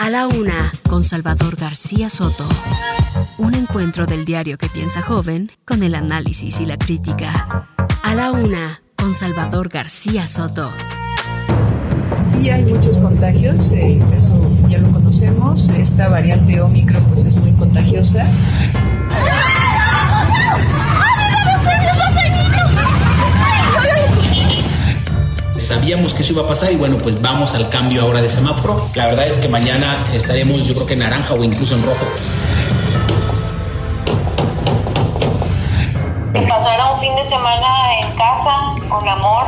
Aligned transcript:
A 0.00 0.08
la 0.08 0.26
una, 0.28 0.72
con 0.88 1.04
Salvador 1.04 1.56
García 1.56 2.08
Soto. 2.08 2.48
Un 3.36 3.54
encuentro 3.54 4.06
del 4.06 4.24
diario 4.24 4.56
que 4.56 4.70
piensa 4.70 5.02
joven 5.02 5.52
con 5.66 5.82
el 5.82 5.94
análisis 5.94 6.58
y 6.60 6.64
la 6.64 6.78
crítica. 6.78 7.66
A 8.02 8.14
la 8.14 8.32
una, 8.32 8.80
con 8.96 9.14
Salvador 9.14 9.68
García 9.68 10.26
Soto. 10.26 10.70
Sí 12.24 12.48
hay 12.48 12.64
muchos 12.64 12.96
contagios, 12.96 13.72
eh, 13.72 14.00
eso 14.16 14.50
ya 14.70 14.78
lo 14.78 14.90
conocemos. 14.90 15.68
Esta 15.76 16.08
variante 16.08 16.62
Omicron 16.62 17.04
pues 17.04 17.24
es 17.24 17.36
muy 17.36 17.52
contagiosa. 17.52 18.24
Sabíamos 25.70 26.14
que 26.14 26.22
eso 26.22 26.32
iba 26.32 26.42
a 26.42 26.48
pasar 26.48 26.72
y 26.72 26.74
bueno, 26.74 26.98
pues 26.98 27.22
vamos 27.22 27.54
al 27.54 27.68
cambio 27.68 28.02
ahora 28.02 28.20
de 28.20 28.28
semáforo. 28.28 28.90
La 28.96 29.06
verdad 29.06 29.28
es 29.28 29.36
que 29.36 29.48
mañana 29.48 30.04
estaremos 30.12 30.66
yo 30.66 30.74
creo 30.74 30.84
que 30.84 30.94
en 30.94 30.98
naranja 30.98 31.32
o 31.32 31.44
incluso 31.44 31.76
en 31.76 31.84
rojo. 31.84 32.06
Pasar 36.32 36.92
un 36.92 37.00
fin 37.00 37.14
de 37.14 37.22
semana 37.22 38.00
en 38.00 38.16
casa, 38.16 38.74
con 38.88 39.08
amor. 39.08 39.44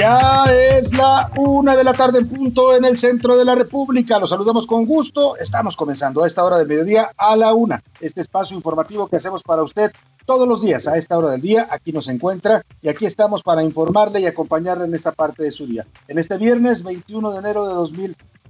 Ya 0.00 0.46
es 0.50 0.94
la 0.94 1.30
una 1.36 1.76
de 1.76 1.84
la 1.84 1.92
tarde 1.92 2.20
en 2.20 2.28
punto 2.30 2.74
en 2.74 2.86
el 2.86 2.96
centro 2.96 3.36
de 3.36 3.44
la 3.44 3.54
República. 3.54 4.18
Los 4.18 4.30
saludamos 4.30 4.66
con 4.66 4.86
gusto. 4.86 5.36
Estamos 5.36 5.76
comenzando 5.76 6.24
a 6.24 6.26
esta 6.26 6.42
hora 6.42 6.56
del 6.56 6.68
mediodía 6.68 7.10
a 7.18 7.36
la 7.36 7.52
una. 7.52 7.82
Este 8.00 8.22
espacio 8.22 8.56
informativo 8.56 9.08
que 9.08 9.16
hacemos 9.16 9.42
para 9.42 9.62
usted 9.62 9.92
todos 10.24 10.48
los 10.48 10.62
días 10.62 10.88
a 10.88 10.96
esta 10.96 11.18
hora 11.18 11.28
del 11.28 11.42
día. 11.42 11.68
Aquí 11.70 11.92
nos 11.92 12.08
encuentra 12.08 12.62
y 12.80 12.88
aquí 12.88 13.04
estamos 13.04 13.42
para 13.42 13.62
informarle 13.62 14.20
y 14.20 14.26
acompañarle 14.26 14.86
en 14.86 14.94
esta 14.94 15.12
parte 15.12 15.42
de 15.42 15.50
su 15.50 15.66
día. 15.66 15.86
En 16.08 16.18
este 16.18 16.38
viernes 16.38 16.82
21 16.82 17.32
de 17.32 17.38
enero 17.38 17.68
de 17.68 17.74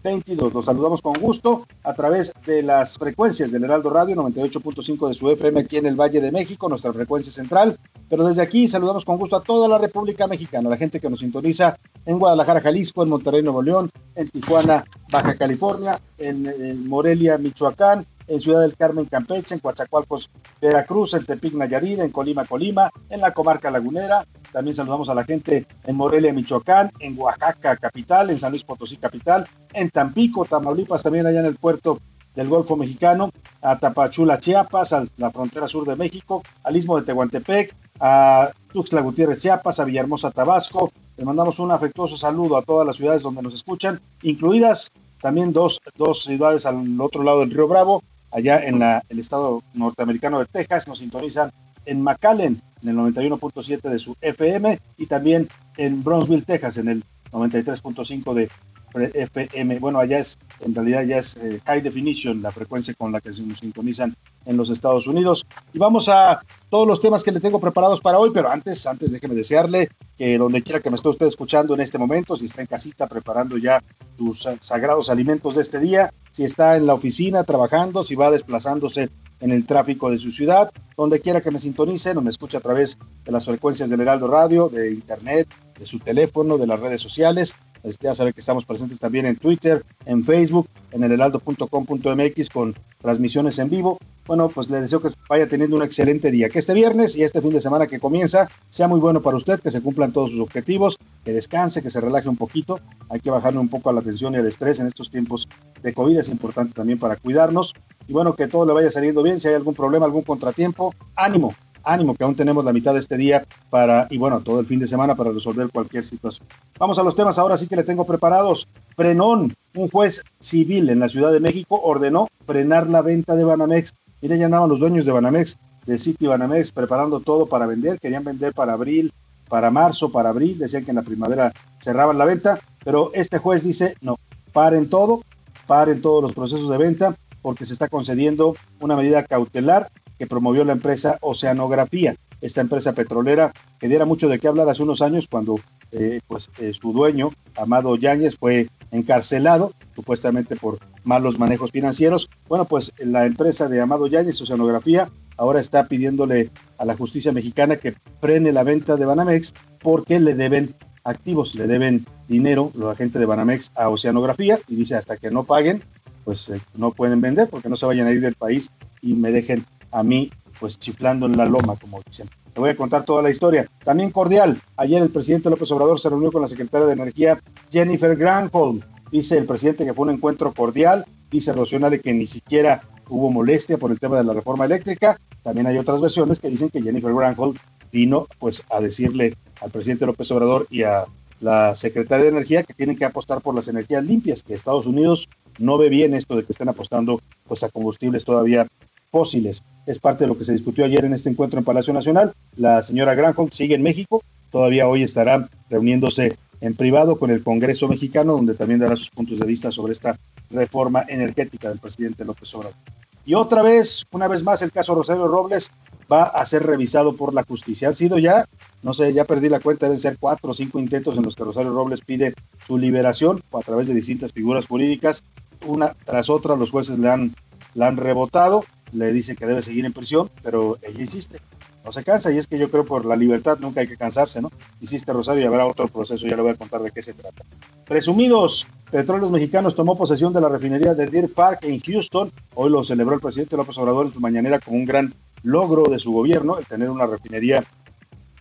2022. 0.03 0.55
Los 0.55 0.65
saludamos 0.65 1.03
con 1.03 1.15
gusto 1.15 1.67
a 1.85 1.95
través 1.95 2.33
de 2.47 2.63
las 2.63 2.97
frecuencias 2.97 3.53
del 3.53 3.65
Heraldo 3.65 3.91
Radio 3.91 4.17
98.5 4.17 5.09
de 5.09 5.15
su 5.15 5.31
FM 5.31 5.61
aquí 5.61 5.77
en 5.77 5.87
el 5.87 6.01
Valle 6.01 6.21
de 6.21 6.33
México, 6.33 6.69
nuestra 6.69 6.93
frecuencia 6.93 7.33
central. 7.33 7.79
Pero 8.09 8.25
desde 8.25 8.43
aquí 8.43 8.67
saludamos 8.67 9.05
con 9.05 9.19
gusto 9.19 9.37
a 9.37 9.43
toda 9.43 9.69
la 9.69 9.79
República 9.79 10.27
Mexicana, 10.27 10.69
a 10.69 10.71
la 10.71 10.77
gente 10.77 11.01
que 11.01 11.11
nos 11.11 11.21
sintoniza 11.21 11.79
en 12.07 12.19
Guadalajara, 12.19 12.61
Jalisco, 12.61 13.03
en 13.03 13.11
Monterrey, 13.11 13.43
Nuevo 13.43 13.63
León, 13.63 13.91
en 14.15 14.29
Tijuana, 14.29 14.85
Baja 15.11 15.35
California, 15.35 16.01
en, 16.19 16.89
Morelia, 16.89 17.39
Michoacán, 17.39 18.07
en 18.27 18.41
Ciudad 18.41 18.63
del 18.63 18.77
Carmen, 18.77 19.05
Campeche, 19.07 19.55
en 19.55 19.61
Coatzacoalcos, 19.61 20.31
Veracruz, 20.61 21.15
en 21.15 21.25
Tepic, 21.25 21.55
Nayarit, 21.55 21.99
en 21.99 22.11
Colima, 22.11 22.45
Colima, 22.45 22.91
en 23.11 23.21
la 23.21 23.33
comarca 23.33 23.71
lagunera. 23.71 24.25
También 24.53 24.75
saludamos 24.75 25.09
a 25.09 25.15
la 25.15 25.25
gente 25.25 25.67
en 25.85 25.97
Morelia, 25.97 26.33
Michoacán, 26.33 26.91
en 26.99 27.19
Oaxaca, 27.19 27.77
capital, 27.77 28.31
en 28.31 28.39
San 28.39 28.51
Luis 28.51 28.65
Potosí, 28.65 28.97
capital, 28.97 29.47
en 29.73 29.91
Tampico, 29.91 30.45
Tamaulipas, 30.45 31.03
también 31.03 31.27
allá 31.27 31.41
en 31.41 31.47
el 31.47 31.57
puerto 31.57 32.01
del 32.35 32.49
Golfo 32.49 32.77
Mexicano, 32.77 33.31
a 33.63 33.79
Tapachula, 33.79 34.39
Chiapas, 34.39 34.93
a 34.93 35.05
la 35.17 35.31
frontera 35.31 35.69
sur 35.69 35.87
de 35.87 35.97
México, 35.97 36.43
al 36.63 36.77
istmo 36.77 36.99
de 36.99 37.07
Tehuantepec, 37.07 37.75
a 38.01 38.51
Tuxtla 38.73 39.01
Gutiérrez, 39.01 39.41
Chiapas, 39.41 39.81
a 39.81 39.85
Villahermosa, 39.85 40.31
Tabasco. 40.31 40.93
Les 41.17 41.27
mandamos 41.27 41.59
un 41.59 41.71
afectuoso 41.71 42.17
saludo 42.17 42.57
a 42.57 42.63
todas 42.63 42.87
las 42.87 42.97
ciudades 42.97 43.23
donde 43.23 43.43
nos 43.43 43.55
escuchan, 43.55 44.01
incluidas 44.23 44.91
también 45.21 45.53
dos, 45.53 45.81
dos 45.97 46.23
ciudades 46.23 46.65
al 46.67 47.01
otro 47.01 47.23
lado 47.23 47.41
del 47.41 47.51
Río 47.51 47.69
Bravo, 47.69 48.03
allá 48.31 48.65
en 48.65 48.79
la, 48.79 49.03
el 49.09 49.19
estado 49.19 49.63
norteamericano 49.75 50.39
de 50.39 50.47
Texas, 50.47 50.89
nos 50.89 50.99
sintonizan 50.99 51.53
en 51.87 52.03
McAllen, 52.03 52.61
en 52.83 52.89
el 52.89 52.97
91.7 52.97 53.81
de 53.89 53.99
su 53.99 54.17
FM, 54.21 54.79
y 54.99 55.07
también 55.07 55.49
en 55.77 56.03
Brownsville, 56.03 56.45
Texas, 56.45 56.79
en 56.79 56.89
el 56.89 57.05
93.5 57.33 58.35
de 58.35 58.49
FM. 58.95 59.79
Bueno, 59.79 59.99
allá 59.99 60.19
es, 60.19 60.39
en 60.61 60.75
realidad 60.75 61.05
ya 61.05 61.19
es 61.19 61.37
eh, 61.37 61.61
high 61.65 61.81
definition 61.81 62.43
la 62.43 62.51
frecuencia 62.51 62.95
con 62.95 63.13
la 63.13 63.21
que 63.21 63.33
se 63.33 63.43
nos 63.43 63.61
sintonizan 63.61 64.15
en 64.47 64.57
los 64.57 64.71
Estados 64.71 65.07
Unidos. 65.07 65.47
Y 65.73 65.79
vamos 65.79 66.09
a 66.09 66.41
todos 66.69 66.87
los 66.87 67.01
temas 67.01 67.23
que 67.23 67.33
le 67.33 67.41
tengo 67.41 67.61
preparados 67.61 68.01
para 68.01 68.19
hoy, 68.19 68.31
pero 68.33 68.51
antes, 68.51 68.87
antes 68.87 69.13
déjeme 69.13 69.35
desearle 69.35 69.89
que 70.17 70.39
donde 70.39 70.63
quiera 70.63 70.81
que 70.81 70.91
me 70.91 70.97
esté 70.97 71.09
usted 71.09 71.27
escuchando 71.27 71.75
en 71.75 71.81
este 71.81 71.99
momento, 71.99 72.37
si 72.37 72.47
está 72.47 72.63
en 72.63 72.67
casita 72.67 73.07
preparando 73.07 73.57
ya 73.59 73.83
sus 74.19 74.49
sagrados 74.61 75.11
alimentos 75.11 75.55
de 75.55 75.63
este 75.63 75.79
día, 75.79 76.13
si 76.33 76.45
está 76.45 76.77
en 76.77 76.87
la 76.87 76.95
oficina 76.95 77.45
trabajando, 77.45 78.03
si 78.03 78.15
va 78.15 78.31
desplazándose 78.31 79.11
en 79.41 79.51
el 79.51 79.67
tráfico 79.67 80.11
de 80.11 80.19
su 80.19 80.31
ciudad, 80.33 80.71
donde 80.97 81.21
quiera 81.21 81.41
que 81.41 81.51
me 81.51 81.59
sintonicen 81.59 82.17
o 82.17 82.21
me 82.21 82.31
escuche 82.31 82.57
a 82.57 82.61
través 82.61 82.99
de 83.25 83.33
las 83.33 83.47
frecuencias 83.47 83.89
del 83.89 84.01
Heraldo 84.01 84.29
Radio, 84.29 84.69
de 84.69 84.93
internet, 84.93 85.49
de 85.79 85.87
su 85.87 85.99
teléfono, 85.99 86.59
de 86.59 86.67
las 86.67 86.79
redes 86.79 87.01
sociales. 87.01 87.55
Este, 87.83 88.05
ya 88.05 88.15
sabe 88.15 88.35
que 88.35 88.41
estamos 88.41 88.67
presentes 88.67 88.99
también 88.99 89.25
en 89.25 89.37
Twitter, 89.37 89.83
en 90.05 90.23
Facebook, 90.23 90.69
en 90.93 91.03
el 91.03 91.13
heraldo.com.mx 91.13 92.51
con 92.51 92.75
transmisiones 93.01 93.59
en 93.59 93.71
vivo. 93.71 93.99
Bueno, 94.27 94.51
pues 94.51 94.69
le 94.69 94.81
deseo 94.81 95.01
que 95.01 95.09
vaya 95.29 95.49
teniendo 95.49 95.77
un 95.77 95.83
excelente 95.83 96.31
día, 96.31 96.51
que 96.51 96.59
este 96.59 96.75
viernes 96.75 97.17
y 97.17 97.23
este 97.23 97.41
fin 97.41 97.53
de 97.53 97.61
semana 97.61 97.87
que 97.87 97.99
comienza 97.99 98.49
sea 98.69 98.87
muy 98.87 99.01
bueno 99.01 99.23
para 99.23 99.39
usted, 99.39 99.61
que 99.61 99.71
se 99.71 99.81
cumplan 99.81 100.13
todos 100.13 100.31
sus 100.31 100.41
objetivos, 100.41 100.99
que 101.25 101.33
descanse, 101.33 101.83
que 101.83 101.91
se 101.91 102.01
relaje 102.01 102.29
un 102.29 102.37
poquito. 102.37 102.81
Hay 103.09 103.21
que 103.21 103.31
bajarle 103.31 103.61
un 103.61 103.69
poco 103.69 103.91
a 103.91 103.93
la 103.93 104.03
tensión 104.03 104.35
y 104.35 104.39
al 104.39 104.47
estrés 104.47 104.81
en 104.81 104.87
estos 104.87 105.11
tiempos 105.11 105.49
de 105.83 105.93
COVID, 105.93 106.19
es 106.19 106.29
importante 106.29 106.75
también 106.75 106.99
para 106.99 107.17
cuidarnos. 107.17 107.75
Y 108.07 108.13
bueno, 108.13 108.35
que 108.35 108.49
todo 108.49 108.67
le 108.67 108.73
vaya 108.73 108.91
saliendo 108.91 109.23
bien, 109.23 109.41
si 109.41 109.49
hay 109.49 109.55
algún 109.55 109.75
problema, 109.75 110.07
algún 110.07 110.23
contratiempo, 110.23 110.95
ánimo, 111.17 111.55
ánimo 111.85 112.15
que 112.15 112.25
aún 112.25 112.35
tenemos 112.35 112.65
la 112.65 112.73
mitad 112.73 112.93
de 112.93 113.01
este 113.01 113.17
día 113.17 113.45
para, 113.69 114.07
y 114.11 114.19
bueno, 114.19 114.41
todo 114.41 114.61
el 114.61 114.67
fin 114.67 114.79
de 114.81 114.87
semana 114.87 115.15
para 115.15 115.33
resolver 115.33 115.69
cualquier 115.71 116.05
situación. 116.05 116.47
Vamos 116.79 116.99
a 116.99 117.03
los 117.03 117.17
temas 117.17 117.39
ahora 117.39 117.57
sí 117.57 117.67
que 117.67 117.77
le 117.77 117.85
tengo 117.85 118.05
preparados. 118.05 118.69
Frenón, 118.97 119.55
un 119.75 119.89
juez 119.89 120.23
civil 120.41 120.91
en 120.91 120.99
la 120.99 121.09
Ciudad 121.09 121.33
de 121.33 121.41
México 121.41 121.81
ordenó 121.83 122.29
frenar 122.47 122.89
la 122.89 123.03
venta 123.03 123.37
de 123.37 123.45
Banamex. 123.45 123.95
Mire, 124.21 124.39
ya 124.39 124.47
andaban 124.47 124.69
los 124.69 124.81
dueños 124.81 125.07
de 125.07 125.13
Banamex, 125.13 125.57
de 125.87 125.99
City 125.99 126.27
Banamex, 126.27 126.73
preparando 126.73 127.21
todo 127.21 127.47
para 127.47 127.67
vender. 127.67 127.99
Querían 127.99 128.25
vender 128.25 128.53
para 128.53 128.75
abril, 128.75 129.13
para 129.51 129.71
marzo, 129.71 130.11
para 130.11 130.31
abril. 130.31 130.59
Decían 130.59 130.87
que 130.87 130.93
en 130.93 130.97
la 130.97 131.03
primavera 131.03 131.53
cerraban 131.81 132.17
la 132.17 132.25
venta, 132.25 132.59
pero 132.83 133.11
este 133.13 133.37
juez 133.37 133.63
dice, 133.63 133.97
no, 134.01 134.17
paren 134.53 134.89
todo, 134.89 135.23
paren 135.67 136.01
todos 136.01 136.23
los 136.23 136.33
procesos 136.33 136.71
de 136.71 136.79
venta 136.79 137.15
porque 137.43 137.67
se 137.67 137.75
está 137.75 137.89
concediendo 137.89 138.55
una 138.81 138.97
medida 138.97 139.25
cautelar 139.25 139.91
que 140.19 140.27
promovió 140.27 140.65
la 140.65 140.73
empresa 140.73 141.19
Oceanografía, 141.21 142.15
esta 142.41 142.61
empresa 142.61 142.93
petrolera 142.93 143.53
que 143.79 143.89
diera 143.89 144.05
mucho 144.05 144.29
de 144.29 144.39
qué 144.39 144.49
hablar 144.49 144.69
hace 144.69 144.83
unos 144.83 145.03
años 145.03 145.27
cuando 145.31 145.59
eh, 145.93 146.21
pues, 146.27 146.51
eh, 146.59 146.73
su 146.79 146.93
dueño, 146.93 147.31
Amado 147.57 147.97
Yáñez, 147.97 148.37
fue 148.37 148.69
encarcelado 148.91 149.73
supuestamente 149.95 150.57
por 150.57 150.79
malos 151.05 151.39
manejos 151.39 151.71
financieros. 151.71 152.29
Bueno, 152.49 152.67
pues 152.67 152.93
la 152.99 153.27
empresa 153.27 153.69
de 153.69 153.81
Amado 153.81 154.07
Yáñez, 154.07 154.41
Oceanografía, 154.43 155.09
ahora 155.41 155.59
está 155.59 155.87
pidiéndole 155.87 156.51
a 156.77 156.85
la 156.85 156.95
justicia 156.95 157.33
mexicana 157.33 157.77
que 157.77 157.95
frene 158.21 158.53
la 158.53 158.63
venta 158.63 158.97
de 158.97 159.07
Banamex 159.07 159.55
porque 159.79 160.21
le 160.21 160.35
deben 160.35 160.75
activos, 161.03 161.55
le 161.55 161.67
deben 161.67 162.05
dinero 162.29 162.71
los 162.75 162.93
agentes 162.93 163.19
de 163.19 163.25
Banamex 163.25 163.73
a 163.75 163.89
Oceanografía 163.89 164.59
y 164.69 164.77
dice 164.77 164.97
hasta 164.97 165.17
que 165.17 165.31
no 165.31 165.45
paguen, 165.45 165.83
pues 166.25 166.51
eh, 166.51 166.61
no 166.77 166.91
pueden 166.91 167.23
vender 167.23 167.49
porque 167.49 167.71
no 167.71 167.77
se 167.77 167.87
vayan 167.87 168.07
a 168.07 168.13
ir 168.13 168.21
del 168.21 168.35
país 168.35 168.71
y 169.01 169.15
me 169.15 169.31
dejen 169.31 169.65
a 169.91 170.03
mí 170.03 170.31
pues 170.61 170.79
chiflando 170.79 171.25
en 171.25 171.39
la 171.39 171.47
loma, 171.47 171.75
como 171.77 172.03
dicen. 172.03 172.29
Te 172.53 172.61
voy 172.61 172.69
a 172.69 172.77
contar 172.77 173.07
toda 173.07 173.23
la 173.23 173.31
historia. 173.31 173.67
También 173.83 174.11
cordial, 174.11 174.61
ayer 174.77 175.03
el 175.03 175.09
presidente 175.09 175.49
López 175.49 175.73
Obrador 175.73 175.99
se 175.99 176.11
reunió 176.11 176.31
con 176.31 176.43
la 176.43 176.49
secretaria 176.49 176.87
de 176.87 176.93
Energía 176.93 177.41
Jennifer 177.73 178.15
Granholm. 178.15 178.81
Dice 179.11 179.39
el 179.39 179.47
presidente 179.47 179.87
que 179.87 179.95
fue 179.95 180.07
un 180.07 180.13
encuentro 180.13 180.53
cordial, 180.53 181.07
dice 181.31 181.55
Rocionale 181.55 182.01
que 182.01 182.13
ni 182.13 182.27
siquiera 182.27 182.83
hubo 183.11 183.31
molestia 183.31 183.77
por 183.77 183.91
el 183.91 184.01
tema 184.01 184.17
de 184.17 184.25
la 184.25 184.33
reforma 184.33 184.65
eléctrica. 184.65 185.19
También 185.43 185.67
hay 185.67 185.79
otras 185.79 186.01
versiones 186.01 186.39
que 186.39 186.49
dicen 186.49 186.71
que 186.71 186.83
Jennifer 186.83 187.13
Granholm 187.13 187.57
vino 187.93 188.27
pues 188.39 188.63
a 188.71 188.81
decirle 188.81 189.35
al 189.61 189.71
presidente 189.71 190.07
López 190.07 190.31
Obrador 190.31 190.67
y 190.71 190.85
a 190.85 191.05
la 191.41 191.75
secretaria 191.75 192.25
de 192.25 192.31
Energía 192.31 192.63
que 192.63 192.75
tienen 192.75 192.97
que 192.97 193.05
apostar 193.05 193.41
por 193.41 193.55
las 193.55 193.69
energías 193.69 194.05
limpias, 194.05 194.43
que 194.43 194.55
Estados 194.55 194.87
Unidos 194.87 195.29
no 195.59 195.79
ve 195.79 195.89
bien 195.89 196.15
esto 196.15 196.37
de 196.37 196.45
que 196.45 196.53
estén 196.53 196.69
apostando 196.69 197.21
pues 197.47 197.63
a 197.63 197.69
combustibles 197.69 198.25
todavía 198.25 198.67
fósiles. 199.11 199.63
Es 199.87 199.99
parte 199.99 200.25
de 200.25 200.29
lo 200.29 200.39
que 200.39 200.45
se 200.45 200.53
discutió 200.53 200.85
ayer 200.85 201.05
en 201.05 201.15
este 201.15 201.31
encuentro 201.31 201.59
en 201.59 201.65
Palacio 201.65 201.93
Nacional. 201.93 202.33
La 202.57 202.83
señora 202.83 203.15
Granholm 203.15 203.51
sigue 203.51 203.75
en 203.75 203.83
México, 203.83 204.23
todavía 204.51 204.87
hoy 204.87 205.03
estará 205.03 205.49
reuniéndose 205.69 206.37
en 206.61 206.75
privado 206.75 207.19
con 207.19 207.31
el 207.31 207.43
Congreso 207.43 207.89
mexicano, 207.89 208.35
donde 208.35 208.55
también 208.55 208.81
dará 208.81 208.95
sus 208.97 209.11
puntos 209.11 209.39
de 209.39 209.47
vista 209.47 209.73
sobre 209.73 209.93
esta 209.93 210.17
reforma 210.51 211.05
energética 211.09 211.69
del 211.71 211.79
presidente 211.79 212.25
López 212.25 212.55
Obrador. 212.55 212.77
Y 213.25 213.35
otra 213.35 213.63
vez, 213.63 214.07
una 214.13 214.29
vez 214.29 214.43
más, 214.43 214.63
el 214.63 214.73
caso 214.73 214.95
Rosario 214.95 215.29
Robles 215.29 215.71
va 216.11 216.25
a 216.25 216.45
ser 216.45 216.65
revisado 216.65 217.15
por 217.15 217.35
la 217.35 217.45
justicia. 217.45 217.89
Han 217.89 217.95
sido 217.95 218.19
ya, 218.19 218.47
no 218.83 218.95
sé, 218.95 219.13
ya 219.13 219.25
perdí 219.25 219.49
la 219.49 219.61
cuenta, 219.61 219.87
deben 219.87 220.01
ser 220.01 220.17
cuatro 220.19 220.51
o 220.51 220.55
cinco 220.55 220.79
intentos 220.79 221.17
en 221.17 221.25
los 221.25 221.37
que 221.37 221.45
Rosario 221.45 221.73
Robles 221.73 222.01
pide 222.01 222.35
su 222.67 222.79
liberación 222.79 223.43
a 223.53 223.61
través 223.61 223.87
de 223.87 223.95
distintas 223.95 224.33
figuras 224.33 224.67
jurídicas. 224.67 225.23
Una 225.67 225.95
tras 226.05 226.31
otra, 226.31 226.57
los 226.57 226.71
jueces 226.71 226.99
le 226.99 227.09
han, 227.11 227.35
le 227.75 227.85
han 227.85 227.97
rebotado, 227.97 228.65
le 228.93 229.13
dicen 229.13 229.37
que 229.37 229.47
debe 229.47 229.63
seguir 229.63 229.85
en 229.85 229.93
prisión, 229.93 230.31
pero 230.43 230.79
ella 230.83 231.01
insiste 231.01 231.39
no 231.85 231.93
se 231.93 232.05
cansa 232.05 232.31
y 232.31 232.39
es 232.39 232.47
que 232.47 232.59
yo 232.59 232.71
creo 232.71 232.85
por 232.85 233.05
la 233.05 233.17
libertad 233.17 233.59
nunca 233.61 233.81
hay 233.81 233.89
que 233.89 233.97
cansarse, 233.97 234.41
¿no? 234.41 234.51
Hiciste 234.81 235.13
Rosario 235.13 235.43
y 235.43 235.47
habrá 235.47 235.67
otro 235.67 235.89
proceso, 235.89 236.27
ya 236.27 236.37
le 236.37 236.43
voy 236.43 236.51
a 236.53 236.55
contar 236.55 236.83
de 236.83 236.91
qué 236.91 237.03
se 237.03 237.15
trata. 237.15 237.45
Presumidos, 237.85 238.67
Petróleos 238.91 239.31
Mexicanos 239.31 239.75
tomó 239.75 239.97
posesión 239.97 240.33
de 240.33 240.41
la 240.41 240.49
refinería 240.49 240.95
de 240.95 241.07
Deer 241.07 241.33
Park 241.33 241.61
en 241.63 241.81
Houston. 241.81 242.31
Hoy 242.55 242.71
lo 242.71 242.85
celebró 242.85 243.15
el 243.15 243.21
presidente 243.21 243.57
López 243.57 243.79
Obrador 243.79 244.07
en 244.07 244.13
su 244.13 244.21
mañanera 244.21 244.59
como 244.61 244.77
un 244.77 244.85
gran 244.85 245.15
logro 245.43 245.85
de 245.85 245.99
su 245.99 246.13
gobierno, 246.13 246.59
el 246.59 246.67
tener 246.67 246.91
una 246.91 247.07
refinería 247.07 247.65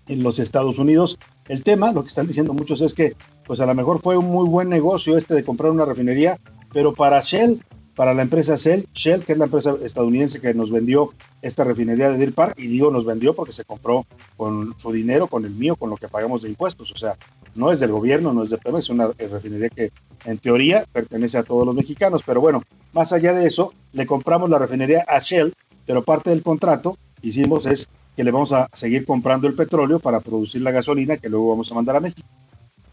en 0.08 0.24
los 0.24 0.40
Estados 0.40 0.78
Unidos. 0.78 1.18
El 1.48 1.64
tema, 1.64 1.92
lo 1.94 2.02
que 2.04 2.10
están 2.10 2.28
diciendo 2.28 2.54
muchos 2.54 2.82
es 2.82 2.94
que, 2.94 3.16
pues 3.46 3.62
a 3.62 3.66
lo 3.66 3.74
mejor 3.74 4.02
fue 4.02 4.18
un 4.18 4.26
muy 4.26 4.48
buen 4.48 4.70
negocio 4.70 5.18
este 5.18 5.34
de 5.34 5.44
comprar 5.44 5.72
una 5.72 5.86
refinería, 5.86 6.38
pero 6.74 6.94
para 6.94 7.22
Shell 7.22 7.64
para 7.96 8.14
la 8.14 8.22
empresa 8.22 8.56
Shell, 8.56 8.88
Shell, 8.94 9.26
que 9.26 9.34
es 9.34 9.38
la 9.38 9.46
empresa 9.46 9.76
estadounidense 9.84 10.40
que 10.40 10.54
nos 10.54 10.72
vendió 10.72 11.14
esta 11.42 11.64
refinería 11.64 12.10
de 12.10 12.18
Deer 12.18 12.34
y 12.58 12.68
digo 12.68 12.92
nos 12.92 13.06
vendió 13.06 13.34
porque 13.34 13.52
se 13.52 13.66
compró 13.66 14.06
con 14.38 14.74
su 14.80 14.92
dinero, 14.92 15.28
con 15.28 15.46
el 15.46 15.52
mío, 15.52 15.76
con 15.76 15.90
lo 15.90 15.98
que 15.98 16.08
pagamos 16.08 16.42
de 16.42 16.50
impuestos. 16.50 16.92
O 16.92 16.96
sea, 16.96 17.16
no 17.56 17.72
es 17.72 17.80
del 17.80 17.92
gobierno, 17.92 18.34
no 18.34 18.44
es 18.44 18.50
de 18.50 18.58
Pemex, 18.58 18.86
es 18.86 18.90
una 18.90 19.08
refinería 19.08 19.70
que 19.70 19.92
en 20.26 20.38
teoría 20.38 20.86
pertenece 20.92 21.38
a 21.38 21.44
todos 21.44 21.66
los 21.66 21.76
mexicanos. 21.76 22.24
Pero 22.26 22.42
bueno, 22.42 22.62
más 22.94 23.14
allá 23.14 23.34
de 23.34 23.46
eso, 23.46 23.74
le 23.94 24.06
compramos 24.06 24.50
la 24.50 24.60
refinería 24.60 25.06
a 25.08 25.20
Shell, 25.20 25.54
pero 25.86 26.04
parte 26.04 26.30
del 26.30 26.44
contrato 26.44 26.98
que 27.22 27.30
hicimos 27.30 27.66
es 27.66 27.90
que 28.16 28.24
le 28.24 28.32
vamos 28.32 28.54
a 28.54 28.68
seguir 28.74 29.06
comprando 29.06 29.48
el 29.48 29.56
petróleo 29.56 30.00
para 30.00 30.20
producir 30.20 30.62
la 30.62 30.72
gasolina 30.72 31.18
que 31.18 31.30
luego 31.30 31.50
vamos 31.50 31.72
a 31.72 31.76
mandar 31.76 31.96
a 31.96 32.00
México. 32.00 32.28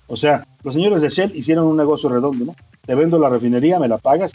O 0.08 0.16
sea, 0.16 0.46
los 0.62 0.74
señores 0.74 1.02
de 1.02 1.08
Shell 1.08 1.34
hicieron 1.34 1.66
un 1.66 1.76
negocio 1.76 2.08
redondo, 2.08 2.44
¿no? 2.44 2.54
Te 2.84 2.94
vendo 2.94 3.18
la 3.18 3.28
refinería, 3.28 3.80
me 3.80 3.88
la 3.88 3.98
pagas, 3.98 4.32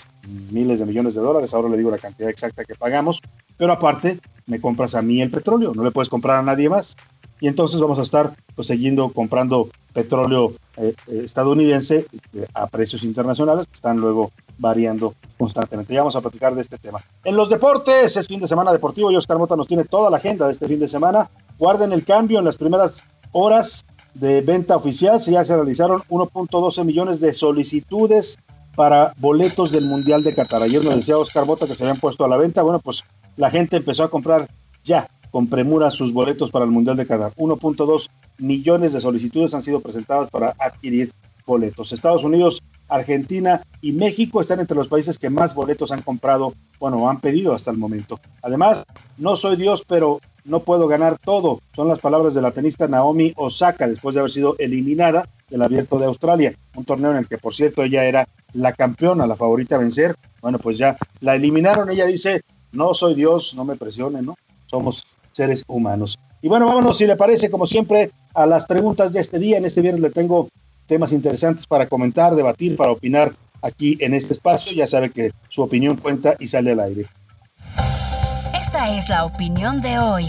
miles 0.51 0.79
de 0.79 0.85
millones 0.85 1.15
de 1.15 1.21
dólares, 1.21 1.53
ahora 1.53 1.69
le 1.69 1.77
digo 1.77 1.89
la 1.91 1.97
cantidad 1.97 2.29
exacta 2.29 2.65
que 2.65 2.75
pagamos, 2.75 3.21
pero 3.57 3.71
aparte 3.71 4.19
me 4.47 4.59
compras 4.59 4.95
a 4.95 5.01
mí 5.01 5.21
el 5.21 5.31
petróleo, 5.31 5.73
no 5.73 5.83
le 5.83 5.91
puedes 5.91 6.09
comprar 6.09 6.37
a 6.37 6.41
nadie 6.41 6.69
más. 6.69 6.97
Y 7.39 7.47
entonces 7.47 7.79
vamos 7.79 7.97
a 7.97 8.03
estar 8.03 8.33
pues, 8.53 8.67
siguiendo 8.67 9.09
comprando 9.09 9.67
petróleo 9.93 10.53
eh, 10.77 10.93
eh, 11.07 11.21
estadounidense 11.25 12.05
eh, 12.33 12.47
a 12.53 12.67
precios 12.67 13.03
internacionales 13.03 13.65
que 13.65 13.73
están 13.73 13.97
luego 13.97 14.31
variando 14.59 15.15
constantemente. 15.39 15.93
Ya 15.93 16.01
vamos 16.01 16.15
a 16.15 16.21
platicar 16.21 16.53
de 16.53 16.61
este 16.61 16.77
tema. 16.77 17.01
En 17.23 17.35
los 17.35 17.49
deportes, 17.49 18.15
es 18.15 18.27
fin 18.27 18.39
de 18.39 18.45
semana 18.45 18.71
deportivo 18.71 19.11
y 19.11 19.15
Oscar 19.15 19.39
Mota 19.39 19.55
nos 19.55 19.67
tiene 19.67 19.85
toda 19.85 20.11
la 20.11 20.17
agenda 20.17 20.45
de 20.45 20.53
este 20.53 20.67
fin 20.67 20.79
de 20.79 20.87
semana. 20.87 21.31
Guarden 21.57 21.93
el 21.93 22.05
cambio 22.05 22.37
en 22.37 22.45
las 22.45 22.57
primeras 22.57 23.03
horas 23.31 23.85
de 24.13 24.41
venta 24.41 24.75
oficial, 24.75 25.19
ya 25.19 25.43
se 25.43 25.55
realizaron 25.55 26.01
1.12 26.09 26.83
millones 26.83 27.19
de 27.19 27.33
solicitudes 27.33 28.37
para 28.75 29.13
boletos 29.17 29.71
del 29.71 29.85
Mundial 29.85 30.23
de 30.23 30.33
Qatar. 30.33 30.63
Ayer 30.63 30.83
nos 30.83 30.95
decía 30.95 31.17
Oscar 31.17 31.45
Bota 31.45 31.67
que 31.67 31.75
se 31.75 31.83
habían 31.83 31.99
puesto 31.99 32.25
a 32.25 32.27
la 32.27 32.37
venta. 32.37 32.61
Bueno, 32.61 32.79
pues 32.79 33.03
la 33.35 33.49
gente 33.49 33.77
empezó 33.77 34.03
a 34.03 34.09
comprar 34.09 34.49
ya 34.83 35.07
con 35.31 35.47
premura 35.47 35.91
sus 35.91 36.13
boletos 36.13 36.51
para 36.51 36.65
el 36.65 36.71
Mundial 36.71 36.97
de 36.97 37.07
Qatar. 37.07 37.33
1.2 37.35 38.09
millones 38.37 38.93
de 38.93 39.01
solicitudes 39.01 39.53
han 39.53 39.63
sido 39.63 39.79
presentadas 39.79 40.29
para 40.29 40.55
adquirir 40.59 41.11
boletos. 41.45 41.91
Estados 41.91 42.23
Unidos, 42.23 42.61
Argentina 42.87 43.61
y 43.81 43.93
México 43.93 44.41
están 44.41 44.59
entre 44.59 44.77
los 44.77 44.87
países 44.87 45.17
que 45.17 45.29
más 45.29 45.55
boletos 45.55 45.91
han 45.91 46.01
comprado, 46.01 46.53
bueno, 46.79 47.09
han 47.09 47.19
pedido 47.19 47.53
hasta 47.53 47.71
el 47.71 47.77
momento. 47.77 48.19
Además, 48.41 48.85
no 49.17 49.35
soy 49.35 49.55
Dios, 49.55 49.83
pero 49.87 50.19
no 50.45 50.61
puedo 50.61 50.87
ganar 50.87 51.17
todo. 51.17 51.61
Son 51.75 51.87
las 51.87 51.99
palabras 51.99 52.33
de 52.33 52.41
la 52.41 52.51
tenista 52.51 52.87
Naomi 52.87 53.33
Osaka 53.35 53.87
después 53.87 54.15
de 54.15 54.21
haber 54.21 54.31
sido 54.31 54.55
eliminada 54.59 55.27
del 55.49 55.61
Abierto 55.61 55.99
de 55.99 56.05
Australia, 56.05 56.53
un 56.75 56.85
torneo 56.85 57.11
en 57.11 57.17
el 57.17 57.27
que, 57.27 57.37
por 57.37 57.53
cierto, 57.53 57.83
ella 57.83 58.05
era 58.05 58.27
la 58.53 58.73
campeona, 58.73 59.27
la 59.27 59.35
favorita 59.35 59.75
a 59.75 59.79
vencer. 59.79 60.15
Bueno, 60.41 60.59
pues 60.59 60.77
ya 60.77 60.97
la 61.19 61.35
eliminaron. 61.35 61.89
Ella 61.89 62.05
dice, 62.05 62.41
no 62.71 62.93
soy 62.93 63.15
Dios, 63.15 63.53
no 63.55 63.65
me 63.65 63.75
presionen, 63.75 64.25
¿no? 64.25 64.35
Somos 64.65 65.05
seres 65.31 65.63
humanos. 65.67 66.17
Y 66.41 66.47
bueno, 66.47 66.65
vámonos, 66.65 66.97
si 66.97 67.05
le 67.05 67.15
parece, 67.15 67.51
como 67.51 67.65
siempre, 67.65 68.11
a 68.33 68.45
las 68.45 68.65
preguntas 68.65 69.13
de 69.13 69.19
este 69.19 69.39
día. 69.39 69.57
En 69.57 69.65
este 69.65 69.81
viernes 69.81 70.01
le 70.01 70.09
tengo 70.09 70.49
temas 70.87 71.11
interesantes 71.13 71.67
para 71.67 71.87
comentar, 71.87 72.35
debatir, 72.35 72.75
para 72.75 72.91
opinar 72.91 73.33
aquí 73.61 73.97
en 73.99 74.13
este 74.13 74.33
espacio. 74.33 74.73
Ya 74.73 74.87
sabe 74.87 75.11
que 75.11 75.31
su 75.49 75.61
opinión 75.61 75.97
cuenta 75.97 76.35
y 76.39 76.47
sale 76.47 76.71
al 76.71 76.79
aire. 76.79 77.05
Esta 78.61 78.95
es 78.95 79.09
la 79.09 79.25
opinión 79.25 79.81
de 79.81 79.97
hoy. 79.97 80.27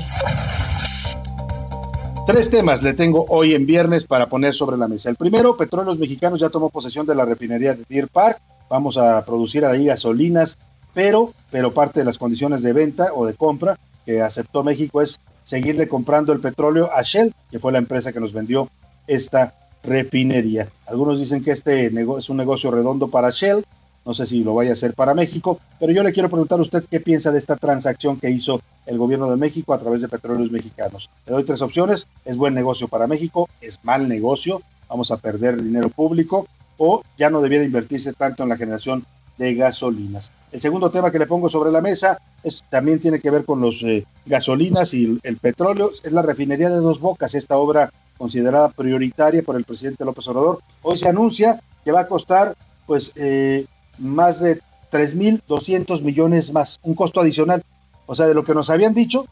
Tres 2.27 2.49
temas 2.49 2.83
le 2.83 2.95
tengo 2.95 3.27
hoy 3.29 3.53
en 3.53 3.67
viernes 3.67 4.05
para 4.05 4.27
poner 4.27 4.55
sobre 4.55 4.79
la 4.79 4.89
mesa. 4.89 5.11
El 5.11 5.17
primero, 5.17 5.55
Petróleos 5.59 5.99
Mexicanos 5.99 6.41
ya 6.41 6.49
tomó 6.49 6.71
posesión 6.71 7.05
de 7.05 7.15
la 7.15 7.27
refinería 7.27 7.75
de 7.75 7.85
Deer 7.87 8.09
Park. 8.09 8.41
Vamos 8.71 8.97
a 8.97 9.23
producir 9.27 9.67
ahí 9.67 9.85
gasolinas, 9.85 10.57
pero, 10.95 11.35
pero 11.51 11.75
parte 11.75 12.01
de 12.01 12.07
las 12.07 12.17
condiciones 12.17 12.63
de 12.63 12.73
venta 12.73 13.11
o 13.15 13.27
de 13.27 13.35
compra 13.35 13.79
que 14.07 14.23
aceptó 14.23 14.65
México 14.65 15.03
es 15.03 15.21
seguirle 15.45 15.87
comprando 15.87 16.33
el 16.33 16.41
petróleo 16.41 16.89
a 16.91 17.03
Shell, 17.03 17.35
que 17.51 17.59
fue 17.59 17.71
la 17.71 17.79
empresa 17.79 18.15
que 18.15 18.21
nos 18.21 18.33
vendió 18.33 18.71
esta 19.07 19.55
refinería. 19.85 20.69
Algunos 20.87 21.21
dicen 21.21 21.45
que 21.45 21.51
este 21.51 21.87
es 21.87 22.31
un 22.31 22.39
negocio 22.39 22.71
redondo 22.71 23.09
para 23.09 23.29
Shell, 23.29 23.63
no 24.05 24.15
sé 24.15 24.27
si 24.27 24.43
lo 24.43 24.55
vaya 24.55 24.71
a 24.71 24.75
hacer 24.75 24.95
para 24.95 25.15
México, 25.15 25.61
pero 25.79 25.93
yo 25.93 26.03
le 26.03 26.13
quiero 26.13 26.29
preguntar 26.29 26.59
a 26.59 26.63
usted 26.63 26.85
qué 26.91 27.01
piensa 27.01 27.31
de 27.31 27.39
esta 27.39 27.57
transacción 27.57 28.19
que 28.19 28.31
hizo 28.31 28.61
el 28.87 28.99
gobierno 28.99 29.31
de 29.31 29.37
México 29.37 29.73
a 29.73 29.79
través 29.79 30.01
de 30.03 30.09
petróleos 30.09 30.51
mexicanos. 30.51 31.11
Le 31.27 31.33
doy 31.33 31.45
tres 31.45 31.63
opciones. 31.63 32.09
Es 32.25 32.37
buen 32.37 32.55
negocio 32.55 32.89
para 32.89 33.07
México, 33.07 33.49
es 33.61 33.79
mal 33.85 34.09
negocio, 34.09 34.63
vamos 34.89 35.11
a 35.11 35.17
perder 35.17 35.63
dinero 35.63 35.89
público 35.89 36.47
o 36.79 37.03
ya 37.17 37.31
no 37.31 37.41
debiera 37.41 37.65
invertirse 37.65 38.13
tanto 38.13 38.43
en 38.43 38.49
la 38.49 38.57
generación 38.57 39.05
de 39.39 39.55
gasolinas. 39.55 40.33
El 40.51 40.61
segundo 40.61 40.91
tema 40.91 41.11
que 41.11 41.19
le 41.19 41.27
pongo 41.27 41.49
sobre 41.49 41.71
la 41.71 41.81
mesa 41.81 42.19
es, 42.43 42.65
también 42.69 43.01
tiene 43.01 43.21
que 43.21 43.31
ver 43.31 43.45
con 43.45 43.61
los 43.61 43.83
eh, 43.83 44.05
gasolinas 44.27 44.93
y 44.95 45.19
el, 45.23 45.37
petróleo. 45.39 45.91
Es 45.91 46.13
la 46.13 46.23
refinería 46.23 46.69
de 46.71 46.77
Dos 46.77 47.01
Bocas, 47.01 47.35
esta 47.35 47.57
obra 47.57 47.91
considerada 48.19 48.69
prioritaria 48.69 49.43
por 49.43 49.57
el 49.57 49.65
presidente 49.65 50.05
López 50.05 50.29
Obrador. 50.29 50.61
Hoy 50.83 50.99
se 50.99 51.09
anuncia 51.09 51.61
que 51.85 51.93
va 51.93 52.01
a 52.01 52.07
costar 52.07 52.55
pues 52.87 53.13
eh, 53.17 53.67
más 53.99 54.41
de 54.41 54.61
3.200 54.91 56.03
millones 56.03 56.53
más, 56.53 56.79
un 56.83 56.95
costo 56.95 57.21
adicional. 57.21 57.63
O 58.07 58.15
sea, 58.15 58.27
de 58.27 58.35
lo 58.35 58.45
que 58.45 58.55
nos 58.55 58.71
habían 58.71 58.95
dicho, 58.95 59.27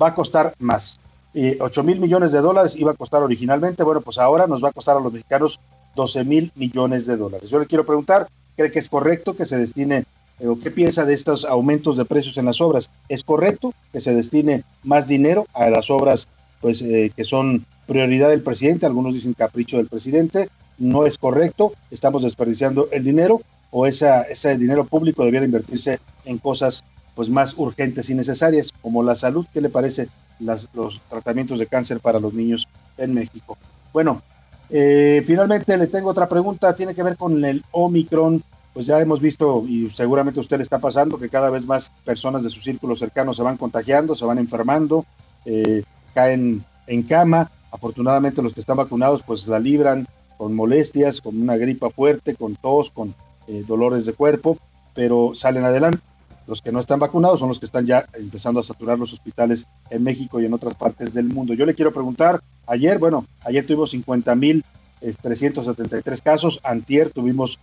va 0.00 0.08
a 0.08 0.14
costar 0.14 0.54
más. 0.58 1.00
Y 1.34 1.58
8 1.60 1.82
mil 1.82 1.98
millones 1.98 2.32
de 2.32 2.40
dólares 2.40 2.76
iba 2.76 2.92
a 2.92 2.94
costar 2.94 3.22
originalmente, 3.22 3.82
bueno, 3.82 4.02
pues 4.02 4.18
ahora 4.18 4.46
nos 4.46 4.62
va 4.62 4.68
a 4.68 4.72
costar 4.72 4.96
a 4.96 5.00
los 5.00 5.12
mexicanos 5.12 5.60
12 5.96 6.24
mil 6.24 6.52
millones 6.56 7.06
de 7.06 7.16
dólares. 7.16 7.48
Yo 7.48 7.58
le 7.58 7.66
quiero 7.66 7.86
preguntar, 7.86 8.28
¿cree 8.54 8.70
que 8.70 8.78
es 8.78 8.90
correcto 8.90 9.34
que 9.34 9.46
se 9.46 9.56
destine, 9.56 10.04
eh, 10.40 10.46
o 10.46 10.58
qué 10.60 10.70
piensa 10.70 11.06
de 11.06 11.14
estos 11.14 11.46
aumentos 11.46 11.96
de 11.96 12.04
precios 12.04 12.36
en 12.36 12.44
las 12.44 12.60
obras? 12.60 12.90
¿Es 13.08 13.22
correcto 13.24 13.72
que 13.92 14.00
se 14.00 14.14
destine 14.14 14.62
más 14.82 15.08
dinero 15.08 15.46
a 15.54 15.70
las 15.70 15.90
obras 15.90 16.28
pues 16.60 16.82
eh, 16.82 17.10
que 17.16 17.24
son 17.24 17.64
prioridad 17.86 18.28
del 18.28 18.42
presidente? 18.42 18.84
Algunos 18.84 19.14
dicen 19.14 19.32
capricho 19.32 19.78
del 19.78 19.88
presidente. 19.88 20.50
No 20.78 21.06
es 21.06 21.16
correcto, 21.16 21.72
estamos 21.90 22.22
desperdiciando 22.22 22.88
el 22.92 23.04
dinero 23.04 23.40
o 23.72 23.86
esa, 23.86 24.22
ese 24.22 24.56
dinero 24.56 24.84
público 24.84 25.24
debiera 25.24 25.44
invertirse 25.44 25.98
en 26.24 26.38
cosas 26.38 26.84
pues 27.16 27.28
más 27.28 27.54
urgentes 27.58 28.08
y 28.10 28.14
necesarias, 28.14 28.72
como 28.80 29.02
la 29.02 29.16
salud, 29.16 29.46
¿qué 29.52 29.60
le 29.60 29.68
parece 29.68 30.08
los 30.38 31.00
tratamientos 31.08 31.58
de 31.58 31.66
cáncer 31.66 32.00
para 32.00 32.20
los 32.20 32.32
niños 32.32 32.68
en 32.96 33.14
México? 33.14 33.58
Bueno, 33.92 34.22
eh, 34.70 35.22
finalmente 35.26 35.76
le 35.76 35.86
tengo 35.86 36.10
otra 36.10 36.28
pregunta, 36.28 36.74
tiene 36.74 36.94
que 36.94 37.02
ver 37.02 37.16
con 37.16 37.44
el 37.44 37.64
Omicron. 37.72 38.42
Pues 38.72 38.86
ya 38.86 38.98
hemos 39.00 39.20
visto, 39.20 39.64
y 39.68 39.90
seguramente 39.90 40.40
usted 40.40 40.56
le 40.56 40.62
está 40.62 40.78
pasando, 40.78 41.18
que 41.18 41.28
cada 41.28 41.50
vez 41.50 41.66
más 41.66 41.92
personas 42.06 42.42
de 42.42 42.48
su 42.48 42.60
círculo 42.62 42.96
cercano 42.96 43.34
se 43.34 43.42
van 43.42 43.58
contagiando, 43.58 44.14
se 44.14 44.24
van 44.24 44.38
enfermando, 44.38 45.04
eh, 45.44 45.82
caen 46.14 46.64
en 46.86 47.02
cama. 47.02 47.50
Afortunadamente 47.70 48.40
los 48.40 48.54
que 48.54 48.60
están 48.60 48.78
vacunados 48.78 49.22
pues 49.22 49.46
la 49.46 49.58
libran 49.58 50.06
con 50.38 50.54
molestias, 50.54 51.20
con 51.20 51.40
una 51.40 51.58
gripa 51.58 51.90
fuerte, 51.90 52.34
con 52.34 52.56
tos, 52.56 52.90
con 52.90 53.14
eh, 53.52 53.64
dolores 53.66 54.06
de 54.06 54.14
cuerpo, 54.14 54.56
pero 54.94 55.32
salen 55.34 55.64
adelante. 55.64 55.98
Los 56.46 56.62
que 56.62 56.72
no 56.72 56.80
están 56.80 56.98
vacunados 56.98 57.38
son 57.38 57.50
los 57.50 57.58
que 57.58 57.66
están 57.66 57.86
ya 57.86 58.06
empezando 58.14 58.60
a 58.60 58.64
saturar 58.64 58.98
los 58.98 59.12
hospitales 59.12 59.66
en 59.90 60.02
México 60.02 60.40
y 60.40 60.46
en 60.46 60.54
otras 60.54 60.74
partes 60.74 61.12
del 61.12 61.26
mundo. 61.26 61.52
Yo 61.54 61.66
le 61.66 61.74
quiero 61.74 61.92
preguntar, 61.92 62.40
ayer, 62.66 62.98
bueno, 62.98 63.26
ayer 63.44 63.66
tuvimos 63.66 63.90
50 63.90 64.34
mil 64.34 64.64
373 65.10 66.22
casos. 66.22 66.60
Antier 66.62 67.10
tuvimos 67.10 67.58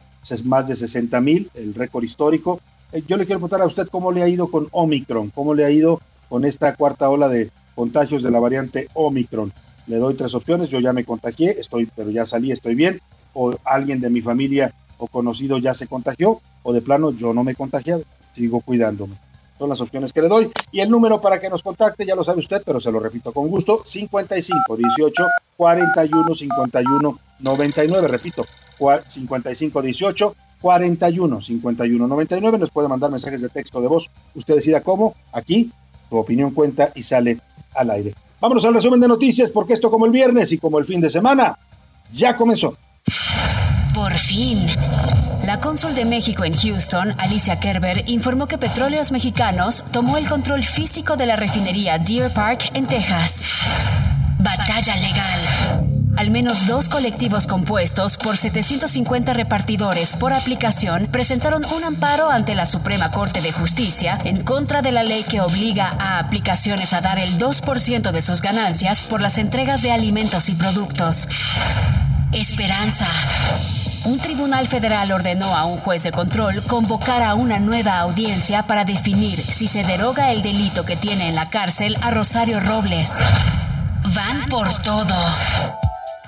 más 0.45 0.67
de 0.67 0.75
60 0.75 1.19
mil, 1.21 1.49
el 1.55 1.73
récord 1.73 2.03
histórico. 2.03 2.59
Eh, 2.91 3.03
yo 3.07 3.17
le 3.17 3.25
quiero 3.25 3.39
preguntar 3.39 3.61
a 3.61 3.65
usted 3.65 3.87
cómo 3.87 4.11
le 4.11 4.21
ha 4.21 4.27
ido 4.27 4.51
con 4.51 4.67
Omicron, 4.71 5.29
cómo 5.31 5.55
le 5.55 5.65
ha 5.65 5.71
ido 5.71 6.01
con 6.27 6.45
esta 6.45 6.75
cuarta 6.75 7.09
ola 7.09 7.29
de 7.29 7.49
contagios 7.73 8.21
de 8.21 8.31
la 8.31 8.39
variante 8.39 8.89
Omicron. 8.93 9.51
Le 9.87 9.97
doy 9.97 10.13
tres 10.13 10.35
opciones, 10.35 10.69
yo 10.69 10.79
ya 10.79 10.93
me 10.93 11.05
contagié, 11.05 11.59
estoy, 11.59 11.89
pero 11.95 12.11
ya 12.11 12.25
salí, 12.25 12.51
estoy 12.51 12.75
bien, 12.75 13.01
o 13.33 13.55
alguien 13.65 13.99
de 13.99 14.09
mi 14.09 14.21
familia 14.21 14.73
o 14.99 15.07
conocido 15.07 15.57
ya 15.57 15.73
se 15.73 15.87
contagió, 15.87 16.39
o 16.63 16.73
de 16.73 16.81
plano 16.81 17.11
yo 17.11 17.33
no 17.33 17.43
me 17.43 17.53
he 17.53 17.55
contagiado, 17.55 18.03
sigo 18.35 18.61
cuidándome. 18.61 19.15
Son 19.57 19.67
las 19.67 19.81
opciones 19.81 20.13
que 20.13 20.21
le 20.21 20.29
doy. 20.29 20.49
Y 20.71 20.79
el 20.79 20.89
número 20.89 21.19
para 21.19 21.39
que 21.39 21.49
nos 21.49 21.63
contacte, 21.63 22.05
ya 22.05 22.15
lo 22.15 22.23
sabe 22.23 22.39
usted, 22.39 22.61
pero 22.65 22.79
se 22.79 22.91
lo 22.91 22.99
repito 22.99 23.33
con 23.33 23.49
gusto, 23.49 23.81
55 23.85 24.77
18 24.77 25.27
41 25.57 26.35
51 26.35 27.19
99. 27.39 28.07
Repito, 28.07 28.45
55 29.05 29.81
18 29.81 30.35
41 30.61 31.41
51 31.41 32.07
99. 32.07 32.57
Nos 32.57 32.71
puede 32.71 32.87
mandar 32.87 33.11
mensajes 33.11 33.41
de 33.41 33.49
texto 33.49 33.81
de 33.81 33.89
voz. 33.89 34.09
Usted 34.33 34.55
decida 34.55 34.79
cómo. 34.79 35.15
Aquí, 35.33 35.69
su 36.09 36.15
opinión 36.15 36.51
cuenta 36.51 36.93
y 36.95 37.03
sale 37.03 37.39
al 37.75 37.91
aire. 37.91 38.15
Vámonos 38.39 38.63
al 38.63 38.73
resumen 38.73 39.01
de 39.01 39.09
noticias, 39.09 39.49
porque 39.49 39.73
esto, 39.73 39.91
como 39.91 40.05
el 40.05 40.13
viernes 40.13 40.53
y 40.53 40.57
como 40.57 40.79
el 40.79 40.85
fin 40.85 41.01
de 41.01 41.09
semana, 41.09 41.59
ya 42.13 42.37
comenzó. 42.37 42.77
Por 43.93 44.17
fin. 44.17 44.67
La 45.45 45.59
cónsul 45.59 45.95
de 45.95 46.05
México 46.05 46.43
en 46.43 46.55
Houston, 46.55 47.13
Alicia 47.17 47.59
Kerber, 47.59 48.03
informó 48.07 48.47
que 48.47 48.57
Petróleos 48.57 49.11
Mexicanos 49.11 49.83
tomó 49.91 50.17
el 50.17 50.27
control 50.27 50.63
físico 50.63 51.17
de 51.17 51.25
la 51.25 51.35
refinería 51.35 51.97
Deer 51.97 52.31
Park 52.31 52.71
en 52.73 52.85
Texas. 52.85 53.43
Batalla 54.37 54.95
legal. 54.95 55.89
Al 56.17 56.31
menos 56.31 56.67
dos 56.67 56.89
colectivos 56.89 57.47
compuestos 57.47 58.17
por 58.17 58.35
750 58.35 59.33
repartidores 59.33 60.11
por 60.13 60.33
aplicación 60.33 61.07
presentaron 61.07 61.63
un 61.65 61.83
amparo 61.85 62.29
ante 62.29 62.55
la 62.55 62.65
Suprema 62.65 63.09
Corte 63.09 63.41
de 63.41 63.53
Justicia 63.53 64.19
en 64.25 64.43
contra 64.43 64.81
de 64.81 64.91
la 64.91 65.03
ley 65.03 65.23
que 65.23 65.39
obliga 65.39 65.95
a 65.97 66.19
aplicaciones 66.19 66.91
a 66.91 66.99
dar 66.99 67.19
el 67.19 67.37
2% 67.37 68.11
de 68.11 68.21
sus 68.21 68.41
ganancias 68.41 69.01
por 69.03 69.21
las 69.21 69.37
entregas 69.37 69.81
de 69.81 69.93
alimentos 69.93 70.49
y 70.49 70.55
productos. 70.55 71.27
Esperanza. 72.33 73.07
Un 74.05 74.19
tribunal 74.19 74.67
federal 74.67 75.11
ordenó 75.11 75.55
a 75.55 75.65
un 75.65 75.77
juez 75.77 76.03
de 76.03 76.11
control 76.11 76.63
convocar 76.63 77.21
a 77.21 77.35
una 77.35 77.59
nueva 77.59 77.99
audiencia 77.99 78.63
para 78.63 78.85
definir 78.85 79.41
si 79.41 79.67
se 79.67 79.83
deroga 79.83 80.31
el 80.31 80.41
delito 80.41 80.85
que 80.85 80.95
tiene 80.95 81.29
en 81.29 81.35
la 81.35 81.49
cárcel 81.49 81.97
a 82.01 82.09
Rosario 82.11 82.59
Robles. 82.59 83.11
Van 84.15 84.47
por 84.49 84.71
todo. 84.81 85.15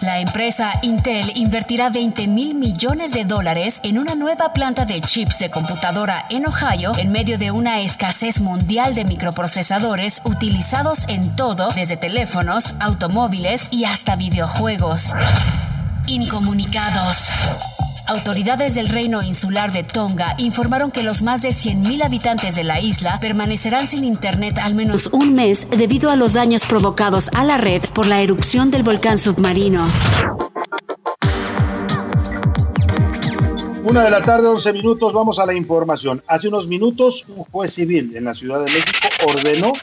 La 0.01 0.20
empresa 0.20 0.74
Intel 0.82 1.32
invertirá 1.36 1.90
20 1.90 2.28
mil 2.28 2.56
millones 2.56 3.13
de 3.13 3.24
dólares 3.24 3.80
en 3.84 4.00
una 4.00 4.16
nueva 4.16 4.51
planta 4.51 4.84
de 4.84 5.00
chips 5.00 5.38
de 5.38 5.51
computadora 5.51 6.25
en 6.30 6.48
Ohio 6.48 6.92
en 6.98 7.12
medio 7.12 7.38
de 7.38 7.51
una 7.51 7.82
escasez 7.82 8.42
mundial 8.42 8.96
de 8.96 9.06
microprocesadores 9.06 10.22
utilizados 10.25 11.08
en 11.08 11.36
todo, 11.36 11.70
desde 11.75 11.98
teléfonos, 11.98 12.74
automóviles 12.80 13.68
y 13.70 13.86
hasta 13.86 14.16
videojuegos. 14.16 15.13
Incomunicados. 16.08 17.29
Autoridades 18.08 18.75
del 18.75 18.89
Reino 18.89 19.22
Insular 19.22 19.72
de 19.72 19.84
Tonga 19.84 20.36
informaron 20.38 20.91
que 20.91 21.03
los 21.03 21.22
más 21.22 21.41
de 21.41 21.50
100.000 21.50 22.03
habitantes 22.03 22.55
de 22.55 22.63
la 22.63 22.81
isla 22.81 23.20
permanecerán 23.22 23.88
sin 23.88 24.03
internet 24.03 24.58
al 24.62 24.75
menos 24.75 25.08
un 25.13 25.34
mes 25.34 25.67
debido 25.70 26.10
a 26.10 26.15
los 26.15 26.34
daños 26.34 26.65
provocados 26.65 27.29
a 27.34 27.43
la 27.43 27.58
red 27.58 27.81
por 27.93 28.08
la 28.08 28.22
erupción 28.22 28.72
del 28.72 28.84
volcán 28.84 29.17
submarino. 29.17 29.88
Una 33.84 34.03
de 34.03 34.12
la 34.12 34.22
tarde, 34.22 34.48
11 34.48 34.74
minutos, 34.74 35.13
vamos 35.13 35.39
a 35.39 35.46
la 35.46 35.53
información. 35.53 36.22
Hace 36.27 36.50
unos 36.50 36.67
minutos, 36.67 37.25
un 37.36 37.46
juez 37.46 37.74
civil 37.74 38.15
en 38.15 38.25
la 38.25 38.34
Ciudad 38.34 38.60
de 38.60 38.72
México 38.72 39.08
ordenó, 39.25 39.74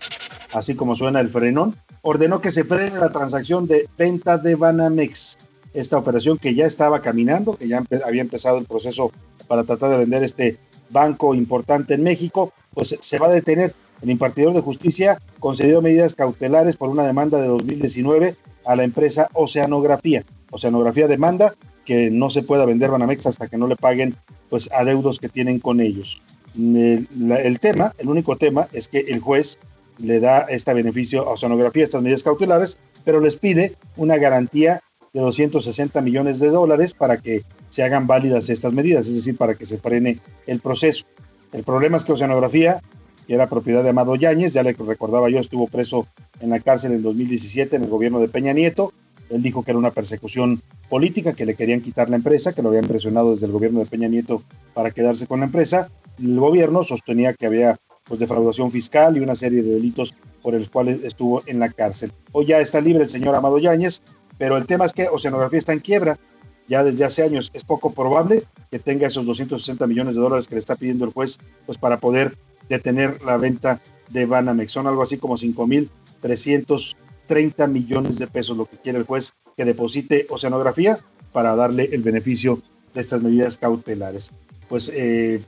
así 0.52 0.74
como 0.74 0.94
suena 0.94 1.20
el 1.20 1.30
frenón, 1.30 1.76
ordenó 2.02 2.40
que 2.40 2.50
se 2.50 2.64
frene 2.64 2.98
la 2.98 3.10
transacción 3.10 3.66
de 3.66 3.88
venta 3.96 4.38
de 4.38 4.54
Banamex 4.54 5.38
esta 5.74 5.98
operación 5.98 6.38
que 6.38 6.54
ya 6.54 6.66
estaba 6.66 7.00
caminando, 7.00 7.56
que 7.56 7.68
ya 7.68 7.82
había 8.04 8.22
empezado 8.22 8.58
el 8.58 8.64
proceso 8.64 9.12
para 9.46 9.64
tratar 9.64 9.90
de 9.90 9.98
vender 9.98 10.22
este 10.22 10.58
banco 10.90 11.34
importante 11.34 11.94
en 11.94 12.02
México, 12.02 12.52
pues 12.74 12.96
se 13.00 13.18
va 13.18 13.28
a 13.28 13.32
detener. 13.32 13.74
El 14.02 14.10
impartidor 14.10 14.54
de 14.54 14.60
justicia 14.60 15.18
concedió 15.40 15.82
medidas 15.82 16.14
cautelares 16.14 16.76
por 16.76 16.88
una 16.88 17.04
demanda 17.04 17.40
de 17.40 17.48
2019 17.48 18.36
a 18.64 18.76
la 18.76 18.84
empresa 18.84 19.28
Oceanografía. 19.32 20.24
Oceanografía 20.50 21.08
demanda 21.08 21.54
que 21.84 22.10
no 22.10 22.30
se 22.30 22.42
pueda 22.42 22.64
vender 22.64 22.90
Banamex 22.90 23.26
hasta 23.26 23.48
que 23.48 23.56
no 23.56 23.66
le 23.66 23.76
paguen 23.76 24.14
pues 24.50 24.70
adeudos 24.72 25.18
que 25.18 25.28
tienen 25.28 25.58
con 25.58 25.80
ellos. 25.80 26.22
El, 26.56 27.08
el 27.32 27.60
tema, 27.60 27.94
el 27.98 28.08
único 28.08 28.36
tema 28.36 28.68
es 28.72 28.88
que 28.88 29.00
el 29.08 29.20
juez 29.20 29.58
le 29.98 30.20
da 30.20 30.40
este 30.40 30.72
beneficio 30.74 31.28
a 31.28 31.32
Oceanografía, 31.32 31.84
estas 31.84 32.02
medidas 32.02 32.22
cautelares, 32.22 32.78
pero 33.04 33.20
les 33.20 33.36
pide 33.36 33.74
una 33.96 34.16
garantía 34.16 34.82
de 35.12 35.20
260 35.20 36.00
millones 36.00 36.38
de 36.38 36.48
dólares 36.48 36.94
para 36.94 37.18
que 37.18 37.42
se 37.70 37.82
hagan 37.82 38.06
válidas 38.06 38.50
estas 38.50 38.72
medidas, 38.72 39.06
es 39.06 39.14
decir, 39.14 39.36
para 39.36 39.54
que 39.54 39.66
se 39.66 39.78
frene 39.78 40.18
el 40.46 40.60
proceso. 40.60 41.04
El 41.52 41.64
problema 41.64 41.96
es 41.96 42.04
que 42.04 42.12
Oceanografía, 42.12 42.82
que 43.26 43.34
era 43.34 43.48
propiedad 43.48 43.82
de 43.82 43.90
Amado 43.90 44.16
Yáñez, 44.16 44.52
ya 44.52 44.62
le 44.62 44.72
recordaba 44.72 45.30
yo, 45.30 45.38
estuvo 45.38 45.66
preso 45.66 46.06
en 46.40 46.50
la 46.50 46.60
cárcel 46.60 46.92
en 46.92 47.02
2017 47.02 47.76
en 47.76 47.84
el 47.84 47.88
gobierno 47.88 48.20
de 48.20 48.28
Peña 48.28 48.52
Nieto. 48.52 48.92
Él 49.30 49.42
dijo 49.42 49.62
que 49.62 49.72
era 49.72 49.78
una 49.78 49.90
persecución 49.90 50.62
política, 50.88 51.34
que 51.34 51.44
le 51.44 51.54
querían 51.54 51.82
quitar 51.82 52.08
la 52.08 52.16
empresa, 52.16 52.54
que 52.54 52.62
lo 52.62 52.70
habían 52.70 52.86
presionado 52.86 53.32
desde 53.32 53.46
el 53.46 53.52
gobierno 53.52 53.80
de 53.80 53.86
Peña 53.86 54.08
Nieto 54.08 54.42
para 54.74 54.90
quedarse 54.90 55.26
con 55.26 55.40
la 55.40 55.46
empresa. 55.46 55.90
El 56.18 56.38
gobierno 56.40 56.84
sostenía 56.84 57.34
que 57.34 57.46
había 57.46 57.78
pues 58.04 58.20
defraudación 58.20 58.72
fiscal 58.72 59.16
y 59.16 59.20
una 59.20 59.34
serie 59.34 59.62
de 59.62 59.70
delitos 59.70 60.14
por 60.42 60.54
los 60.54 60.70
cuales 60.70 61.04
estuvo 61.04 61.42
en 61.46 61.58
la 61.58 61.70
cárcel. 61.70 62.12
Hoy 62.32 62.46
ya 62.46 62.58
está 62.58 62.80
libre 62.80 63.02
el 63.02 63.08
señor 63.10 63.34
Amado 63.34 63.58
Yáñez, 63.58 64.00
pero 64.38 64.56
el 64.56 64.66
tema 64.66 64.84
es 64.84 64.92
que 64.92 65.08
Oceanografía 65.08 65.58
está 65.58 65.72
en 65.72 65.80
quiebra 65.80 66.16
ya 66.68 66.84
desde 66.84 67.04
hace 67.04 67.24
años. 67.24 67.50
Es 67.54 67.64
poco 67.64 67.92
probable 67.92 68.44
que 68.70 68.78
tenga 68.78 69.08
esos 69.08 69.26
260 69.26 69.84
millones 69.86 70.14
de 70.14 70.20
dólares 70.20 70.46
que 70.46 70.54
le 70.54 70.60
está 70.60 70.76
pidiendo 70.76 71.04
el 71.04 71.12
juez 71.12 71.38
pues 71.66 71.76
para 71.78 71.98
poder 71.98 72.38
detener 72.68 73.20
la 73.22 73.36
venta 73.36 73.80
de 74.10 74.26
Banamex. 74.26 74.70
Son 74.72 74.86
algo 74.86 75.02
así 75.02 75.18
como 75.18 75.36
5.330 75.36 77.68
millones 77.68 78.18
de 78.18 78.28
pesos 78.28 78.56
lo 78.56 78.66
que 78.66 78.76
quiere 78.76 78.98
el 78.98 79.04
juez 79.04 79.32
que 79.56 79.64
deposite 79.64 80.28
Oceanografía 80.30 81.00
para 81.32 81.56
darle 81.56 81.88
el 81.92 82.02
beneficio 82.02 82.62
de 82.94 83.00
estas 83.00 83.20
medidas 83.22 83.58
cautelares. 83.58 84.30
Pues 84.68 84.92
eh, 84.94 85.42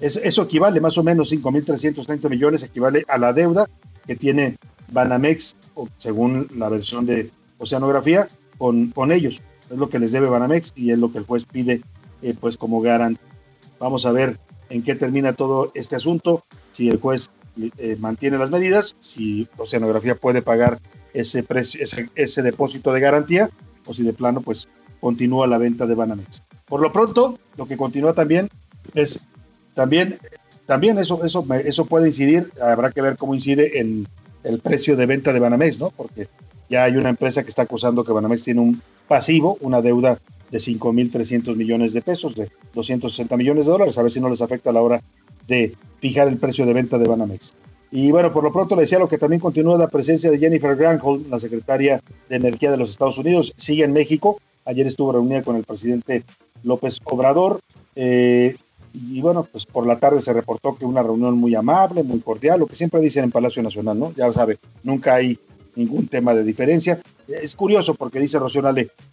eso 0.00 0.42
equivale 0.42 0.80
más 0.80 0.96
o 0.98 1.02
menos 1.02 1.32
5.330 1.32 2.30
millones, 2.30 2.62
equivale 2.62 3.04
a 3.08 3.18
la 3.18 3.32
deuda 3.32 3.68
que 4.06 4.14
tiene 4.14 4.54
Banamex, 4.92 5.56
según 5.98 6.46
la 6.56 6.68
versión 6.68 7.04
de 7.04 7.32
oceanografía 7.58 8.28
con, 8.56 8.90
con 8.90 9.12
ellos. 9.12 9.42
Es 9.70 9.76
lo 9.78 9.88
que 9.88 9.98
les 9.98 10.12
debe 10.12 10.28
Banamex 10.28 10.72
y 10.74 10.90
es 10.90 10.98
lo 10.98 11.12
que 11.12 11.18
el 11.18 11.24
juez 11.24 11.44
pide 11.44 11.82
eh, 12.22 12.34
pues 12.38 12.56
como 12.56 12.80
garante. 12.80 13.20
Vamos 13.78 14.06
a 14.06 14.12
ver 14.12 14.38
en 14.70 14.82
qué 14.82 14.94
termina 14.94 15.32
todo 15.32 15.70
este 15.74 15.96
asunto, 15.96 16.44
si 16.72 16.88
el 16.88 16.98
juez 16.98 17.30
eh, 17.78 17.96
mantiene 17.98 18.38
las 18.38 18.50
medidas, 18.50 18.96
si 19.00 19.48
Oceanografía 19.56 20.14
puede 20.14 20.42
pagar 20.42 20.78
ese, 21.14 21.42
precio, 21.42 21.82
ese, 21.82 22.08
ese, 22.14 22.42
depósito 22.42 22.92
de 22.92 23.00
garantía 23.00 23.50
o 23.86 23.94
si 23.94 24.02
de 24.02 24.12
plano 24.12 24.42
pues 24.42 24.68
continúa 25.00 25.46
la 25.46 25.58
venta 25.58 25.86
de 25.86 25.94
Banamex. 25.94 26.42
Por 26.66 26.80
lo 26.80 26.92
pronto, 26.92 27.38
lo 27.56 27.66
que 27.66 27.76
continúa 27.76 28.12
también 28.12 28.48
es 28.94 29.20
también 29.74 30.18
también 30.66 30.98
eso 30.98 31.24
eso 31.24 31.46
eso 31.64 31.84
puede 31.86 32.08
incidir, 32.08 32.52
habrá 32.60 32.90
que 32.90 33.02
ver 33.02 33.16
cómo 33.16 33.34
incide 33.34 33.80
en 33.80 34.06
el 34.44 34.60
precio 34.60 34.96
de 34.96 35.06
venta 35.06 35.32
de 35.32 35.40
Banamex, 35.40 35.80
¿no? 35.80 35.90
Porque 35.90 36.28
ya 36.68 36.84
hay 36.84 36.96
una 36.96 37.08
empresa 37.08 37.42
que 37.42 37.48
está 37.48 37.62
acusando 37.62 38.04
que 38.04 38.12
Banamex 38.12 38.44
tiene 38.44 38.60
un 38.60 38.82
pasivo, 39.06 39.58
una 39.60 39.80
deuda 39.80 40.18
de 40.50 40.58
5.300 40.58 41.56
millones 41.56 41.92
de 41.92 42.02
pesos, 42.02 42.34
de 42.34 42.50
260 42.74 43.36
millones 43.36 43.66
de 43.66 43.72
dólares, 43.72 43.98
a 43.98 44.02
ver 44.02 44.10
si 44.10 44.20
no 44.20 44.28
les 44.28 44.42
afecta 44.42 44.70
a 44.70 44.72
la 44.72 44.82
hora 44.82 45.02
de 45.46 45.74
fijar 46.00 46.28
el 46.28 46.36
precio 46.36 46.66
de 46.66 46.72
venta 46.72 46.98
de 46.98 47.08
Banamex. 47.08 47.54
Y 47.90 48.12
bueno, 48.12 48.32
por 48.32 48.44
lo 48.44 48.52
pronto 48.52 48.74
le 48.74 48.82
decía 48.82 48.98
lo 48.98 49.08
que 49.08 49.16
también 49.16 49.40
continúa 49.40 49.78
la 49.78 49.88
presencia 49.88 50.30
de 50.30 50.38
Jennifer 50.38 50.76
Granholm, 50.76 51.24
la 51.30 51.38
secretaria 51.38 52.02
de 52.28 52.36
Energía 52.36 52.70
de 52.70 52.76
los 52.76 52.90
Estados 52.90 53.16
Unidos, 53.16 53.54
sigue 53.56 53.84
en 53.84 53.92
México. 53.92 54.40
Ayer 54.66 54.86
estuvo 54.86 55.12
reunida 55.12 55.42
con 55.42 55.56
el 55.56 55.64
presidente 55.64 56.22
López 56.62 56.98
Obrador. 57.04 57.60
Eh, 57.96 58.56
y 58.92 59.20
bueno, 59.22 59.46
pues 59.50 59.64
por 59.64 59.86
la 59.86 59.98
tarde 59.98 60.20
se 60.20 60.32
reportó 60.32 60.76
que 60.76 60.84
una 60.84 61.02
reunión 61.02 61.38
muy 61.38 61.54
amable, 61.54 62.02
muy 62.02 62.20
cordial, 62.20 62.60
lo 62.60 62.66
que 62.66 62.76
siempre 62.76 63.00
dicen 63.00 63.24
en 63.24 63.30
Palacio 63.30 63.62
Nacional, 63.62 63.98
¿no? 63.98 64.12
Ya 64.14 64.30
sabe, 64.32 64.58
nunca 64.82 65.14
hay 65.14 65.38
ningún 65.78 66.08
tema 66.08 66.34
de 66.34 66.44
diferencia. 66.44 67.00
Es 67.28 67.54
curioso 67.54 67.94
porque 67.94 68.20
dice 68.20 68.38
Rocío 68.38 68.62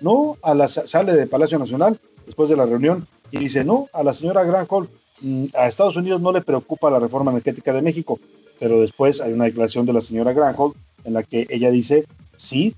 no, 0.02 0.38
a 0.42 0.54
la, 0.54 0.68
sale 0.68 1.14
de 1.14 1.28
Palacio 1.28 1.60
Nacional 1.60 2.00
después 2.26 2.50
de 2.50 2.58
la 2.58 2.66
reunión 2.66 3.08
y 3.32 3.38
dice, 3.38 3.64
no, 3.64 3.88
a 3.94 4.04
la 4.04 4.14
señora 4.14 4.44
Granholm, 4.44 4.88
mm, 5.22 5.46
a 5.54 5.68
Estados 5.68 5.96
Unidos 5.96 6.22
no 6.22 6.32
le 6.32 6.42
preocupa 6.42 6.90
la 6.90 7.00
reforma 7.00 7.32
energética 7.32 7.72
de 7.72 7.82
México, 7.82 8.20
pero 8.60 8.82
después 8.82 9.22
hay 9.22 9.34
una 9.34 9.46
declaración 9.46 9.86
de 9.86 9.94
la 9.94 10.02
señora 10.02 10.34
Granholm 10.34 10.74
en 11.04 11.14
la 11.14 11.24
que 11.24 11.48
ella 11.50 11.70
dice 11.72 12.06
sí, 12.38 12.76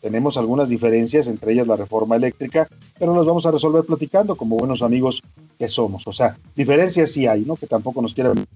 tenemos 0.00 0.36
algunas 0.36 0.68
diferencias, 0.68 1.26
entre 1.26 1.52
ellas 1.52 1.66
la 1.66 1.76
reforma 1.76 2.16
eléctrica, 2.16 2.68
pero 2.98 3.16
las 3.16 3.26
vamos 3.26 3.46
a 3.46 3.50
resolver 3.50 3.84
platicando 3.84 4.36
como 4.36 4.56
buenos 4.56 4.82
amigos 4.82 5.22
que 5.58 5.68
somos. 5.68 6.06
O 6.06 6.12
sea, 6.12 6.36
diferencias 6.54 7.10
sí 7.10 7.26
hay, 7.26 7.42
¿no? 7.42 7.56
Que 7.56 7.66
tampoco 7.66 8.00
nos 8.02 8.14
quieran 8.14 8.46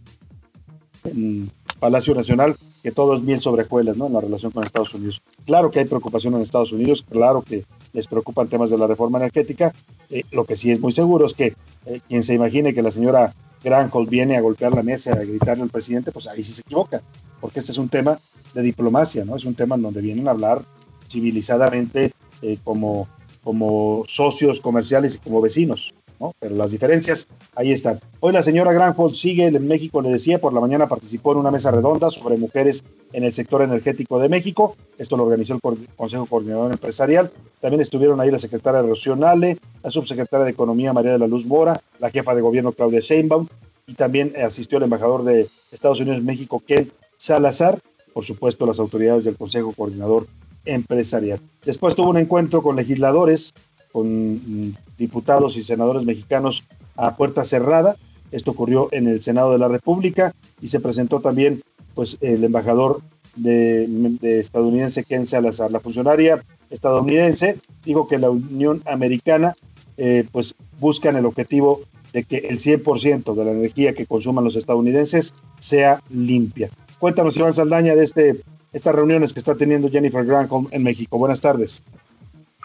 en 1.04 1.50
Palacio 1.80 2.14
Nacional 2.14 2.56
que 2.82 2.92
todo 2.92 3.14
es 3.14 3.24
bien 3.24 3.40
sobre 3.40 3.66
¿no? 3.96 4.06
En 4.06 4.12
la 4.12 4.20
relación 4.20 4.52
con 4.52 4.64
Estados 4.64 4.94
Unidos. 4.94 5.22
Claro 5.44 5.70
que 5.70 5.80
hay 5.80 5.84
preocupación 5.84 6.34
en 6.34 6.42
Estados 6.42 6.72
Unidos, 6.72 7.04
claro 7.08 7.42
que 7.42 7.64
les 7.92 8.06
preocupan 8.06 8.48
temas 8.48 8.70
de 8.70 8.78
la 8.78 8.86
reforma 8.86 9.18
energética. 9.18 9.74
Eh, 10.10 10.22
lo 10.32 10.44
que 10.44 10.56
sí 10.56 10.70
es 10.70 10.80
muy 10.80 10.92
seguro 10.92 11.26
es 11.26 11.34
que 11.34 11.54
eh, 11.86 12.00
quien 12.08 12.22
se 12.22 12.34
imagine 12.34 12.72
que 12.74 12.82
la 12.82 12.90
señora 12.90 13.34
Granholm 13.62 14.08
viene 14.08 14.36
a 14.36 14.40
golpear 14.40 14.72
la 14.74 14.82
mesa, 14.82 15.12
a 15.12 15.24
gritarle 15.24 15.64
al 15.64 15.70
presidente, 15.70 16.12
pues 16.12 16.26
ahí 16.26 16.42
sí 16.42 16.52
se 16.52 16.62
equivoca, 16.62 17.02
porque 17.40 17.58
este 17.58 17.72
es 17.72 17.78
un 17.78 17.88
tema 17.88 18.18
de 18.54 18.62
diplomacia, 18.62 19.24
¿no? 19.24 19.36
Es 19.36 19.44
un 19.44 19.54
tema 19.54 19.76
en 19.76 19.82
donde 19.82 20.00
vienen 20.00 20.28
a 20.28 20.32
hablar 20.32 20.62
civilizadamente 21.08 22.12
eh, 22.42 22.58
como, 22.64 23.08
como 23.42 24.04
socios 24.06 24.60
comerciales 24.60 25.16
y 25.16 25.18
como 25.18 25.40
vecinos. 25.40 25.92
Pero 26.38 26.54
las 26.54 26.70
diferencias 26.70 27.26
ahí 27.54 27.72
están. 27.72 28.00
Hoy 28.20 28.32
la 28.32 28.42
señora 28.42 28.72
Granholm 28.72 29.14
sigue 29.14 29.46
en 29.46 29.66
México, 29.66 30.02
le 30.02 30.10
decía, 30.10 30.38
por 30.38 30.52
la 30.52 30.60
mañana 30.60 30.88
participó 30.88 31.32
en 31.32 31.38
una 31.38 31.50
mesa 31.50 31.70
redonda 31.70 32.10
sobre 32.10 32.36
mujeres 32.36 32.84
en 33.12 33.24
el 33.24 33.32
sector 33.32 33.62
energético 33.62 34.18
de 34.18 34.28
México. 34.28 34.76
Esto 34.98 35.16
lo 35.16 35.24
organizó 35.24 35.54
el 35.54 35.60
Consejo 35.96 36.26
Coordinador 36.26 36.72
Empresarial. 36.72 37.30
También 37.60 37.80
estuvieron 37.80 38.20
ahí 38.20 38.30
la 38.30 38.38
secretaria 38.38 38.82
Rocío 38.82 39.16
la 39.16 39.90
subsecretaria 39.90 40.44
de 40.44 40.50
Economía 40.50 40.92
María 40.92 41.12
de 41.12 41.18
la 41.18 41.26
Luz 41.26 41.46
Mora, 41.46 41.80
la 41.98 42.10
jefa 42.10 42.34
de 42.34 42.42
gobierno 42.42 42.72
Claudia 42.72 43.00
Sheinbaum 43.00 43.46
y 43.86 43.94
también 43.94 44.34
asistió 44.44 44.78
el 44.78 44.84
embajador 44.84 45.24
de 45.24 45.48
Estados 45.72 46.00
Unidos 46.00 46.20
en 46.20 46.26
México, 46.26 46.62
Ken 46.64 46.92
Salazar, 47.16 47.80
por 48.12 48.24
supuesto 48.24 48.66
las 48.66 48.78
autoridades 48.78 49.24
del 49.24 49.36
Consejo 49.36 49.72
Coordinador 49.72 50.26
Empresarial. 50.64 51.40
Después 51.64 51.96
tuvo 51.96 52.10
un 52.10 52.18
encuentro 52.18 52.62
con 52.62 52.76
legisladores 52.76 53.52
con 53.92 54.76
diputados 55.00 55.56
y 55.56 55.62
senadores 55.62 56.04
mexicanos 56.04 56.64
a 56.96 57.16
puerta 57.16 57.44
cerrada. 57.44 57.96
Esto 58.30 58.52
ocurrió 58.52 58.88
en 58.92 59.08
el 59.08 59.22
Senado 59.22 59.50
de 59.50 59.58
la 59.58 59.66
República 59.66 60.32
y 60.60 60.68
se 60.68 60.78
presentó 60.78 61.20
también 61.20 61.62
pues 61.94 62.18
el 62.20 62.44
embajador 62.44 63.00
de, 63.34 63.88
estadounidense 64.22 65.02
Ken 65.02 65.26
Salazar. 65.26 65.72
La 65.72 65.80
funcionaria 65.80 66.44
estadounidense 66.68 67.56
dijo 67.84 68.06
que 68.06 68.18
la 68.18 68.30
Unión 68.30 68.82
Americana 68.86 69.56
eh, 69.96 70.24
pues 70.30 70.54
buscan 70.78 71.16
el 71.16 71.26
objetivo 71.26 71.80
de 72.12 72.24
que 72.24 72.36
el 72.38 72.58
100% 72.58 73.34
de 73.34 73.44
la 73.44 73.52
energía 73.52 73.94
que 73.94 74.06
consuman 74.06 74.44
los 74.44 74.56
estadounidenses 74.56 75.32
sea 75.60 76.02
limpia. 76.10 76.70
Cuéntanos, 76.98 77.36
Iván 77.36 77.54
Saldaña, 77.54 77.94
de 77.94 78.04
este, 78.04 78.40
estas 78.72 78.94
reuniones 78.94 79.32
que 79.32 79.40
está 79.40 79.54
teniendo 79.54 79.88
Jennifer 79.88 80.24
Granholm 80.24 80.68
en 80.70 80.82
México. 80.82 81.18
Buenas 81.18 81.40
tardes. 81.40 81.82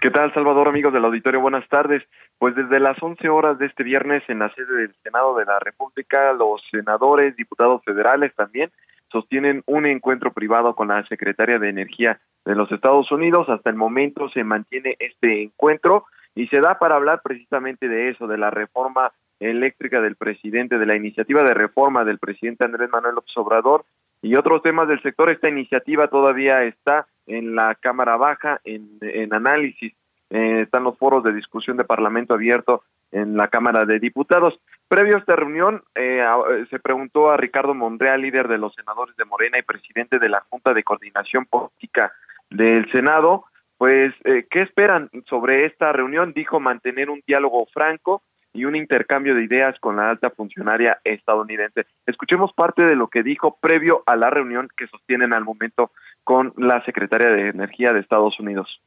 ¿Qué 0.05 0.11
tal, 0.11 0.31
Salvador, 0.35 0.67
amigos 0.67 0.93
del 0.93 1.03
auditorio? 1.03 1.41
Buenas 1.41 1.67
tardes. 1.67 2.03
Pues 2.37 2.55
desde 2.55 2.79
las 2.79 2.95
11 3.01 3.27
horas 3.27 3.57
de 3.57 3.65
este 3.65 3.81
viernes 3.81 4.21
en 4.27 4.37
la 4.37 4.53
sede 4.53 4.71
del 4.71 4.95
Senado 5.01 5.35
de 5.35 5.45
la 5.45 5.57
República, 5.57 6.31
los 6.33 6.61
senadores, 6.69 7.35
diputados 7.35 7.81
federales 7.83 8.31
también 8.35 8.69
sostienen 9.11 9.63
un 9.65 9.87
encuentro 9.87 10.31
privado 10.31 10.75
con 10.75 10.89
la 10.89 11.03
secretaria 11.07 11.57
de 11.57 11.69
Energía 11.69 12.21
de 12.45 12.53
los 12.53 12.71
Estados 12.71 13.11
Unidos. 13.11 13.49
Hasta 13.49 13.71
el 13.71 13.77
momento 13.77 14.29
se 14.29 14.43
mantiene 14.43 14.95
este 14.99 15.41
encuentro 15.41 16.05
y 16.35 16.45
se 16.49 16.59
da 16.59 16.77
para 16.77 16.97
hablar 16.97 17.21
precisamente 17.23 17.87
de 17.87 18.09
eso, 18.09 18.27
de 18.27 18.37
la 18.37 18.51
reforma 18.51 19.11
eléctrica 19.39 20.01
del 20.01 20.17
presidente, 20.17 20.77
de 20.77 20.85
la 20.85 20.95
iniciativa 20.95 21.41
de 21.41 21.55
reforma 21.55 22.05
del 22.05 22.19
presidente 22.19 22.63
Andrés 22.63 22.91
Manuel 22.91 23.15
López 23.15 23.35
Obrador 23.37 23.85
y 24.21 24.35
otros 24.35 24.61
temas 24.61 24.87
del 24.87 25.01
sector. 25.01 25.31
Esta 25.31 25.49
iniciativa 25.49 26.07
todavía 26.07 26.63
está 26.63 27.07
en 27.27 27.55
la 27.55 27.75
Cámara 27.75 28.17
Baja, 28.17 28.61
en, 28.63 29.33
análisis. 29.33 29.93
Eh, 30.29 30.61
están 30.63 30.83
los 30.83 30.97
foros 30.97 31.23
de 31.23 31.33
discusión 31.33 31.77
de 31.77 31.83
Parlamento 31.83 32.33
abierto 32.33 32.83
en 33.11 33.37
la 33.37 33.47
Cámara 33.47 33.85
de 33.85 33.99
Diputados. 33.99 34.59
Previo 34.87 35.15
a 35.15 35.19
esta 35.19 35.35
reunión, 35.35 35.83
eh, 35.95 36.21
eh, 36.23 36.65
se 36.69 36.79
preguntó 36.79 37.31
a 37.31 37.37
Ricardo 37.37 37.73
Monreal, 37.73 38.21
líder 38.21 38.47
de 38.47 38.57
los 38.57 38.73
senadores 38.73 39.15
de 39.15 39.25
Morena 39.25 39.57
y 39.57 39.63
presidente 39.63 40.19
de 40.19 40.29
la 40.29 40.41
Junta 40.49 40.73
de 40.73 40.83
Coordinación 40.83 41.45
Política 41.45 42.11
del 42.49 42.89
Senado, 42.91 43.45
pues, 43.77 44.13
¿qué 44.23 44.61
esperan 44.61 45.09
sobre 45.27 45.65
esta 45.65 45.91
reunión? 45.91 46.31
Dijo 46.33 46.61
mantener 46.61 47.09
un 47.09 47.21
diálogo 47.27 47.65
franco 47.73 48.21
y 48.55 48.65
un 48.65 48.75
intercambio 48.75 49.35
de 49.35 49.43
ideas 49.43 49.77
con 49.79 49.97
la 49.97 50.09
alta 50.09 50.29
funcionaria 50.29 50.99
estadounidense. 51.03 51.85
Escuchemos 52.07 52.51
parte 52.53 52.85
de 52.85 52.95
lo 52.95 53.09
que 53.09 53.21
dijo 53.21 53.57
previo 53.59 54.01
a 54.05 54.15
la 54.15 54.29
reunión 54.29 54.69
que 54.77 54.87
sostienen 54.87 55.33
al 55.33 55.43
momento 55.43 55.91
con 56.23 56.53
la 56.57 56.83
secretaria 56.85 57.27
de 57.27 57.49
Energía 57.49 57.91
de 57.91 57.99
Estados 57.99 58.39
Unidos. 58.39 58.81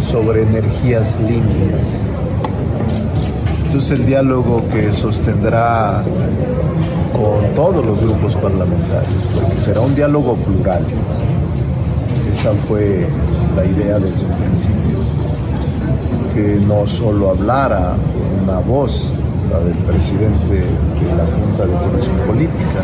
Sobre 0.00 0.42
energías 0.42 1.20
limpias. 1.20 2.04
Entonces 3.66 4.00
el 4.00 4.06
diálogo 4.06 4.68
que 4.70 4.92
sostendrá 4.92 6.02
con 7.12 7.54
todos 7.54 7.84
los 7.84 8.00
grupos 8.00 8.36
parlamentarios, 8.36 9.14
porque 9.38 9.56
será 9.56 9.80
un 9.80 9.94
diálogo 9.94 10.36
plural. 10.36 10.84
Esa 12.30 12.54
fue 12.54 13.06
la 13.54 13.64
idea 13.64 13.98
desde 13.98 14.24
un 14.24 14.38
principio, 14.38 14.98
no 16.38 16.86
solo 16.86 17.30
hablara 17.30 17.94
una 18.42 18.58
voz, 18.60 19.12
la 19.50 19.60
del 19.60 19.76
presidente 19.78 20.54
de 20.54 21.16
la 21.16 21.24
Junta 21.26 21.66
de 21.66 21.72
Corrección 21.72 22.16
Política, 22.26 22.82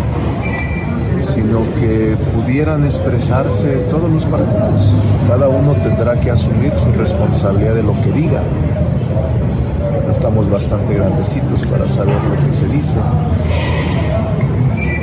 sino 1.18 1.60
que 1.74 2.16
pudieran 2.34 2.84
expresarse 2.84 3.84
todos 3.90 4.10
los 4.10 4.24
partidos. 4.24 4.90
Cada 5.28 5.48
uno 5.48 5.72
tendrá 5.82 6.20
que 6.20 6.30
asumir 6.30 6.72
su 6.78 6.92
responsabilidad 6.92 7.74
de 7.74 7.82
lo 7.82 7.92
que 8.02 8.12
diga. 8.12 8.42
Estamos 10.10 10.50
bastante 10.50 10.94
grandecitos 10.94 11.66
para 11.66 11.88
saber 11.88 12.14
lo 12.14 12.46
que 12.46 12.52
se 12.52 12.66
dice. 12.68 12.98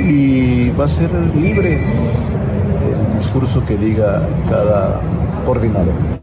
Y 0.00 0.70
va 0.70 0.84
a 0.84 0.88
ser 0.88 1.10
libre 1.34 1.84
el 1.84 3.18
discurso 3.18 3.64
que 3.64 3.76
diga 3.76 4.22
cada 4.48 5.00
coordinador. 5.44 6.22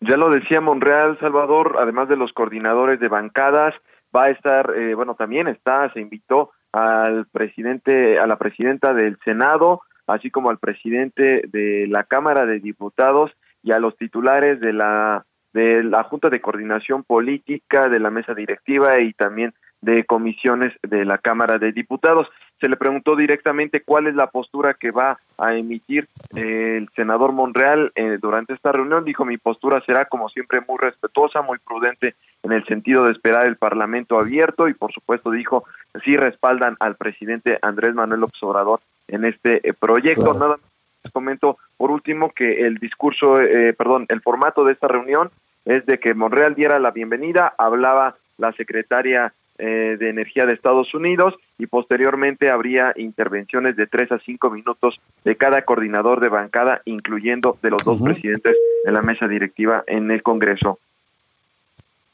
Ya 0.00 0.16
lo 0.16 0.30
decía 0.30 0.60
Monreal, 0.60 1.18
Salvador, 1.20 1.76
además 1.80 2.08
de 2.08 2.16
los 2.16 2.32
coordinadores 2.32 3.00
de 3.00 3.08
bancadas, 3.08 3.74
va 4.14 4.24
a 4.24 4.30
estar, 4.30 4.72
eh, 4.76 4.94
bueno, 4.94 5.14
también 5.14 5.48
está, 5.48 5.92
se 5.92 6.00
invitó 6.00 6.50
al 6.72 7.26
presidente, 7.26 8.18
a 8.18 8.26
la 8.26 8.36
presidenta 8.36 8.92
del 8.92 9.18
Senado, 9.24 9.80
así 10.06 10.30
como 10.30 10.50
al 10.50 10.58
presidente 10.58 11.42
de 11.48 11.86
la 11.88 12.04
Cámara 12.04 12.44
de 12.44 12.60
Diputados 12.60 13.32
y 13.62 13.72
a 13.72 13.78
los 13.78 13.96
titulares 13.96 14.60
de 14.60 14.72
la 14.72 15.24
de 15.52 15.82
la 15.82 16.04
Junta 16.04 16.28
de 16.28 16.42
Coordinación 16.42 17.02
Política, 17.02 17.88
de 17.88 17.98
la 17.98 18.10
mesa 18.10 18.34
directiva 18.34 19.00
y 19.00 19.14
también 19.14 19.54
de 19.80 20.04
comisiones 20.04 20.74
de 20.82 21.06
la 21.06 21.16
Cámara 21.16 21.56
de 21.56 21.72
Diputados. 21.72 22.28
Se 22.60 22.68
le 22.68 22.76
preguntó 22.76 23.16
directamente 23.16 23.82
cuál 23.82 24.06
es 24.06 24.14
la 24.14 24.28
postura 24.28 24.74
que 24.74 24.90
va 24.90 25.18
a 25.36 25.54
emitir 25.54 26.08
el 26.34 26.88
senador 26.96 27.32
Monreal 27.32 27.92
eh, 27.94 28.18
durante 28.20 28.54
esta 28.54 28.72
reunión. 28.72 29.04
Dijo, 29.04 29.24
mi 29.24 29.36
postura 29.36 29.82
será 29.84 30.06
como 30.06 30.30
siempre 30.30 30.60
muy 30.66 30.78
respetuosa, 30.78 31.42
muy 31.42 31.58
prudente 31.58 32.14
en 32.42 32.52
el 32.52 32.64
sentido 32.64 33.04
de 33.04 33.12
esperar 33.12 33.46
el 33.46 33.56
Parlamento 33.56 34.18
abierto 34.18 34.68
y 34.68 34.74
por 34.74 34.92
supuesto 34.92 35.30
dijo, 35.30 35.64
sí 36.04 36.16
respaldan 36.16 36.76
al 36.80 36.96
presidente 36.96 37.58
Andrés 37.60 37.94
Manuel 37.94 38.20
López 38.20 38.42
Obrador 38.42 38.80
en 39.08 39.24
este 39.26 39.68
eh, 39.68 39.74
proyecto. 39.74 40.32
Nada 40.32 40.56
más 40.56 41.12
comento 41.12 41.58
por 41.76 41.90
último 41.90 42.32
que 42.32 42.66
el 42.66 42.78
discurso, 42.78 43.40
eh, 43.40 43.74
perdón, 43.74 44.06
el 44.08 44.22
formato 44.22 44.64
de 44.64 44.72
esta 44.72 44.88
reunión 44.88 45.30
es 45.64 45.84
de 45.86 45.98
que 45.98 46.14
Monreal 46.14 46.54
diera 46.54 46.78
la 46.78 46.90
bienvenida, 46.90 47.52
hablaba 47.58 48.16
la 48.38 48.52
secretaria 48.52 49.32
eh, 49.58 49.96
de 49.98 50.10
Energía 50.10 50.46
de 50.46 50.54
Estados 50.54 50.94
Unidos 50.94 51.34
y 51.58 51.66
posteriormente 51.66 52.50
habría 52.50 52.92
intervenciones 52.96 53.76
de 53.76 53.86
tres 53.86 54.10
a 54.12 54.18
cinco 54.18 54.50
minutos 54.50 55.00
de 55.24 55.36
cada 55.36 55.62
coordinador 55.62 56.20
de 56.20 56.28
bancada, 56.28 56.82
incluyendo 56.84 57.58
de 57.62 57.70
los 57.70 57.84
dos 57.84 58.00
presidentes 58.02 58.54
de 58.84 58.92
la 58.92 59.02
mesa 59.02 59.28
directiva 59.28 59.84
en 59.86 60.10
el 60.10 60.22
Congreso. 60.22 60.78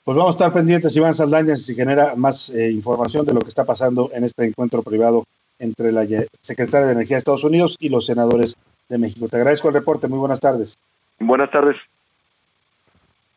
Pues 0.04 0.16
vamos 0.16 0.34
a 0.34 0.38
estar 0.38 0.52
pendientes, 0.52 0.96
Iván 0.96 1.14
Saldaña, 1.14 1.56
si 1.56 1.74
genera 1.74 2.14
más 2.16 2.50
eh, 2.50 2.70
información 2.72 3.24
de 3.24 3.34
lo 3.34 3.40
que 3.40 3.48
está 3.48 3.64
pasando 3.64 4.10
en 4.12 4.24
este 4.24 4.44
encuentro 4.44 4.82
privado 4.82 5.24
entre 5.58 5.92
la 5.92 6.04
secretaria 6.40 6.86
de 6.86 6.92
Energía 6.92 7.16
de 7.16 7.18
Estados 7.18 7.44
Unidos 7.44 7.76
y 7.78 7.88
los 7.88 8.06
senadores 8.06 8.56
de 8.88 8.98
México. 8.98 9.28
Te 9.28 9.36
agradezco 9.36 9.68
el 9.68 9.74
reporte. 9.74 10.08
Muy 10.08 10.18
buenas 10.18 10.40
tardes. 10.40 10.76
Buenas 11.20 11.50
tardes. 11.52 11.76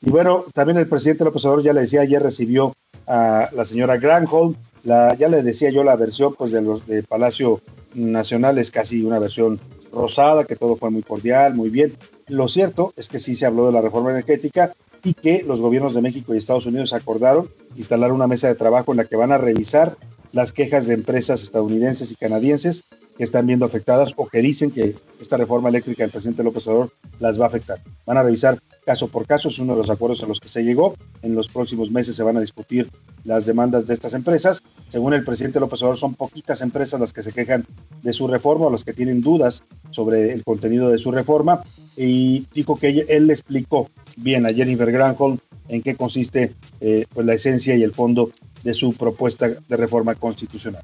Y 0.06 0.12
bueno, 0.12 0.46
también 0.54 0.78
el 0.78 0.88
presidente 0.88 1.24
López 1.24 1.44
Obrador 1.46 1.64
ya 1.64 1.74
le 1.74 1.82
decía, 1.82 2.02
ayer 2.02 2.22
recibió 2.22 2.74
a 3.08 3.50
la 3.52 3.66
señora 3.66 3.98
Granholm, 3.98 4.56
la, 4.84 5.16
ya 5.16 5.28
le 5.28 5.42
decía 5.42 5.72
yo 5.72 5.84
la 5.84 5.96
versión 5.96 6.36
pues 6.36 6.52
de 6.52 6.62
los 6.62 6.86
de 6.86 7.02
Palacio 7.02 7.60
Nacional 7.96 8.60
es 8.60 8.70
casi 8.70 9.04
una 9.04 9.18
versión 9.18 9.60
rosada, 9.92 10.46
que 10.46 10.56
todo 10.56 10.76
fue 10.76 10.92
muy 10.92 11.02
cordial, 11.02 11.56
muy 11.56 11.72
bien. 11.72 11.94
Lo 12.28 12.48
cierto 12.48 12.94
es 12.96 13.10
que 13.10 13.18
sí 13.18 13.34
se 13.36 13.48
habló 13.48 13.66
de 13.66 13.72
la 13.72 13.82
reforma 13.82 14.12
energética 14.12 14.74
y 15.04 15.16
que 15.16 15.44
los 15.48 15.60
gobiernos 15.60 15.96
de 15.96 16.02
México 16.02 16.36
y 16.36 16.38
Estados 16.38 16.68
Unidos 16.68 16.94
acordaron 16.94 17.50
instalar 17.76 18.12
una 18.12 18.28
mesa 18.28 18.48
de 18.48 18.56
trabajo 18.56 18.92
en 18.92 18.98
la 18.98 19.06
que 19.06 19.16
van 19.16 19.32
a 19.32 19.40
revisar 19.40 19.98
las 20.34 20.52
quejas 20.52 20.86
de 20.86 20.94
empresas 20.94 21.42
estadounidenses 21.42 22.12
y 22.12 22.16
canadienses 22.16 22.84
que 23.18 23.24
están 23.24 23.48
viendo 23.48 23.66
afectadas 23.66 24.14
o 24.16 24.28
que 24.28 24.42
dicen 24.42 24.72
que 24.72 24.96
esta 25.20 25.38
reforma 25.38 25.70
eléctrica 25.70 26.04
del 26.04 26.12
presidente 26.12 26.44
López 26.44 26.68
Obrador 26.68 26.92
las 27.20 27.40
va 27.40 27.46
a 27.46 27.48
afectar. 27.48 27.80
Van 28.06 28.18
a 28.18 28.24
revisar 28.24 28.60
caso 28.86 29.08
por 29.08 29.26
caso, 29.26 29.50
es 29.50 29.60
uno 29.60 29.74
de 29.74 29.80
los 29.80 29.90
acuerdos 29.90 30.24
a 30.24 30.28
los 30.28 30.40
que 30.40 30.50
se 30.50 30.64
llegó. 30.64 30.96
En 31.22 31.34
los 31.34 31.50
próximos 31.50 31.92
meses 31.92 32.16
se 32.16 32.24
van 32.24 32.38
a 32.38 32.42
discutir 32.42 32.90
las 33.24 33.46
demandas 33.46 33.88
de 33.88 33.94
estas 33.94 34.14
empresas. 34.14 34.62
Según 34.90 35.14
el 35.14 35.24
presidente 35.24 35.60
López 35.60 35.82
Obrador, 35.82 35.98
son 35.98 36.14
poquitas 36.14 36.62
empresas 36.62 37.00
las 37.00 37.14
que 37.14 37.24
se 37.24 37.32
quejan 37.32 37.66
de 38.04 38.14
su 38.14 38.28
reforma 38.28 38.68
o 38.68 38.72
las 38.72 38.84
que 38.84 38.94
tienen 38.94 39.22
dudas 39.22 39.64
sobre 39.90 40.34
el 40.34 40.44
contenido 40.44 40.90
de 40.90 40.98
su 40.98 41.12
reforma. 41.12 41.64
Y 41.98 42.46
dijo 42.54 42.78
que 42.78 43.06
él 43.08 43.28
le 43.28 43.34
explicó 43.34 43.90
bien 44.18 44.46
a 44.46 44.50
Jennifer 44.50 44.92
Granholm 44.92 45.40
en 45.68 45.82
qué 45.82 45.96
consiste 45.96 46.54
eh, 46.82 47.06
pues 47.14 47.26
la 47.26 47.34
esencia 47.34 47.76
y 47.76 47.84
el 47.84 47.94
fondo 47.94 48.30
de 48.64 48.74
su 48.74 48.94
propuesta 48.94 49.48
de 49.48 49.78
reforma 49.78 50.16
constitucional. 50.16 50.84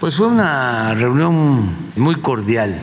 Pues 0.00 0.14
fue 0.14 0.28
una 0.28 0.94
reunión 0.94 1.90
muy 1.96 2.22
cordial. 2.22 2.74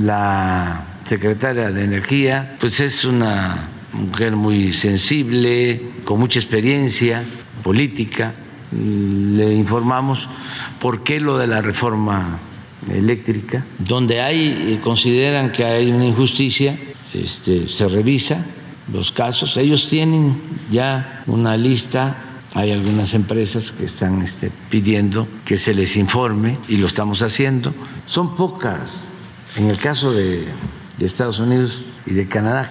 La 0.00 0.86
secretaria 1.04 1.70
de 1.70 1.84
Energía, 1.84 2.56
pues 2.58 2.80
es 2.80 3.04
una 3.04 3.68
mujer 3.92 4.34
muy 4.36 4.72
sensible, 4.72 5.92
con 6.06 6.18
mucha 6.18 6.38
experiencia 6.38 7.22
política. 7.62 8.32
Le 8.72 9.52
informamos 9.52 10.26
por 10.80 11.02
qué 11.04 11.20
lo 11.20 11.36
de 11.36 11.46
la 11.46 11.60
reforma 11.60 12.38
eléctrica, 12.90 13.66
donde 13.78 14.22
hay 14.22 14.80
consideran 14.82 15.52
que 15.52 15.62
hay 15.62 15.92
una 15.92 16.06
injusticia, 16.06 16.74
este, 17.12 17.68
se 17.68 17.86
revisa 17.86 18.46
los 18.90 19.12
casos. 19.12 19.58
Ellos 19.58 19.90
tienen 19.90 20.40
ya 20.70 21.22
una 21.26 21.54
lista 21.58 22.25
hay 22.56 22.72
algunas 22.72 23.12
empresas 23.12 23.70
que 23.70 23.84
están 23.84 24.22
este, 24.22 24.50
pidiendo 24.70 25.28
que 25.44 25.58
se 25.58 25.74
les 25.74 25.94
informe 25.94 26.58
y 26.68 26.78
lo 26.78 26.86
estamos 26.86 27.20
haciendo. 27.20 27.74
Son 28.06 28.34
pocas 28.34 29.10
en 29.56 29.66
el 29.66 29.76
caso 29.76 30.10
de, 30.14 30.46
de 30.96 31.06
Estados 31.06 31.38
Unidos 31.38 31.84
y 32.06 32.14
de 32.14 32.26
Canadá. 32.26 32.70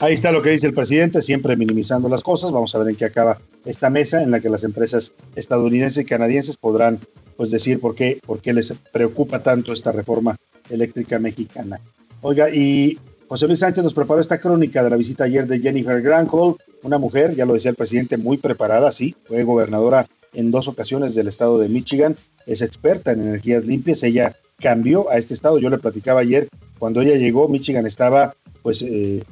Ahí 0.00 0.12
está 0.12 0.32
lo 0.32 0.42
que 0.42 0.50
dice 0.50 0.66
el 0.66 0.74
presidente, 0.74 1.22
siempre 1.22 1.56
minimizando 1.56 2.10
las 2.10 2.22
cosas. 2.22 2.52
Vamos 2.52 2.74
a 2.74 2.78
ver 2.80 2.90
en 2.90 2.96
qué 2.96 3.06
acaba 3.06 3.38
esta 3.64 3.88
mesa 3.88 4.22
en 4.22 4.30
la 4.30 4.40
que 4.40 4.50
las 4.50 4.64
empresas 4.64 5.14
estadounidenses 5.34 6.04
y 6.04 6.06
canadienses 6.06 6.58
podrán 6.58 6.98
pues, 7.38 7.50
decir 7.50 7.80
por 7.80 7.94
qué, 7.94 8.20
por 8.26 8.42
qué 8.42 8.52
les 8.52 8.74
preocupa 8.92 9.42
tanto 9.42 9.72
esta 9.72 9.92
reforma 9.92 10.36
eléctrica 10.68 11.18
mexicana. 11.18 11.80
Oiga, 12.20 12.50
y 12.50 12.98
José 13.28 13.46
Luis 13.46 13.60
Sánchez 13.60 13.82
nos 13.82 13.94
preparó 13.94 14.20
esta 14.20 14.38
crónica 14.38 14.84
de 14.84 14.90
la 14.90 14.96
visita 14.96 15.24
ayer 15.24 15.46
de 15.46 15.60
Jennifer 15.60 16.02
Granholm, 16.02 16.56
una 16.82 16.98
mujer, 16.98 17.34
ya 17.34 17.46
lo 17.46 17.54
decía 17.54 17.70
el 17.70 17.76
presidente, 17.76 18.16
muy 18.16 18.36
preparada, 18.36 18.92
sí, 18.92 19.14
fue 19.24 19.44
gobernadora 19.44 20.06
en 20.32 20.50
dos 20.50 20.68
ocasiones 20.68 21.14
del 21.14 21.28
estado 21.28 21.58
de 21.58 21.68
Michigan, 21.68 22.16
es 22.46 22.62
experta 22.62 23.12
en 23.12 23.22
energías 23.22 23.66
limpias, 23.66 24.02
ella 24.02 24.36
cambió 24.60 25.10
a 25.10 25.16
este 25.16 25.34
estado, 25.34 25.58
yo 25.58 25.70
le 25.70 25.78
platicaba 25.78 26.20
ayer, 26.20 26.48
cuando 26.78 27.00
ella 27.00 27.16
llegó, 27.16 27.48
Michigan 27.48 27.86
estaba 27.86 28.34
pues 28.62 28.82
eh, 28.82 29.22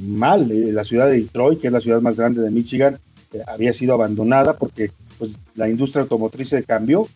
mal, 0.00 0.50
eh, 0.50 0.72
la 0.72 0.84
ciudad 0.84 1.08
de 1.08 1.20
Detroit, 1.22 1.60
que 1.60 1.68
es 1.68 1.72
la 1.72 1.80
ciudad 1.80 2.00
más 2.00 2.16
grande 2.16 2.42
de 2.42 2.50
Michigan, 2.50 2.98
eh, 3.32 3.42
había 3.46 3.72
sido 3.72 3.94
abandonada 3.94 4.56
porque 4.56 4.90
pues 5.18 5.38
la 5.54 5.68
industria 5.68 6.02
automotriz 6.02 6.48
se 6.50 6.64
cambió, 6.64 7.08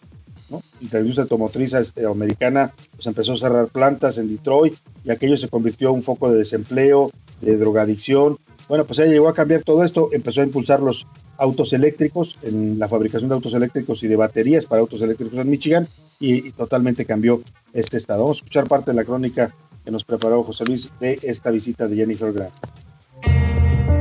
la 0.90 1.00
industria 1.00 1.22
automotriz 1.22 1.74
este, 1.74 2.05
americana 2.07 2.72
pues 2.90 3.07
empezó 3.07 3.35
a 3.35 3.37
cerrar 3.37 3.68
plantas 3.68 4.18
en 4.18 4.29
Detroit 4.29 4.74
y 5.05 5.11
aquello 5.11 5.37
se 5.37 5.48
convirtió 5.48 5.90
en 5.90 5.96
un 5.96 6.03
foco 6.03 6.31
de 6.31 6.38
desempleo, 6.38 7.11
de 7.40 7.57
drogadicción. 7.57 8.37
Bueno, 8.70 8.85
pues 8.85 9.00
ella 9.00 9.11
llegó 9.11 9.28
a 9.28 9.35
cambiar 9.35 9.64
todo 9.64 9.83
esto, 9.83 10.11
empezó 10.12 10.42
a 10.42 10.44
impulsar 10.44 10.80
los 10.80 11.09
autos 11.38 11.72
eléctricos, 11.72 12.38
en 12.42 12.78
la 12.78 12.87
fabricación 12.87 13.28
de 13.28 13.35
autos 13.35 13.52
eléctricos 13.54 14.04
y 14.04 14.06
de 14.06 14.14
baterías 14.14 14.64
para 14.64 14.80
autos 14.80 15.02
eléctricos 15.02 15.37
en 15.40 15.50
Michigan 15.50 15.88
y, 16.20 16.52
totalmente 16.52 17.04
cambió 17.04 17.42
este 17.72 17.96
estado. 17.96 18.20
Vamos 18.22 18.37
a 18.37 18.38
escuchar 18.38 18.68
parte 18.68 18.92
de 18.92 18.94
la 18.94 19.02
crónica 19.02 19.52
que 19.85 19.90
nos 19.90 20.04
preparó 20.04 20.44
José 20.44 20.66
Luis 20.66 20.88
de 21.00 21.18
esta 21.20 21.50
visita 21.50 21.88
de 21.88 21.96
Jennifer 21.96 22.33
Grant. 22.33 22.54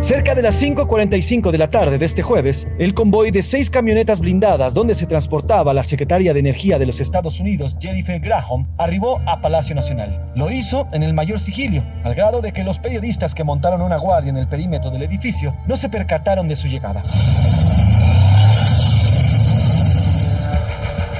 Cerca 0.01 0.33
de 0.33 0.41
las 0.41 0.63
5.45 0.63 1.51
de 1.51 1.57
la 1.57 1.69
tarde 1.69 1.97
de 1.97 2.05
este 2.05 2.21
jueves, 2.21 2.69
el 2.79 2.93
convoy 2.93 3.31
de 3.31 3.43
seis 3.43 3.69
camionetas 3.69 4.21
blindadas 4.21 4.73
donde 4.73 4.95
se 4.95 5.05
transportaba 5.05 5.73
la 5.73 5.83
secretaria 5.83 6.33
de 6.33 6.39
Energía 6.39 6.79
de 6.79 6.85
los 6.85 7.01
Estados 7.01 7.41
Unidos, 7.41 7.75
Jennifer 7.81 8.17
Graham, 8.21 8.65
arribó 8.77 9.19
a 9.25 9.41
Palacio 9.41 9.75
Nacional. 9.75 10.31
Lo 10.35 10.51
hizo 10.51 10.87
en 10.93 11.03
el 11.03 11.13
mayor 11.13 11.41
sigilio, 11.41 11.83
al 12.05 12.15
grado 12.15 12.41
de 12.41 12.53
que 12.53 12.63
los 12.63 12.79
periodistas 12.79 13.35
que 13.35 13.43
montaron 13.43 13.81
una 13.81 13.97
guardia 13.97 14.29
en 14.29 14.37
el 14.37 14.47
perímetro 14.47 14.89
del 14.89 15.03
edificio 15.03 15.53
no 15.67 15.75
se 15.75 15.89
percataron 15.89 16.47
de 16.47 16.55
su 16.55 16.69
llegada. 16.69 17.03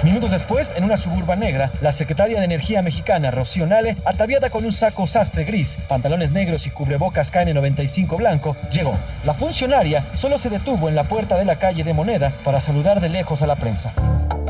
Minutos 0.01 0.31
después, 0.31 0.73
en 0.77 0.85
una 0.85 0.95
suburba 0.95 1.35
negra, 1.35 1.71
la 1.81 1.91
secretaria 1.91 2.39
de 2.39 2.45
Energía 2.45 2.81
mexicana, 2.81 3.31
Rocío 3.31 3.67
Nale, 3.67 3.97
ataviada 4.05 4.49
con 4.49 4.63
un 4.63 4.71
saco 4.71 5.05
sastre 5.07 5.43
gris, 5.43 5.77
pantalones 5.89 6.31
negros 6.31 6.65
y 6.67 6.69
cubrebocas 6.69 7.33
KN95 7.33 8.15
blanco, 8.15 8.55
llegó. 8.71 8.97
La 9.25 9.33
funcionaria 9.33 10.05
solo 10.13 10.38
se 10.38 10.49
detuvo 10.49 10.88
en 10.88 10.95
la 10.95 11.03
puerta 11.03 11.38
de 11.38 11.43
la 11.43 11.57
calle 11.57 11.83
de 11.83 11.93
Moneda 11.93 12.33
para 12.45 12.62
saludar 12.62 13.01
de 13.01 13.09
lejos 13.09 13.41
a 13.41 13.47
la 13.47 13.57
prensa. 13.57 13.93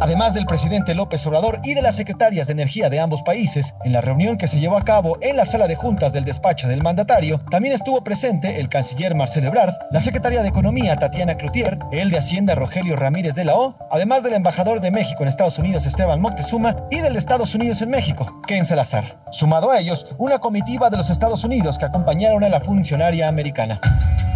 Además 0.02 0.34
del 0.34 0.46
presidente 0.46 0.96
López 0.96 1.28
Obrador 1.28 1.60
y 1.64 1.74
de 1.74 1.82
las 1.82 1.96
secretarias 1.96 2.48
de 2.48 2.54
energía 2.54 2.90
de 2.90 3.02
ambos 3.02 3.22
países, 3.22 3.76
en 3.84 3.92
la 3.92 4.00
reunión 4.00 4.38
que 4.38 4.48
se 4.48 4.60
llevó 4.60 4.78
a 4.78 4.86
cabo 4.86 5.18
en 5.22 5.36
la 5.36 5.46
sala 5.46 5.68
de 5.68 5.76
juntas 5.76 6.14
del 6.14 6.24
despacho 6.24 6.70
del 6.70 6.82
mandatario, 6.82 7.42
también 7.52 7.74
estuvo 7.74 8.02
presente 8.02 8.62
el 8.62 8.70
canciller 8.70 9.14
Marcel 9.14 9.46
Ebrard, 9.46 9.74
la 9.92 10.00
secretaria 10.00 10.42
de 10.42 10.48
Economía 10.48 10.96
Tatiana 10.98 11.36
Cloutier, 11.36 11.80
el 11.92 12.12
de 12.12 12.18
Hacienda 12.18 12.56
Rogelio 12.56 12.96
Ramírez 12.96 13.36
de 13.36 13.44
la 13.44 13.56
O, 13.56 13.76
además 13.92 14.24
del 14.24 14.34
embajador 14.34 14.80
de 14.80 14.92
México 14.92 15.24
en 15.24 15.30
Estados 15.30 15.60
Unidos 15.60 15.86
Esteban 15.86 16.22
Moctezuma 16.22 16.78
y 16.90 17.02
del 17.02 17.14
de 17.14 17.20
Estados 17.20 17.54
Unidos 17.54 17.82
en 17.82 17.90
México, 17.90 18.42
Ken 18.48 18.64
Salazar. 18.64 19.18
Sumado 19.32 19.70
a 19.70 19.80
ellos, 19.80 20.08
una 20.18 20.40
comitiva 20.40 20.90
de 20.90 20.98
los 20.98 21.10
Estados 21.10 21.44
Unidos 21.44 21.78
que 21.78 21.86
acompañaron 21.86 22.44
a 22.46 22.50
la 22.50 22.62
funcionaria 22.62 23.28
americana. 23.28 23.82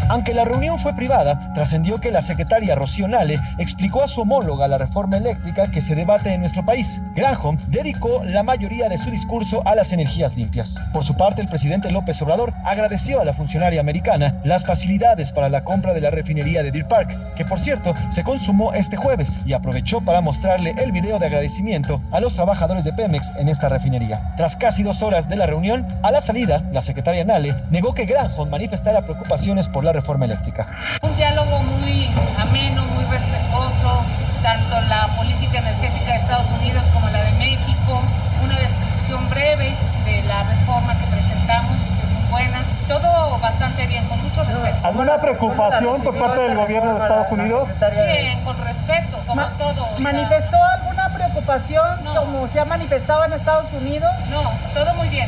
Aunque 0.10 0.34
la 0.34 0.44
reunión 0.44 0.80
fue 0.80 0.94
privada, 0.94 1.54
trascendió 1.54 2.00
que 2.00 2.12
la 2.12 2.22
secretaria 2.22 2.76
Rocío 2.76 3.08
Nale 3.08 3.40
explicó 3.58 4.04
a 4.04 4.08
su 4.08 4.22
homóloga 4.22 4.68
la 4.68 4.78
reforma 4.78 5.18
eléctrica 5.18 5.53
que 5.54 5.82
se 5.82 5.94
debate 5.96 6.34
en 6.34 6.40
nuestro 6.40 6.66
país. 6.66 7.02
Granholm 7.16 7.58
dedicó 7.68 8.24
la 8.24 8.42
mayoría 8.42 8.90
de 8.90 8.98
su 8.98 9.12
discurso 9.12 9.62
a 9.66 9.76
las 9.76 9.92
energías 9.92 10.36
limpias. 10.36 10.76
Por 10.92 11.04
su 11.04 11.16
parte, 11.16 11.42
el 11.42 11.48
presidente 11.48 11.92
López 11.92 12.20
Obrador 12.24 12.54
agradeció 12.66 13.22
a 13.22 13.26
la 13.26 13.34
funcionaria 13.34 13.80
americana 13.80 14.42
las 14.44 14.66
facilidades 14.66 15.32
para 15.32 15.50
la 15.50 15.64
compra 15.64 15.94
de 15.94 16.02
la 16.02 16.10
refinería 16.10 16.64
de 16.64 16.72
Deer 16.72 16.88
Park, 16.88 17.16
que 17.36 17.46
por 17.46 17.60
cierto 17.60 17.94
se 18.10 18.24
consumó 18.24 18.74
este 18.74 18.98
jueves, 18.98 19.42
y 19.46 19.54
aprovechó 19.54 20.02
para 20.02 20.22
mostrarle 20.22 20.74
el 20.78 20.92
video 20.92 21.20
de 21.20 21.28
agradecimiento 21.28 22.02
a 22.12 22.20
los 22.20 22.36
trabajadores 22.36 22.84
de 22.84 22.94
Pemex 22.94 23.32
en 23.38 23.48
esta 23.48 23.70
refinería. 23.70 24.34
Tras 24.36 24.58
casi 24.58 24.82
dos 24.82 25.04
horas 25.04 25.30
de 25.30 25.36
la 25.36 25.46
reunión, 25.46 25.88
a 26.02 26.12
la 26.12 26.22
salida, 26.22 26.64
la 26.72 26.82
secretaria 26.82 27.26
Nale 27.26 27.56
negó 27.70 27.94
que 27.94 28.06
Granholm 28.06 28.50
manifestara 28.50 29.04
preocupaciones 29.04 29.68
por 29.68 29.84
la 29.84 29.94
reforma 29.94 30.26
eléctrica. 30.26 30.68
Un 31.04 31.16
diálogo 31.16 31.62
muy 31.62 32.10
ameno, 32.38 32.86
muy 32.96 33.06
respetuoso, 33.06 34.04
tanto 34.42 34.82
la 34.82 35.08
política 35.16 35.60
energética 35.60 36.12
de 36.12 36.18
Estados 36.18 36.52
Unidos 36.64 36.86
como 36.94 37.10
la 37.10 37.24
de 37.24 37.32
México, 37.34 38.02
una 38.42 38.58
descripción 38.58 39.30
breve 39.30 39.74
de 40.06 40.24
la 40.24 40.44
reforma 40.44 40.98
que 40.98 41.06
presentamos, 41.08 41.72
que 41.76 42.06
es 42.06 42.10
muy 42.10 42.32
buena, 42.32 42.64
todo 42.88 43.38
bastante 43.40 43.86
bien, 43.86 44.08
con 44.08 44.22
mucho 44.24 44.46
respeto. 44.46 44.78
¿Alguna 44.82 45.18
preocupación 45.18 46.02
por 46.02 46.18
parte 46.18 46.42
del 46.42 46.56
gobierno 46.56 46.94
de 46.94 47.02
Estados 47.02 47.32
Unidos? 47.32 47.68
Bien, 48.08 48.44
con 48.46 48.58
respeto, 48.64 49.20
como 49.28 49.46
todo. 49.58 49.90
¿Manifestó 50.00 50.58
alguna 50.64 51.10
preocupación 51.14 52.00
como 52.18 52.48
se 52.48 52.60
ha 52.62 52.66
manifestado 52.66 53.26
en 53.26 53.34
Estados 53.34 53.72
Unidos? 53.74 54.12
No, 54.30 54.44
todo 54.74 54.94
muy 54.94 55.10
bien. 55.10 55.28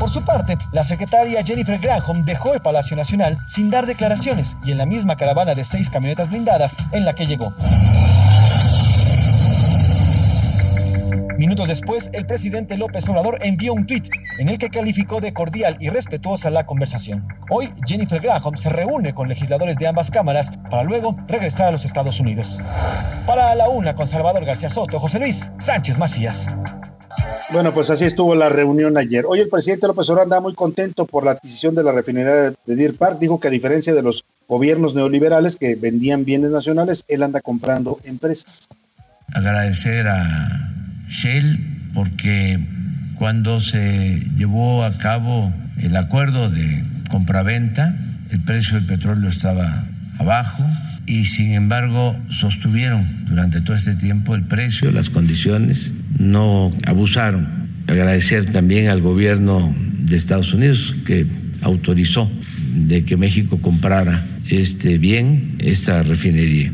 Por 0.00 0.10
su 0.10 0.24
parte, 0.24 0.58
la 0.72 0.82
secretaria 0.82 1.44
Jennifer 1.44 1.78
Granholm 1.78 2.24
dejó 2.24 2.54
el 2.54 2.60
Palacio 2.60 2.96
Nacional 2.96 3.38
sin 3.46 3.70
dar 3.70 3.86
declaraciones 3.86 4.56
y 4.64 4.72
en 4.72 4.78
la 4.78 4.86
misma 4.86 5.16
caravana 5.16 5.54
de 5.54 5.64
seis 5.64 5.90
camionetas 5.90 6.28
blindadas 6.28 6.74
en 6.90 7.04
la 7.04 7.14
que 7.14 7.26
llegó. 7.26 7.54
Minutos 11.38 11.66
después, 11.66 12.10
el 12.12 12.26
presidente 12.26 12.76
López 12.76 13.08
Obrador 13.08 13.38
envió 13.42 13.74
un 13.74 13.86
tuit 13.86 14.08
en 14.38 14.48
el 14.48 14.58
que 14.58 14.70
calificó 14.70 15.20
de 15.20 15.32
cordial 15.32 15.76
y 15.80 15.88
respetuosa 15.88 16.48
la 16.48 16.64
conversación. 16.64 17.26
Hoy, 17.50 17.72
Jennifer 17.86 18.20
Graham 18.20 18.56
se 18.56 18.68
reúne 18.68 19.14
con 19.14 19.28
legisladores 19.28 19.76
de 19.76 19.88
ambas 19.88 20.12
cámaras 20.12 20.52
para 20.70 20.84
luego 20.84 21.16
regresar 21.26 21.68
a 21.68 21.72
los 21.72 21.84
Estados 21.84 22.20
Unidos. 22.20 22.62
Para 23.26 23.52
la 23.56 23.68
una 23.68 23.94
con 23.94 24.06
Salvador 24.06 24.44
García 24.44 24.70
Soto, 24.70 25.00
José 25.00 25.18
Luis 25.18 25.50
Sánchez 25.58 25.98
Macías. 25.98 26.46
Bueno, 27.52 27.74
pues 27.74 27.90
así 27.90 28.04
estuvo 28.04 28.36
la 28.36 28.48
reunión 28.48 28.96
ayer. 28.96 29.24
Hoy 29.26 29.40
el 29.40 29.48
presidente 29.48 29.88
López 29.88 30.08
Obrador 30.10 30.26
anda 30.26 30.40
muy 30.40 30.54
contento 30.54 31.04
por 31.04 31.24
la 31.24 31.32
adquisición 31.32 31.74
de 31.74 31.82
la 31.82 31.90
refinería 31.90 32.32
de 32.32 32.76
Deer 32.76 32.94
Park. 32.94 33.18
Dijo 33.18 33.40
que 33.40 33.48
a 33.48 33.50
diferencia 33.50 33.92
de 33.92 34.02
los 34.02 34.24
gobiernos 34.46 34.94
neoliberales 34.94 35.56
que 35.56 35.74
vendían 35.74 36.24
bienes 36.24 36.50
nacionales, 36.50 37.04
él 37.08 37.24
anda 37.24 37.40
comprando 37.40 37.98
empresas. 38.04 38.68
Agradecer 39.32 40.06
a 40.06 40.73
Shell 41.08 41.60
porque 41.94 42.60
cuando 43.14 43.60
se 43.60 44.26
llevó 44.36 44.84
a 44.84 44.96
cabo 44.98 45.52
el 45.78 45.96
acuerdo 45.96 46.50
de 46.50 46.84
compraventa, 47.08 47.96
el 48.30 48.40
precio 48.40 48.74
del 48.74 48.86
petróleo 48.86 49.28
estaba 49.28 49.86
abajo, 50.18 50.64
y 51.06 51.26
sin 51.26 51.52
embargo 51.52 52.16
sostuvieron 52.30 53.26
durante 53.26 53.60
todo 53.60 53.76
este 53.76 53.94
tiempo 53.94 54.34
el 54.34 54.44
precio, 54.44 54.90
las 54.90 55.10
condiciones, 55.10 55.94
no 56.18 56.72
abusaron. 56.86 57.64
Agradecer 57.86 58.46
también 58.46 58.88
al 58.88 59.02
gobierno 59.02 59.74
de 60.00 60.16
Estados 60.16 60.54
Unidos 60.54 60.94
que 61.06 61.26
autorizó 61.62 62.30
de 62.74 63.04
que 63.04 63.16
México 63.16 63.58
comprara 63.60 64.22
este 64.48 64.98
bien, 64.98 65.52
esta 65.58 66.02
refinería. 66.02 66.72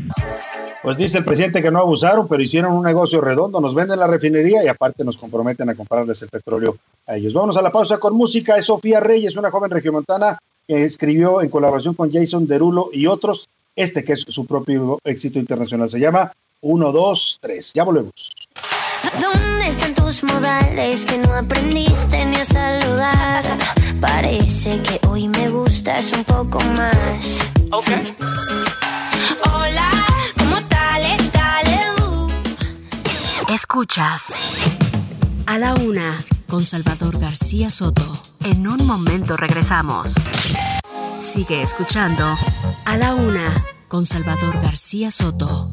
Pues 0.81 0.97
dice 0.97 1.19
el 1.19 1.25
presidente 1.25 1.61
que 1.61 1.69
no 1.69 1.79
abusaron, 1.79 2.27
pero 2.27 2.41
hicieron 2.41 2.73
un 2.73 2.83
negocio 2.83 3.21
redondo, 3.21 3.61
nos 3.61 3.75
venden 3.75 3.99
la 3.99 4.07
refinería 4.07 4.63
y 4.63 4.67
aparte 4.67 5.03
nos 5.03 5.17
comprometen 5.17 5.69
a 5.69 5.75
comprarles 5.75 6.21
el 6.23 6.29
petróleo 6.29 6.75
a 7.05 7.17
ellos. 7.17 7.33
Vamos 7.33 7.55
a 7.55 7.61
la 7.61 7.71
pausa 7.71 7.99
con 7.99 8.15
música. 8.15 8.57
Es 8.57 8.65
Sofía 8.65 8.99
Reyes, 8.99 9.35
una 9.35 9.51
joven 9.51 9.69
regiomontana 9.69 10.39
que 10.67 10.83
escribió 10.83 11.41
en 11.41 11.49
colaboración 11.49 11.93
con 11.93 12.11
Jason 12.11 12.47
Derulo 12.47 12.89
y 12.91 13.05
otros 13.05 13.47
este 13.75 14.03
que 14.03 14.13
es 14.13 14.25
su 14.27 14.45
propio 14.45 14.99
éxito 15.03 15.37
internacional. 15.39 15.87
Se 15.87 15.99
llama 15.99 16.31
1, 16.61 16.91
2, 16.91 17.37
3. 17.41 17.73
Ya 17.73 17.83
volvemos. 17.83 18.31
¿Dónde 19.19 19.67
están 19.67 19.93
tus 19.93 20.23
modales 20.23 21.05
que 21.05 21.17
no 21.17 21.33
aprendiste 21.33 22.25
ni 22.25 22.37
a 22.37 22.45
saludar? 22.45 23.43
Parece 23.99 24.81
que 24.81 24.99
hoy 25.07 25.27
me 25.27 25.49
gustas 25.49 26.11
un 26.13 26.23
poco 26.23 26.59
más. 26.75 27.39
Ok. 27.71 27.89
Hola, 29.53 29.89
Escuchas. 33.71 34.67
A 35.45 35.57
la 35.57 35.73
una, 35.75 36.19
con 36.49 36.65
Salvador 36.65 37.17
García 37.17 37.69
Soto. 37.69 38.03
En 38.43 38.67
un 38.67 38.85
momento 38.85 39.37
regresamos. 39.37 40.13
Sigue 41.19 41.61
escuchando 41.61 42.25
A 42.83 42.97
la 42.97 43.15
Una 43.15 43.63
con 43.87 44.05
Salvador 44.05 44.61
García 44.61 45.09
Soto. 45.09 45.71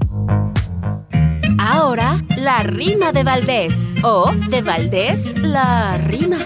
Ahora, 1.59 2.19
la 2.37 2.63
rima 2.63 3.11
de 3.11 3.25
Valdés. 3.25 3.93
O 4.05 4.31
de 4.49 4.63
Valdés, 4.63 5.37
la 5.37 5.99
rima. 5.99 6.39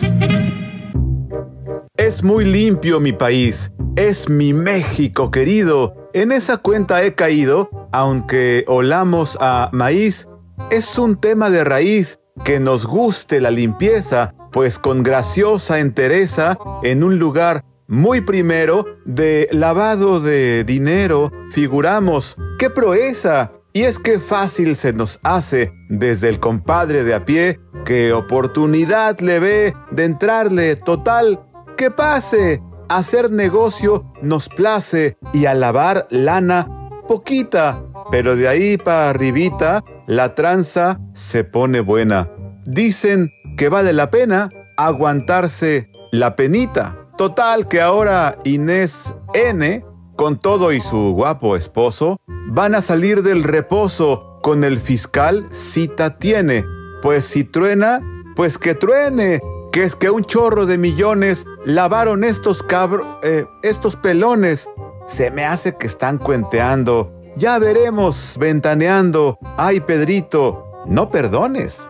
Es 1.98 2.22
muy 2.22 2.46
limpio 2.46 2.98
mi 2.98 3.12
país. 3.12 3.70
Es 3.96 4.26
mi 4.26 4.54
México 4.54 5.30
querido. 5.30 6.08
En 6.14 6.32
esa 6.32 6.56
cuenta 6.56 7.02
he 7.02 7.14
caído, 7.14 7.68
aunque 7.92 8.64
olamos 8.68 9.36
a 9.38 9.68
maíz. 9.74 10.26
Es 10.70 10.98
un 10.98 11.20
tema 11.20 11.50
de 11.50 11.64
raíz 11.64 12.18
que 12.44 12.60
nos 12.60 12.86
guste 12.86 13.40
la 13.40 13.50
limpieza, 13.50 14.34
pues 14.52 14.78
con 14.78 15.02
graciosa 15.02 15.78
entereza, 15.78 16.58
en 16.82 17.04
un 17.04 17.18
lugar 17.18 17.64
muy 17.88 18.20
primero, 18.22 18.86
de 19.04 19.48
lavado 19.50 20.20
de 20.20 20.64
dinero, 20.64 21.30
figuramos, 21.50 22.36
¡qué 22.58 22.70
proeza! 22.70 23.52
Y 23.74 23.82
es 23.82 23.98
que 23.98 24.18
fácil 24.18 24.76
se 24.76 24.92
nos 24.92 25.18
hace 25.22 25.72
desde 25.88 26.28
el 26.28 26.40
compadre 26.40 27.04
de 27.04 27.14
a 27.14 27.24
pie, 27.24 27.60
que 27.84 28.12
oportunidad 28.12 29.18
le 29.20 29.38
ve 29.40 29.74
de 29.90 30.04
entrarle. 30.04 30.76
Total, 30.76 31.40
que 31.76 31.90
pase, 31.90 32.62
hacer 32.88 33.30
negocio 33.30 34.04
nos 34.20 34.48
place 34.48 35.16
y 35.32 35.46
a 35.46 35.54
lavar 35.54 36.06
lana 36.10 36.90
poquita, 37.08 37.82
pero 38.12 38.36
de 38.36 38.46
ahí 38.46 38.76
para 38.76 39.08
arribita 39.08 39.82
la 40.06 40.34
tranza 40.34 41.00
se 41.14 41.44
pone 41.44 41.80
buena. 41.80 42.28
Dicen 42.66 43.32
que 43.56 43.70
vale 43.70 43.94
la 43.94 44.10
pena 44.10 44.50
aguantarse 44.76 45.90
la 46.10 46.36
penita. 46.36 47.08
Total 47.16 47.68
que 47.68 47.80
ahora 47.80 48.36
Inés 48.44 49.14
N, 49.32 49.82
con 50.14 50.38
todo 50.38 50.72
y 50.74 50.82
su 50.82 51.14
guapo 51.14 51.56
esposo, 51.56 52.20
van 52.48 52.74
a 52.74 52.82
salir 52.82 53.22
del 53.22 53.44
reposo 53.44 54.38
con 54.42 54.62
el 54.62 54.78
fiscal 54.78 55.46
cita 55.50 56.18
tiene. 56.18 56.66
Pues 57.00 57.24
si 57.24 57.44
truena, 57.44 58.02
pues 58.36 58.58
que 58.58 58.74
truene, 58.74 59.40
que 59.72 59.84
es 59.84 59.96
que 59.96 60.10
un 60.10 60.26
chorro 60.26 60.66
de 60.66 60.76
millones 60.76 61.46
lavaron 61.64 62.24
estos 62.24 62.62
cabros, 62.62 63.06
eh, 63.22 63.46
estos 63.62 63.96
pelones. 63.96 64.68
Se 65.06 65.30
me 65.30 65.46
hace 65.46 65.78
que 65.78 65.86
están 65.86 66.18
cuenteando. 66.18 67.21
Ya 67.36 67.58
veremos, 67.58 68.36
ventaneando. 68.38 69.38
Ay, 69.56 69.80
Pedrito, 69.80 70.66
no 70.86 71.10
perdones. 71.10 71.82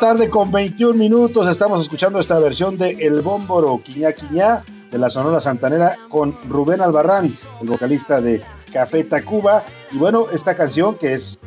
Tarde 0.00 0.28
con 0.28 0.50
21 0.50 0.94
minutos. 0.94 1.48
Estamos 1.48 1.80
escuchando 1.80 2.18
esta 2.18 2.38
versión 2.40 2.76
de 2.76 2.90
El 2.90 3.20
Bómboro 3.20 3.80
Quiñá 3.82 4.12
Quiñá 4.12 4.64
de 4.90 4.98
la 4.98 5.08
Sonora 5.08 5.40
Santanera 5.40 5.96
con 6.08 6.36
Rubén 6.48 6.80
Albarrán, 6.80 7.32
el 7.60 7.68
vocalista 7.68 8.20
de 8.20 8.42
Café 8.72 9.04
Tacuba. 9.04 9.62
Y 9.92 9.98
bueno, 9.98 10.26
esta 10.32 10.56
canción 10.56 10.96
que 10.96 11.14
es, 11.14 11.38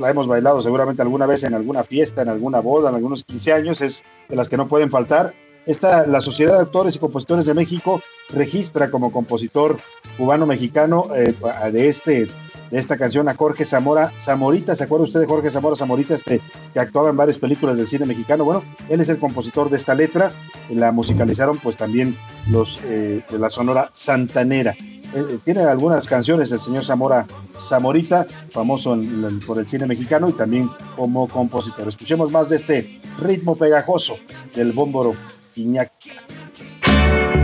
la 0.00 0.08
hemos 0.08 0.28
bailado 0.28 0.62
seguramente 0.62 1.02
alguna 1.02 1.26
vez 1.26 1.42
en 1.42 1.54
alguna 1.54 1.82
fiesta, 1.82 2.22
en 2.22 2.28
alguna 2.28 2.60
boda, 2.60 2.90
en 2.90 2.94
algunos 2.94 3.24
15 3.24 3.52
años, 3.52 3.80
es 3.80 4.04
de 4.28 4.36
las 4.36 4.48
que 4.48 4.56
no 4.56 4.68
pueden 4.68 4.88
faltar. 4.88 5.34
Esta, 5.66 6.06
la 6.06 6.20
Sociedad 6.20 6.54
de 6.54 6.62
Actores 6.62 6.94
y 6.94 7.00
Compositores 7.00 7.46
de 7.46 7.54
México 7.54 8.00
registra 8.32 8.92
como 8.92 9.10
compositor 9.10 9.76
cubano-mexicano 10.16 11.08
eh, 11.16 11.34
de 11.72 11.88
este 11.88 12.28
esta 12.72 12.96
canción 12.96 13.28
a 13.28 13.34
Jorge 13.34 13.64
Zamora 13.64 14.10
Zamorita. 14.18 14.74
¿Se 14.74 14.84
acuerda 14.84 15.04
usted 15.04 15.20
de 15.20 15.26
Jorge 15.26 15.50
Zamora 15.50 15.76
Zamorita, 15.76 16.14
este, 16.14 16.40
que 16.72 16.80
actuaba 16.80 17.10
en 17.10 17.16
varias 17.16 17.38
películas 17.38 17.76
del 17.76 17.86
cine 17.86 18.06
mexicano? 18.06 18.44
Bueno, 18.44 18.64
él 18.88 19.00
es 19.00 19.08
el 19.10 19.18
compositor 19.18 19.70
de 19.70 19.76
esta 19.76 19.94
letra. 19.94 20.32
La 20.70 20.90
musicalizaron 20.90 21.58
pues 21.58 21.76
también 21.76 22.16
los 22.50 22.80
eh, 22.84 23.22
de 23.30 23.38
la 23.38 23.50
Sonora 23.50 23.90
Santanera. 23.92 24.74
Eh, 25.14 25.24
eh, 25.28 25.38
tiene 25.44 25.62
algunas 25.62 26.06
canciones 26.08 26.50
el 26.52 26.58
señor 26.58 26.84
Zamora 26.84 27.26
Zamorita, 27.58 28.26
famoso 28.50 28.98
por 29.46 29.58
el 29.58 29.68
cine 29.68 29.86
mexicano 29.86 30.30
y 30.30 30.32
también 30.32 30.70
como 30.96 31.28
compositor. 31.28 31.86
Escuchemos 31.86 32.30
más 32.30 32.48
de 32.48 32.56
este 32.56 33.00
ritmo 33.18 33.54
pegajoso 33.54 34.16
del 34.54 34.72
bómboro 34.72 35.14
Iñak. 35.56 35.92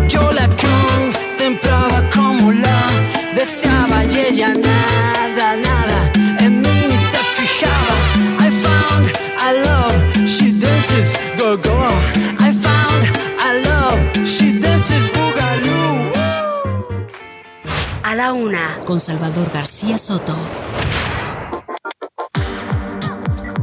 Yo 0.08 0.32
la 0.32 0.48
la 0.48 1.17
deseaba 3.38 4.04
y 4.04 4.18
ella 4.18 4.48
nada, 4.48 5.56
nada 5.56 6.12
en 6.40 6.60
mí 6.60 6.78
ni 6.88 6.98
se 7.10 7.20
fijaba. 7.36 7.94
I 8.40 8.50
found 8.64 9.04
I 9.38 9.50
love, 9.66 10.28
she 10.28 10.52
dances 10.58 11.16
go 11.38 11.56
go. 11.56 11.78
I 12.40 12.52
found 12.52 13.04
I 13.38 13.50
love, 13.68 14.26
she 14.26 14.58
dances 14.58 15.12
boogaloo. 15.14 16.12
A 18.02 18.14
la 18.16 18.32
una, 18.32 18.80
con 18.84 18.98
Salvador 18.98 19.48
García 19.52 19.98
Soto. 19.98 20.34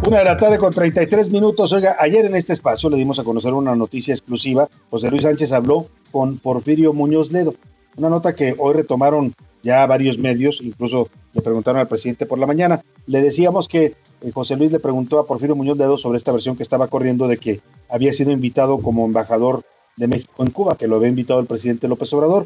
Una 0.08 0.20
de 0.20 0.24
la 0.24 0.38
tarde 0.38 0.58
con 0.58 0.72
33 0.72 1.32
minutos. 1.32 1.74
Oiga, 1.74 1.98
ayer 2.00 2.26
en 2.26 2.36
este 2.36 2.54
espacio 2.54 2.90
le 2.90 2.96
dimos 2.96 3.20
a 3.20 3.26
conocer 3.26 3.52
una 3.54 3.76
noticia 3.76 4.14
exclusiva. 4.14 4.70
José 4.90 5.10
Luis 5.10 5.24
Sánchez 5.24 5.52
habló 5.52 5.88
con 6.12 6.38
Porfirio 6.38 6.94
Muñoz 6.94 7.32
Ledo. 7.32 7.56
Una 7.98 8.10
nota 8.10 8.36
que 8.36 8.56
hoy 8.58 8.74
retomaron 8.74 9.34
ya 9.66 9.84
varios 9.88 10.20
medios, 10.20 10.62
incluso 10.62 11.10
le 11.34 11.42
preguntaron 11.42 11.82
al 11.82 11.88
presidente 11.88 12.28
por 12.28 12.38
la 12.38 12.46
mañana. 12.46 12.84
Le 13.08 13.24
decíamos 13.24 13.68
que 13.68 13.96
eh, 14.22 14.32
José 14.32 14.56
Luis 14.56 14.72
le 14.72 14.80
preguntó 14.80 15.18
a 15.18 15.26
Porfirio 15.26 15.56
Muñoz 15.56 15.78
Ledo 15.78 15.98
sobre 15.98 16.18
esta 16.18 16.32
versión 16.32 16.56
que 16.56 16.62
estaba 16.62 16.88
corriendo 16.88 17.28
de 17.28 17.38
que 17.38 17.62
había 17.90 18.14
sido 18.14 18.32
invitado 18.32 18.78
como 18.78 19.06
embajador 19.06 19.64
de 19.98 20.08
México 20.08 20.44
en 20.44 20.52
Cuba, 20.52 20.78
que 20.78 20.88
lo 20.88 20.98
había 20.98 21.10
invitado 21.10 21.40
el 21.40 21.48
presidente 21.48 21.88
López 21.88 22.14
Obrador. 22.14 22.46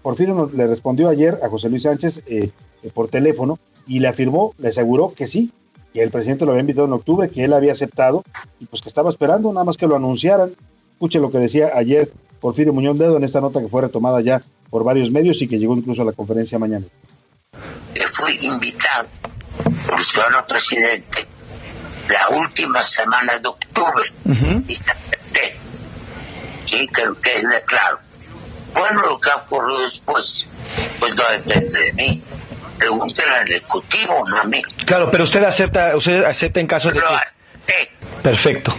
Porfirio 0.00 0.48
le 0.54 0.68
respondió 0.68 1.08
ayer 1.08 1.36
a 1.42 1.48
José 1.48 1.68
Luis 1.68 1.82
Sánchez 1.82 2.22
eh, 2.28 2.50
eh, 2.82 2.90
por 2.94 3.08
teléfono 3.08 3.58
y 3.88 3.98
le 3.98 4.06
afirmó, 4.06 4.54
le 4.58 4.68
aseguró 4.68 5.12
que 5.14 5.26
sí, 5.26 5.50
que 5.92 6.02
el 6.02 6.10
presidente 6.10 6.44
lo 6.44 6.52
había 6.52 6.60
invitado 6.60 6.86
en 6.86 6.92
octubre, 6.92 7.28
que 7.28 7.42
él 7.42 7.54
había 7.54 7.72
aceptado 7.72 8.22
y 8.60 8.66
pues 8.66 8.82
que 8.82 8.88
estaba 8.88 9.08
esperando 9.08 9.52
nada 9.52 9.64
más 9.64 9.76
que 9.76 9.88
lo 9.88 9.96
anunciaran. 9.96 10.52
Escuche 10.92 11.18
lo 11.18 11.32
que 11.32 11.38
decía 11.38 11.72
ayer 11.74 12.10
Porfirio 12.40 12.72
Muñoz 12.72 12.96
Ledo 12.96 13.16
en 13.16 13.24
esta 13.24 13.40
nota 13.40 13.60
que 13.60 13.68
fue 13.68 13.82
retomada 13.82 14.20
ya 14.20 14.42
por 14.70 14.84
varios 14.84 15.10
medios 15.10 15.40
y 15.42 15.48
que 15.48 15.58
llegó 15.58 15.76
incluso 15.76 16.02
a 16.02 16.04
la 16.04 16.12
conferencia 16.12 16.58
mañana. 16.58 16.86
Fui 18.12 18.38
invitado 18.42 19.08
el 19.64 20.04
ciudadano 20.04 20.46
presidente 20.46 21.26
la 22.08 22.28
última 22.36 22.82
semana 22.82 23.38
de 23.38 23.48
octubre 23.48 24.12
y 24.24 24.76
acepté. 24.76 25.56
Sí, 26.64 26.88
que, 26.88 27.02
que 27.22 27.32
es 27.38 27.48
de 27.48 27.62
claro. 27.64 27.98
Bueno, 28.74 29.02
lo 29.02 29.18
que 29.18 29.30
ha 29.30 29.36
ocurrido 29.36 29.82
después, 29.82 30.46
pues 30.98 31.14
no 31.14 31.22
depende 31.30 31.78
de 31.78 31.92
mí. 31.94 32.22
Pregúntenle 32.78 33.34
al 33.34 33.50
Ejecutivo, 33.50 34.22
no 34.28 34.36
a 34.38 34.44
mí. 34.44 34.62
Claro, 34.84 35.10
pero 35.10 35.24
usted 35.24 35.42
acepta, 35.44 35.96
usted 35.96 36.24
acepta 36.24 36.60
en 36.60 36.66
caso 36.66 36.90
de 36.90 37.00
que... 37.66 37.90
Perfecto. 38.22 38.74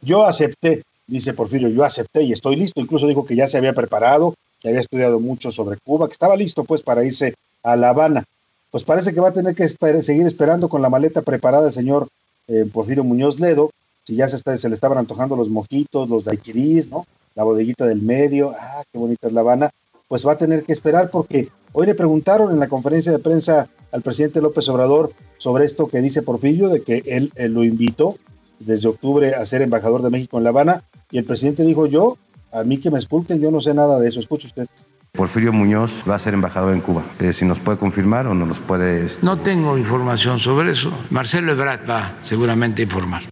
Yo 0.00 0.26
acepté, 0.26 0.82
dice 1.08 1.32
Porfirio, 1.32 1.68
yo 1.68 1.84
acepté 1.84 2.22
y 2.22 2.32
estoy 2.32 2.54
listo. 2.54 2.80
Incluso 2.80 3.08
dijo 3.08 3.26
que 3.26 3.34
ya 3.34 3.48
se 3.48 3.58
había 3.58 3.72
preparado, 3.72 4.34
que 4.60 4.68
había 4.68 4.80
estudiado 4.80 5.18
mucho 5.18 5.50
sobre 5.50 5.78
Cuba, 5.78 6.06
que 6.06 6.12
estaba 6.12 6.36
listo 6.36 6.62
pues 6.62 6.82
para 6.82 7.04
irse 7.04 7.34
a 7.64 7.74
La 7.74 7.90
Habana. 7.90 8.24
Pues 8.70 8.84
parece 8.84 9.12
que 9.12 9.20
va 9.20 9.30
a 9.30 9.32
tener 9.32 9.54
que 9.54 9.66
seguir 9.66 10.26
esperando 10.26 10.68
con 10.68 10.82
la 10.82 10.90
maleta 10.90 11.22
preparada 11.22 11.68
el 11.68 11.72
señor 11.72 12.06
eh, 12.46 12.68
Porfirio 12.70 13.02
Muñoz 13.02 13.40
Ledo, 13.40 13.70
si 14.04 14.14
ya 14.14 14.28
se, 14.28 14.36
está, 14.36 14.56
se 14.56 14.68
le 14.68 14.74
estaban 14.74 14.98
antojando 14.98 15.36
los 15.36 15.48
mojitos, 15.48 16.08
los 16.08 16.24
daiquiris, 16.24 16.88
¿no? 16.88 17.06
La 17.34 17.44
bodeguita 17.44 17.86
del 17.86 18.02
medio, 18.02 18.54
ah, 18.58 18.82
qué 18.92 18.98
bonita 18.98 19.28
es 19.28 19.32
La 19.32 19.40
Habana, 19.40 19.70
pues 20.08 20.26
va 20.26 20.32
a 20.32 20.38
tener 20.38 20.64
que 20.64 20.72
esperar 20.72 21.10
porque 21.10 21.48
hoy 21.72 21.86
le 21.86 21.94
preguntaron 21.94 22.52
en 22.52 22.58
la 22.58 22.68
conferencia 22.68 23.12
de 23.12 23.18
prensa 23.18 23.68
al 23.92 24.02
presidente 24.02 24.40
López 24.40 24.68
Obrador 24.68 25.12
sobre 25.38 25.64
esto 25.64 25.88
que 25.88 26.00
dice 26.00 26.22
Porfirio, 26.22 26.68
de 26.68 26.82
que 26.82 27.02
él, 27.06 27.32
él 27.36 27.54
lo 27.54 27.64
invitó 27.64 28.16
desde 28.58 28.88
octubre 28.88 29.34
a 29.34 29.46
ser 29.46 29.62
embajador 29.62 30.02
de 30.02 30.10
México 30.10 30.38
en 30.38 30.44
La 30.44 30.50
Habana, 30.50 30.84
y 31.10 31.18
el 31.18 31.24
presidente 31.24 31.62
dijo, 31.64 31.86
yo, 31.86 32.18
a 32.52 32.62
mí 32.64 32.78
que 32.78 32.90
me 32.90 32.98
esculpen, 32.98 33.40
yo 33.40 33.50
no 33.50 33.60
sé 33.60 33.74
nada 33.74 33.98
de 33.98 34.08
eso, 34.08 34.20
escuche 34.20 34.46
usted. 34.46 34.66
Porfirio 35.12 35.52
Muñoz 35.52 35.90
va 36.08 36.16
a 36.16 36.18
ser 36.18 36.34
embajador 36.34 36.74
en 36.74 36.80
Cuba. 36.80 37.04
Eh, 37.18 37.32
si 37.32 37.44
nos 37.44 37.58
puede 37.58 37.78
confirmar 37.78 38.26
o 38.26 38.34
no 38.34 38.46
nos 38.46 38.58
puede... 38.58 39.06
este, 39.06 39.24
No 39.24 39.38
tengo 39.38 39.76
información 39.78 40.38
sobre 40.38 40.70
eso. 40.72 40.92
Marcelo 41.10 41.52
Ebrard 41.52 41.88
va 41.88 42.14
seguramente 42.22 42.82
a 42.82 42.84
informar. 42.84 43.22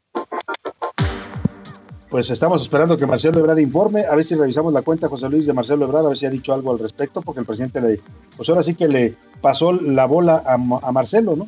Pues 2.09 2.31
estamos 2.31 2.63
esperando 2.63 2.97
que 2.97 3.05
Marcelo 3.05 3.41
Ebrard 3.41 3.59
informe, 3.59 4.05
a 4.05 4.15
ver 4.15 4.25
si 4.25 4.37
revisamos 4.37 4.73
la 4.73 4.83
cuenta 4.83 5.09
José 5.09 5.29
Luis 5.29 5.45
de 5.45 5.53
Marcelo 5.53 5.85
Ebrard, 5.85 6.07
a 6.07 6.09
ver 6.11 6.19
si 6.19 6.25
ha 6.25 6.31
dicho 6.31 6.55
algo 6.55 6.73
al 6.73 6.79
respecto, 6.79 7.21
porque 7.21 7.41
el 7.41 7.47
presidente 7.47 7.81
le, 7.81 8.01
pues 8.37 8.49
ahora 8.49 8.63
sí 8.63 8.75
que 8.75 8.89
le 8.89 9.15
pasó 9.43 9.73
la 9.73 10.07
bola 10.07 10.43
a, 10.47 10.55
a 10.55 10.93
Marcelo, 10.93 11.37
¿no? 11.37 11.47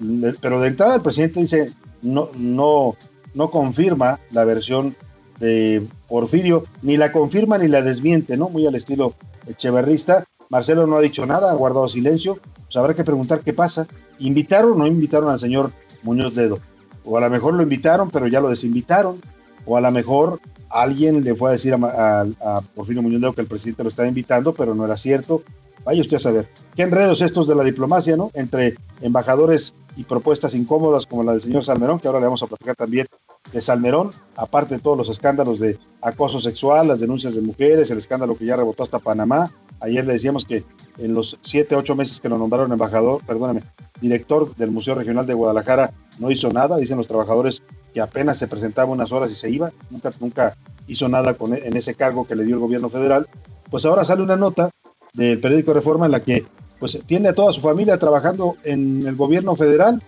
Le- 0.00 0.32
Pero 0.40 0.60
de 0.60 0.68
entrada 0.68 0.96
el 0.96 1.02
presidente 1.02 1.40
dice, 1.40 1.72
no, 2.02 2.30
no, 2.36 2.96
no 3.34 3.50
confirma 3.50 4.18
la 4.32 4.44
versión 4.44 4.96
de 5.38 5.86
Porfirio, 6.08 6.64
ni 6.82 6.96
la 6.96 7.12
confirma 7.12 7.58
ni 7.58 7.68
la 7.68 7.82
desmiente, 7.82 8.36
¿no? 8.36 8.48
Muy 8.48 8.66
al 8.66 8.74
estilo 8.74 9.14
echeverrista. 9.46 10.24
Marcelo 10.50 10.86
no 10.86 10.96
ha 10.96 11.00
dicho 11.00 11.26
nada, 11.26 11.50
ha 11.50 11.54
guardado 11.54 11.88
silencio, 11.88 12.38
pues 12.64 12.76
habrá 12.76 12.94
que 12.94 13.04
preguntar 13.04 13.40
qué 13.40 13.52
pasa. 13.52 13.86
¿Invitaron 14.18 14.72
o 14.72 14.76
no 14.76 14.86
invitaron 14.86 15.30
al 15.30 15.38
señor 15.38 15.72
Muñoz 16.02 16.34
Ledo? 16.34 16.58
O 17.04 17.16
a 17.16 17.20
lo 17.20 17.30
mejor 17.30 17.54
lo 17.54 17.62
invitaron, 17.62 18.10
pero 18.10 18.26
ya 18.26 18.40
lo 18.40 18.48
desinvitaron. 18.48 19.20
O 19.64 19.76
a 19.76 19.80
lo 19.80 19.90
mejor 19.90 20.40
alguien 20.70 21.22
le 21.24 21.34
fue 21.34 21.50
a 21.50 21.52
decir 21.52 21.74
a, 21.74 22.62
Porfirio 22.74 23.02
Muñoz 23.02 23.20
Ledo 23.20 23.32
que 23.34 23.42
el 23.42 23.46
presidente 23.46 23.82
lo 23.82 23.90
estaba 23.90 24.08
invitando, 24.08 24.54
pero 24.54 24.74
no 24.74 24.84
era 24.84 24.96
cierto. 24.96 25.42
Vaya 25.84 26.02
usted 26.02 26.16
a 26.16 26.20
saber. 26.20 26.48
Qué 26.74 26.82
enredos 26.82 27.22
estos 27.22 27.48
de 27.48 27.54
la 27.54 27.64
diplomacia, 27.64 28.16
¿no? 28.16 28.30
Entre 28.34 28.76
embajadores 29.00 29.74
y 29.96 30.04
propuestas 30.04 30.54
incómodas 30.54 31.06
como 31.06 31.22
la 31.24 31.32
del 31.32 31.40
señor 31.40 31.64
Salmerón, 31.64 31.98
que 31.98 32.08
ahora 32.08 32.20
le 32.20 32.26
vamos 32.26 32.42
a 32.42 32.46
platicar 32.46 32.76
también 32.76 33.06
de 33.52 33.60
Salmerón, 33.60 34.10
aparte 34.36 34.76
de 34.76 34.80
todos 34.80 34.96
los 34.96 35.08
escándalos 35.08 35.58
de 35.58 35.78
acoso 36.02 36.38
sexual, 36.38 36.88
las 36.88 37.00
denuncias 37.00 37.34
de 37.34 37.42
mujeres, 37.42 37.90
el 37.90 37.98
escándalo 37.98 38.36
que 38.36 38.44
ya 38.44 38.56
rebotó 38.56 38.82
hasta 38.82 38.98
Panamá. 38.98 39.50
Ayer 39.80 40.04
le 40.06 40.14
decíamos 40.14 40.44
que 40.44 40.64
en 40.98 41.14
los 41.14 41.38
siete, 41.40 41.76
ocho 41.76 41.94
meses 41.94 42.20
que 42.20 42.28
lo 42.28 42.38
nombraron 42.38 42.72
embajador, 42.72 43.24
perdóname, 43.24 43.62
director 44.00 44.54
del 44.56 44.70
Museo 44.70 44.94
Regional 44.94 45.26
de 45.26 45.34
Guadalajara, 45.34 45.92
no 46.18 46.30
hizo 46.30 46.50
nada. 46.50 46.76
Dicen 46.76 46.96
los 46.96 47.06
trabajadores 47.06 47.62
que 47.94 48.00
apenas 48.00 48.38
se 48.38 48.48
presentaba 48.48 48.92
unas 48.92 49.12
horas 49.12 49.30
y 49.30 49.34
se 49.34 49.50
iba. 49.50 49.72
Nunca, 49.90 50.12
nunca 50.20 50.56
hizo 50.86 51.08
nada 51.08 51.34
con, 51.34 51.54
en 51.54 51.76
ese 51.76 51.94
cargo 51.94 52.26
que 52.26 52.34
le 52.34 52.44
dio 52.44 52.56
el 52.56 52.60
gobierno 52.60 52.90
federal. 52.90 53.28
Pues 53.70 53.86
ahora 53.86 54.04
sale 54.04 54.22
una 54.22 54.36
nota 54.36 54.70
del 55.14 55.40
periódico 55.40 55.72
Reforma 55.74 56.06
en 56.06 56.12
la 56.12 56.20
que 56.20 56.44
pues 56.78 57.02
tiene 57.06 57.28
a 57.30 57.32
toda 57.34 57.50
su 57.52 57.60
familia 57.60 57.98
trabajando 57.98 58.56
en 58.62 59.04
el 59.06 59.16
gobierno 59.16 59.56
federal, 59.56 60.00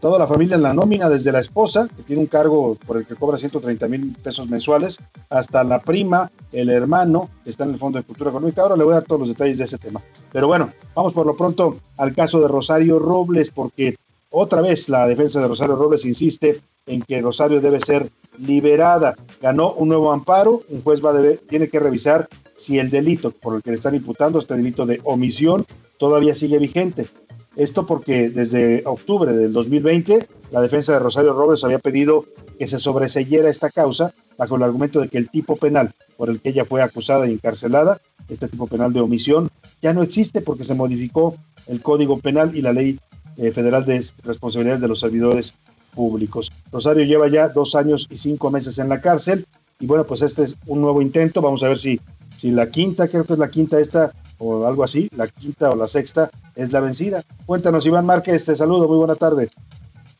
toda 0.00 0.18
la 0.18 0.26
familia 0.26 0.56
en 0.56 0.62
la 0.62 0.72
nómina, 0.72 1.08
desde 1.08 1.30
la 1.32 1.38
esposa, 1.38 1.86
que 1.94 2.02
tiene 2.02 2.22
un 2.22 2.26
cargo 2.28 2.76
por 2.86 2.96
el 2.96 3.06
que 3.06 3.14
cobra 3.14 3.36
130 3.36 3.86
mil 3.88 4.16
pesos 4.22 4.48
mensuales, 4.48 4.98
hasta 5.28 5.62
la 5.64 5.80
prima, 5.80 6.30
el 6.50 6.70
hermano, 6.70 7.28
que 7.44 7.50
está 7.50 7.64
en 7.64 7.70
el 7.70 7.78
Fondo 7.78 7.98
de 7.98 8.04
Cultura 8.04 8.30
Económica. 8.30 8.62
Ahora 8.62 8.76
le 8.76 8.84
voy 8.84 8.92
a 8.92 8.96
dar 8.96 9.04
todos 9.04 9.20
los 9.20 9.28
detalles 9.28 9.58
de 9.58 9.64
ese 9.64 9.78
tema. 9.78 10.00
Pero 10.32 10.48
bueno, 10.48 10.72
vamos 10.94 11.12
por 11.12 11.26
lo 11.26 11.36
pronto 11.36 11.76
al 11.98 12.14
caso 12.14 12.40
de 12.40 12.48
Rosario 12.48 12.98
Robles, 12.98 13.50
porque 13.50 13.96
otra 14.30 14.62
vez 14.62 14.88
la 14.88 15.06
defensa 15.06 15.40
de 15.40 15.48
Rosario 15.48 15.76
Robles 15.76 16.04
insiste 16.06 16.60
en 16.86 17.02
que 17.02 17.20
Rosario 17.20 17.60
debe 17.60 17.78
ser 17.78 18.10
liberada. 18.38 19.14
Ganó 19.40 19.72
un 19.74 19.88
nuevo 19.88 20.10
amparo, 20.10 20.62
un 20.68 20.82
juez 20.82 21.04
va 21.04 21.10
a 21.10 21.14
debe- 21.14 21.38
tiene 21.48 21.68
que 21.68 21.78
revisar 21.78 22.28
si 22.62 22.78
el 22.78 22.90
delito 22.90 23.32
por 23.32 23.56
el 23.56 23.62
que 23.62 23.70
le 23.70 23.76
están 23.76 23.94
imputando, 23.94 24.38
este 24.38 24.54
delito 24.54 24.86
de 24.86 25.00
omisión, 25.04 25.66
todavía 25.98 26.34
sigue 26.34 26.58
vigente. 26.58 27.08
Esto 27.56 27.86
porque 27.86 28.30
desde 28.30 28.82
octubre 28.86 29.32
del 29.32 29.52
2020 29.52 30.26
la 30.52 30.60
defensa 30.60 30.92
de 30.92 31.00
Rosario 31.00 31.32
Robles 31.32 31.64
había 31.64 31.78
pedido 31.78 32.24
que 32.58 32.66
se 32.66 32.78
sobreseyera 32.78 33.50
esta 33.50 33.70
causa 33.70 34.14
bajo 34.38 34.56
el 34.56 34.62
argumento 34.62 35.00
de 35.00 35.08
que 35.08 35.18
el 35.18 35.28
tipo 35.28 35.56
penal 35.56 35.92
por 36.16 36.30
el 36.30 36.40
que 36.40 36.50
ella 36.50 36.64
fue 36.64 36.82
acusada 36.82 37.26
y 37.26 37.32
encarcelada, 37.32 38.00
este 38.28 38.48
tipo 38.48 38.66
penal 38.66 38.92
de 38.92 39.00
omisión, 39.00 39.50
ya 39.80 39.92
no 39.92 40.02
existe 40.02 40.40
porque 40.40 40.62
se 40.62 40.74
modificó 40.74 41.34
el 41.66 41.82
Código 41.82 42.18
Penal 42.18 42.56
y 42.56 42.62
la 42.62 42.72
Ley 42.72 42.98
eh, 43.36 43.50
Federal 43.50 43.84
de 43.84 44.04
Responsabilidades 44.22 44.80
de 44.80 44.88
los 44.88 45.00
Servidores 45.00 45.54
Públicos. 45.94 46.52
Rosario 46.70 47.04
lleva 47.04 47.28
ya 47.28 47.48
dos 47.48 47.74
años 47.74 48.06
y 48.10 48.18
cinco 48.18 48.50
meses 48.50 48.78
en 48.78 48.88
la 48.88 49.00
cárcel 49.00 49.46
y 49.82 49.86
bueno, 49.86 50.04
pues 50.04 50.22
este 50.22 50.44
es 50.44 50.56
un 50.66 50.80
nuevo 50.80 51.02
intento. 51.02 51.42
Vamos 51.42 51.64
a 51.64 51.68
ver 51.68 51.76
si, 51.76 52.00
si 52.42 52.50
la 52.50 52.66
quinta, 52.70 53.06
creo 53.06 53.24
que 53.24 53.34
es 53.34 53.38
la 53.38 53.50
quinta 53.50 53.78
esta 53.78 54.10
o 54.38 54.66
algo 54.66 54.82
así, 54.82 55.08
la 55.14 55.28
quinta 55.28 55.70
o 55.70 55.76
la 55.76 55.86
sexta 55.86 56.28
es 56.56 56.72
la 56.72 56.80
vencida. 56.80 57.22
Cuéntanos, 57.46 57.86
Iván 57.86 58.04
Márquez, 58.04 58.44
te 58.44 58.56
saludo, 58.56 58.88
muy 58.88 58.96
buena 58.96 59.14
tarde. 59.14 59.48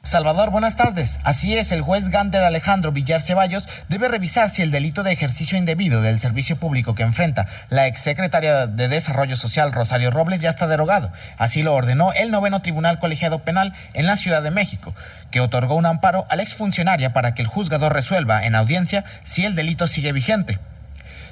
Salvador, 0.04 0.50
buenas 0.50 0.76
tardes. 0.76 1.18
Así 1.24 1.56
es, 1.56 1.72
el 1.72 1.82
juez 1.82 2.10
Gander 2.10 2.44
Alejandro 2.44 2.92
Villar 2.92 3.22
Ceballos 3.22 3.66
debe 3.88 4.06
revisar 4.06 4.50
si 4.50 4.62
el 4.62 4.70
delito 4.70 5.02
de 5.02 5.10
ejercicio 5.10 5.58
indebido 5.58 6.00
del 6.00 6.20
servicio 6.20 6.54
público 6.54 6.94
que 6.94 7.02
enfrenta 7.02 7.48
la 7.70 7.88
exsecretaria 7.88 8.68
de 8.68 8.86
Desarrollo 8.86 9.34
Social 9.34 9.72
Rosario 9.72 10.12
Robles 10.12 10.40
ya 10.40 10.48
está 10.48 10.68
derogado. 10.68 11.10
Así 11.38 11.64
lo 11.64 11.74
ordenó 11.74 12.12
el 12.12 12.30
noveno 12.30 12.62
Tribunal 12.62 13.00
Colegiado 13.00 13.40
Penal 13.40 13.72
en 13.94 14.06
la 14.06 14.14
Ciudad 14.14 14.44
de 14.44 14.52
México, 14.52 14.94
que 15.32 15.40
otorgó 15.40 15.74
un 15.74 15.86
amparo 15.86 16.24
a 16.30 16.36
la 16.36 16.44
exfuncionaria 16.44 17.12
para 17.12 17.34
que 17.34 17.42
el 17.42 17.48
juzgador 17.48 17.92
resuelva 17.92 18.46
en 18.46 18.54
audiencia 18.54 19.04
si 19.24 19.44
el 19.44 19.56
delito 19.56 19.88
sigue 19.88 20.12
vigente. 20.12 20.60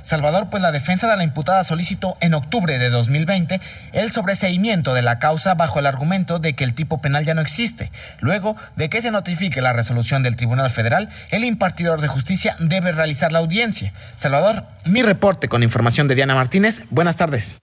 Salvador, 0.03 0.49
pues 0.51 0.63
la 0.63 0.73
defensa 0.73 1.09
de 1.11 1.17
la 1.17 1.25
imputada 1.25 1.65
solicitó 1.65 2.17
en 2.21 2.35
octubre 2.35 2.79
de 2.79 2.91
2020 2.91 3.61
el 3.93 4.13
sobreseimiento 4.13 4.95
de 4.95 5.03
la 5.03 5.19
causa 5.19 5.55
bajo 5.55 5.79
el 5.79 5.87
argumento 5.87 6.39
de 6.39 6.55
que 6.55 6.65
el 6.65 6.75
tipo 6.75 7.01
penal 7.01 7.25
ya 7.25 7.35
no 7.35 7.41
existe. 7.41 7.91
Luego 8.21 8.57
de 8.77 8.89
que 8.89 9.03
se 9.03 9.11
notifique 9.11 9.61
la 9.61 9.73
resolución 9.73 10.23
del 10.23 10.37
Tribunal 10.37 10.71
Federal, 10.71 11.09
el 11.31 11.45
impartidor 11.45 12.01
de 12.01 12.09
justicia 12.09 12.57
debe 12.59 12.93
realizar 12.93 13.33
la 13.33 13.41
audiencia. 13.41 13.93
Salvador, 14.17 14.65
mi 14.85 15.03
reporte 15.03 15.49
con 15.49 15.63
información 15.63 16.09
de 16.09 16.15
Diana 16.15 16.35
Martínez. 16.35 16.83
Buenas 16.91 17.17
tardes. 17.17 17.57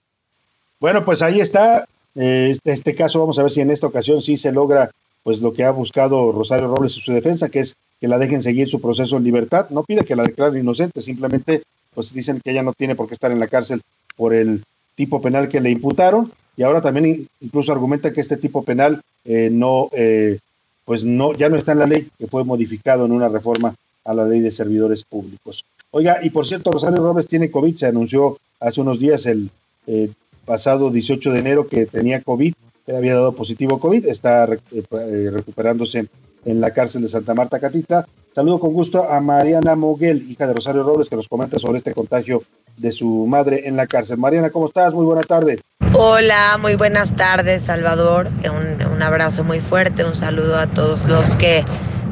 Bueno, 0.80 1.04
pues 1.06 1.22
ahí 1.22 1.40
está. 1.40 1.86
Eh, 2.16 2.50
Este, 2.52 2.72
este 2.72 2.96
caso, 2.96 3.20
vamos 3.20 3.38
a 3.40 3.44
ver 3.44 3.52
si 3.52 3.62
en 3.62 3.72
esta 3.72 3.88
ocasión 3.88 4.22
sí 4.22 4.38
se 4.38 4.52
logra 4.52 4.90
pues 5.24 5.42
lo 5.42 5.54
que 5.54 5.64
ha 5.64 5.72
buscado 5.72 6.32
Rosario 6.32 6.68
Robles 6.68 6.96
en 6.96 7.02
su 7.02 7.12
defensa, 7.12 7.50
que 7.50 7.60
es 7.60 7.76
que 8.00 8.08
la 8.08 8.18
dejen 8.18 8.42
seguir 8.42 8.70
su 8.70 8.80
proceso 8.80 9.18
en 9.18 9.24
libertad. 9.24 9.68
No 9.70 9.84
pide 9.84 10.06
que 10.06 10.16
la 10.16 10.24
declaren 10.24 10.62
inocente, 10.62 11.02
simplemente 11.02 11.64
pues 11.98 12.14
dicen 12.14 12.40
que 12.44 12.52
ella 12.52 12.62
no 12.62 12.74
tiene 12.74 12.96
por 12.96 13.08
qué 13.08 13.16
estar 13.16 13.32
en 13.32 13.40
la 13.40 13.48
cárcel 13.48 13.82
por 14.16 14.32
el 14.36 14.64
tipo 14.94 15.20
penal 15.20 15.50
que 15.50 15.60
le 15.60 15.72
imputaron 15.72 16.32
y 16.56 16.62
ahora 16.62 16.80
también 16.80 17.08
in- 17.08 17.28
incluso 17.42 17.72
argumenta 17.72 18.14
que 18.14 18.22
este 18.22 18.38
tipo 18.38 18.62
penal 18.62 19.02
eh, 19.26 19.50
no 19.52 19.90
eh, 19.94 20.38
pues 20.86 21.04
no 21.04 21.34
ya 21.34 21.50
no 21.50 21.56
está 21.56 21.72
en 21.72 21.80
la 21.80 21.88
ley 21.88 22.08
que 22.20 22.28
fue 22.28 22.44
modificado 22.44 23.06
en 23.06 23.14
una 23.14 23.30
reforma 23.30 23.74
a 24.06 24.14
la 24.14 24.26
ley 24.26 24.42
de 24.42 24.52
servidores 24.52 25.02
públicos. 25.04 25.66
Oiga, 25.90 26.20
y 26.22 26.30
por 26.30 26.46
cierto, 26.46 26.70
Rosario 26.72 27.02
Robles 27.02 27.26
tiene 27.28 27.50
COVID, 27.50 27.76
se 27.76 27.88
anunció 27.88 28.38
hace 28.60 28.80
unos 28.82 29.00
días 29.00 29.26
el 29.26 29.50
eh, 29.88 30.12
pasado 30.46 30.92
18 30.92 31.32
de 31.32 31.40
enero 31.40 31.68
que 31.68 31.88
tenía 31.88 32.22
COVID, 32.22 32.54
que 32.86 32.96
había 32.96 33.16
dado 33.16 33.32
positivo 33.34 33.80
COVID, 33.80 34.06
está 34.06 34.46
eh, 34.46 34.60
eh, 34.72 35.30
recuperándose 35.34 36.06
en 36.46 36.62
la 36.62 36.72
cárcel 36.76 37.02
de 37.02 37.10
Santa 37.10 37.34
Marta 37.34 37.60
Catita. 37.60 38.08
Saludo 38.38 38.60
con 38.60 38.72
gusto 38.72 39.12
a 39.12 39.20
Mariana 39.20 39.76
Moguel, 39.76 40.22
hija 40.30 40.46
de 40.46 40.54
Rosario 40.54 40.84
Robles, 40.84 41.10
que 41.10 41.16
nos 41.16 41.28
comenta 41.28 41.58
sobre 41.58 41.80
este 41.80 41.96
contagio 41.96 42.44
de 42.78 42.92
su 42.92 43.26
madre 43.26 43.68
en 43.68 43.76
la 43.76 43.88
cárcel. 43.88 44.20
Mariana, 44.20 44.52
¿cómo 44.52 44.68
estás? 44.68 44.94
Muy 44.94 45.06
buena 45.06 45.24
tarde. 45.24 45.60
Hola, 45.94 46.60
muy 46.62 46.76
buenas 46.76 47.16
tardes, 47.16 47.64
Salvador. 47.64 48.28
Un, 48.28 48.92
un 48.94 49.02
abrazo 49.02 49.44
muy 49.44 49.60
fuerte, 49.60 50.06
un 50.06 50.16
saludo 50.16 50.56
a 50.56 50.68
todos 50.68 51.06
los 51.06 51.36
que 51.36 51.66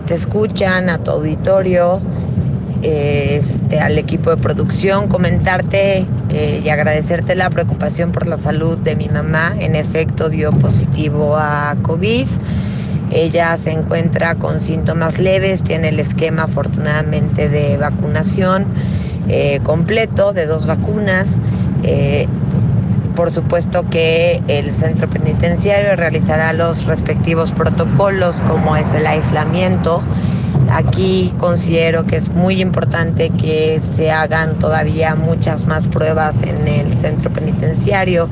te 0.07 0.15
escuchan, 0.15 0.89
a 0.89 0.97
tu 0.97 1.11
auditorio, 1.11 2.01
este, 2.82 3.80
al 3.80 3.95
equipo 3.99 4.32
de 4.32 4.38
producción. 4.38 5.07
Comentarte 5.07 6.07
eh, 6.32 6.61
y 6.65 6.69
agradecerte 6.69 7.36
la 7.36 7.51
preocupación 7.51 8.11
por 8.11 8.26
la 8.26 8.38
salud 8.38 8.80
de 8.80 8.95
mi 8.95 9.09
mamá. 9.09 9.53
En 9.59 9.76
efecto, 9.76 10.30
dio 10.30 10.51
positivo 10.53 11.38
a 11.38 11.76
COVID. 11.84 12.26
Ella 13.12 13.56
se 13.58 13.72
encuentra 13.72 14.36
con 14.36 14.60
síntomas 14.60 15.20
leves, 15.20 15.64
tiene 15.64 15.89
el 15.89 15.99
esquema 15.99 16.43
afortunadamente 16.43 17.49
de 17.49 17.78
vacunación 17.78 18.66
eh, 19.28 19.60
completo 19.64 20.34
de 20.34 20.45
dos 20.45 20.66
vacunas. 20.66 21.39
Eh, 21.84 22.28
por 23.16 23.32
supuesto 23.32 23.86
que 23.89 24.41
el 24.47 24.72
centro 24.72 25.10
penitenciario 25.10 25.95
realizará 25.95 26.51
los 26.51 26.86
respectivos 26.86 27.53
protocolos 27.53 28.41
como 28.41 28.76
es 28.76 28.93
el 28.93 29.08
aislamiento. 29.08 30.01
Aquí 30.70 31.34
considero 31.38 32.06
que 32.06 32.18
es 32.18 32.30
muy 32.30 32.62
importante 32.62 33.30
que 33.30 33.80
se 33.82 34.12
hagan 34.12 34.60
todavía 34.60 35.16
muchas 35.16 35.66
más 35.66 35.88
pruebas 35.88 36.41
en 36.41 36.68
el 36.68 36.93
centro 36.93 37.32
penitenciario, 37.32 38.28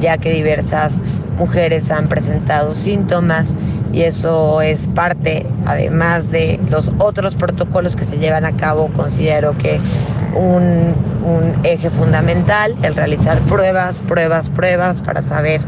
ya 0.00 0.16
que 0.18 0.32
diversas 0.32 1.00
mujeres 1.36 1.90
han 1.90 2.08
presentado 2.08 2.72
síntomas 2.72 3.54
y 3.92 4.02
eso 4.02 4.62
es 4.62 4.86
parte, 4.86 5.46
además 5.66 6.30
de 6.30 6.60
los 6.70 6.92
otros 6.98 7.34
protocolos 7.34 7.96
que 7.96 8.04
se 8.04 8.18
llevan 8.18 8.44
a 8.44 8.56
cabo, 8.56 8.88
considero 8.94 9.56
que 9.58 9.80
un, 10.34 10.94
eje 11.64 11.90
fundamental, 11.90 12.74
el 12.82 12.94
realizar 12.94 13.38
pruebas, 13.40 14.00
pruebas, 14.00 14.50
pruebas 14.50 15.02
para 15.02 15.22
saber 15.22 15.60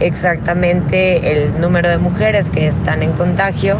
exactamente 0.00 1.32
el 1.32 1.60
número 1.60 1.88
de 1.88 1.98
mujeres 1.98 2.50
que 2.50 2.66
están 2.66 3.02
en 3.02 3.12
contagio, 3.12 3.76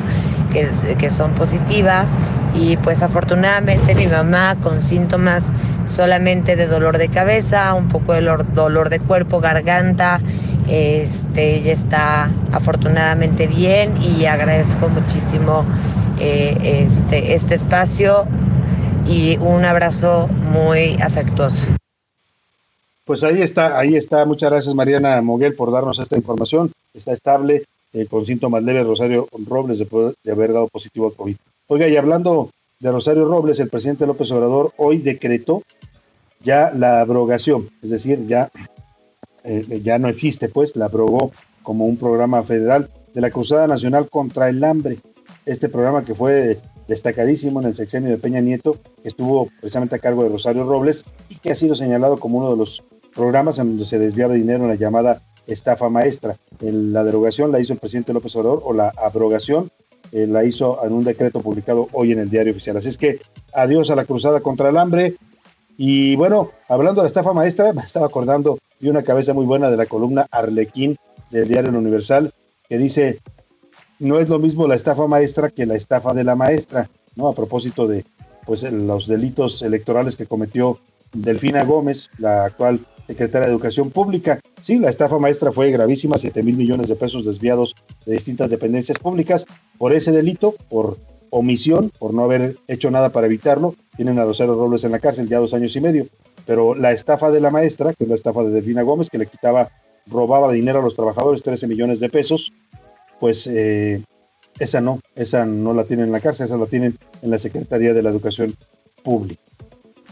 que, 0.53 0.69
que 0.97 1.11
son 1.11 1.33
positivas. 1.33 2.13
Y 2.55 2.79
pues 2.79 3.03
afortunadamente 3.03 3.95
mi 3.95 4.07
mamá 4.07 4.57
con 4.63 4.81
síntomas 4.81 5.53
solamente 5.85 6.57
de 6.57 6.67
dolor 6.67 6.97
de 6.97 7.09
cabeza, 7.09 7.75
un 7.75 7.89
poco 7.89 8.15
de 8.15 8.23
dolor 8.55 8.89
de 8.89 8.99
cuerpo, 8.99 9.41
garganta, 9.41 10.21
este, 10.69 11.57
ella 11.57 11.73
está 11.73 12.31
afortunadamente 12.53 13.47
bien 13.47 13.93
y 14.03 14.27
agradezco 14.27 14.89
muchísimo 14.89 15.65
eh, 16.21 16.87
este, 16.87 17.35
este 17.35 17.55
espacio 17.55 18.25
y 19.07 19.37
un 19.39 19.65
abrazo 19.65 20.29
muy 20.29 20.97
afectuoso. 21.01 21.67
Pues 23.05 23.23
ahí 23.23 23.41
está, 23.41 23.79
ahí 23.79 23.95
está. 23.95 24.25
Muchas 24.25 24.51
gracias 24.51 24.75
Mariana 24.75 25.23
Moguel 25.23 25.55
por 25.55 25.71
darnos 25.71 25.99
esta 25.99 26.17
información. 26.17 26.73
Está 26.93 27.13
estable, 27.13 27.65
eh, 27.93 28.07
con 28.07 28.27
síntomas 28.27 28.65
leves 28.65 28.87
Rosario 28.87 29.29
Robles 29.47 29.79
de, 29.79 29.87
de 30.25 30.33
haber 30.33 30.53
dado 30.53 30.69
positivo 30.69 31.07
a 31.07 31.15
COVID. 31.15 31.37
Oiga, 31.69 31.89
y 31.89 31.97
hablando 31.97 32.51
de 32.81 32.93
Rosario 32.93 33.27
Robles, 33.27 33.61
el 33.61 33.69
presidente 33.69 34.07
López 34.07 34.31
Obrador 34.33 34.73
hoy 34.77 34.99
decretó 34.99 35.63
ya 36.43 36.73
la 36.75 37.01
abrogación, 37.01 37.69
es 37.83 37.91
decir, 37.91 38.27
ya 38.27 38.51
eh, 39.47 39.81
ya 39.83 39.99
no 39.99 40.09
existe, 40.09 40.49
pues, 40.49 40.77
la 40.77 40.87
aprobó 40.87 41.33
como 41.63 41.87
un 41.87 41.97
programa 41.97 42.43
federal 42.43 42.91
de 43.15 43.21
la 43.21 43.31
Cruzada 43.31 43.67
Nacional 43.67 44.09
contra 44.11 44.49
el 44.49 44.63
Hambre. 44.63 44.99
Este 45.47 45.69
programa 45.69 46.05
que 46.05 46.15
fue 46.15 46.59
destacadísimo 46.89 47.61
en 47.61 47.69
el 47.69 47.77
sexenio 47.77 48.11
de 48.11 48.19
Peña 48.19 48.41
Nieto, 48.41 48.79
que 49.03 49.09
estuvo 49.09 49.49
precisamente 49.61 49.97
a 49.97 49.99
cargo 49.99 50.23
de 50.23 50.29
Rosario 50.29 50.65
Robles 50.65 51.05
y 51.29 51.37
que 51.37 51.51
ha 51.51 51.55
sido 51.55 51.75
señalado 51.75 52.19
como 52.19 52.39
uno 52.39 52.51
de 52.51 52.57
los 52.57 52.85
programas 53.15 53.59
en 53.59 53.71
donde 53.71 53.87
se 53.87 53.99
desviaba 53.99 54.35
dinero 54.35 54.65
en 54.65 54.69
la 54.71 54.77
llamada 54.77 55.23
estafa 55.47 55.89
maestra. 55.89 56.37
la 56.61 57.05
derogación 57.05 57.53
la 57.53 57.61
hizo 57.61 57.73
el 57.73 57.79
presidente 57.79 58.13
López 58.13 58.35
Obrador 58.37 58.63
o 58.65 58.73
la 58.73 58.93
abrogación 58.97 59.71
eh, 60.13 60.27
la 60.27 60.45
hizo 60.45 60.85
en 60.85 60.93
un 60.93 61.05
decreto 61.05 61.41
publicado 61.41 61.89
hoy 61.93 62.13
en 62.13 62.21
el 62.21 62.31
diario 62.31 62.53
oficial. 62.53 62.77
Así 62.77 62.89
es 62.89 62.99
que 62.99 63.21
adiós 63.53 63.91
a 63.91 63.97
la 63.97 64.05
cruzada 64.05 64.41
contra 64.41 64.69
el 64.69 64.77
hambre. 64.77 65.17
Y 65.77 66.17
bueno, 66.17 66.51
hablando 66.69 67.01
de 67.01 67.05
la 67.05 67.09
estafa 67.09 67.33
maestra, 67.33 67.73
me 67.75 67.83
estaba 67.83 68.07
acordando 68.07 68.59
y 68.81 68.89
una 68.89 69.03
cabeza 69.03 69.33
muy 69.33 69.47
buena 69.47 69.71
de 69.71 69.77
la 69.77 69.87
columna 69.87 70.27
Arlequín 70.31 70.97
del 71.31 71.49
diario 71.49 71.71
Universal, 71.71 72.33
que 72.69 72.79
dice, 72.79 73.21
no 73.99 74.19
es 74.19 74.29
lo 74.29 74.39
mismo 74.39 74.67
la 74.67 74.75
estafa 74.75 75.07
maestra 75.07 75.51
que 75.51 75.67
la 75.67 75.75
estafa 75.75 76.15
de 76.15 76.25
la 76.25 76.37
maestra, 76.37 76.89
¿no? 77.15 77.29
A 77.29 77.35
propósito 77.35 77.87
de 77.87 78.05
pues 78.45 78.63
los 78.63 79.07
delitos 79.07 79.63
electorales 79.63 80.17
que 80.17 80.27
cometió 80.27 80.79
Delfina 81.13 81.65
Gómez, 81.65 82.11
la 82.19 82.45
actual 82.45 82.81
secretaria 83.07 83.47
de 83.47 83.53
Educación 83.53 83.91
Pública. 83.91 84.41
Sí, 84.61 84.79
la 84.79 84.91
estafa 84.91 85.19
maestra 85.19 85.53
fue 85.53 85.71
gravísima, 85.71 86.19
7 86.19 86.43
mil 86.43 86.57
millones 86.57 86.89
de 86.89 86.97
pesos 86.97 87.25
desviados 87.25 87.75
de 88.05 88.15
distintas 88.15 88.51
dependencias 88.51 88.99
públicas 88.99 89.47
por 89.79 89.93
ese 89.93 90.13
delito, 90.13 90.55
por 90.69 90.97
omisión, 91.31 91.91
por 91.99 92.15
no 92.15 92.25
haber 92.25 92.57
hecho 92.69 92.91
nada 92.91 93.11
para 93.11 93.27
evitarlo. 93.27 93.75
Tienen 93.97 94.19
a 94.19 94.25
Rosario 94.25 94.55
Robles 94.55 94.85
en 94.85 94.93
la 94.93 95.01
cárcel 95.01 95.29
ya 95.29 95.39
dos 95.39 95.55
años 95.55 95.75
y 95.77 95.81
medio. 95.81 96.07
Pero 96.45 96.75
la 96.75 96.93
estafa 96.93 97.31
de 97.31 97.41
la 97.41 97.51
maestra, 97.51 97.95
que 97.95 98.05
es 98.05 98.09
la 98.09 98.15
estafa 98.15 98.43
de 98.45 98.51
Delfina 98.51 98.83
Gómez, 98.83 99.11
que 99.11 99.19
le 99.19 99.27
quitaba, 99.27 99.69
robaba 100.07 100.53
dinero 100.53 100.81
a 100.81 100.83
los 100.83 100.95
trabajadores, 100.95 101.43
13 101.43 101.67
millones 101.67 102.01
de 102.01 102.09
pesos, 102.09 102.53
pues 103.19 103.47
eh, 103.47 104.03
esa 104.59 104.81
no, 104.81 105.01
esa 105.15 105.45
no 105.45 105.73
la 105.73 105.85
tienen 105.85 106.07
en 106.07 106.13
la 106.13 106.21
cárcel, 106.21 106.47
esa 106.47 106.57
la 106.57 106.67
tienen 106.67 106.99
en 107.23 107.31
la 107.31 107.39
Secretaría 107.39 107.93
de 107.95 108.03
la 108.03 108.11
Educación 108.11 108.55
Pública. 109.03 109.43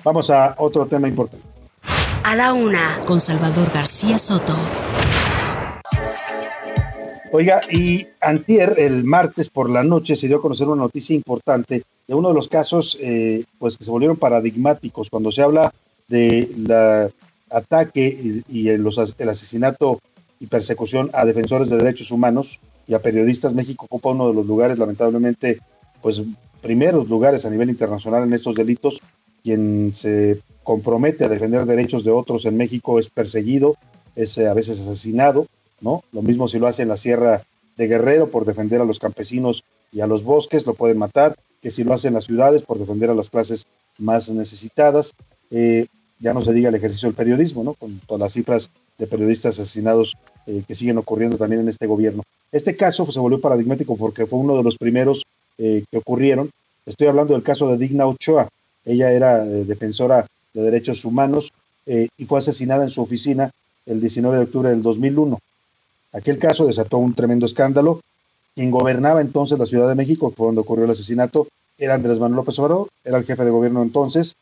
Vamos 0.02 0.30
a 0.30 0.54
otro 0.58 0.86
tema 0.86 1.08
importante. 1.08 1.46
A 2.24 2.34
la 2.36 2.52
una, 2.52 3.00
con 3.06 3.20
Salvador 3.20 3.70
García 3.72 4.18
Soto. 4.18 4.56
Oiga, 7.32 7.62
y 7.68 8.06
antier, 8.20 8.76
el 8.78 9.02
martes 9.02 9.50
por 9.50 9.68
la 9.68 9.82
noche, 9.82 10.14
se 10.14 10.28
dio 10.28 10.36
a 10.36 10.40
conocer 10.40 10.68
una 10.68 10.82
noticia 10.82 11.16
importante 11.16 11.82
de 12.06 12.14
uno 12.14 12.28
de 12.28 12.34
los 12.34 12.48
casos 12.48 12.96
eh, 13.00 13.44
pues 13.58 13.76
que 13.76 13.84
se 13.84 13.90
volvieron 13.90 14.16
paradigmáticos 14.16 15.10
cuando 15.10 15.32
se 15.32 15.42
habla 15.42 15.72
de 16.08 17.10
ataque 17.54 18.42
y, 18.48 18.68
el, 18.68 18.86
asesinato 19.28 20.00
y 20.40 20.46
persecución 20.46 21.10
a 21.12 21.24
defensores 21.24 21.70
de 21.70 21.76
derechos 21.76 22.10
humanos 22.10 22.60
y 22.86 22.94
a 22.94 23.00
periodistas. 23.00 23.54
México 23.54 23.86
ocupa 23.86 24.10
uno 24.10 24.28
de 24.28 24.34
los 24.34 24.46
lugares, 24.46 24.78
lamentablemente, 24.78 25.60
pues 26.02 26.22
primeros 26.60 27.08
lugares 27.08 27.46
a 27.46 27.50
nivel 27.50 27.70
internacional 27.70 28.24
en 28.24 28.32
estos 28.32 28.54
delitos. 28.54 29.00
Quien 29.42 29.92
se 29.94 30.40
compromete 30.62 31.24
a 31.24 31.28
defender 31.28 31.66
derechos 31.66 32.04
de 32.04 32.10
otros 32.10 32.46
en 32.46 32.56
México 32.56 32.98
es 32.98 33.10
perseguido, 33.10 33.76
es 34.16 34.38
eh, 34.38 34.48
a 34.48 34.54
veces 34.54 34.80
asesinado, 34.80 35.46
¿no? 35.80 36.02
Lo 36.12 36.22
mismo 36.22 36.48
si 36.48 36.58
lo 36.58 36.66
hace 36.66 36.82
en 36.82 36.88
la 36.88 36.96
Sierra 36.96 37.42
de 37.76 37.86
Guerrero 37.86 38.30
por 38.30 38.46
defender 38.46 38.80
a 38.80 38.84
los 38.84 38.98
campesinos 38.98 39.64
y 39.92 40.00
a 40.00 40.06
los 40.06 40.24
bosques, 40.24 40.66
lo 40.66 40.74
pueden 40.74 40.98
matar, 40.98 41.36
que 41.60 41.70
si 41.70 41.84
lo 41.84 41.92
hace 41.92 42.08
en 42.08 42.14
las 42.14 42.24
ciudades 42.24 42.62
por 42.62 42.78
defender 42.78 43.10
a 43.10 43.14
las 43.14 43.30
clases 43.30 43.66
más 43.98 44.30
necesitadas. 44.30 45.14
Eh, 45.56 45.86
ya 46.18 46.34
no 46.34 46.42
se 46.42 46.52
diga 46.52 46.68
el 46.68 46.74
ejercicio 46.74 47.08
del 47.08 47.14
periodismo, 47.14 47.62
¿no? 47.62 47.74
Con 47.74 48.00
todas 48.00 48.20
las 48.20 48.32
cifras 48.32 48.70
de 48.98 49.06
periodistas 49.06 49.60
asesinados 49.60 50.16
eh, 50.46 50.64
que 50.66 50.74
siguen 50.74 50.98
ocurriendo 50.98 51.36
también 51.36 51.60
en 51.62 51.68
este 51.68 51.86
gobierno. 51.86 52.24
Este 52.50 52.76
caso 52.76 53.10
se 53.10 53.20
volvió 53.20 53.40
paradigmático 53.40 53.96
porque 53.96 54.26
fue 54.26 54.40
uno 54.40 54.56
de 54.56 54.64
los 54.64 54.76
primeros 54.76 55.24
eh, 55.58 55.84
que 55.88 55.98
ocurrieron. 55.98 56.50
Estoy 56.86 57.06
hablando 57.06 57.34
del 57.34 57.44
caso 57.44 57.68
de 57.68 57.78
Digna 57.78 58.06
Ochoa. 58.06 58.48
Ella 58.84 59.12
era 59.12 59.44
defensora 59.44 60.26
de 60.52 60.62
derechos 60.62 61.04
humanos 61.04 61.52
y 61.86 62.24
fue 62.26 62.38
asesinada 62.38 62.84
en 62.84 62.90
su 62.90 63.00
oficina 63.00 63.50
el 63.86 64.00
19 64.00 64.36
de 64.36 64.42
octubre 64.42 64.68
del 64.68 64.82
2001. 64.82 65.38
Aquel 66.12 66.38
caso 66.38 66.66
desató 66.66 66.98
un 66.98 67.14
tremendo 67.14 67.46
escándalo. 67.46 68.00
Quien 68.54 68.70
gobernaba 68.70 69.22
entonces 69.22 69.58
la 69.58 69.64
Ciudad 69.64 69.88
de 69.88 69.94
México, 69.94 70.32
fue 70.36 70.46
donde 70.46 70.60
ocurrió 70.60 70.84
el 70.84 70.90
asesinato, 70.90 71.46
era 71.78 71.94
Andrés 71.94 72.18
Manuel 72.18 72.36
López 72.36 72.58
Obrador, 72.58 72.88
era 73.04 73.16
el 73.16 73.24
jefe 73.24 73.44
de 73.44 73.50
gobierno 73.50 73.82
entonces, 73.82 74.36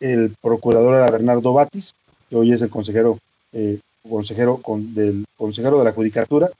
el 0.00 0.34
procurador 0.40 0.96
era 0.96 1.10
Bernardo 1.10 1.52
Batis, 1.52 1.94
que 2.28 2.36
hoy 2.36 2.52
es 2.52 2.62
el 2.62 2.70
consejero, 2.70 3.18
eh, 3.52 3.78
consejero 4.08 4.58
con, 4.58 4.94
del 4.94 5.24
consejero 5.36 5.78
de 5.78 5.84
la 5.84 5.92
Judicatura, 5.92 6.50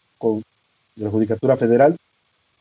de 0.97 1.05
la 1.05 1.11
Judicatura 1.11 1.57
Federal, 1.57 1.97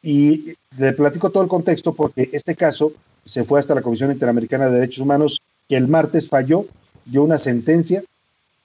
y 0.02 0.56
le 0.78 0.94
platico 0.94 1.30
todo 1.30 1.44
el 1.44 1.50
contexto 1.50 1.94
porque 1.94 2.30
este 2.34 2.56
caso 2.56 2.92
se 3.26 3.46
fue 3.46 3.60
hasta 3.60 3.76
la 3.76 3.82
Comisión 3.82 4.12
Interamericana 4.12 4.66
de 4.66 4.74
Derechos 4.74 5.00
Humanos, 5.00 5.42
que 5.70 5.78
el 5.78 5.88
martes 5.88 6.28
falló, 6.28 6.66
dio 7.06 7.24
una 7.24 7.40
sentencia 7.40 8.04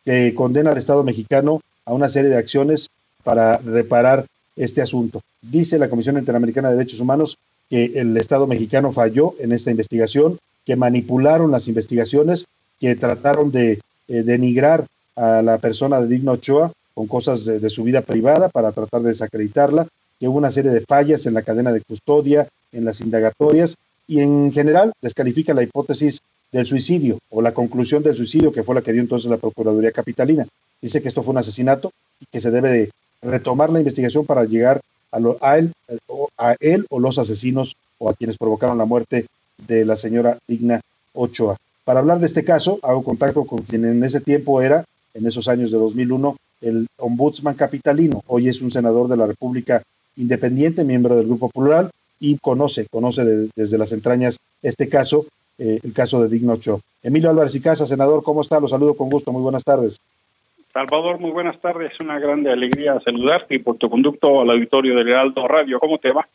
que 0.04 0.34
condena 0.34 0.72
al 0.72 0.78
Estado 0.78 1.04
mexicano 1.04 1.60
a 1.84 1.92
una 1.92 2.08
serie 2.08 2.30
de 2.30 2.36
acciones 2.36 2.90
para 3.22 3.58
reparar 3.58 4.26
este 4.56 4.82
asunto. 4.82 5.20
Dice 5.42 5.78
la 5.78 5.88
Comisión 5.88 6.18
Interamericana 6.18 6.70
de 6.70 6.76
Derechos 6.76 7.00
Humanos 7.00 7.38
que 7.70 7.84
el 7.96 8.16
Estado 8.16 8.46
mexicano 8.46 8.92
falló 8.92 9.34
en 9.38 9.52
esta 9.52 9.70
investigación, 9.70 10.38
que 10.68 10.76
manipularon 10.76 11.50
las 11.50 11.66
investigaciones, 11.66 12.44
que 12.78 12.94
trataron 12.94 13.50
de 13.50 13.80
eh, 14.06 14.22
denigrar 14.22 14.84
a 15.16 15.40
la 15.40 15.56
persona 15.56 15.98
de 15.98 16.08
Digno 16.08 16.32
Ochoa 16.32 16.70
con 16.92 17.06
cosas 17.06 17.46
de, 17.46 17.70
su 17.70 17.84
vida 17.84 18.02
privada 18.02 18.50
para 18.50 18.72
tratar 18.72 19.00
de 19.00 19.08
desacreditarla, 19.08 19.86
que 20.20 20.28
hubo 20.28 20.36
una 20.36 20.50
serie 20.50 20.70
de 20.70 20.82
fallas 20.82 21.24
en 21.24 21.32
la 21.32 21.40
cadena 21.40 21.72
de 21.72 21.80
custodia, 21.80 22.46
en 22.72 22.84
las 22.84 23.00
indagatorias 23.00 23.76
y 24.06 24.20
en 24.20 24.52
general 24.52 24.92
descalifica 25.00 25.54
la 25.54 25.62
hipótesis 25.62 26.20
del 26.52 26.66
suicidio 26.66 27.18
o 27.30 27.40
la 27.40 27.54
conclusión 27.54 28.02
del 28.02 28.14
suicidio 28.14 28.52
que 28.52 28.62
fue 28.62 28.74
la 28.74 28.82
que 28.82 28.92
dio 28.92 29.00
entonces 29.00 29.30
la 29.30 29.38
Procuraduría 29.38 29.92
Capitalina. 29.92 30.46
Dice 30.82 31.00
que 31.00 31.08
esto 31.08 31.22
fue 31.22 31.32
un 31.32 31.38
asesinato 31.38 31.92
y 32.20 32.26
que 32.26 32.40
se 32.40 32.50
debe 32.50 32.68
de 32.68 32.90
retomar 33.22 33.70
la 33.70 33.78
investigación 33.78 34.26
para 34.26 34.44
llegar 34.44 34.82
a, 35.40 35.56
él, 35.56 35.72
a 36.36 36.56
él 36.60 36.84
o 36.90 37.00
los 37.00 37.18
asesinos 37.18 37.74
o 37.96 38.10
a 38.10 38.14
quienes 38.14 38.36
provocaron 38.36 38.76
la 38.76 38.84
muerte 38.84 39.24
de 39.66 39.84
la 39.84 39.96
señora 39.96 40.38
Digna 40.46 40.80
Ochoa. 41.14 41.56
Para 41.84 42.00
hablar 42.00 42.18
de 42.18 42.26
este 42.26 42.44
caso, 42.44 42.78
hago 42.82 43.02
contacto 43.02 43.44
con 43.44 43.62
quien 43.62 43.84
en 43.84 44.04
ese 44.04 44.20
tiempo 44.20 44.60
era, 44.60 44.84
en 45.14 45.26
esos 45.26 45.48
años 45.48 45.70
de 45.70 45.78
2001, 45.78 46.36
el 46.60 46.86
ombudsman 46.98 47.54
capitalino. 47.54 48.22
Hoy 48.26 48.48
es 48.48 48.60
un 48.60 48.70
senador 48.70 49.08
de 49.08 49.16
la 49.16 49.26
República 49.26 49.82
Independiente, 50.16 50.84
miembro 50.84 51.16
del 51.16 51.26
Grupo 51.26 51.48
Plural, 51.48 51.90
y 52.20 52.38
conoce, 52.38 52.86
conoce 52.90 53.24
desde 53.54 53.78
las 53.78 53.92
entrañas 53.92 54.38
este 54.62 54.88
caso, 54.88 55.26
eh, 55.58 55.78
el 55.82 55.92
caso 55.92 56.20
de 56.20 56.28
Digno 56.28 56.54
Ochoa. 56.54 56.80
Emilio 57.02 57.30
Álvarez 57.30 57.54
y 57.54 57.62
Casa, 57.62 57.86
senador, 57.86 58.22
¿cómo 58.24 58.40
está? 58.40 58.58
Lo 58.60 58.68
saludo 58.68 58.94
con 58.94 59.08
gusto, 59.08 59.32
muy 59.32 59.42
buenas 59.42 59.64
tardes. 59.64 59.98
Salvador, 60.72 61.18
muy 61.18 61.30
buenas 61.30 61.60
tardes, 61.60 61.92
es 61.92 62.00
una 62.00 62.18
grande 62.18 62.52
alegría 62.52 63.00
saludarte 63.04 63.54
y 63.54 63.58
por 63.60 63.76
tu 63.76 63.88
conducto 63.88 64.40
al 64.40 64.50
auditorio 64.50 64.94
del 64.94 65.08
Heraldo 65.08 65.46
Radio, 65.48 65.80
¿cómo 65.80 65.98
te 65.98 66.12
va? 66.12 66.28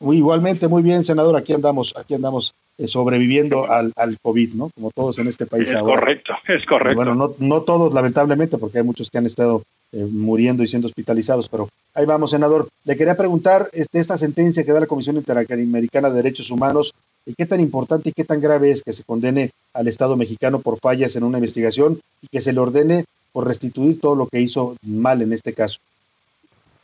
Igualmente, 0.00 0.68
muy 0.68 0.82
bien, 0.82 1.04
senador, 1.04 1.36
aquí 1.36 1.52
andamos, 1.52 1.94
aquí 1.96 2.14
andamos 2.14 2.54
eh, 2.78 2.86
sobreviviendo 2.86 3.70
al, 3.70 3.92
al, 3.96 4.18
COVID, 4.20 4.54
¿no? 4.54 4.70
Como 4.74 4.90
todos 4.92 5.18
en 5.18 5.26
este 5.26 5.46
país 5.46 5.68
es 5.68 5.74
ahora. 5.74 6.00
Correcto, 6.00 6.34
es 6.46 6.64
correcto. 6.66 6.94
Bueno, 6.94 7.14
no, 7.14 7.34
no 7.38 7.62
todos, 7.62 7.92
lamentablemente, 7.92 8.58
porque 8.58 8.78
hay 8.78 8.84
muchos 8.84 9.10
que 9.10 9.18
han 9.18 9.26
estado 9.26 9.62
eh, 9.92 10.06
muriendo 10.10 10.62
y 10.62 10.68
siendo 10.68 10.86
hospitalizados, 10.86 11.48
pero 11.48 11.68
ahí 11.94 12.06
vamos, 12.06 12.30
senador. 12.30 12.68
Le 12.84 12.96
quería 12.96 13.16
preguntar 13.16 13.68
este, 13.72 13.98
esta 13.98 14.16
sentencia 14.18 14.64
que 14.64 14.72
da 14.72 14.80
la 14.80 14.86
Comisión 14.86 15.16
Interamericana 15.16 16.10
de 16.10 16.16
Derechos 16.16 16.50
Humanos, 16.50 16.94
¿qué 17.36 17.46
tan 17.46 17.60
importante 17.60 18.10
y 18.10 18.12
qué 18.12 18.24
tan 18.24 18.40
grave 18.40 18.70
es 18.70 18.82
que 18.82 18.92
se 18.92 19.04
condene 19.04 19.50
al 19.74 19.88
Estado 19.88 20.16
mexicano 20.16 20.60
por 20.60 20.78
fallas 20.78 21.16
en 21.16 21.24
una 21.24 21.38
investigación 21.38 22.00
y 22.22 22.28
que 22.28 22.40
se 22.40 22.52
le 22.52 22.60
ordene 22.60 23.04
por 23.32 23.46
restituir 23.46 24.00
todo 24.00 24.14
lo 24.14 24.26
que 24.26 24.40
hizo 24.40 24.76
mal 24.82 25.22
en 25.22 25.32
este 25.32 25.52
caso? 25.52 25.80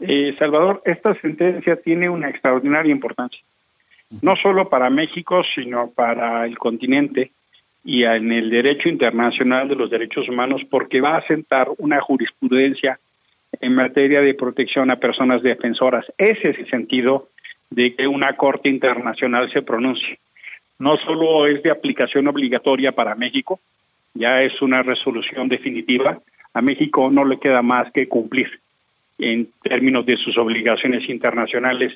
Eh, 0.06 0.36
Salvador, 0.38 0.82
esta 0.84 1.18
sentencia 1.20 1.76
tiene 1.76 2.10
una 2.10 2.28
extraordinaria 2.28 2.92
importancia, 2.92 3.40
no 4.20 4.36
solo 4.36 4.68
para 4.68 4.90
México, 4.90 5.42
sino 5.54 5.92
para 5.92 6.44
el 6.44 6.58
continente 6.58 7.30
y 7.82 8.04
en 8.04 8.30
el 8.30 8.50
derecho 8.50 8.90
internacional 8.90 9.66
de 9.66 9.76
los 9.76 9.88
derechos 9.88 10.28
humanos, 10.28 10.60
porque 10.68 11.00
va 11.00 11.16
a 11.16 11.26
sentar 11.26 11.68
una 11.78 12.02
jurisprudencia 12.02 12.98
en 13.62 13.74
materia 13.74 14.20
de 14.20 14.34
protección 14.34 14.90
a 14.90 14.96
personas 14.96 15.42
defensoras. 15.42 16.04
Ese 16.18 16.50
es 16.50 16.58
el 16.58 16.68
sentido 16.68 17.30
de 17.70 17.94
que 17.94 18.06
una 18.06 18.36
corte 18.36 18.68
internacional 18.68 19.50
se 19.54 19.62
pronuncie. 19.62 20.18
No 20.78 20.98
solo 20.98 21.46
es 21.46 21.62
de 21.62 21.70
aplicación 21.70 22.28
obligatoria 22.28 22.92
para 22.92 23.14
México, 23.14 23.58
ya 24.12 24.42
es 24.42 24.60
una 24.60 24.82
resolución 24.82 25.48
definitiva, 25.48 26.18
a 26.52 26.60
México 26.60 27.10
no 27.10 27.24
le 27.24 27.38
queda 27.38 27.62
más 27.62 27.90
que 27.92 28.06
cumplir 28.06 28.60
en 29.18 29.48
términos 29.62 30.04
de 30.06 30.16
sus 30.16 30.36
obligaciones 30.38 31.08
internacionales, 31.08 31.92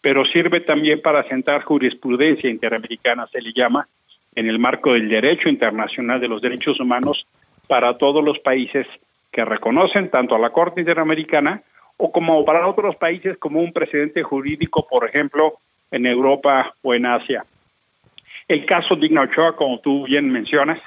pero 0.00 0.24
sirve 0.26 0.60
también 0.60 1.02
para 1.02 1.26
sentar 1.28 1.62
jurisprudencia 1.62 2.48
interamericana, 2.48 3.26
se 3.26 3.40
le 3.40 3.52
llama, 3.52 3.86
en 4.34 4.48
el 4.48 4.58
marco 4.58 4.92
del 4.92 5.08
derecho 5.08 5.48
internacional 5.48 6.20
de 6.20 6.28
los 6.28 6.40
derechos 6.40 6.78
humanos 6.80 7.26
para 7.66 7.98
todos 7.98 8.24
los 8.24 8.38
países 8.38 8.86
que 9.32 9.44
reconocen 9.44 10.10
tanto 10.10 10.34
a 10.34 10.38
la 10.38 10.50
Corte 10.50 10.80
Interamericana 10.80 11.62
o 11.96 12.10
como 12.10 12.44
para 12.44 12.66
otros 12.66 12.96
países 12.96 13.36
como 13.38 13.60
un 13.60 13.72
precedente 13.72 14.22
jurídico, 14.22 14.86
por 14.88 15.08
ejemplo, 15.08 15.54
en 15.90 16.06
Europa 16.06 16.74
o 16.82 16.94
en 16.94 17.06
Asia. 17.06 17.44
El 18.48 18.64
caso 18.66 18.96
Digna 18.96 19.22
Ochoa, 19.22 19.54
como 19.54 19.80
tú 19.80 20.04
bien 20.04 20.30
mencionas, 20.30 20.80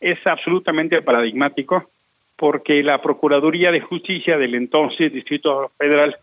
es 0.00 0.18
absolutamente 0.26 1.02
paradigmático 1.02 1.90
porque 2.40 2.82
la 2.82 3.02
Procuraduría 3.02 3.70
de 3.70 3.82
Justicia 3.82 4.38
del 4.38 4.54
entonces 4.54 5.12
Distrito 5.12 5.72
Federal 5.76 6.16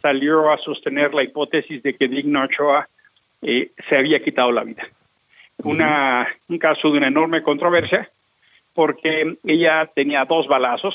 salió 0.00 0.52
a 0.52 0.58
sostener 0.58 1.12
la 1.12 1.24
hipótesis 1.24 1.82
de 1.82 1.94
que 1.94 2.06
Digna 2.06 2.44
Ochoa 2.44 2.88
eh, 3.42 3.72
se 3.88 3.96
había 3.96 4.22
quitado 4.22 4.52
la 4.52 4.62
vida. 4.62 4.86
Una, 5.64 6.28
un 6.48 6.58
caso 6.58 6.92
de 6.92 6.98
una 6.98 7.08
enorme 7.08 7.42
controversia 7.42 8.08
porque 8.72 9.36
ella 9.42 9.90
tenía 9.92 10.24
dos 10.26 10.46
balazos, 10.46 10.94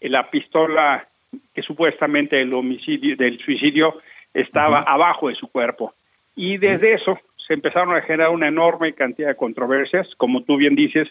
la 0.00 0.28
pistola 0.28 1.06
que 1.54 1.62
supuestamente 1.62 2.42
el 2.42 2.52
homicidio 2.54 3.16
del 3.16 3.38
suicidio 3.38 4.00
estaba 4.34 4.80
abajo 4.80 5.28
de 5.28 5.36
su 5.36 5.46
cuerpo. 5.46 5.94
Y 6.34 6.58
desde 6.58 6.94
eso 6.94 7.16
se 7.46 7.54
empezaron 7.54 7.94
a 7.94 8.02
generar 8.02 8.30
una 8.30 8.48
enorme 8.48 8.92
cantidad 8.94 9.28
de 9.28 9.36
controversias, 9.36 10.08
como 10.16 10.42
tú 10.42 10.56
bien 10.56 10.74
dices, 10.74 11.06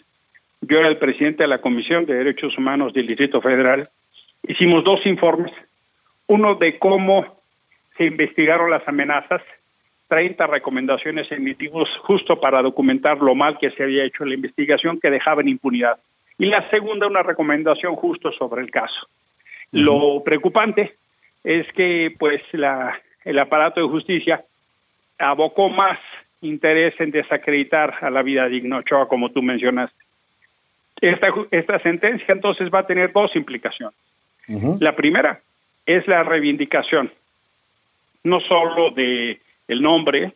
yo 0.60 0.78
era 0.78 0.88
el 0.88 0.98
presidente 0.98 1.44
de 1.44 1.48
la 1.48 1.60
Comisión 1.60 2.04
de 2.06 2.14
Derechos 2.14 2.56
Humanos 2.58 2.92
del 2.92 3.06
Distrito 3.06 3.40
Federal. 3.40 3.88
Hicimos 4.42 4.84
dos 4.84 5.04
informes, 5.06 5.52
uno 6.26 6.54
de 6.56 6.78
cómo 6.78 7.38
se 7.96 8.04
investigaron 8.04 8.70
las 8.70 8.86
amenazas, 8.86 9.42
30 10.08 10.46
recomendaciones 10.46 11.30
emitidos 11.30 11.88
justo 12.02 12.40
para 12.40 12.62
documentar 12.62 13.18
lo 13.18 13.34
mal 13.34 13.58
que 13.58 13.70
se 13.72 13.82
había 13.82 14.04
hecho 14.04 14.22
en 14.22 14.30
la 14.30 14.34
investigación 14.36 14.98
que 15.00 15.10
dejaban 15.10 15.48
impunidad. 15.48 15.98
Y 16.38 16.46
la 16.46 16.68
segunda, 16.70 17.06
una 17.06 17.22
recomendación 17.22 17.96
justo 17.96 18.32
sobre 18.32 18.62
el 18.62 18.70
caso. 18.70 19.08
Lo 19.72 20.22
preocupante 20.24 20.94
es 21.44 21.66
que 21.72 22.14
pues 22.18 22.40
la, 22.52 22.98
el 23.24 23.38
aparato 23.38 23.80
de 23.80 23.88
justicia 23.88 24.42
abocó 25.18 25.68
más 25.68 25.98
interés 26.40 26.94
en 27.00 27.10
desacreditar 27.10 27.94
a 28.00 28.10
la 28.10 28.22
vida 28.22 28.48
digna 28.48 28.78
Ochoa, 28.78 29.08
como 29.08 29.30
tú 29.30 29.42
mencionaste. 29.42 30.07
Esta, 31.00 31.28
esta 31.50 31.78
sentencia 31.80 32.32
entonces 32.32 32.68
va 32.72 32.80
a 32.80 32.86
tener 32.86 33.12
dos 33.12 33.34
implicaciones. 33.36 33.96
La 34.80 34.96
primera 34.96 35.40
es 35.84 36.06
la 36.08 36.22
reivindicación, 36.22 37.12
no 38.24 38.40
solo 38.40 38.90
de 38.90 39.40
el 39.68 39.82
nombre, 39.82 40.32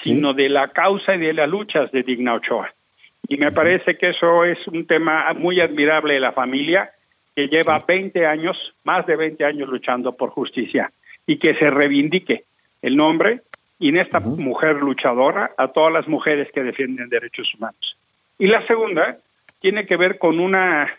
sino 0.00 0.34
de 0.34 0.48
la 0.48 0.68
causa 0.68 1.14
y 1.14 1.20
de 1.20 1.32
las 1.32 1.48
luchas 1.48 1.90
de 1.92 2.02
Digna 2.02 2.34
Ochoa. 2.34 2.72
Y 3.28 3.36
me 3.36 3.52
parece 3.52 3.96
que 3.96 4.10
eso 4.10 4.44
es 4.44 4.58
un 4.68 4.86
tema 4.86 5.32
muy 5.34 5.60
admirable 5.60 6.14
de 6.14 6.20
la 6.20 6.32
familia, 6.32 6.90
que 7.34 7.48
lleva 7.48 7.84
20 7.86 8.26
años, 8.26 8.56
más 8.84 9.06
de 9.06 9.16
20 9.16 9.44
años 9.44 9.68
luchando 9.68 10.16
por 10.16 10.30
justicia, 10.30 10.90
y 11.26 11.38
que 11.38 11.54
se 11.54 11.70
reivindique 11.70 12.44
el 12.82 12.96
nombre 12.96 13.42
y 13.78 13.90
en 13.90 13.98
esta 13.98 14.20
mujer 14.20 14.76
luchadora 14.76 15.52
a 15.56 15.68
todas 15.68 15.92
las 15.92 16.08
mujeres 16.08 16.48
que 16.52 16.62
defienden 16.62 17.08
derechos 17.08 17.52
humanos. 17.54 17.96
Y 18.38 18.46
la 18.46 18.66
segunda 18.66 19.18
tiene 19.66 19.84
que 19.84 19.96
ver 19.96 20.20
con 20.20 20.38
una 20.38 20.96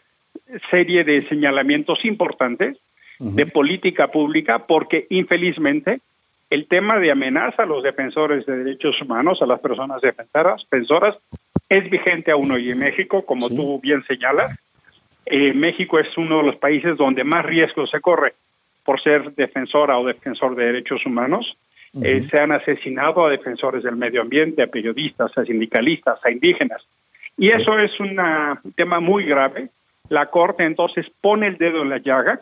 serie 0.70 1.06
de 1.06 1.22
señalamientos 1.22 2.04
importantes 2.04 2.78
de 3.18 3.46
política 3.46 4.10
pública, 4.10 4.68
porque 4.68 5.08
infelizmente 5.10 6.02
el 6.50 6.68
tema 6.68 7.00
de 7.00 7.10
amenaza 7.10 7.64
a 7.64 7.66
los 7.66 7.82
defensores 7.82 8.46
de 8.46 8.58
derechos 8.58 9.02
humanos, 9.02 9.42
a 9.42 9.46
las 9.46 9.62
personas 9.62 10.02
defensoras, 10.02 11.16
es 11.70 11.90
vigente 11.90 12.30
aún 12.30 12.52
hoy 12.52 12.70
en 12.70 12.80
México, 12.80 13.26
como 13.26 13.48
tú 13.48 13.80
bien 13.80 14.04
señalas. 14.04 14.60
Eh, 15.26 15.54
México 15.54 15.98
es 15.98 16.18
uno 16.18 16.40
de 16.40 16.48
los 16.48 16.58
países 16.58 16.98
donde 16.98 17.24
más 17.24 17.46
riesgo 17.46 17.88
se 17.88 18.02
corre 18.02 18.34
por 18.84 19.02
ser 19.02 19.34
defensora 19.34 19.98
o 19.98 20.06
defensor 20.06 20.58
de 20.58 20.66
derechos 20.66 21.06
humanos. 21.06 21.56
Eh, 22.04 22.20
se 22.30 22.38
han 22.38 22.52
asesinado 22.52 23.26
a 23.26 23.30
defensores 23.30 23.82
del 23.84 23.96
medio 23.96 24.22
ambiente, 24.22 24.62
a 24.62 24.68
periodistas, 24.68 25.32
a 25.38 25.46
sindicalistas, 25.46 26.20
a 26.26 26.32
indígenas. 26.32 26.86
Y 27.38 27.50
eso 27.50 27.78
es 27.78 27.92
un 28.00 28.20
tema 28.76 29.00
muy 29.00 29.26
grave. 29.26 29.70
La 30.10 30.28
Corte 30.28 30.64
entonces 30.64 31.06
pone 31.22 31.48
el 31.48 31.58
dedo 31.58 31.82
en 31.84 31.90
la 31.90 32.00
llaga 32.00 32.42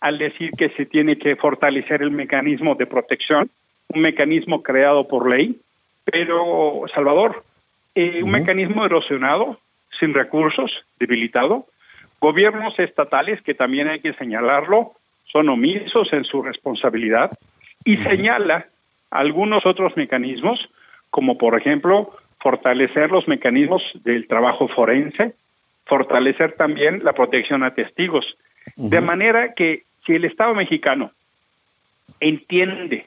al 0.00 0.18
decir 0.18 0.50
que 0.58 0.70
se 0.70 0.84
tiene 0.84 1.16
que 1.16 1.36
fortalecer 1.36 2.02
el 2.02 2.10
mecanismo 2.10 2.74
de 2.74 2.86
protección, 2.86 3.48
un 3.94 4.00
mecanismo 4.00 4.62
creado 4.62 5.06
por 5.06 5.32
ley, 5.32 5.60
pero, 6.04 6.82
Salvador, 6.92 7.44
eh, 7.94 8.20
un 8.22 8.32
mecanismo 8.32 8.84
erosionado, 8.84 9.60
sin 10.00 10.12
recursos, 10.12 10.72
debilitado, 10.98 11.66
gobiernos 12.20 12.76
estatales, 12.80 13.40
que 13.42 13.54
también 13.54 13.86
hay 13.86 14.00
que 14.00 14.14
señalarlo, 14.14 14.92
son 15.30 15.48
omisos 15.48 16.12
en 16.12 16.24
su 16.24 16.42
responsabilidad, 16.42 17.30
y 17.84 17.96
señala 17.98 18.66
algunos 19.10 19.64
otros 19.66 19.96
mecanismos, 19.96 20.58
como 21.10 21.38
por 21.38 21.56
ejemplo 21.56 22.16
fortalecer 22.42 23.10
los 23.10 23.28
mecanismos 23.28 23.82
del 24.02 24.26
trabajo 24.26 24.68
forense, 24.68 25.34
fortalecer 25.86 26.54
también 26.56 27.04
la 27.04 27.12
protección 27.12 27.62
a 27.62 27.74
testigos, 27.74 28.24
de 28.76 29.00
manera 29.00 29.54
que 29.54 29.84
si 30.06 30.12
el 30.12 30.24
Estado 30.24 30.54
mexicano 30.54 31.12
entiende 32.20 33.06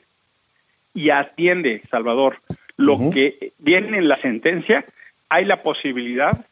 y 0.93 1.09
atiende, 1.09 1.81
Salvador, 1.89 2.37
lo 2.77 2.97
que 3.11 3.53
viene 3.59 3.97
en 3.97 4.07
la 4.07 4.21
sentencia, 4.21 4.85
hay 5.29 5.45
la 5.45 5.61
posibilidad 5.61 6.45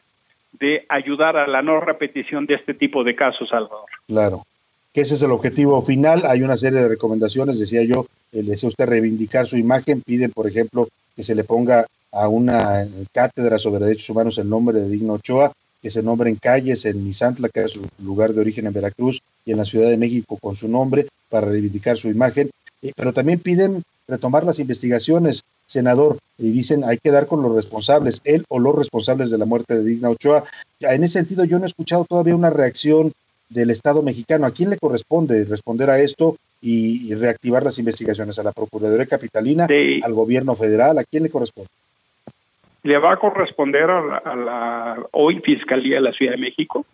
de 0.52 0.84
ayudar 0.88 1.36
a 1.36 1.46
la 1.46 1.62
no 1.62 1.80
repetición 1.80 2.46
de 2.46 2.54
este 2.54 2.74
tipo 2.74 3.04
de 3.04 3.14
casos, 3.14 3.48
Salvador. 3.48 3.88
Claro, 4.06 4.42
que 4.92 5.00
ese 5.00 5.14
es 5.14 5.22
el 5.22 5.32
objetivo 5.32 5.80
final. 5.82 6.24
Hay 6.26 6.42
una 6.42 6.56
serie 6.56 6.80
de 6.80 6.88
recomendaciones, 6.88 7.58
decía 7.58 7.82
yo, 7.84 8.06
el 8.32 8.46
desea 8.46 8.68
usted 8.68 8.86
reivindicar 8.86 9.46
su 9.46 9.56
imagen, 9.56 10.02
piden, 10.02 10.30
por 10.30 10.46
ejemplo, 10.46 10.88
que 11.16 11.22
se 11.22 11.34
le 11.34 11.44
ponga 11.44 11.86
a 12.14 12.28
una 12.28 12.86
cátedra 13.12 13.58
sobre 13.58 13.84
derechos 13.84 14.10
humanos 14.10 14.38
el 14.38 14.48
nombre 14.48 14.80
de 14.80 14.88
Digno 14.88 15.14
Ochoa, 15.14 15.52
que 15.82 15.90
se 15.90 16.02
nombren 16.02 16.36
calles 16.36 16.86
en 16.86 17.04
Misantla, 17.04 17.48
que 17.48 17.64
es 17.64 17.72
su 17.72 17.82
lugar 18.02 18.32
de 18.32 18.40
origen 18.40 18.66
en 18.66 18.72
Veracruz, 18.72 19.22
y 19.44 19.52
en 19.52 19.58
la 19.58 19.64
Ciudad 19.64 19.90
de 19.90 19.98
México 19.98 20.38
con 20.40 20.56
su 20.56 20.68
nombre 20.68 21.06
para 21.28 21.48
reivindicar 21.48 21.98
su 21.98 22.08
imagen. 22.08 22.50
Eh, 22.82 22.92
pero 22.96 23.12
también 23.12 23.38
piden 23.38 23.82
retomar 24.08 24.44
las 24.44 24.58
investigaciones, 24.58 25.42
senador, 25.66 26.18
y 26.38 26.50
dicen 26.50 26.84
hay 26.84 26.98
que 26.98 27.10
dar 27.10 27.26
con 27.26 27.42
los 27.42 27.54
responsables, 27.54 28.20
él 28.24 28.44
o 28.48 28.58
los 28.58 28.74
responsables 28.74 29.30
de 29.30 29.38
la 29.38 29.44
muerte 29.44 29.74
de 29.76 29.84
Digna 29.84 30.10
Ochoa. 30.10 30.44
En 30.80 31.04
ese 31.04 31.14
sentido, 31.14 31.44
yo 31.44 31.58
no 31.58 31.64
he 31.64 31.68
escuchado 31.68 32.04
todavía 32.08 32.36
una 32.36 32.50
reacción 32.50 33.12
del 33.48 33.70
Estado 33.70 34.02
mexicano. 34.02 34.46
¿A 34.46 34.50
quién 34.50 34.70
le 34.70 34.78
corresponde 34.78 35.44
responder 35.44 35.90
a 35.90 36.00
esto 36.00 36.36
y, 36.60 37.12
reactivar 37.14 37.62
las 37.62 37.78
investigaciones? 37.78 38.38
¿A 38.38 38.42
la 38.42 38.52
Procuraduría 38.52 39.06
Capitalina? 39.06 39.68
¿Al 40.02 40.14
gobierno 40.14 40.54
federal? 40.54 40.98
¿A 40.98 41.04
quién 41.04 41.22
le 41.22 41.30
corresponde? 41.30 41.68
Le 42.84 42.98
va 42.98 43.12
a 43.12 43.16
corresponder 43.16 43.90
a 43.90 44.36
la, 44.36 45.06
hoy 45.10 45.40
Fiscalía 45.40 45.96
de 45.96 46.02
la 46.02 46.12
Ciudad 46.12 46.32
de 46.32 46.38
México. 46.38 46.86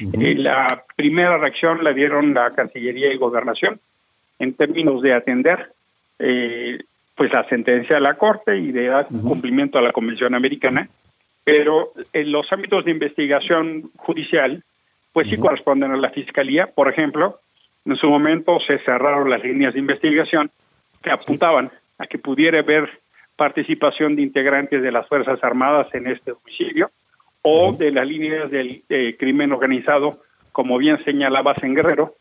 Eh, 0.00 0.34
la 0.34 0.84
primera 0.94 1.38
reacción 1.38 1.82
la 1.82 1.92
dieron 1.92 2.34
la 2.34 2.50
Cancillería 2.50 3.12
y 3.12 3.16
Gobernación 3.16 3.80
en 4.38 4.52
términos 4.52 5.00
de 5.00 5.14
atender 5.14 5.72
eh, 6.18 6.78
pues 7.14 7.32
la 7.32 7.48
sentencia 7.48 7.96
de 7.96 8.02
la 8.02 8.14
Corte 8.14 8.58
y 8.58 8.72
de 8.72 8.88
dar 8.88 9.06
cumplimiento 9.06 9.78
a 9.78 9.82
la 9.82 9.92
Convención 9.92 10.34
Americana, 10.34 10.88
pero 11.44 11.92
en 12.12 12.30
los 12.30 12.52
ámbitos 12.52 12.84
de 12.84 12.90
investigación 12.90 13.90
judicial 13.96 14.62
pues 15.12 15.28
sí 15.28 15.38
corresponden 15.38 15.92
a 15.92 15.96
la 15.96 16.10
Fiscalía. 16.10 16.66
Por 16.66 16.90
ejemplo, 16.90 17.40
en 17.86 17.96
su 17.96 18.10
momento 18.10 18.58
se 18.66 18.78
cerraron 18.80 19.30
las 19.30 19.42
líneas 19.42 19.72
de 19.72 19.80
investigación 19.80 20.50
que 21.02 21.10
apuntaban 21.10 21.70
a 21.98 22.06
que 22.06 22.18
pudiera 22.18 22.60
haber 22.60 22.90
participación 23.36 24.16
de 24.16 24.22
integrantes 24.22 24.82
de 24.82 24.92
las 24.92 25.06
Fuerzas 25.08 25.38
Armadas 25.42 25.88
en 25.94 26.06
este 26.06 26.32
homicidio 26.32 26.90
o 27.42 27.72
de 27.72 27.92
las 27.92 28.06
líneas 28.06 28.50
del 28.50 28.82
crimen 29.18 29.52
organizado, 29.52 30.10
como 30.52 30.78
bien 30.78 31.02
señalabas 31.04 31.62
en 31.62 31.74
Guerrero, 31.74 32.14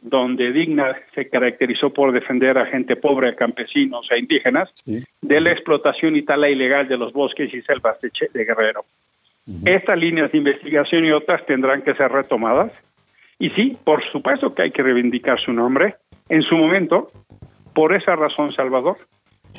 donde 0.00 0.52
Digna 0.52 0.96
se 1.14 1.28
caracterizó 1.28 1.92
por 1.92 2.12
defender 2.12 2.58
a 2.58 2.66
gente 2.66 2.94
pobre, 2.94 3.30
a 3.30 3.34
campesinos, 3.34 4.06
e 4.10 4.18
indígenas, 4.18 4.70
de 5.20 5.40
la 5.40 5.50
explotación 5.50 6.14
y 6.14 6.22
tala 6.22 6.48
ilegal 6.48 6.86
de 6.86 6.96
los 6.96 7.12
bosques 7.12 7.52
y 7.52 7.60
selvas 7.62 7.98
de 8.00 8.44
Guerrero. 8.44 8.84
Estas 9.64 9.98
líneas 9.98 10.30
de 10.30 10.38
investigación 10.38 11.04
y 11.06 11.10
otras 11.10 11.44
tendrán 11.46 11.82
que 11.82 11.94
ser 11.94 12.12
retomadas. 12.12 12.70
Y 13.38 13.50
sí, 13.50 13.72
por 13.84 14.04
supuesto 14.12 14.54
que 14.54 14.62
hay 14.62 14.70
que 14.70 14.82
reivindicar 14.82 15.40
su 15.40 15.52
nombre. 15.52 15.94
En 16.28 16.42
su 16.42 16.56
momento, 16.56 17.10
por 17.74 17.94
esa 17.94 18.14
razón, 18.14 18.52
Salvador, 18.52 18.98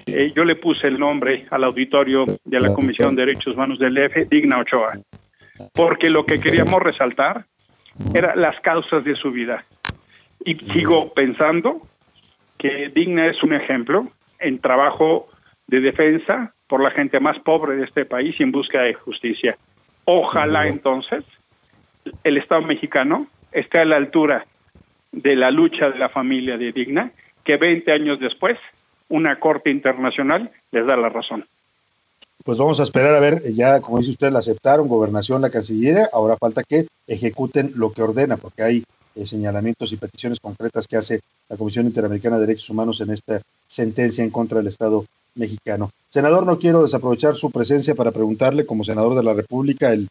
eh, 0.07 0.31
yo 0.35 0.43
le 0.43 0.55
puse 0.55 0.87
el 0.87 0.99
nombre 0.99 1.45
al 1.49 1.63
auditorio 1.63 2.25
de 2.45 2.59
la 2.59 2.73
Comisión 2.73 3.15
de 3.15 3.25
Derechos 3.25 3.55
Humanos 3.55 3.79
del 3.79 3.97
EF, 3.97 4.29
Digna 4.29 4.59
Ochoa, 4.59 4.93
porque 5.73 6.09
lo 6.09 6.25
que 6.25 6.39
queríamos 6.39 6.81
resaltar 6.81 7.45
eran 8.13 8.39
las 8.39 8.59
causas 8.61 9.03
de 9.03 9.15
su 9.15 9.31
vida. 9.31 9.65
Y 10.45 10.55
sigo 10.55 11.13
pensando 11.13 11.81
que 12.57 12.89
Digna 12.89 13.27
es 13.27 13.41
un 13.43 13.53
ejemplo 13.53 14.07
en 14.39 14.59
trabajo 14.59 15.27
de 15.67 15.81
defensa 15.81 16.53
por 16.67 16.81
la 16.81 16.91
gente 16.91 17.19
más 17.19 17.39
pobre 17.39 17.75
de 17.75 17.85
este 17.85 18.05
país 18.05 18.35
y 18.39 18.43
en 18.43 18.51
busca 18.51 18.81
de 18.81 18.93
justicia. 18.93 19.57
Ojalá 20.05 20.67
entonces 20.67 21.23
el 22.23 22.37
Estado 22.37 22.61
mexicano 22.61 23.27
esté 23.51 23.79
a 23.79 23.85
la 23.85 23.97
altura 23.97 24.45
de 25.11 25.35
la 25.35 25.51
lucha 25.51 25.89
de 25.89 25.99
la 25.99 26.09
familia 26.09 26.57
de 26.57 26.71
Digna, 26.71 27.11
que 27.43 27.57
20 27.57 27.91
años 27.91 28.19
después 28.19 28.57
una 29.09 29.39
corte 29.39 29.69
internacional 29.69 30.51
les 30.71 30.85
da 30.85 30.95
la 30.95 31.09
razón. 31.09 31.45
Pues 32.45 32.57
vamos 32.57 32.79
a 32.79 32.83
esperar 32.83 33.13
a 33.13 33.19
ver, 33.19 33.41
ya 33.53 33.81
como 33.81 33.99
dice 33.99 34.11
usted, 34.11 34.31
la 34.31 34.39
aceptaron, 34.39 34.87
gobernación, 34.87 35.41
la 35.41 35.49
cancillería, 35.49 36.09
ahora 36.13 36.37
falta 36.37 36.63
que 36.63 36.87
ejecuten 37.05 37.73
lo 37.75 37.91
que 37.91 38.01
ordena, 38.01 38.37
porque 38.37 38.63
hay 38.63 38.83
eh, 39.15 39.25
señalamientos 39.25 39.91
y 39.91 39.97
peticiones 39.97 40.39
concretas 40.39 40.87
que 40.87 40.95
hace 40.95 41.19
la 41.49 41.57
Comisión 41.57 41.85
Interamericana 41.85 42.37
de 42.37 42.45
Derechos 42.45 42.69
Humanos 42.69 43.01
en 43.01 43.09
esta 43.09 43.41
sentencia 43.67 44.23
en 44.23 44.29
contra 44.29 44.59
del 44.59 44.67
Estado 44.67 45.05
mexicano. 45.35 45.89
Senador, 46.09 46.45
no 46.45 46.59
quiero 46.59 46.81
desaprovechar 46.81 47.35
su 47.35 47.51
presencia 47.51 47.95
para 47.95 48.11
preguntarle, 48.11 48.65
como 48.65 48.83
senador 48.83 49.15
de 49.15 49.23
la 49.23 49.33
República, 49.33 49.91
el, 49.91 50.07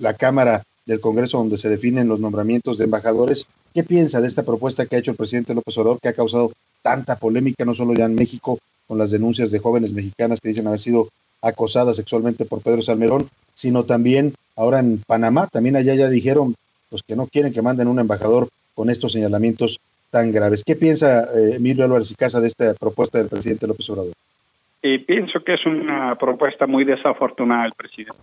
la 0.00 0.14
Cámara 0.14 0.62
del 0.86 1.00
Congreso 1.00 1.38
donde 1.38 1.58
se 1.58 1.68
definen 1.68 2.08
los 2.08 2.20
nombramientos 2.20 2.78
de 2.78 2.84
embajadores, 2.84 3.46
¿qué 3.72 3.82
piensa 3.82 4.20
de 4.20 4.28
esta 4.28 4.42
propuesta 4.42 4.86
que 4.86 4.96
ha 4.96 4.98
hecho 4.98 5.10
el 5.10 5.16
presidente 5.16 5.54
López 5.54 5.76
Obrador, 5.78 6.00
que 6.00 6.08
ha 6.08 6.12
causado 6.12 6.52
tanta 6.84 7.16
polémica, 7.16 7.64
no 7.64 7.74
solo 7.74 7.94
ya 7.94 8.04
en 8.04 8.14
México, 8.14 8.58
con 8.86 8.98
las 8.98 9.10
denuncias 9.10 9.50
de 9.50 9.58
jóvenes 9.58 9.92
mexicanas 9.92 10.40
que 10.40 10.50
dicen 10.50 10.66
haber 10.66 10.80
sido 10.80 11.08
acosadas 11.40 11.96
sexualmente 11.96 12.44
por 12.44 12.60
Pedro 12.60 12.82
Salmerón, 12.82 13.28
sino 13.54 13.84
también 13.84 14.34
ahora 14.54 14.80
en 14.80 15.00
Panamá, 15.06 15.48
también 15.50 15.76
allá 15.76 15.94
ya 15.94 16.08
dijeron 16.08 16.54
pues 16.90 17.02
que 17.02 17.16
no 17.16 17.26
quieren 17.26 17.52
que 17.52 17.62
manden 17.62 17.88
un 17.88 17.98
embajador 17.98 18.48
con 18.74 18.90
estos 18.90 19.12
señalamientos 19.12 19.80
tan 20.10 20.30
graves. 20.30 20.62
¿Qué 20.62 20.76
piensa 20.76 21.24
eh, 21.34 21.56
Emilio 21.56 21.84
Álvarez 21.84 22.10
y 22.10 22.14
Casa 22.14 22.40
de 22.40 22.48
esta 22.48 22.74
propuesta 22.74 23.18
del 23.18 23.28
presidente 23.28 23.66
López 23.66 23.88
Obrador? 23.90 24.12
Eh, 24.82 24.98
pienso 24.98 25.42
que 25.42 25.54
es 25.54 25.64
una 25.64 26.14
propuesta 26.16 26.66
muy 26.66 26.84
desafortunada 26.84 27.62
del 27.62 27.72
presidente. 27.72 28.20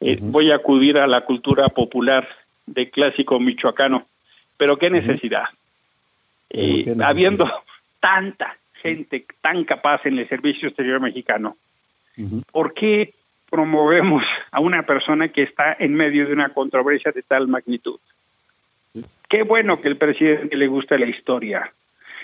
Eh, 0.00 0.18
voy 0.20 0.52
a 0.52 0.56
acudir 0.56 0.98
a 0.98 1.06
la 1.06 1.24
cultura 1.24 1.68
popular 1.70 2.28
de 2.66 2.90
clásico 2.90 3.40
michoacano, 3.40 4.06
pero 4.58 4.76
qué 4.76 4.90
necesidad. 4.90 5.44
Eh, 6.50 6.94
habiendo 7.02 7.50
tanta 8.00 8.56
gente 8.82 9.24
tan 9.40 9.64
capaz 9.64 10.04
en 10.06 10.18
el 10.18 10.28
servicio 10.28 10.68
exterior 10.68 11.00
mexicano, 11.00 11.56
¿por 12.52 12.74
qué 12.74 13.14
promovemos 13.50 14.22
a 14.50 14.60
una 14.60 14.84
persona 14.84 15.28
que 15.28 15.42
está 15.42 15.76
en 15.78 15.94
medio 15.94 16.26
de 16.26 16.32
una 16.32 16.50
controversia 16.50 17.12
de 17.12 17.22
tal 17.22 17.48
magnitud? 17.48 17.98
Qué 19.28 19.42
bueno 19.42 19.80
que 19.80 19.88
el 19.88 19.96
presidente 19.96 20.56
le 20.56 20.68
guste 20.68 20.98
la 20.98 21.06
historia, 21.06 21.72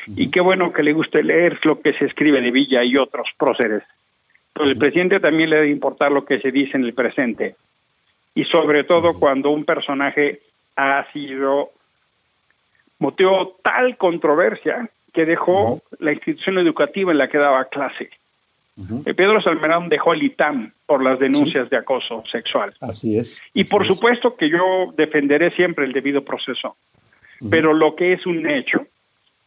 y 0.07 0.31
qué 0.31 0.41
bueno 0.41 0.73
que 0.73 0.83
le 0.83 0.93
guste 0.93 1.23
leer 1.23 1.59
lo 1.65 1.81
que 1.81 1.93
se 1.95 2.07
escribe 2.07 2.41
de 2.41 2.51
Villa 2.51 2.85
y 2.85 2.97
otros 2.97 3.29
próceres. 3.39 3.83
Pero 4.53 4.69
el 4.69 4.77
presidente 4.77 5.21
también 5.21 5.51
le 5.51 5.57
debe 5.57 5.71
importar 5.71 6.13
lo 6.13 6.25
que 6.25 6.41
se 6.41 6.51
dice 6.51 6.77
en 6.77 6.85
el 6.85 6.95
presente. 6.95 7.57
Y 8.35 8.45
sobre 8.45 8.85
todo 8.85 9.19
cuando 9.19 9.51
un 9.51 9.65
personaje 9.65 10.41
ha 10.77 11.11
sido 11.13 11.71
motivo 12.99 13.59
tal 13.63 13.97
controversia 13.97 14.89
que 15.15 15.25
dejó 15.25 15.81
la 15.99 16.13
institución 16.13 16.59
educativa 16.59 17.13
en 17.13 17.19
la 17.19 17.29
que 17.29 17.39
daba 17.39 17.65
clase. 17.67 18.11
Eh, 19.07 19.15
Pedro 19.15 19.41
Salmerón 19.41 19.89
dejó 19.89 20.15
el 20.15 20.25
ITAM 20.25 20.73
por 20.85 21.03
las 21.03 21.21
denuncias 21.21 21.71
de 21.71 21.77
acoso 21.77 22.25
sexual. 22.31 22.75
Así 22.81 23.17
es. 23.17 23.41
Y 23.55 23.65
por 23.65 23.87
supuesto 23.87 24.37
que 24.37 24.51
yo 24.51 24.93
defenderé 24.97 25.53
siempre 25.53 25.85
el 25.85 25.93
debido 25.93 26.25
proceso. 26.25 26.77
Pero 27.51 27.73
lo 27.73 27.95
que 27.95 28.15
es 28.15 28.27
un 28.27 28.49
hecho 28.49 28.87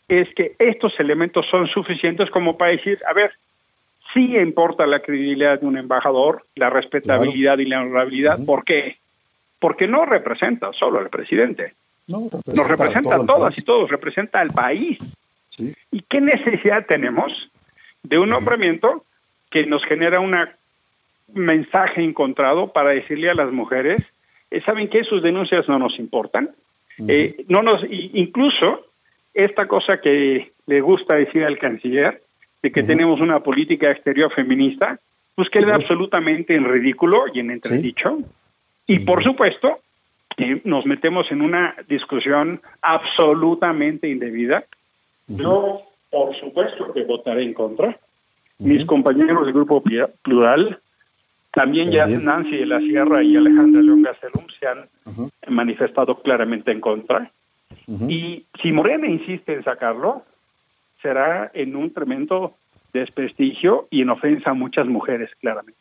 es 0.08 0.34
que 0.36 0.56
estos 0.60 0.94
elementos 1.00 1.46
son 1.52 1.68
suficientes 1.68 2.30
como 2.30 2.58
para 2.58 2.72
decir, 2.72 3.00
a 3.10 3.14
ver, 3.14 3.32
sí 4.14 4.38
importa 4.38 4.86
la 4.86 5.02
credibilidad 5.02 5.60
de 5.60 5.66
un 5.66 5.78
embajador, 5.78 6.46
la 6.56 6.70
respetabilidad 6.70 7.58
y 7.58 7.66
la 7.66 7.82
honorabilidad. 7.82 8.40
¿Por 8.46 8.64
qué? 8.64 8.98
Porque 9.60 9.88
no 9.88 10.06
representa 10.06 10.72
solo 10.72 11.00
al 11.00 11.10
presidente. 11.10 11.74
Nos 12.08 12.68
representa 12.70 13.18
a, 13.18 13.26
todas 13.26 13.58
y 13.58 13.62
todos, 13.64 13.90
representa 13.90 14.40
al 14.40 14.52
país. 14.52 14.98
¿Y 15.92 16.02
qué 16.10 16.22
necesidad 16.22 16.86
tenemos 16.88 17.32
de 18.04 18.20
un 18.20 18.30
nombramiento 18.30 19.06
que 19.50 19.66
nos 19.66 19.84
genera 19.86 20.20
un 20.20 20.36
mensaje 21.34 22.04
encontrado 22.04 22.72
para 22.72 22.94
decirle 22.94 23.30
a 23.30 23.34
las 23.34 23.52
mujeres, 23.52 24.06
eh, 24.52 24.62
¿saben 24.66 24.90
que 24.90 25.04
sus 25.04 25.22
denuncias 25.24 25.68
no 25.68 25.80
nos 25.80 25.98
importan? 26.00 26.52
eh, 27.08 27.46
no 27.48 27.62
nos, 27.62 27.84
incluso 27.90 28.88
esta 29.34 29.68
cosa 29.68 30.02
que 30.02 30.52
le 30.66 30.82
gusta 30.82 31.16
decir 31.16 31.44
al 31.44 31.60
canciller, 31.60 32.22
de 32.64 32.72
que 32.72 32.82
tenemos 32.82 33.22
una 33.22 33.42
política 33.42 33.92
exterior 33.92 34.34
feminista, 34.34 35.00
pues 35.36 35.50
queda 35.50 35.76
absolutamente 35.76 36.56
en 36.56 36.66
ridículo 36.66 37.26
y 37.32 37.40
en 37.40 37.52
entredicho. 37.52 38.18
Y 38.88 39.00
por 39.00 39.24
supuesto, 39.24 39.80
nos 40.64 40.86
metemos 40.88 41.32
en 41.32 41.42
una 41.42 41.76
discusión 41.88 42.62
absolutamente 42.82 44.10
indebida. 44.10 44.66
Yo, 45.28 45.82
por 46.10 46.36
supuesto, 46.40 46.94
que 46.94 47.04
votaré 47.04 47.44
en 47.44 47.54
contra. 47.54 48.00
Mis 48.60 48.86
compañeros 48.86 49.46
del 49.46 49.54
Grupo 49.54 49.84
Plural, 50.22 50.80
también 51.52 51.92
ya 51.92 52.08
Nancy 52.08 52.58
de 52.58 52.66
la 52.66 52.80
Sierra 52.80 53.24
y 53.24 53.36
Alejandra 53.36 53.82
León 53.82 54.02
Gastelum 54.02 54.46
se 54.60 54.68
han 54.68 54.90
manifestado 55.48 56.20
claramente 56.22 56.72
en 56.72 56.82
contra. 56.82 57.32
Y 58.08 58.46
si 58.62 58.72
Morena 58.72 59.08
insiste 59.08 59.54
en 59.54 59.64
sacarlo, 59.64 60.24
será 61.02 61.52
en 61.54 61.76
un 61.76 61.94
tremendo 61.94 62.56
desprestigio 62.94 63.88
y 63.92 64.02
en 64.02 64.10
ofensa 64.10 64.52
a 64.52 64.54
muchas 64.54 64.88
mujeres, 64.88 65.30
claramente. 65.40 65.80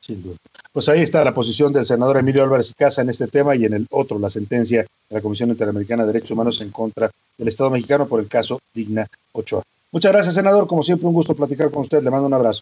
Sin 0.00 0.22
duda. 0.22 0.36
Pues 0.76 0.90
ahí 0.90 1.00
está 1.00 1.24
la 1.24 1.32
posición 1.32 1.72
del 1.72 1.86
senador 1.86 2.18
Emilio 2.18 2.44
Álvarez 2.44 2.70
y 2.70 2.74
Casa 2.74 3.00
en 3.00 3.08
este 3.08 3.26
tema 3.28 3.56
y 3.56 3.64
en 3.64 3.72
el 3.72 3.86
otro, 3.90 4.18
la 4.18 4.28
sentencia 4.28 4.82
de 4.82 5.16
la 5.16 5.22
Comisión 5.22 5.48
Interamericana 5.48 6.02
de 6.02 6.08
Derechos 6.12 6.32
Humanos 6.32 6.60
en 6.60 6.70
contra 6.70 7.08
del 7.38 7.48
Estado 7.48 7.70
mexicano 7.70 8.06
por 8.06 8.20
el 8.20 8.28
caso 8.28 8.60
Digna 8.74 9.06
Ochoa. 9.32 9.62
Muchas 9.90 10.12
gracias, 10.12 10.34
senador. 10.34 10.66
Como 10.66 10.82
siempre, 10.82 11.08
un 11.08 11.14
gusto 11.14 11.34
platicar 11.34 11.70
con 11.70 11.80
usted. 11.80 12.02
Le 12.02 12.10
mando 12.10 12.26
un 12.26 12.34
abrazo. 12.34 12.60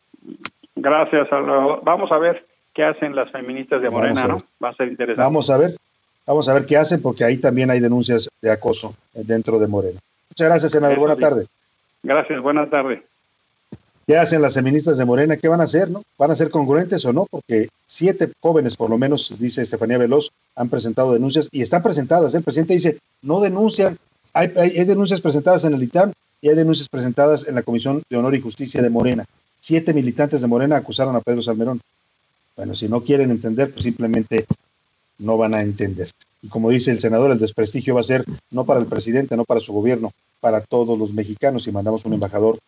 Gracias. 0.76 1.26
Vamos 1.82 2.12
a 2.12 2.18
ver 2.18 2.46
qué 2.72 2.84
hacen 2.84 3.16
las 3.16 3.32
feministas 3.32 3.82
de 3.82 3.90
Morena, 3.90 4.28
¿no? 4.28 4.44
Va 4.62 4.68
a 4.68 4.74
ser 4.74 4.86
interesante. 4.86 5.20
Vamos 5.20 5.50
a 5.50 5.56
ver. 5.56 5.74
Vamos 6.24 6.48
a 6.48 6.54
ver 6.54 6.66
qué 6.66 6.76
hacen 6.76 7.02
porque 7.02 7.24
ahí 7.24 7.38
también 7.38 7.72
hay 7.72 7.80
denuncias 7.80 8.30
de 8.40 8.52
acoso 8.52 8.94
dentro 9.12 9.58
de 9.58 9.66
Morena. 9.66 9.98
Muchas 10.30 10.48
gracias, 10.48 10.70
senador. 10.70 11.00
Buenas 11.00 11.18
tardes. 11.18 11.48
Gracias, 12.04 12.40
buenas 12.40 12.70
tardes. 12.70 13.02
¿Qué 14.06 14.18
hacen 14.18 14.42
las 14.42 14.54
feministas 14.54 14.98
de 14.98 15.04
Morena? 15.06 15.38
¿Qué 15.38 15.48
van 15.48 15.62
a 15.62 15.64
hacer? 15.64 15.90
¿no? 15.90 16.02
¿Van 16.18 16.30
a 16.30 16.36
ser 16.36 16.50
congruentes 16.50 17.04
o 17.06 17.12
no? 17.12 17.26
Porque 17.30 17.68
siete 17.86 18.30
jóvenes, 18.40 18.76
por 18.76 18.90
lo 18.90 18.98
menos, 18.98 19.34
dice 19.38 19.62
Estefanía 19.62 19.96
Veloz, 19.96 20.30
han 20.56 20.68
presentado 20.68 21.14
denuncias 21.14 21.48
y 21.50 21.62
están 21.62 21.82
presentadas. 21.82 22.34
El 22.34 22.42
presidente 22.42 22.74
dice, 22.74 22.98
no 23.22 23.40
denuncian. 23.40 23.96
Hay, 24.34 24.52
hay, 24.56 24.84
denuncias 24.84 25.20
presentadas 25.20 25.64
en 25.64 25.74
el 25.74 25.82
ITAM 25.82 26.12
y 26.42 26.48
hay 26.48 26.54
denuncias 26.54 26.88
presentadas 26.88 27.48
en 27.48 27.54
la 27.54 27.62
Comisión 27.62 28.02
de 28.10 28.16
Honor 28.16 28.34
y 28.34 28.40
Justicia 28.40 28.82
de 28.82 28.90
Morena. 28.90 29.24
Siete 29.60 29.94
militantes 29.94 30.42
de 30.42 30.48
Morena 30.48 30.76
acusaron 30.76 31.16
a 31.16 31.20
Pedro 31.20 31.40
Salmerón. 31.40 31.80
Bueno, 32.56 32.74
si 32.74 32.88
no 32.88 33.02
quieren 33.02 33.30
entender, 33.30 33.70
pues 33.70 33.84
simplemente 33.84 34.44
no 35.18 35.38
van 35.38 35.54
a 35.54 35.62
entender. 35.62 36.10
Y 36.42 36.48
como 36.48 36.68
dice 36.68 36.90
el 36.90 37.00
senador, 37.00 37.30
el 37.30 37.38
desprestigio 37.38 37.94
va 37.94 38.00
a 38.00 38.04
ser 38.04 38.24
no 38.50 38.66
para 38.66 38.80
el 38.80 38.86
presidente, 38.86 39.36
no 39.36 39.44
para 39.44 39.60
su 39.60 39.72
gobierno, 39.72 40.12
para 40.40 40.60
todos 40.60 40.98
los 40.98 41.14
mexicanos 41.14 41.66
y 41.66 41.72
mandamos 41.72 42.04
un 42.04 42.12
embajador 42.12 42.58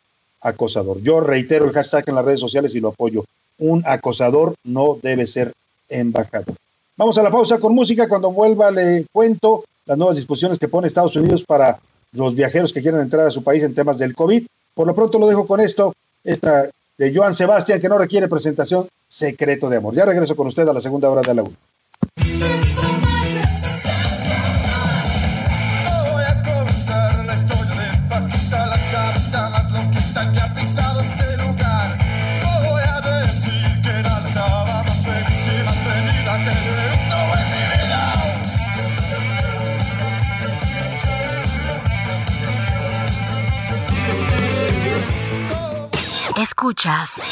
acosador. 0.47 1.01
Yo 1.03 1.21
reitero 1.21 1.65
el 1.65 1.73
hashtag 1.73 2.05
en 2.09 2.15
las 2.15 2.25
redes 2.25 2.41
sociales 2.41 2.75
y 2.75 2.81
lo 2.81 2.89
apoyo. 2.89 3.25
Un 3.59 3.83
acosador 3.87 4.55
no 4.65 4.99
debe 5.03 5.27
ser 5.27 5.53
embajador. 5.89 6.55
Vamos 6.97 7.19
a 7.19 7.23
la 7.23 7.31
pausa 7.31 7.59
con 7.59 7.75
música. 7.75 8.09
Cuando 8.09 8.31
vuelva 8.31 8.71
le 8.71 9.07
cuento 9.13 9.65
las 9.87 9.99
nuevas 9.99 10.17
disposiciones 10.17 10.59
que 10.59 10.69
pone 10.69 10.87
Estados 10.87 11.17
Unidos 11.17 11.45
para 11.45 11.79
los 12.13 12.35
viajeros 12.35 12.73
que 12.73 12.83
quieran 12.83 13.03
entrar 13.03 13.27
a 13.27 13.31
su 13.31 13.43
país 13.43 13.63
en 13.63 13.75
temas 13.75 13.99
del 13.99 14.15
COVID. 14.15 14.47
Por 14.75 14.87
lo 14.87 14.95
pronto 14.95 15.19
lo 15.19 15.29
dejo 15.29 15.47
con 15.47 15.61
esto, 15.61 15.95
esta 16.25 16.69
de 16.99 17.15
Joan 17.15 17.35
Sebastián, 17.35 17.81
que 17.81 17.89
no 17.89 17.99
requiere 17.99 18.29
presentación, 18.29 18.89
Secreto 19.09 19.69
de 19.69 19.77
Amor. 19.77 19.95
Ya 19.95 20.05
regreso 20.05 20.35
con 20.37 20.47
usted 20.47 20.67
a 20.67 20.73
la 20.73 20.81
segunda 20.81 21.11
hora 21.11 21.23
de 21.23 21.35
la 21.35 21.43
1. 21.43 22.76
Escuchas 46.37 47.22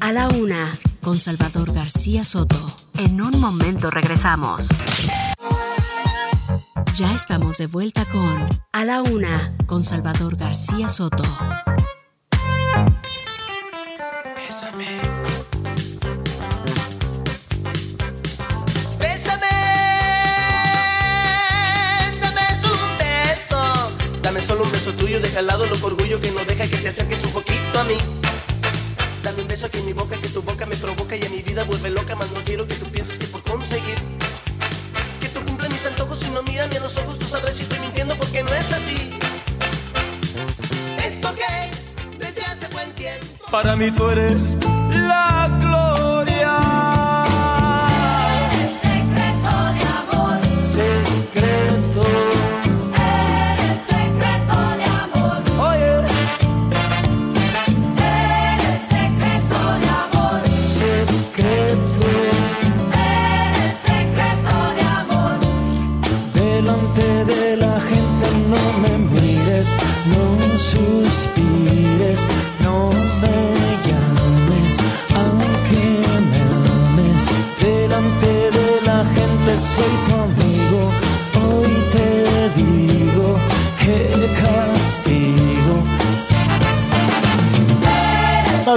a 0.00 0.10
la 0.12 0.26
una 0.26 0.76
con 1.04 1.20
Salvador 1.20 1.72
García 1.72 2.24
Soto. 2.24 2.74
En 2.98 3.22
un 3.22 3.40
momento 3.40 3.92
regresamos. 3.92 4.66
Ya 6.94 7.14
estamos 7.14 7.58
de 7.58 7.68
vuelta 7.68 8.04
con 8.06 8.48
A 8.72 8.84
la 8.84 9.02
una 9.02 9.56
con 9.66 9.84
Salvador 9.84 10.34
García 10.36 10.88
Soto. 10.88 11.22
Bésame. 14.34 14.98
solo 24.40 24.64
un 24.64 24.72
beso 24.72 24.92
tuyo, 24.94 25.20
deja 25.20 25.38
al 25.38 25.46
lado 25.46 25.66
loco 25.66 25.86
orgullo 25.86 26.20
que 26.20 26.32
no 26.32 26.44
deja 26.44 26.68
que 26.68 26.76
te 26.76 26.88
acerques 26.88 27.22
un 27.26 27.32
poquito 27.32 27.51
a 27.78 27.84
mí. 27.84 27.96
Dame 29.22 29.42
un 29.42 29.48
beso 29.48 29.66
aquí 29.66 29.78
en 29.78 29.86
mi 29.86 29.92
boca, 29.92 30.16
que 30.16 30.28
tu 30.28 30.42
boca 30.42 30.66
me 30.66 30.76
provoca 30.76 31.16
y 31.16 31.24
a 31.24 31.30
mi 31.30 31.42
vida 31.42 31.64
vuelve 31.64 31.90
loca, 31.90 32.14
más 32.16 32.30
no 32.32 32.40
quiero 32.44 32.66
que 32.66 32.74
tú 32.74 32.86
pienses 32.86 33.18
que 33.18 33.26
por 33.26 33.42
conseguir 33.42 33.94
que 35.20 35.28
tú 35.28 35.44
cumples 35.44 35.70
mis 35.70 35.86
antojos 35.86 36.18
y 36.26 36.30
no 36.30 36.42
ni 36.42 36.56
a 36.58 36.66
los 36.80 36.96
ojos, 36.96 37.18
tú 37.18 37.26
sabrás 37.26 37.56
si 37.56 37.62
estoy 37.62 37.78
mintiendo 37.80 38.14
porque 38.16 38.42
no 38.42 38.52
es 38.54 38.72
así. 38.72 39.10
Es 41.06 41.18
porque 41.18 41.70
desde 42.18 42.42
hace 42.42 42.68
buen 42.68 42.90
tiempo 42.92 43.26
para 43.52 43.76
mí 43.76 43.90
tú 43.92 44.08
eres 44.08 44.56
la 44.88 45.31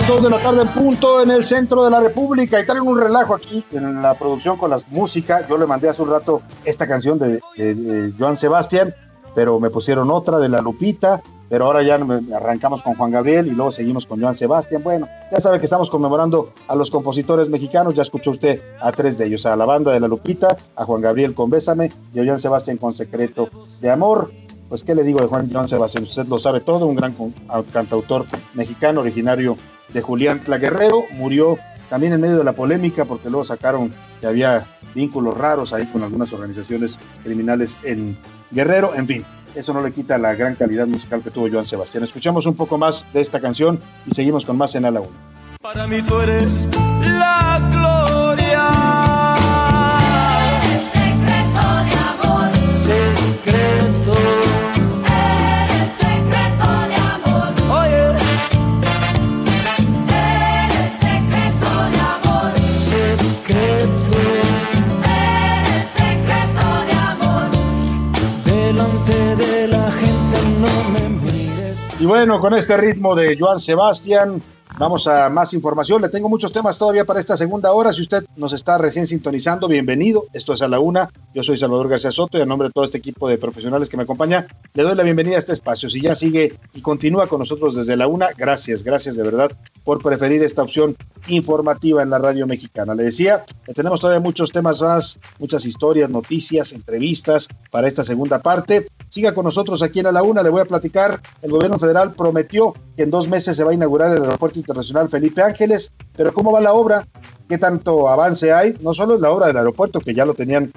Las 0.06 0.22
dos 0.22 0.24
de 0.24 0.30
la 0.30 0.38
tarde 0.38 0.62
en 0.62 0.68
punto 0.68 1.20
en 1.24 1.32
el 1.32 1.43
centro 1.43 1.84
de 1.84 1.89
la 1.89 1.99
República 1.99 2.60
y 2.60 2.66
traen 2.68 2.84
un 2.84 2.95
relajo 2.95 3.34
aquí 3.34 3.66
en 3.72 4.03
la 4.03 4.14
producción 4.14 4.56
con 4.56 4.70
las 4.70 4.88
músicas. 4.91 5.47
Yo 5.49 5.58
le 5.58 5.66
mandé 5.66 5.89
hace 5.89 6.03
un 6.03 6.12
rato 6.12 6.43
esta 6.64 6.86
canción 6.86 7.18
de, 7.18 7.41
de 7.58 8.14
Joan 8.16 8.38
Sebastián, 8.38 8.93
pero 9.34 9.60
me 9.60 9.72
pusieron 9.72 10.12
otra 10.12 10.38
de 10.38 10.47
La 10.47 10.62
Lupita 10.62 11.24
pero 11.49 11.66
ahora 11.66 11.82
ya 11.82 11.95
arrancamos 12.36 12.84
con 12.84 12.93
Juan 12.93 13.10
Gabriel 13.10 13.47
y 13.47 13.51
luego 13.51 13.72
seguimos 13.72 14.06
con 14.06 14.22
Joan 14.22 14.36
Sebastián. 14.36 14.84
Bueno, 14.84 15.08
ya 15.32 15.39
sabe 15.39 15.58
que 15.58 15.66
estamos 15.66 15.89
conmemorando 15.89 16.53
a 16.68 16.76
los 16.76 16.91
compositores 16.91 17.49
mexicanos, 17.49 17.95
ya 17.95 18.03
escuchó 18.03 18.30
usted 18.30 18.62
a 18.80 18.91
tres 18.91 19.18
de 19.18 19.26
ellos, 19.26 19.47
a 19.47 19.56
la 19.56 19.66
banda 19.66 19.91
de 19.91 19.99
La 19.99 20.08
Lupita, 20.08 20.56
a 20.76 20.86
Juan 20.86 21.01
Gabriel 21.01 21.34
con 21.34 21.49
Bésame 21.49 21.91
y 22.14 22.20
a 22.20 22.26
Joan 22.26 22.39
Sebastián 22.39 22.78
con 22.78 22.93
Secreto 22.93 23.49
de 23.82 23.89
Amor. 23.89 24.32
Pues, 24.70 24.84
¿qué 24.84 24.93
le 24.93 25.03
digo 25.03 25.20
de 25.20 25.26
Juan 25.26 25.49
Joan 25.51 25.68
Sebastián? 25.68 26.03
Usted 26.03 26.28
lo 26.28 26.38
sabe 26.38 26.60
todo, 26.60 26.86
un 26.86 26.95
gran 26.95 27.16
cantautor 27.72 28.26
mexicano, 28.53 29.01
originario 29.01 29.58
de 29.96 30.02
Julián 30.02 30.41
Tlaguerrero, 30.41 31.06
murió 31.12 31.58
también 31.89 32.12
en 32.12 32.20
medio 32.20 32.38
de 32.38 32.43
la 32.43 32.52
polémica 32.52 33.06
porque 33.06 33.30
luego 33.30 33.46
sacaron 33.46 33.93
que 34.20 34.28
había 34.28 34.66
vínculos 34.93 35.38
raros 35.38 35.72
ahí 35.72 35.86
con 35.86 36.04
algunas 36.04 36.34
organizaciones 36.34 37.00
criminales 37.24 37.80
en 37.84 38.18
Guerrero, 38.52 38.93
en 38.93 39.08
fin, 39.08 39.26
eso 39.56 39.74
no 39.74 39.82
le 39.82 39.93
quita 39.93 40.18
la 40.18 40.36
gran 40.36 40.56
calidad 40.56 40.86
musical 40.86 41.22
que 41.24 41.32
tuvo 41.32 41.50
Joan 41.50 41.66
Sebastián. 41.66 42.04
Escuchamos 42.04 42.46
un 42.46 42.56
poco 42.56 42.78
más 42.78 43.06
de 43.14 43.22
esta 43.22 43.39
canción 43.39 43.80
y 44.06 44.14
seguimos 44.14 44.46
con 44.46 44.58
más 44.58 44.76
en 44.76 44.84
A 44.86 44.91
la 44.91 45.02
Para 45.62 45.88
mí 45.88 46.02
tú 46.02 46.20
eres 46.20 46.68
la 47.02 47.60
gloria. 47.72 48.05
Y 72.06 72.08
bueno, 72.08 72.39
con 72.39 72.53
este 72.53 72.78
ritmo 72.78 73.16
de 73.16 73.36
Joan 73.36 73.60
Sebastián, 73.60 74.39
Vamos 74.78 75.08
a 75.08 75.30
más 75.30 75.53
información. 75.53 76.01
Le 76.01 76.10
tengo 76.10 76.28
muchos 76.28 76.51
temas 76.51 76.78
todavía 76.78 77.06
para 77.06 77.20
esta 77.20 77.38
segunda 77.38 77.72
hora. 77.72 77.93
Si 77.93 78.01
usted 78.01 78.26
nos 78.36 78.51
está 78.51 78.78
recién 78.78 79.08
sintonizando, 79.08 79.70
bienvenido. 79.70 80.26
Esto 80.34 80.53
es 80.53 80.62
a 80.62 80.68
la 80.68 80.80
una. 80.80 81.10
Yo 81.34 81.43
soy 81.43 81.58
Salvador 81.58 81.88
García 81.88 82.12
Soto 82.12 82.38
y 82.38 82.41
a 82.41 82.45
nombre 82.45 82.68
de 82.68 82.74
todo 82.74 82.84
este 82.84 82.97
equipo 82.97 83.30
de 83.30 83.38
profesionales 83.38 83.89
que 83.89 83.95
me 83.95 84.03
acompaña, 84.03 84.45
le 84.74 84.84
doy 84.84 84.95
la 84.95 85.03
bienvenida 85.03 85.38
a 85.38 85.39
este 85.39 85.53
espacio. 85.53 85.88
Si 85.88 86.01
ya 86.01 86.14
sigue 86.14 86.53
y 86.74 86.82
continúa 86.82 87.28
con 87.28 87.39
nosotros 87.39 87.74
desde 87.74 87.95
la 87.95 88.08
una, 88.08 88.28
gracias, 88.38 88.84
gracias 88.84 89.16
de 89.16 89.24
verdad 89.24 89.51
por 89.86 90.02
preferir 90.02 90.44
esta 90.44 90.64
opción 90.64 90.98
informativa 91.28 92.02
en 92.04 92.10
la 92.10 92.18
radio 92.18 92.46
mexicana. 92.48 92.94
Le 92.96 93.04
decía, 93.04 93.46
tenemos 93.74 94.02
todavía 94.02 94.20
muchos 94.20 94.52
temas 94.52 94.82
más, 94.82 95.20
muchas 95.40 95.66
historias, 95.66 96.10
noticias, 96.10 96.74
entrevistas 96.74 97.48
para 97.72 97.88
esta 97.88 98.04
segunda 98.04 98.40
parte. 98.40 98.88
Siga 99.10 99.34
con 99.34 99.46
nosotros 99.46 99.82
aquí 99.84 100.00
en 100.00 100.08
a 100.08 100.12
la 100.12 100.24
una. 100.24 100.44
Le 100.44 100.50
voy 100.50 100.62
a 100.62 100.66
platicar. 100.66 101.22
El 101.42 101.52
gobierno 101.52 101.80
federal 101.80 102.14
prometió 102.14 102.74
que 102.98 103.04
en 103.04 103.12
dos 103.12 103.30
meses 103.30 103.56
se 103.56 103.64
va 103.64 103.72
a 103.72 103.76
inaugurar 103.76 104.12
el 104.12 104.24
aeropuerto 104.24 104.60
internacional 104.60 105.08
Felipe 105.08 105.42
Ángeles, 105.42 105.92
pero 106.18 106.34
¿cómo 106.34 106.52
va 106.52 106.60
la 106.62 106.74
obra? 106.74 107.08
¿Qué 107.48 107.60
tanto 107.60 108.10
avance 108.10 108.52
hay? 108.52 108.76
No 108.82 108.94
solo 108.94 109.16
en 109.16 109.22
la 109.22 109.30
obra 109.30 109.48
del 109.48 109.58
aeropuerto, 109.58 110.00
que 110.00 110.16
ya 110.16 110.26
lo 110.26 110.34
tenían 110.34 110.72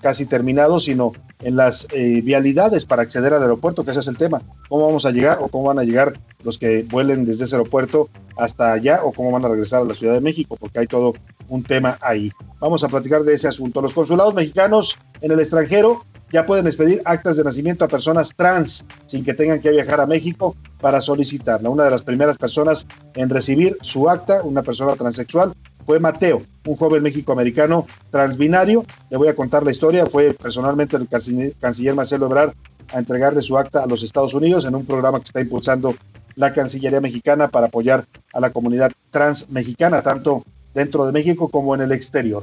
casi 0.00 0.26
terminado, 0.26 0.80
sino 0.80 1.12
en 1.42 1.56
las 1.56 1.86
eh, 1.92 2.20
vialidades 2.22 2.84
para 2.84 3.02
acceder 3.02 3.34
al 3.34 3.42
aeropuerto, 3.42 3.84
que 3.84 3.90
ese 3.90 4.00
es 4.00 4.08
el 4.08 4.16
tema. 4.16 4.42
¿Cómo 4.68 4.86
vamos 4.86 5.06
a 5.06 5.10
llegar 5.10 5.38
o 5.40 5.48
cómo 5.48 5.64
van 5.64 5.78
a 5.78 5.84
llegar 5.84 6.14
los 6.44 6.58
que 6.58 6.82
vuelen 6.88 7.24
desde 7.24 7.44
ese 7.44 7.56
aeropuerto 7.56 8.08
hasta 8.36 8.72
allá 8.72 9.00
o 9.02 9.12
cómo 9.12 9.30
van 9.30 9.44
a 9.44 9.48
regresar 9.48 9.82
a 9.82 9.84
la 9.84 9.94
Ciudad 9.94 10.14
de 10.14 10.20
México? 10.20 10.56
Porque 10.58 10.80
hay 10.80 10.86
todo 10.86 11.14
un 11.48 11.62
tema 11.62 11.98
ahí. 12.00 12.30
Vamos 12.60 12.84
a 12.84 12.88
platicar 12.88 13.22
de 13.22 13.34
ese 13.34 13.48
asunto. 13.48 13.80
Los 13.80 13.94
consulados 13.94 14.34
mexicanos 14.34 14.98
en 15.20 15.32
el 15.32 15.40
extranjero 15.40 16.04
ya 16.30 16.46
pueden 16.46 16.66
expedir 16.66 17.02
actas 17.04 17.36
de 17.36 17.44
nacimiento 17.44 17.84
a 17.84 17.88
personas 17.88 18.30
trans 18.36 18.84
sin 19.06 19.24
que 19.24 19.34
tengan 19.34 19.60
que 19.60 19.70
viajar 19.70 20.00
a 20.00 20.06
México 20.06 20.54
para 20.80 21.00
solicitarla. 21.00 21.68
Una 21.68 21.84
de 21.84 21.90
las 21.90 22.02
primeras 22.02 22.38
personas 22.38 22.86
en 23.14 23.28
recibir 23.28 23.76
su 23.82 24.08
acta, 24.08 24.42
una 24.42 24.62
persona 24.62 24.94
transexual, 24.94 25.52
fue 25.84 26.00
Mateo, 26.00 26.42
un 26.66 26.76
joven 26.76 27.02
mexicoamericano 27.02 27.86
transbinario. 28.10 28.84
Le 29.10 29.16
voy 29.16 29.28
a 29.28 29.36
contar 29.36 29.64
la 29.64 29.70
historia. 29.70 30.06
Fue 30.06 30.34
personalmente 30.34 30.96
el 30.96 31.08
canciller 31.08 31.94
Marcelo 31.94 32.26
Ebrard 32.26 32.52
a 32.92 32.98
entregarle 32.98 33.40
su 33.42 33.56
acta 33.56 33.82
a 33.82 33.86
los 33.86 34.02
Estados 34.02 34.34
Unidos 34.34 34.64
en 34.64 34.74
un 34.74 34.84
programa 34.84 35.18
que 35.18 35.26
está 35.26 35.40
impulsando 35.40 35.94
la 36.36 36.52
Cancillería 36.52 37.00
mexicana 37.00 37.48
para 37.48 37.66
apoyar 37.66 38.04
a 38.32 38.40
la 38.40 38.50
comunidad 38.50 38.92
trans 39.10 39.50
mexicana, 39.50 40.02
tanto 40.02 40.42
dentro 40.74 41.06
de 41.06 41.12
México 41.12 41.48
como 41.48 41.74
en 41.74 41.82
el 41.82 41.92
exterior. 41.92 42.42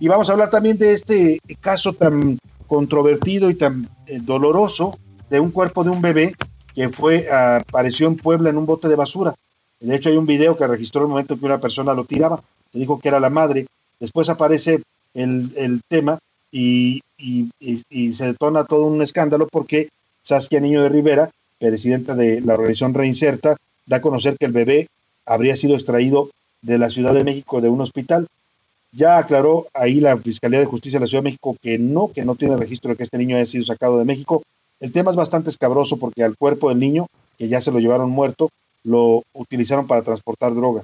Y 0.00 0.08
vamos 0.08 0.28
a 0.28 0.32
hablar 0.32 0.50
también 0.50 0.78
de 0.78 0.92
este 0.92 1.40
caso 1.60 1.92
tan 1.92 2.38
controvertido 2.66 3.50
y 3.50 3.54
tan 3.54 3.88
eh, 4.06 4.20
doloroso 4.22 4.98
de 5.30 5.40
un 5.40 5.50
cuerpo 5.50 5.84
de 5.84 5.90
un 5.90 6.00
bebé 6.00 6.34
que 6.74 6.88
fue 6.88 7.28
apareció 7.30 8.06
en 8.06 8.16
Puebla 8.16 8.50
en 8.50 8.56
un 8.56 8.66
bote 8.66 8.88
de 8.88 8.96
basura. 8.96 9.34
De 9.80 9.94
hecho, 9.94 10.10
hay 10.10 10.16
un 10.16 10.26
video 10.26 10.56
que 10.56 10.66
registró 10.66 11.02
el 11.02 11.08
momento 11.08 11.34
en 11.34 11.40
que 11.40 11.46
una 11.46 11.60
persona 11.60 11.94
lo 11.94 12.04
tiraba. 12.04 12.42
Se 12.72 12.78
dijo 12.78 12.98
que 13.00 13.08
era 13.08 13.20
la 13.20 13.30
madre. 13.30 13.66
Después 14.00 14.28
aparece 14.28 14.82
el, 15.14 15.82
tema 15.88 16.18
y, 16.52 17.00
y, 17.18 18.12
se 18.12 18.26
detona 18.26 18.64
todo 18.64 18.86
un 18.86 19.02
escándalo 19.02 19.48
porque 19.48 19.88
Saskia 20.22 20.60
Niño 20.60 20.82
de 20.82 20.88
Rivera, 20.88 21.30
presidenta 21.58 22.14
de 22.14 22.40
la 22.40 22.54
organización 22.54 22.94
Reinserta, 22.94 23.56
da 23.86 23.96
a 23.96 24.00
conocer 24.00 24.36
que 24.38 24.46
el 24.46 24.52
bebé 24.52 24.88
habría 25.26 25.56
sido 25.56 25.74
extraído 25.74 26.30
de 26.62 26.78
la 26.78 26.90
Ciudad 26.90 27.14
de 27.14 27.24
México 27.24 27.60
de 27.60 27.68
un 27.68 27.80
hospital. 27.80 28.26
Ya 28.92 29.18
aclaró 29.18 29.66
ahí 29.74 30.00
la 30.00 30.16
Fiscalía 30.16 30.58
de 30.58 30.66
Justicia 30.66 30.98
de 30.98 31.04
la 31.04 31.06
Ciudad 31.08 31.22
de 31.22 31.30
México 31.30 31.56
que 31.60 31.78
no, 31.78 32.10
que 32.12 32.24
no 32.24 32.34
tiene 32.34 32.56
registro 32.56 32.90
de 32.90 32.96
que 32.96 33.02
este 33.02 33.18
niño 33.18 33.36
haya 33.36 33.46
sido 33.46 33.64
sacado 33.64 33.98
de 33.98 34.04
México. 34.04 34.42
El 34.80 34.92
tema 34.92 35.10
es 35.10 35.16
bastante 35.16 35.50
escabroso 35.50 35.98
porque 35.98 36.22
al 36.22 36.36
cuerpo 36.36 36.68
del 36.68 36.78
niño, 36.78 37.08
que 37.36 37.48
ya 37.48 37.60
se 37.60 37.72
lo 37.72 37.80
llevaron 37.80 38.10
muerto, 38.10 38.50
lo 38.84 39.24
utilizaron 39.32 39.86
para 39.86 40.02
transportar 40.02 40.54
droga. 40.54 40.82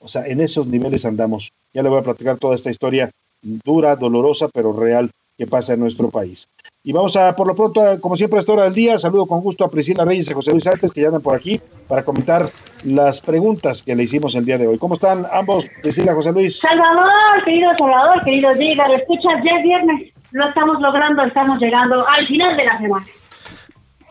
O 0.00 0.08
sea, 0.08 0.26
en 0.26 0.40
esos 0.40 0.66
niveles 0.66 1.04
andamos. 1.04 1.52
Ya 1.72 1.82
le 1.82 1.88
voy 1.88 2.00
a 2.00 2.02
platicar 2.02 2.38
toda 2.38 2.54
esta 2.54 2.70
historia 2.70 3.10
dura, 3.42 3.96
dolorosa, 3.96 4.48
pero 4.48 4.72
real 4.72 5.10
que 5.36 5.46
pasa 5.46 5.74
en 5.74 5.80
nuestro 5.80 6.10
país. 6.10 6.48
Y 6.82 6.92
vamos 6.92 7.16
a, 7.16 7.34
por 7.36 7.46
lo 7.46 7.54
pronto, 7.54 7.82
como 8.00 8.16
siempre, 8.16 8.38
a 8.38 8.40
esta 8.40 8.52
hora 8.52 8.64
del 8.64 8.74
día, 8.74 8.98
saludo 8.98 9.26
con 9.26 9.40
gusto 9.40 9.64
a 9.64 9.70
Priscila 9.70 10.04
Reyes 10.04 10.28
y 10.28 10.32
a 10.32 10.36
José 10.36 10.50
Luis 10.50 10.64
Sánchez, 10.64 10.92
que 10.92 11.00
ya 11.02 11.08
andan 11.08 11.22
por 11.22 11.36
aquí 11.36 11.60
para 11.88 12.04
comentar 12.04 12.50
las 12.84 13.20
preguntas 13.20 13.82
que 13.82 13.94
le 13.94 14.02
hicimos 14.02 14.34
el 14.34 14.44
día 14.44 14.58
de 14.58 14.66
hoy. 14.66 14.78
¿Cómo 14.78 14.94
están 14.94 15.26
ambos, 15.32 15.66
Priscila, 15.82 16.14
José 16.14 16.32
Luis? 16.32 16.60
Salvador, 16.60 17.44
querido 17.44 17.70
Salvador, 17.78 18.22
querido 18.24 18.54
Diga, 18.54 18.88
¿lo 18.88 18.94
escuchas? 18.94 19.34
Ya 19.44 19.56
es 19.56 19.62
viernes, 19.62 20.12
lo 20.32 20.48
estamos 20.48 20.80
logrando, 20.80 21.22
estamos 21.22 21.58
llegando 21.58 22.06
al 22.06 22.26
final 22.26 22.56
de 22.56 22.64
la 22.64 22.78
semana. 22.78 23.06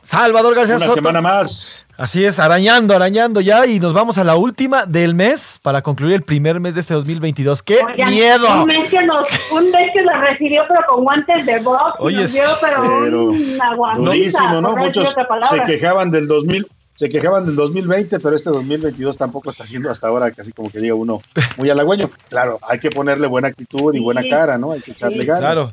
Salvador 0.09 0.55
García 0.55 0.77
Una 0.77 0.89
semana 0.89 1.21
más. 1.21 1.85
Así 1.95 2.25
es, 2.25 2.39
arañando, 2.39 2.95
arañando 2.95 3.41
ya 3.41 3.67
y 3.67 3.79
nos 3.79 3.93
vamos 3.93 4.17
a 4.17 4.23
la 4.23 4.37
última 4.37 4.87
del 4.87 5.13
mes 5.13 5.59
para 5.61 5.83
concluir 5.83 6.15
el 6.15 6.23
primer 6.23 6.59
mes 6.59 6.73
de 6.73 6.79
este 6.79 6.95
2022. 6.95 7.61
¡Qué 7.61 7.77
miedo! 8.07 8.63
Un 8.63 8.65
mes, 8.65 8.89
que 8.89 9.05
nos, 9.05 9.27
un 9.51 9.69
mes 9.69 9.91
que 9.93 10.01
nos 10.01 10.19
recibió 10.19 10.63
pero 10.67 10.81
con 10.87 11.03
guantes 11.03 11.45
de 11.45 11.59
box. 11.59 11.93
Oye, 11.99 12.21
nos 12.21 12.33
dio, 12.33 12.41
pero, 12.59 12.81
pero 13.03 13.23
una 13.25 13.95
durísimo, 13.97 14.61
¿no? 14.61 14.75
Muchos 14.75 15.13
se 15.47 15.63
quejaban 15.67 16.09
del 16.09 16.27
2000, 16.27 16.65
se 16.95 17.07
quejaban 17.07 17.45
del 17.45 17.55
2020, 17.55 18.19
pero 18.19 18.35
este 18.35 18.49
2022 18.49 19.15
tampoco 19.15 19.51
está 19.51 19.67
siendo 19.67 19.91
hasta 19.91 20.07
ahora 20.07 20.31
casi 20.31 20.51
como 20.53 20.71
que 20.71 20.79
diga 20.79 20.95
uno 20.95 21.21
muy 21.57 21.69
halagüeño. 21.69 22.09
Claro, 22.29 22.57
hay 22.67 22.79
que 22.79 22.89
ponerle 22.89 23.27
buena 23.27 23.49
actitud 23.49 23.93
y 23.93 23.99
buena 23.99 24.23
cara, 24.27 24.57
¿no? 24.57 24.71
Hay 24.71 24.81
que 24.81 24.89
echarle 24.89 25.23
ganas. 25.23 25.41
Claro. 25.41 25.71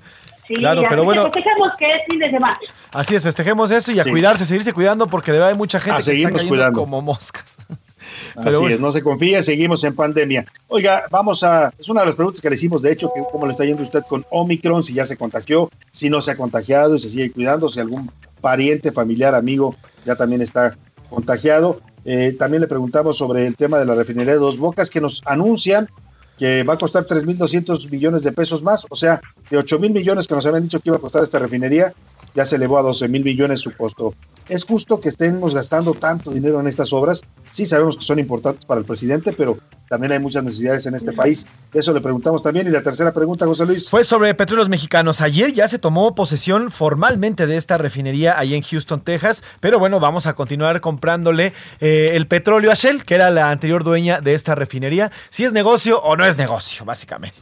Claro, 0.55 0.83
pero 0.89 1.05
bueno. 1.05 1.25
Festejemos 1.25 1.69
que 1.79 1.87
es 1.87 2.03
fin 2.09 2.19
de 2.19 2.31
semana. 2.31 2.59
Así 2.93 3.15
es, 3.15 3.23
festejemos 3.23 3.71
eso 3.71 3.93
y 3.93 4.01
a 4.01 4.05
cuidarse, 4.05 4.47
seguirse 4.47 4.73
cuidando 4.73 5.07
porque 5.07 5.33
de 5.33 5.39
verdad 5.39 5.53
hay 5.53 5.59
mucha 5.59 5.81
gente 5.81 5.97
que 5.97 6.13
está 6.13 6.31
cayendo 6.31 6.49
cuidando. 6.49 6.81
como 6.81 7.03
moscas. 7.03 7.59
Así 8.37 8.65
es, 8.67 8.79
no 8.79 8.93
se 8.93 9.03
confía, 9.03 9.43
seguimos 9.43 9.83
en 9.85 9.95
pandemia. 9.95 10.47
Oiga, 10.69 11.05
vamos 11.11 11.43
a, 11.43 11.73
es 11.79 11.89
una 11.89 12.01
de 12.01 12.07
las 12.07 12.15
preguntas 12.15 12.41
que 12.41 12.49
le 12.49 12.57
hicimos, 12.57 12.83
de 12.83 12.93
hecho, 12.93 13.11
que 13.13 13.23
cómo 13.33 13.47
le 13.47 13.53
está 13.53 13.65
yendo 13.65 13.83
usted 13.83 14.03
con 14.09 14.25
Omicron, 14.31 14.85
si 14.85 14.95
ya 14.95 15.05
se 15.05 15.17
contagió, 15.17 15.71
si 15.91 16.09
no 16.09 16.21
se 16.21 16.33
ha 16.33 16.37
contagiado 16.37 16.95
y 16.95 17.01
se 17.01 17.11
sigue 17.11 17.33
cuidando, 17.33 17.69
si 17.69 17.81
algún 17.81 18.11
pariente, 18.41 18.93
familiar, 18.93 19.35
amigo 19.35 19.75
ya 20.05 20.15
también 20.15 20.43
está 20.43 20.77
contagiado. 21.11 21.81
Eh, 22.05 22.37
también 22.39 22.61
le 22.61 22.69
preguntamos 22.69 23.19
sobre 23.19 23.47
el 23.47 23.57
tema 23.57 23.79
de 23.79 23.87
la 23.87 23.97
refinería 23.97 24.35
de 24.35 24.39
Dos 24.39 24.59
Bocas, 24.59 24.91
que 24.91 25.01
nos 25.01 25.23
anuncian 25.27 25.89
que 26.39 26.63
va 26.63 26.75
a 26.75 26.79
costar 26.79 27.07
3.200 27.07 27.91
millones 27.91 28.23
de 28.23 28.33
pesos 28.33 28.63
más, 28.63 28.87
o 28.91 28.97
sea, 28.97 29.21
de 29.51 29.57
8 29.57 29.79
mil 29.79 29.93
millones 29.93 30.27
que 30.27 30.35
nos 30.35 30.47
habían 30.47 30.65
dicho 30.65 30.81
que 30.81 30.91
iba 30.91 30.97
a 30.97 31.01
costar 31.01 31.23
esta 31.23 31.39
refinería, 31.39 31.93
ya 32.35 32.45
se 32.45 32.57
elevó 32.57 32.79
a 32.79 32.83
12 32.83 33.09
mil 33.09 33.25
millones 33.25 33.61
su 33.61 33.75
costo. 33.75 34.15
¿Es 34.49 34.65
justo 34.65 35.01
que 35.01 35.09
estemos 35.09 35.55
gastando 35.55 35.93
tanto 35.93 36.31
dinero 36.31 36.61
en 36.61 36.69
estas 36.69 36.93
obras? 36.93 37.23
Sí, 37.51 37.67
sabemos 37.67 37.97
que 37.97 38.05
son 38.05 38.19
importantes 38.19 38.65
para 38.65 38.81
el 38.81 38.87
presidente, 38.87 39.33
pero 39.33 39.59
también 39.89 40.13
hay 40.13 40.19
muchas 40.19 40.45
necesidades 40.45 40.87
en 40.87 40.95
este 40.95 41.13
país. 41.13 41.47
Eso 41.73 41.93
le 41.93 42.01
preguntamos 42.01 42.43
también. 42.43 42.67
Y 42.67 42.71
la 42.71 42.83
tercera 42.83 43.13
pregunta, 43.13 43.47
José 43.47 43.67
Luis. 43.67 43.91
Fue 43.91 44.05
sobre 44.05 44.35
petróleos 44.35 44.69
mexicanos. 44.69 45.21
Ayer 45.21 45.53
ya 45.53 45.67
se 45.67 45.79
tomó 45.79 46.15
posesión 46.15 46.71
formalmente 46.71 47.47
de 47.47 47.57
esta 47.57 47.79
refinería 47.79 48.39
ahí 48.39 48.55
en 48.55 48.63
Houston, 48.63 49.01
Texas, 49.01 49.43
pero 49.61 49.79
bueno, 49.79 50.01
vamos 50.01 50.27
a 50.27 50.35
continuar 50.35 50.81
comprándole 50.81 51.53
eh, 51.81 52.11
el 52.13 52.29
petróleo 52.29 52.71
a 52.71 52.75
Shell, 52.75 53.05
que 53.05 53.15
era 53.15 53.31
la 53.31 53.51
anterior 53.51 53.83
dueña 53.83 54.21
de 54.21 54.35
esta 54.35 54.55
refinería. 54.55 55.11
Si 55.31 55.45
es 55.45 55.53
negocio 55.53 56.01
o 56.03 56.17
no 56.17 56.25
es 56.25 56.37
negocio, 56.37 56.85
básicamente. 56.85 57.41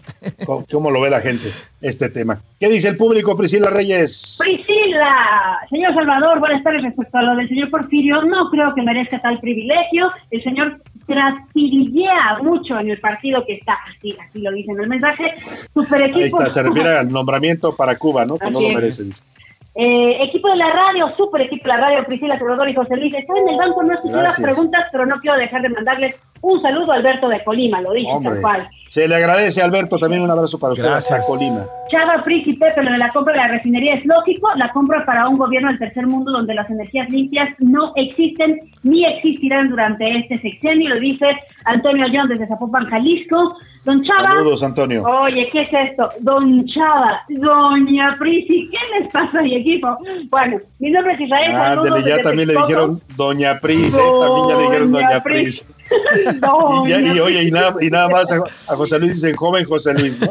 ¿Cómo, 0.71 0.91
lo 0.91 1.01
ve 1.01 1.11
la 1.11 1.21
gente 1.21 1.53
este 1.85 2.09
tema? 2.09 2.39
¿Qué 2.59 2.69
dice 2.69 2.89
el 2.89 2.97
público, 2.97 3.37
Priscila 3.37 3.69
Reyes? 3.69 4.39
Priscila, 4.43 5.61
señor 5.69 5.95
Salvador, 5.95 6.41
buenas 6.41 6.65
tardes 6.65 6.83
respecto 6.83 7.19
a 7.19 7.23
lo 7.23 7.37
del 7.37 7.49
señor 7.49 7.71
Porfirio. 7.71 8.23
No 8.23 8.51
creo 8.51 8.75
que 8.75 8.83
merezca 8.83 9.21
tal 9.21 9.39
privilegio. 9.39 10.09
El 10.31 10.43
señor 10.43 10.81
trastirillea 11.07 12.39
mucho 12.43 12.79
en 12.79 12.91
el 12.91 12.99
partido 12.99 13.45
que 13.47 13.55
está, 13.55 13.77
así, 13.87 14.17
así 14.19 14.41
lo 14.41 14.51
dice 14.53 14.73
en 14.73 14.81
el 14.81 14.89
mensaje, 14.89 15.35
super 15.75 16.01
equipo. 16.01 16.19
Ahí 16.19 16.25
está, 16.25 16.51
se 16.51 16.63
refiere 16.63 16.97
al 16.97 17.13
nombramiento 17.13 17.77
para 17.77 17.97
Cuba, 17.97 18.25
¿no? 18.25 18.39
Que 18.39 18.51
no 18.51 18.61
lo 18.61 18.69
merece, 18.71 19.03
eh, 19.77 20.23
equipo 20.23 20.49
de 20.49 20.57
la 20.57 20.71
radio, 20.71 21.11
super 21.11 21.43
equipo 21.43 21.65
de 21.65 21.77
la 21.77 21.79
radio, 21.79 22.05
Priscila 22.07 22.37
Salvador 22.37 22.69
y 22.69 22.75
José 22.75 22.97
Luis. 22.97 23.13
Estoy 23.13 23.41
en 23.41 23.49
el 23.49 23.57
banco, 23.57 23.83
no 23.83 23.95
escuché 23.95 24.15
las 24.15 24.41
preguntas, 24.41 24.89
pero 24.93 25.05
no 25.05 25.21
quiero 25.21 25.37
dejar 25.37 25.63
de 25.63 25.69
mandarles 25.69 26.15
un 26.45 26.61
saludo 26.61 26.93
a 26.93 26.97
Alberto 26.97 27.29
de 27.29 27.43
Colima, 27.43 27.81
lo 27.81 27.93
dije 27.93 28.13
tal 28.23 28.41
cual. 28.41 28.69
Se 28.89 29.09
le 29.09 29.17
agradece, 29.17 29.63
Alberto, 29.63 29.99
también 29.99 30.23
un 30.23 30.31
abrazo 30.31 30.59
para 30.59 30.75
usted 30.75 30.87
hasta 30.87 31.23
Colima. 31.23 31.65
Chava, 31.91 32.23
Pris 32.23 32.47
y 32.47 32.53
Pepe, 32.53 32.83
lo 32.83 32.93
de 32.93 32.99
la 32.99 33.09
compra 33.09 33.33
de 33.33 33.41
la 33.41 33.49
refinería 33.49 33.95
es 33.95 34.05
lógico, 34.05 34.49
la 34.57 34.71
compra 34.73 35.05
para 35.07 35.29
un 35.29 35.37
gobierno 35.37 35.71
del 35.71 35.79
tercer 35.79 36.07
mundo 36.07 36.33
donde 36.33 36.55
las 36.55 36.69
energías 36.71 37.09
limpias 37.09 37.49
no 37.59 37.93
existen 37.97 38.61
ni 38.83 39.05
existirán 39.05 39.71
durante 39.71 40.07
este 40.07 40.39
sexenio, 40.39 40.95
lo 40.95 41.01
dice 41.01 41.27
Antonio 41.65 42.07
John 42.13 42.29
desde 42.29 42.47
Zapopan, 42.47 42.85
Jalisco. 42.87 43.57
Don 43.85 44.03
Chava. 44.03 44.29
Saludos, 44.29 44.63
Antonio. 44.63 45.03
Oye, 45.03 45.47
¿qué 45.53 45.61
es 45.61 45.91
esto? 45.91 46.09
Don 46.21 46.65
Chava, 46.67 47.23
Doña 47.29 48.17
Prisi, 48.19 48.71
¿qué 48.71 48.79
les 48.99 49.13
pasa 49.13 49.41
a 49.41 49.43
mi 49.43 49.57
equipo? 49.57 49.89
Bueno, 50.31 50.59
mi 50.79 50.91
nombre 50.91 51.13
es 51.13 51.21
Israel. 51.21 51.53
Ah, 51.55 51.85
ya 52.07 52.23
también 52.23 52.49
le 52.49 52.55
dijeron 52.55 52.99
Doña 53.15 53.61
Pris, 53.61 53.95
¿eh? 53.95 54.01
también 54.01 54.49
ya 54.49 54.57
le 54.57 54.63
dijeron 54.63 54.93
Doña 54.93 55.23
Y, 56.87 57.21
oye, 57.21 57.45
y 57.45 57.51
nada, 57.51 57.75
y 57.81 57.89
nada 57.89 58.09
más 58.09 58.33
a, 58.33 58.77
José 58.77 58.99
Luis 58.99 59.15
dice 59.15 59.35
joven 59.35 59.65
José 59.65 59.95
Luis, 59.95 60.21
¿no? 60.21 60.29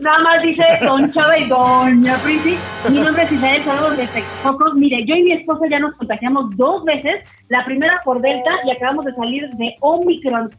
Nada 0.00 0.18
más 0.20 0.42
dice 0.42 0.64
Don 0.82 1.12
Chava 1.12 1.38
y 1.38 1.48
Doña 1.48 2.22
Prisi. 2.22 2.56
Mi 2.88 3.00
nombre 3.00 3.24
es 3.24 3.32
Israel, 3.32 3.62
saludos 3.64 3.96
de 3.98 4.06
Texcocos. 4.08 4.74
Mire, 4.74 5.04
yo 5.06 5.14
y 5.14 5.22
mi 5.24 5.32
esposa 5.32 5.66
ya 5.70 5.78
nos 5.78 5.94
contagiamos 5.96 6.56
dos 6.56 6.84
veces, 6.84 7.28
la 7.48 7.64
primera 7.64 8.00
por 8.04 8.20
Delta 8.20 8.50
y 8.66 8.70
acabamos 8.70 9.04
de 9.04 9.14
salir 9.14 9.48
de 9.50 9.74
Omicron. 9.80 10.50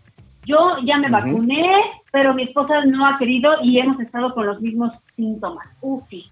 Yo 0.45 0.75
ya 0.85 0.97
me 0.97 1.09
vacuné, 1.09 1.65
pero 2.11 2.33
mi 2.33 2.43
esposa 2.43 2.83
no 2.85 3.05
ha 3.05 3.17
querido 3.17 3.51
y 3.63 3.79
hemos 3.79 3.99
estado 3.99 4.33
con 4.33 4.45
los 4.45 4.59
mismos 4.61 4.91
síntomas. 5.15 5.67
Ufi. 5.81 6.29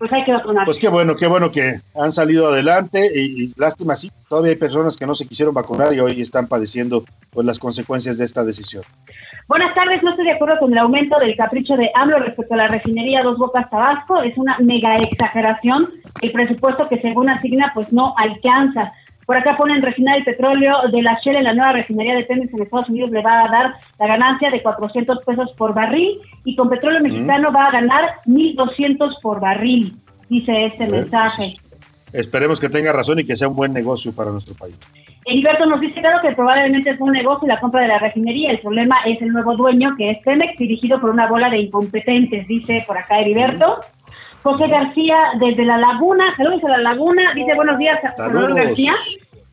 Pues 0.00 0.10
hay 0.14 0.24
que 0.24 0.32
vacunar. 0.32 0.64
Pues 0.64 0.80
qué 0.80 0.88
bueno, 0.88 1.14
qué 1.14 1.26
bueno 1.26 1.50
que 1.50 1.74
han 1.94 2.10
salido 2.10 2.48
adelante 2.48 3.10
y, 3.14 3.52
lástima, 3.60 3.94
sí, 3.94 4.10
todavía 4.30 4.52
hay 4.52 4.56
personas 4.56 4.96
que 4.96 5.06
no 5.06 5.14
se 5.14 5.28
quisieron 5.28 5.52
vacunar 5.52 5.92
y 5.92 6.00
hoy 6.00 6.22
están 6.22 6.48
padeciendo 6.48 7.04
pues 7.30 7.46
las 7.46 7.58
consecuencias 7.58 8.16
de 8.16 8.24
esta 8.24 8.42
decisión. 8.42 8.82
Buenas 9.46 9.74
tardes, 9.74 10.02
no 10.02 10.12
estoy 10.12 10.24
de 10.24 10.32
acuerdo 10.32 10.56
con 10.58 10.72
el 10.72 10.78
aumento 10.78 11.18
del 11.18 11.36
capricho 11.36 11.76
de 11.76 11.90
AMLO 11.94 12.18
respecto 12.18 12.54
a 12.54 12.56
la 12.56 12.68
refinería 12.68 13.22
Dos 13.22 13.36
Bocas 13.36 13.68
Tabasco, 13.68 14.22
es 14.22 14.38
una 14.38 14.56
mega 14.60 14.96
exageración, 14.96 15.90
el 16.22 16.32
presupuesto 16.32 16.88
que 16.88 16.98
según 17.02 17.28
asigna 17.28 17.70
pues 17.74 17.92
no 17.92 18.14
alcanza. 18.16 18.94
Por 19.30 19.38
acá 19.38 19.54
ponen 19.54 19.80
refinar 19.80 20.18
el 20.18 20.24
petróleo 20.24 20.72
de 20.90 21.02
la 21.02 21.16
Shell 21.24 21.36
en 21.36 21.44
la 21.44 21.54
nueva 21.54 21.70
refinería 21.74 22.16
de 22.16 22.24
Pemex 22.24 22.52
en 22.52 22.62
Estados 22.64 22.88
Unidos 22.88 23.12
le 23.12 23.22
va 23.22 23.44
a 23.44 23.48
dar 23.48 23.74
la 24.00 24.08
ganancia 24.08 24.50
de 24.50 24.60
400 24.60 25.18
pesos 25.24 25.52
por 25.56 25.72
barril 25.72 26.18
y 26.44 26.56
con 26.56 26.68
petróleo 26.68 27.00
mexicano 27.00 27.52
va 27.52 27.66
a 27.66 27.70
ganar 27.70 28.22
1.200 28.26 29.20
por 29.22 29.38
barril, 29.38 29.94
dice 30.28 30.52
este 30.64 30.88
mensaje. 30.88 31.54
Esperemos 32.12 32.58
que 32.58 32.68
tenga 32.70 32.92
razón 32.92 33.20
y 33.20 33.24
que 33.24 33.36
sea 33.36 33.46
un 33.46 33.54
buen 33.54 33.72
negocio 33.72 34.12
para 34.12 34.32
nuestro 34.32 34.56
país. 34.56 34.76
Heriberto 35.24 35.64
nos 35.66 35.80
dice 35.80 36.00
claro 36.00 36.18
que 36.22 36.34
probablemente 36.34 36.90
es 36.90 37.00
un 37.00 37.12
negocio 37.12 37.46
la 37.46 37.58
compra 37.58 37.82
de 37.82 37.86
la 37.86 38.00
refinería. 38.00 38.50
El 38.50 38.58
problema 38.58 38.96
es 39.06 39.22
el 39.22 39.28
nuevo 39.28 39.54
dueño, 39.54 39.94
que 39.96 40.10
es 40.10 40.18
Pemex, 40.24 40.58
dirigido 40.58 41.00
por 41.00 41.10
una 41.10 41.28
bola 41.28 41.48
de 41.50 41.60
incompetentes, 41.60 42.48
dice 42.48 42.82
por 42.84 42.98
acá 42.98 43.20
Heriberto. 43.20 43.78
José 44.42 44.68
García 44.68 45.16
desde 45.38 45.64
La 45.64 45.76
Laguna, 45.76 46.34
saludos 46.36 46.64
a 46.64 46.68
La 46.68 46.78
Laguna, 46.78 47.34
dice 47.34 47.54
buenos 47.54 47.78
días, 47.78 47.98
Salvador. 48.16 48.54
García. 48.54 48.94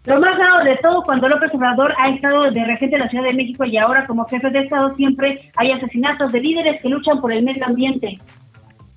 Lo 0.05 0.21
más 0.21 0.37
raro 0.37 0.63
de 0.63 0.77
todo, 0.77 1.03
cuando 1.03 1.27
López 1.27 1.53
Obrador 1.53 1.93
ha 1.97 2.09
estado 2.09 2.49
de 2.49 2.63
regente 2.63 2.95
en 2.95 3.01
la 3.01 3.09
Ciudad 3.09 3.25
de 3.25 3.33
México 3.33 3.65
y 3.65 3.77
ahora 3.77 4.05
como 4.07 4.25
jefe 4.25 4.49
de 4.51 4.59
Estado, 4.59 4.95
siempre 4.95 5.51
hay 5.57 5.71
asesinatos 5.71 6.31
de 6.31 6.39
líderes 6.39 6.81
que 6.81 6.87
luchan 6.87 7.19
por 7.19 7.33
el 7.33 7.43
medio 7.43 7.65
ambiente. 7.65 8.17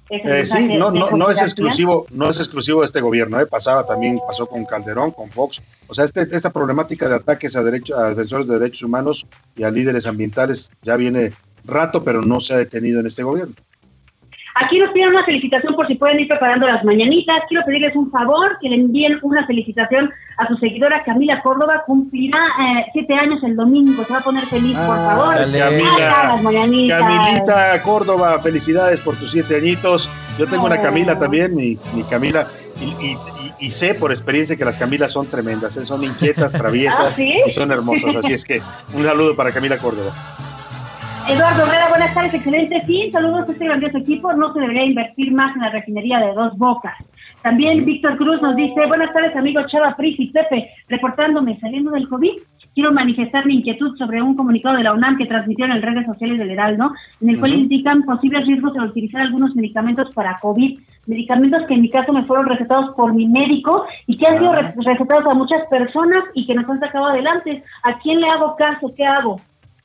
Eh, 0.09 0.47
sí, 0.47 0.76
no, 0.76 0.93
no, 0.93 1.11
no 1.11 1.30
es 1.30 1.43
exclusivo, 1.43 2.07
no 2.11 2.28
es 2.28 2.38
exclusivo 2.38 2.80
de 2.80 2.86
este 2.86 3.01
gobierno, 3.01 3.41
¿eh? 3.41 3.47
pasaba 3.47 3.86
también, 3.86 4.20
pasó 4.24 4.47
con 4.47 4.64
Calderón, 4.64 5.11
con 5.11 5.30
Fox. 5.30 5.62
O 5.88 5.95
sea, 5.95 6.05
este, 6.05 6.28
esta 6.30 6.51
problemática 6.51 7.09
de 7.09 7.16
ataques 7.16 7.57
a, 7.57 7.62
derecho, 7.64 7.97
a 7.97 8.11
defensores 8.11 8.47
de 8.47 8.59
derechos 8.59 8.82
humanos 8.84 9.26
y 9.57 9.64
a 9.64 9.70
líderes 9.70 10.07
ambientales 10.07 10.70
ya 10.82 10.95
viene 10.95 11.32
rato, 11.64 12.05
pero 12.05 12.22
no 12.22 12.41
se 12.41 12.55
ha 12.55 12.59
detenido 12.59 13.01
en 13.01 13.07
este 13.07 13.24
gobierno. 13.24 13.55
Aquí 14.55 14.78
nos 14.78 14.90
piden 14.90 15.11
una 15.11 15.24
felicitación 15.24 15.74
por 15.74 15.86
si 15.86 15.94
pueden 15.94 16.20
ir 16.20 16.28
preparando 16.28 16.66
las 16.66 16.84
mañanitas. 16.84 17.36
Quiero 17.48 17.64
pedirles 17.64 17.94
un 17.96 18.11
favor, 18.11 18.59
que 18.61 18.68
le 18.68 18.76
envíen 18.76 19.18
una 19.22 19.46
felicitación 19.46 20.11
a 20.38 20.46
su 20.48 20.57
seguidora 20.57 21.03
Camila 21.05 21.40
Córdoba. 21.42 21.82
Cumplirá 21.86 22.38
eh, 22.38 22.86
siete 22.92 23.14
años 23.14 23.42
el 23.44 23.55
domingo. 23.57 24.03
Se 24.05 24.12
va 24.12 24.18
a 24.18 24.22
poner 24.22 24.44
feliz, 24.46 24.76
por 24.76 24.96
favor. 24.96 25.34
Haga 25.34 25.46
las 25.46 25.70
Camila, 25.70 26.38
mañanitas. 26.42 27.01
Camilita 27.01 27.82
Córdoba, 27.82 28.38
felicidades 28.40 29.01
por 29.01 29.16
tus 29.16 29.30
siete 29.30 29.57
añitos. 29.57 30.11
Yo 30.38 30.46
tengo 30.46 30.64
una 30.66 30.76
Oh. 30.76 30.82
Camila 30.82 31.18
también, 31.18 31.55
mi, 31.55 31.78
mi 31.94 32.03
Camila, 32.05 32.46
y, 32.80 32.84
y- 32.84 33.12
y- 33.12 33.66
y 33.66 33.70
sé 33.70 33.94
por 33.94 34.11
experiencia 34.11 34.57
que 34.57 34.64
las 34.64 34.76
Camilas 34.78 35.12
son 35.12 35.26
tremendas, 35.26 35.76
¿eh? 35.76 35.84
son 35.84 36.03
inquietas, 36.03 36.53
traviesas 36.55 37.01
¿Ah, 37.09 37.12
sí? 37.12 37.34
y 37.46 37.51
son 37.51 37.70
hermosas. 37.70 38.16
Así 38.16 38.32
es 38.32 38.44
que 38.44 38.62
un 38.94 39.05
saludo 39.05 39.36
para 39.36 39.53
Camila 39.53 39.76
Córdoba. 39.78 40.12
Eduardo 41.29 41.62
Herrera, 41.62 41.89
buenas 41.91 42.14
tardes, 42.14 42.35
excelente 42.35 42.81
fin. 42.81 43.12
Saludos 43.12 43.49
a 43.49 43.53
este 43.53 43.64
grandioso 43.66 43.99
equipo. 43.99 44.33
No 44.33 44.53
se 44.53 44.61
debería 44.61 44.85
invertir 44.85 45.33
más 45.33 45.55
en 45.55 45.62
la 45.62 45.71
refinería 45.71 46.18
de 46.18 46.33
dos 46.33 46.57
bocas. 46.59 46.95
También 47.43 47.85
Víctor 47.85 48.16
Cruz 48.16 48.43
nos 48.43 48.57
dice, 48.57 48.87
buenas 48.87 49.12
tardes 49.12 49.35
amigos 49.37 49.66
Chava, 49.71 49.95
Pris 49.97 50.18
y 50.18 50.27
Pepe, 50.31 50.71
reportándome 50.89 51.59
saliendo 51.61 51.91
del 51.93 52.09
COVID. 52.09 52.33
Quiero 52.75 52.93
manifestar 52.93 53.47
mi 53.47 53.57
inquietud 53.57 53.97
sobre 53.97 54.21
un 54.21 54.35
comunicado 54.35 54.77
de 54.77 54.83
la 54.85 54.93
UNAM 54.93 55.16
que 55.16 55.27
transmitieron 55.27 55.77
en 55.77 55.83
redes 55.83 56.07
sociales 56.07 56.39
del 56.39 56.51
Heraldo, 56.51 56.93
en 57.21 57.31
el 57.31 57.39
cual 57.39 57.55
indican 57.55 58.03
posibles 58.03 58.47
riesgos 58.47 58.75
de 58.75 58.81
utilizar 58.81 59.23
algunos 59.23 59.55
medicamentos 59.57 60.12
para 60.14 60.39
COVID, 60.41 60.79
medicamentos 61.07 61.66
que 61.66 61.75
en 61.75 61.83
mi 61.83 61.89
caso 61.91 62.12
me 62.12 62.25
fueron 62.25 62.47
recetados 62.47 62.95
por 62.95 63.14
mi 63.14 63.27
médico 63.27 63.85
y 64.07 64.16
que 64.16 64.27
han 64.27 64.39
sido 64.39 64.53
re- 64.55 64.75
recetados 64.85 65.27
a 65.27 65.35
muchas 65.35 65.66
personas 65.68 66.25
y 66.35 66.47
que 66.47 66.55
nos 66.55 66.68
han 66.68 66.81
sacado 66.81 67.07
adelante. 67.07 67.62
¿A 67.85 67.99
quién 67.99 68.21
le 68.21 68.29
hago 68.29 68.57
caso? 68.57 68.93
¿Qué 68.97 69.05
hago? 69.07 69.41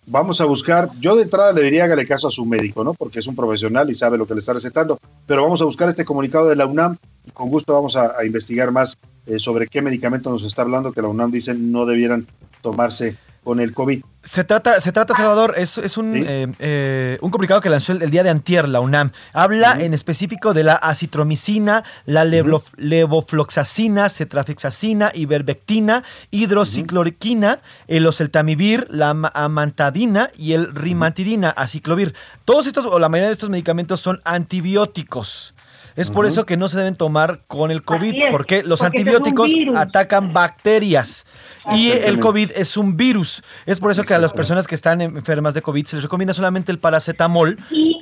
Vamos 0.08 0.40
a 0.40 0.46
buscar, 0.46 0.92
yo 1.00 1.16
de 1.16 1.24
entrada 1.24 1.52
le 1.52 1.64
diría 1.64 1.86
hágale 1.86 2.06
caso 2.06 2.28
a 2.28 2.32
su 2.32 2.46
médico, 2.46 2.84
¿no? 2.84 2.94
Porque 2.94 3.20
es 3.20 3.28
un 3.28 3.36
profesional 3.36 3.90
y 3.90 3.96
sabe 3.96 4.18
lo 4.18 4.28
que 4.28 4.36
le 4.36 4.40
está 4.40 4.54
recetando, 4.54 5.00
pero 5.26 5.42
vamos 5.42 5.62
a 5.62 5.66
buscar 5.66 5.90
este 5.90 6.06
comunicado 6.06 6.48
de 6.48 6.56
la 6.56 6.68
UNAM 6.68 6.98
y 7.26 7.32
con 7.32 7.50
gusto 7.50 7.74
vamos 7.74 7.96
a, 7.96 8.24
investigar 8.24 8.72
más 8.72 8.98
eh, 9.26 9.40
sobre 9.40 9.68
qué 9.68 9.82
medicamento 9.82 10.30
nos 10.30 10.44
está 10.44 10.62
hablando 10.62 10.92
que 10.92 11.02
la 11.02 11.08
UNAM 11.08 11.32
dice 11.32 11.56
no 11.56 11.88
debieran 11.88 12.28
tomarse 12.62 13.18
con 13.46 13.62
el 13.62 13.74
COVID. 13.74 14.04
Se 14.24 14.44
trata, 14.44 14.82
se 14.82 14.92
trata 14.92 15.14
Salvador, 15.14 15.54
es, 15.56 15.78
es 15.78 15.98
un, 15.98 16.12
Sí. 16.14 16.24
eh, 16.28 16.48
eh, 16.58 17.18
un 17.22 17.30
comunicado 17.30 17.62
que 17.62 17.70
lanzó 17.70 17.92
el, 17.92 18.02
el 18.02 18.10
día 18.10 18.24
de 18.24 18.32
antier 18.32 18.68
la 18.68 18.80
UNAM. 18.82 19.12
Habla 19.34 19.78
en 19.80 19.94
específico 19.94 20.54
de 20.56 20.64
la 20.64 20.74
acitromicina, 20.74 21.84
la 22.06 22.26
levofloxacina, 22.26 24.10
cetrafixacina, 24.10 25.12
ivermectina, 25.14 26.04
hidrocicloroquina, 26.32 27.60
el 27.88 28.08
oseltamivir, 28.08 28.88
la 28.90 29.12
ama- 29.12 29.32
amantadina 29.34 30.30
y 30.38 30.54
el 30.54 30.74
rimantidina, 30.74 31.52
aciclovir. 31.52 32.16
Todos 32.46 32.68
estos, 32.68 32.86
o 32.88 33.00
la 33.00 33.10
mayoría 33.10 33.28
de 33.30 33.34
estos 33.34 33.50
medicamentos 33.50 34.02
son 34.02 34.22
antibióticos. 34.24 35.55
Es 35.96 36.10
por 36.10 36.26
eso 36.26 36.46
que 36.46 36.58
no 36.58 36.68
se 36.68 36.78
deben 36.78 36.96
tomar 36.96 37.42
con 37.48 37.72
el 37.72 37.84
COVID, 37.84 38.14
es, 38.14 38.32
porque 38.32 38.64
los 38.64 38.80
porque 38.80 38.98
antibióticos 38.98 39.52
atacan 39.76 40.34
bacterias 40.34 41.26
y 41.74 41.92
el. 41.92 42.20
COVID 42.20 42.52
es 42.56 42.76
un 42.76 42.98
virus. 42.98 43.44
Es 43.66 43.80
por 43.80 43.92
eso 43.92 44.04
que 44.04 44.14
a 44.14 44.20
las 44.20 44.34
personas 44.34 44.68
que 44.68 44.76
están 44.76 45.02
enfermas 45.02 45.54
de 45.54 45.62
COVID 45.62 45.86
se 45.86 45.96
les 45.98 46.04
recomienda 46.04 46.34
solamente 46.34 46.72
el 46.72 46.80
paracetamol 46.80 47.58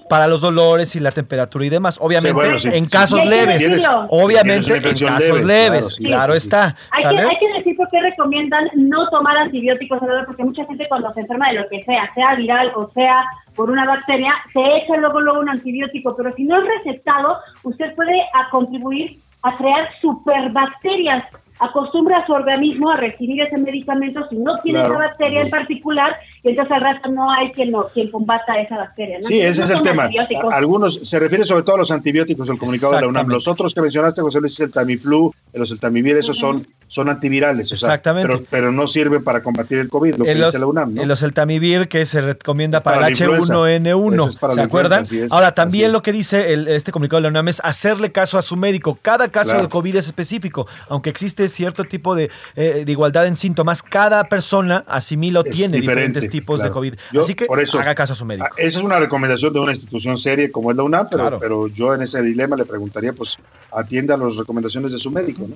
para 0.09 0.27
los 0.27 0.41
dolores 0.41 0.95
y 0.95 0.99
la 0.99 1.11
temperatura 1.11 1.65
y 1.65 1.69
demás. 1.69 1.97
Obviamente, 1.99 2.33
bueno, 2.33 2.57
sí, 2.57 2.69
en 2.71 2.85
casos 2.85 3.25
leves. 3.25 3.63
Obviamente, 4.09 4.75
en 4.75 4.97
casos 4.97 5.43
leve, 5.43 5.71
leves. 5.71 5.95
claro, 5.95 6.23
Claro, 6.23 6.33
sí. 6.33 6.37
está. 6.37 6.75
Hay 6.91 7.03
que, 7.03 7.21
hay 7.55 7.63
que 7.63 7.72
qué 7.93 8.01
recomiendan 8.01 8.69
no 8.73 9.07
tomar 9.09 9.37
antibióticos, 9.37 9.99
porque 10.25 10.43
mucha 10.43 10.65
gente 10.65 10.87
cuando 10.89 11.13
se 11.13 11.21
enferma 11.21 11.45
de 11.49 11.59
lo 11.59 11.69
que 11.69 11.83
sea, 11.83 12.11
sea 12.15 12.33
viral 12.35 12.71
o 12.75 12.89
sea 12.91 13.23
por 13.55 13.69
una 13.69 13.85
bacteria, 13.85 14.33
se 14.51 14.59
echa 14.59 14.97
luego 14.97 15.21
luego 15.21 15.39
un 15.41 15.49
antibiótico, 15.49 16.15
pero 16.15 16.31
si 16.31 16.43
no 16.43 16.57
es 16.57 16.63
recetado, 16.77 17.37
usted 17.61 17.93
puede 17.95 18.19
a 18.33 18.49
contribuir 18.49 19.19
a 19.43 19.55
crear 19.55 19.87
superbacterias. 20.01 21.25
Acostumbre 21.59 22.15
a 22.15 22.25
su 22.25 22.33
organismo 22.33 22.89
a 22.89 22.97
recibir 22.97 23.39
ese 23.41 23.57
medicamento 23.57 24.25
si 24.29 24.37
no 24.37 24.57
tiene 24.63 24.79
Claro. 24.79 24.95
esa 24.95 25.03
bacteria 25.03 25.41
en 25.43 25.49
particular, 25.51 26.15
y 26.41 26.49
entonces 26.49 26.71
al 26.73 26.81
rato 26.81 27.09
no 27.11 27.31
hay 27.31 27.51
quien, 27.51 27.71
no, 27.71 27.83
quien 27.93 28.09
combata 28.09 28.55
esa 28.55 28.75
bacteria. 28.75 29.17
¿no? 29.17 29.23
Sí, 29.23 29.39
ese 29.39 29.61
no 29.61 29.65
es 29.65 29.69
el 29.69 29.81
tema. 29.83 30.09
Algunos, 30.51 30.95
se 31.07 31.19
refiere 31.19 31.43
sobre 31.43 31.63
todo 31.63 31.75
a 31.75 31.79
los 31.79 31.91
antibióticos, 31.91 32.49
el 32.49 32.57
comunicado 32.57 32.95
de 32.95 33.01
la 33.01 33.07
UNAM. 33.07 33.27
Los 33.27 33.47
otros 33.47 33.73
que 33.73 33.81
mencionaste, 33.81 34.21
José 34.23 34.39
Luis, 34.41 34.59
el 34.61 34.71
Tamiflu, 34.71 35.31
el 35.53 35.61
oseltamivir, 35.61 36.17
esos 36.17 36.37
son, 36.37 36.65
son 36.93 37.09
antivirales. 37.09 37.71
o 37.71 37.75
sea, 37.75 37.87
Exactamente. 37.89 38.27
pero, 38.27 38.45
pero 38.51 38.71
no 38.71 38.85
sirven 38.85 39.23
para 39.23 39.41
combatir 39.41 39.79
el 39.79 39.89
COVID, 39.89 40.15
lo 40.17 40.25
que 40.25 40.31
El, 40.31 40.43
dice 40.43 40.59
la 40.59 40.67
UNAM, 40.67 40.93
¿no? 40.93 41.01
el 41.01 41.09
oseltamivir 41.09 41.87
que 41.87 42.05
se 42.05 42.21
recomienda 42.21 42.81
para 42.81 43.07
el 43.07 43.13
influenza. 43.13 43.51
H1N1. 43.55 44.19
Ese 44.21 44.29
es 44.29 44.35
para 44.35 44.53
¿Se 44.53 44.61
acuerdan? 44.61 45.01
es, 45.01 45.31
Ahora, 45.31 45.55
también 45.55 45.91
lo 45.91 46.03
que 46.03 46.11
dice 46.11 46.53
el- 46.53 46.67
este 46.67 46.91
comunicado 46.91 47.17
de 47.17 47.23
la 47.23 47.29
UNAM 47.29 47.47
es 47.47 47.61
hacerle 47.63 48.11
caso 48.11 48.37
a 48.37 48.43
su 48.43 48.55
médico. 48.57 48.99
Cada 49.01 49.29
caso 49.29 49.49
Claro. 49.49 49.63
de 49.63 49.69
COVID 49.69 49.95
es 49.95 50.05
específico. 50.05 50.67
Aunque 50.87 51.09
existe 51.09 51.47
cierto 51.47 51.83
tipo 51.85 52.13
de, 52.13 52.29
eh, 52.55 52.83
de 52.85 52.91
igualdad 52.91 53.25
en 53.25 53.37
síntomas, 53.37 53.81
cada 53.81 54.25
persona 54.25 54.83
asimila 54.87 55.39
o 55.39 55.43
tiene 55.43 55.77
diferente, 55.79 55.79
diferentes 56.19 56.29
tipos 56.29 56.61
de. 56.61 56.69
COVID. 56.69 56.93
Yo, 57.11 57.21
Así 57.21 57.33
que 57.33 57.45
por 57.47 57.59
eso, 57.59 57.79
haga 57.79 57.95
caso 57.95 58.13
a 58.13 58.15
su 58.15 58.25
médico. 58.25 58.45
Ah, 58.51 58.53
Esa 58.57 58.77
es 58.79 58.85
una 58.85 58.99
recomendación 58.99 59.51
de 59.51 59.59
una 59.59 59.71
institución 59.71 60.15
seria 60.19 60.51
como 60.51 60.69
es 60.69 60.77
la 60.77 60.83
UNAM, 60.83 61.07
pero, 61.09 61.23
Claro. 61.23 61.39
pero 61.39 61.67
yo 61.69 61.95
en 61.95 62.03
ese 62.03 62.21
dilema 62.21 62.55
le 62.55 62.65
preguntaría, 62.65 63.13
pues, 63.13 63.37
atienda 63.71 64.15
las 64.15 64.35
recomendaciones 64.37 64.91
de 64.91 64.99
su 64.99 65.09
médico, 65.09 65.47
¿no? 65.49 65.55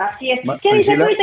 Así 0.00 0.30
es. 0.30 0.44
Ma- 0.46 0.58
¿Qué 0.58 0.74
dice. 0.74 0.94
Twitter? 0.96 1.16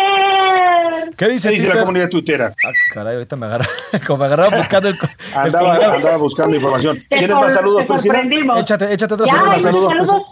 ¿Qué 1.18 1.28
dice, 1.30 1.50
¿Qué 1.50 1.56
dice 1.56 1.68
la 1.74 1.80
comunidad 1.80 2.10
tuitera? 2.10 2.54
Ah, 2.64 2.72
caray, 2.94 3.16
ahorita 3.16 3.36
me 3.36 3.48
agarra. 3.48 3.66
Como 4.06 4.20
me 4.20 4.26
agarraba 4.26 4.50
buscando 4.58 4.90
el. 4.90 4.96
el 4.96 5.36
Andaba, 5.36 5.76
andaba 5.76 6.18
buscando 6.18 6.56
información. 6.56 7.00
¿Tienes 7.10 7.36
más 7.36 7.54
saludos, 7.56 7.86
Priscila? 7.86 8.24
Échate, 8.60 8.94
échate 8.94 9.14
otros 9.16 9.28
saludos. 9.30 9.58
y 9.58 9.62
saludos, 9.62 9.94
pues. 9.98 10.08
saludos. 10.10 10.28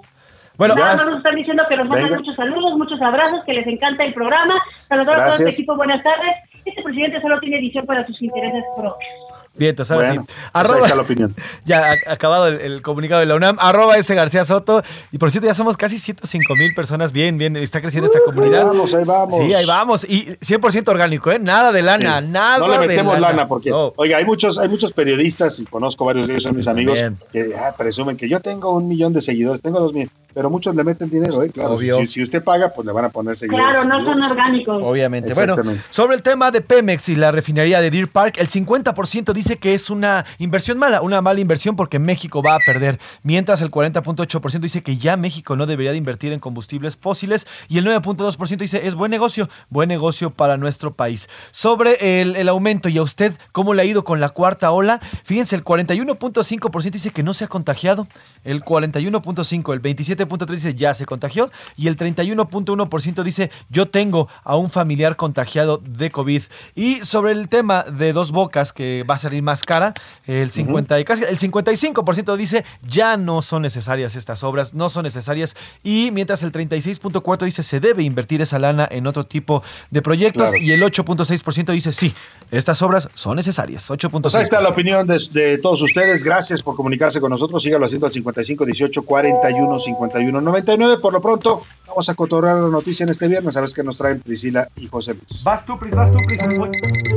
Bueno, 0.57 0.75
ya, 0.77 0.83
más- 0.85 1.05
nos 1.05 1.17
están 1.17 1.35
diciendo 1.35 1.63
que 1.67 1.75
nos 1.75 1.87
mandan 1.89 2.13
muchos 2.19 2.35
saludos, 2.35 2.73
muchos 2.77 3.01
abrazos, 3.01 3.39
que 3.45 3.53
les 3.53 3.65
encanta 3.67 4.03
el 4.05 4.13
programa. 4.13 4.53
Saludos 4.87 5.15
a 5.17 5.25
todo 5.25 5.29
este 5.31 5.49
equipo, 5.49 5.75
buenas 5.75 6.03
tardes. 6.03 6.35
Este 6.65 6.81
presidente 6.83 7.19
solo 7.21 7.39
tiene 7.39 7.57
visión 7.59 7.85
para 7.85 8.05
sus 8.05 8.21
intereses 8.21 8.63
propios. 8.77 9.11
Bien, 9.57 9.69
entonces 9.69 9.91
ahora 9.93 10.07
Bueno, 10.09 10.25
sí. 10.27 10.33
pues 10.53 10.71
ahí 10.73 10.81
está 10.83 10.95
la 10.95 11.01
opinión. 11.01 11.35
Ya 11.65 11.91
ha 12.07 12.11
acabado 12.13 12.47
el, 12.47 12.59
el 12.61 12.81
comunicado 12.81 13.19
de 13.21 13.25
la 13.25 13.35
UNAM. 13.35 13.57
Arroba 13.59 13.97
ese 13.97 14.13
García 14.15 14.43
Soto. 14.45 14.83
Y 15.11 15.17
por 15.17 15.31
cierto, 15.31 15.47
ya 15.47 15.53
somos 15.53 15.77
casi 15.77 15.97
105 15.99 16.55
mil 16.55 16.73
personas. 16.75 17.11
Bien, 17.11 17.37
bien. 17.37 17.55
Está 17.55 17.81
creciendo 17.81 18.05
esta 18.07 18.19
comunidad. 18.23 18.65
vamos, 18.65 18.93
ahí 18.93 19.03
vamos. 19.05 19.33
Sí, 19.35 19.53
ahí 19.53 19.65
vamos. 19.65 20.03
Y 20.09 20.25
100% 20.41 20.87
orgánico, 20.89 21.31
¿eh? 21.31 21.39
Nada 21.39 21.71
de 21.71 21.81
lana, 21.81 22.19
Sí. 22.21 22.27
nada 22.27 22.57
No 22.59 22.67
le 22.67 22.79
de 22.79 22.87
metemos 22.87 23.13
lana. 23.19 23.29
lana, 23.29 23.47
porque, 23.47 23.69
No. 23.69 23.93
oiga, 23.95 24.17
hay 24.17 24.25
muchos, 24.25 24.57
hay 24.59 24.67
muchos 24.69 24.91
periodistas, 24.91 25.59
y 25.59 25.65
conozco 25.65 26.05
varios 26.05 26.27
de 26.27 26.33
ellos, 26.33 26.43
son 26.43 26.55
mis 26.57 26.67
amigos, 26.67 26.99
Bien. 26.99 27.17
que 27.31 27.55
ah, 27.55 27.73
presumen 27.77 28.17
que 28.17 28.27
yo 28.29 28.39
tengo 28.41 28.75
un 28.75 28.87
millón 28.87 29.13
de 29.13 29.21
seguidores, 29.21 29.61
tengo 29.61 29.79
dos 29.79 29.93
mil, 29.93 30.09
pero 30.35 30.49
muchos 30.49 30.75
le 30.75 30.83
meten 30.83 31.09
dinero, 31.09 31.41
¿eh? 31.41 31.49
Claro, 31.49 31.75
Obvio. 31.75 31.99
Si, 31.99 32.07
si 32.07 32.23
usted 32.23 32.43
paga, 32.43 32.73
pues 32.75 32.85
le 32.85 32.91
van 32.91 33.05
a 33.05 33.09
poner 33.09 33.37
seguidores. 33.37 33.67
Claro, 33.69 33.87
no 33.87 34.03
son 34.03 34.21
orgánicos. 34.21 34.83
Obviamente. 34.83 35.33
Bueno, 35.33 35.53
Exactamente. 35.53 35.85
sobre 35.89 36.17
el 36.17 36.21
tema 36.21 36.51
de 36.51 36.59
Pemex 36.59 37.07
y 37.07 37.15
la 37.15 37.31
refinería 37.31 37.79
de 37.79 37.89
Deer 37.89 38.09
Park, 38.09 38.35
el 38.37 38.49
50% 38.49 39.31
dice 39.31 39.55
que 39.55 39.73
es 39.73 39.89
una 39.89 40.25
inversión 40.37 40.77
mala, 40.77 41.01
una 41.01 41.21
mala 41.21 41.39
inversión 41.39 41.77
porque 41.77 41.99
México 41.99 42.43
va 42.43 42.55
a 42.55 42.59
perder, 42.59 42.99
mientras 43.23 43.61
el 43.61 43.71
40.8% 43.71 44.59
dice 44.59 44.83
que 44.83 44.97
ya 44.97 45.15
México 45.15 45.55
no 45.55 45.65
debería 45.67 45.91
de 45.91 45.97
invertir 45.97 46.33
en 46.33 46.41
combustibles 46.41 46.97
fósiles 46.97 47.47
y 47.69 47.77
el 47.77 47.85
9.2% 47.85 48.57
dice 48.57 48.85
es 48.85 48.95
buen 48.95 49.11
negocio, 49.11 49.47
buen 49.69 49.87
negocio 49.87 50.31
para 50.31 50.57
nuestro 50.57 50.93
país. 50.93 51.29
Sobre 51.51 52.21
el, 52.21 52.35
el 52.35 52.49
aumento 52.49 52.89
y 52.89 52.97
a 52.97 53.03
usted, 53.03 53.33
¿cómo 53.53 53.73
le 53.73 53.83
ha 53.83 53.85
ido 53.85 54.03
con 54.03 54.19
la 54.19 54.29
cuarta 54.29 54.71
ola? 54.71 54.99
Fíjense, 55.23 55.55
el 55.55 55.63
41.5% 55.63 56.91
dice 56.91 57.11
que 57.11 57.23
no 57.23 57.33
se 57.33 57.45
ha 57.45 57.47
contagiado, 57.47 58.05
el 58.43 58.63
41.5%, 58.63 59.71
el 59.71 59.79
27.3 60.27 60.47
dice 60.51 60.73
ya 60.75 60.93
se 60.93 61.05
contagió 61.05 61.51
y 61.77 61.87
el 61.87 61.97
31.1% 61.97 63.23
dice 63.23 63.51
yo 63.69 63.87
tengo 63.87 64.27
a 64.43 64.55
un 64.55 64.69
familiar 64.69 65.15
contagiado 65.15 65.77
de 65.83 66.11
COVID. 66.11 66.43
Y 66.75 66.95
sobre 66.97 67.31
el 67.33 67.49
tema 67.49 67.83
de 67.83 68.13
dos 68.13 68.31
bocas 68.31 68.73
que 68.73 69.03
va 69.09 69.15
a 69.15 69.17
salir 69.17 69.41
más 69.43 69.63
cara, 69.63 69.93
el 70.25 70.51
50 70.51 70.99
y 70.99 71.05
casi 71.05 71.23
el 71.23 71.37
55% 71.37 72.35
dice 72.35 72.65
ya 72.87 73.17
no 73.17 73.41
son 73.41 73.61
necesarias 73.61 74.15
estas 74.15 74.43
obras, 74.43 74.73
no 74.73 74.89
son 74.89 75.03
necesarias 75.03 75.55
y 75.83 76.09
mientras 76.11 76.43
el 76.43 76.51
36.4 76.51 77.45
dice 77.45 77.63
se 77.63 77.79
debe 77.79 78.03
invertir 78.03 78.41
esa 78.41 78.59
lana 78.59 78.87
en 78.89 79.07
otro 79.07 79.25
tipo 79.25 79.63
de 79.91 80.01
proyectos 80.01 80.49
Claro. 80.49 80.57
y 80.57 80.71
el 80.71 80.81
8.6% 80.83 81.71
dice 81.71 81.93
sí, 81.93 82.13
estas 82.51 82.81
obras 82.81 83.09
son 83.13 83.35
necesarias. 83.37 83.89
8.6%. 83.89 84.21
Pues 84.21 84.35
ahí 84.35 84.43
está 84.43 84.61
la 84.61 84.69
opinión 84.69 85.07
de, 85.07 85.19
de 85.31 85.57
todos 85.57 85.81
ustedes. 85.81 86.23
Gracias 86.23 86.61
por 86.61 86.75
comunicarse 86.75 87.19
con 87.21 87.29
nosotros. 87.29 87.61
Sígalo 87.63 87.85
haciendo 87.85 88.05
al 88.07 88.11
55 88.13 88.65
18 88.65 89.03
41 89.03 89.79
51 89.79 90.14
99. 90.23 90.97
Por 90.99 91.13
lo 91.13 91.21
pronto, 91.21 91.61
vamos 91.87 92.09
a 92.09 92.13
cotorrear 92.15 92.57
la 92.57 92.69
noticia 92.69 93.03
en 93.03 93.09
este 93.09 93.27
viernes. 93.27 93.53
Sabes 93.53 93.73
que 93.73 93.83
nos 93.83 93.97
traen 93.97 94.21
Priscila 94.21 94.67
y 94.77 94.87
José 94.87 95.13
Luis. 95.13 95.43
Vas 95.43 95.65
tú, 95.65 95.77
Pris, 95.77 95.93
vas 95.93 96.11
tú, 96.11 96.17
Pris. 96.25 96.41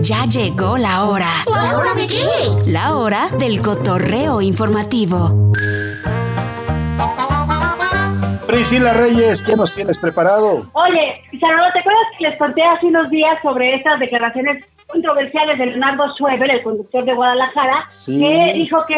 Ya 0.01 0.25
llegó 0.25 0.79
la 0.79 1.05
hora. 1.05 1.31
¿La 1.51 1.79
hora 1.79 1.95
de 1.95 2.07
qué? 2.07 2.25
La 2.67 2.97
hora 2.97 3.31
del 3.39 3.61
cotorreo 3.63 4.41
informativo. 4.41 5.53
Priscila 8.49 8.95
Reyes, 8.95 9.43
¿qué 9.43 9.55
nos 9.57 9.75
tienes 9.75 9.99
preparado? 9.99 10.63
Oye, 10.73 11.23
Salvador, 11.39 11.71
¿te 11.75 11.81
acuerdas 11.81 12.03
que 12.19 12.29
les 12.31 12.39
conté 12.39 12.63
hace 12.65 12.87
unos 12.87 13.11
días 13.11 13.39
sobre 13.43 13.75
estas 13.75 14.01
declaraciones 14.01 14.65
controversiales 14.87 15.59
de 15.59 15.67
Leonardo 15.67 16.05
Schwebel, 16.15 16.51
el 16.51 16.63
conductor 16.63 17.05
de 17.05 17.13
Guadalajara, 17.15 17.91
Sí. 17.95 18.19
que 18.21 18.53
dijo 18.55 18.79
que 18.87 18.97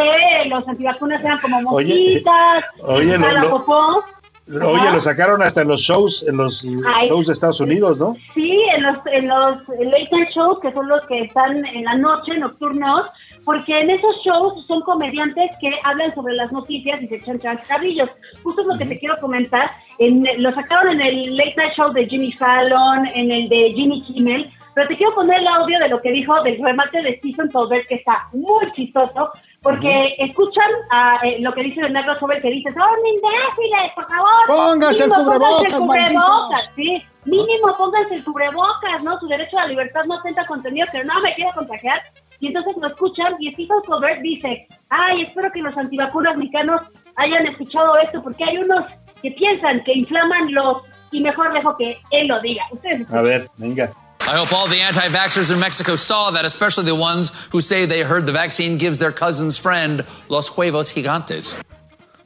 los 0.48 0.66
antivacunas 0.68 1.24
eran 1.24 1.38
como 1.38 1.70
Oye, 1.72 1.88
mosquitas, 1.88 2.64
oye, 2.84 3.18
lo- 3.18 3.32
la 3.32 3.40
lo- 3.42 3.50
popó. 3.50 4.04
Oye, 4.52 4.90
lo 4.92 5.00
sacaron 5.00 5.42
hasta 5.42 5.62
en 5.62 5.68
los 5.68 5.80
shows, 5.80 6.26
en 6.28 6.36
los 6.36 6.64
Ay. 6.94 7.08
shows 7.08 7.26
de 7.26 7.32
Estados 7.32 7.60
Unidos, 7.60 7.98
¿no? 7.98 8.14
Sí, 8.34 8.56
en 8.76 8.82
los, 8.84 8.96
en 9.12 9.28
los 9.28 9.68
late 9.68 10.08
night 10.12 10.28
shows, 10.34 10.58
que 10.60 10.72
son 10.72 10.88
los 10.88 11.04
que 11.06 11.22
están 11.22 11.64
en 11.66 11.84
la 11.84 11.94
noche, 11.96 12.36
nocturnos, 12.38 13.08
porque 13.44 13.78
en 13.78 13.90
esos 13.90 14.16
shows 14.24 14.66
son 14.66 14.80
comediantes 14.82 15.50
que 15.60 15.70
hablan 15.84 16.14
sobre 16.14 16.34
las 16.34 16.52
noticias 16.52 17.02
y 17.02 17.08
se 17.08 17.16
echan 17.16 17.40
chascarrillos. 17.40 18.10
Justo 18.42 18.62
es 18.62 18.66
lo 18.66 18.78
que 18.78 18.86
te 18.86 18.98
quiero 18.98 19.16
comentar. 19.18 19.70
En, 19.98 20.24
lo 20.38 20.54
sacaron 20.54 21.00
en 21.00 21.00
el 21.00 21.36
late 21.36 21.54
night 21.56 21.72
show 21.76 21.92
de 21.92 22.06
Jimmy 22.06 22.32
Fallon, 22.32 23.06
en 23.14 23.30
el 23.30 23.48
de 23.48 23.72
Jimmy 23.72 24.02
Kimmel, 24.04 24.50
pero 24.74 24.88
te 24.88 24.96
quiero 24.96 25.14
poner 25.14 25.40
el 25.40 25.48
audio 25.48 25.78
de 25.78 25.88
lo 25.88 26.00
que 26.00 26.12
dijo 26.12 26.40
del 26.42 26.62
remate 26.62 27.02
de 27.02 27.16
Stephen 27.18 27.50
Colbert, 27.50 27.86
que 27.88 27.96
está 27.96 28.28
muy 28.32 28.70
chistoso, 28.72 29.30
porque 29.62 30.14
escuchan 30.18 30.70
a, 30.90 31.18
eh, 31.22 31.38
lo 31.40 31.52
que 31.52 31.64
dice 31.64 31.80
Leonardo 31.80 32.16
Sobel, 32.16 32.40
que 32.40 32.50
dice, 32.50 32.72
son 32.72 32.82
imbéciles, 32.82 33.92
por 33.94 34.08
favor. 34.08 34.30
Pónganse 34.46 35.04
el 35.04 35.10
pónganse 35.10 35.66
el 35.66 35.72
cubrebocas, 35.74 35.80
cubrebocas, 35.80 36.72
sí. 36.76 37.02
Mínimo, 37.24 37.76
pónganse 37.76 38.16
el 38.16 38.24
cubrebocas, 38.24 39.02
¿no? 39.02 39.18
Su 39.20 39.26
derecho 39.26 39.58
a 39.58 39.62
la 39.62 39.68
libertad 39.68 40.04
no 40.04 40.18
atenta 40.18 40.46
contenido, 40.46 40.86
pero 40.90 41.04
no 41.04 41.20
me 41.20 41.34
quiero 41.34 41.52
contagiar. 41.52 42.02
Y 42.40 42.46
entonces 42.46 42.74
lo 42.80 42.88
escuchan 42.88 43.34
y 43.38 43.52
Stephen 43.52 43.80
Colbert 43.86 44.20
dice, 44.22 44.66
ay, 44.88 45.22
espero 45.22 45.50
que 45.52 45.60
los 45.60 45.76
antivacunas 45.76 46.36
mexicanos 46.36 46.80
hayan 47.16 47.46
escuchado 47.46 47.98
esto, 47.98 48.22
porque 48.22 48.44
hay 48.44 48.56
unos 48.56 48.86
que 49.20 49.30
piensan 49.32 49.84
que 49.84 49.92
inflaman 49.92 50.52
los... 50.52 50.82
Y 51.12 51.20
mejor 51.20 51.52
dejo 51.52 51.76
que 51.76 51.98
él 52.12 52.28
lo 52.28 52.40
diga. 52.40 52.62
Ustedes 52.70 53.12
A 53.12 53.20
ver, 53.20 53.48
venga. 53.56 53.90
I 54.20 54.36
hope 54.36 54.52
all 54.52 54.68
the 54.68 54.80
anti 54.80 55.08
vaxxers 55.08 55.50
in 55.52 55.58
Mexico 55.58 55.96
saw 55.96 56.30
that, 56.30 56.44
especially 56.44 56.84
the 56.84 56.94
ones 56.94 57.32
who 57.50 57.60
say 57.60 57.84
they 57.84 58.02
heard 58.02 58.26
the 58.26 58.32
vaccine 58.32 58.78
gives 58.78 59.00
their 59.00 59.10
cousin's 59.10 59.58
friend 59.58 60.06
los 60.28 60.48
huevos 60.56 60.92
gigantes. 60.94 61.56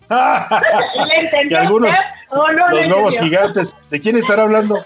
¿Le 1.06 1.20
entendió 1.20 1.48
que 1.48 1.56
algunos, 1.56 1.94
no 2.32 2.68
los 2.68 2.88
nuevos 2.88 3.18
gigantes. 3.18 3.76
¿De 3.90 4.00
quién 4.00 4.16
estará 4.16 4.42
hablando? 4.42 4.84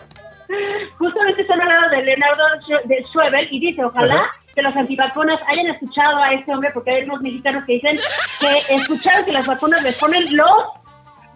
Justamente 0.99 1.43
están 1.43 1.61
hablando 1.61 1.89
de 1.91 2.03
Leonardo 2.03 2.45
de 2.85 3.05
Schwebel 3.05 3.49
y 3.51 3.61
dice, 3.61 3.85
ojalá 3.85 4.15
Ajá. 4.15 4.37
que 4.55 4.63
los 4.63 4.75
antivacunas 4.75 5.41
hayan 5.47 5.67
escuchado 5.69 6.23
a 6.23 6.31
este 6.33 6.53
hombre, 6.53 6.71
porque 6.73 6.91
hay 6.91 7.03
unos 7.05 7.21
mexicanos 7.21 7.65
que 7.65 7.75
dicen 7.75 7.97
que 8.41 8.75
escucharon 8.75 9.25
que 9.25 9.33
las 9.33 9.47
vacunas 9.47 9.83
les 9.83 9.95
ponen 9.97 10.25
los... 10.37 10.63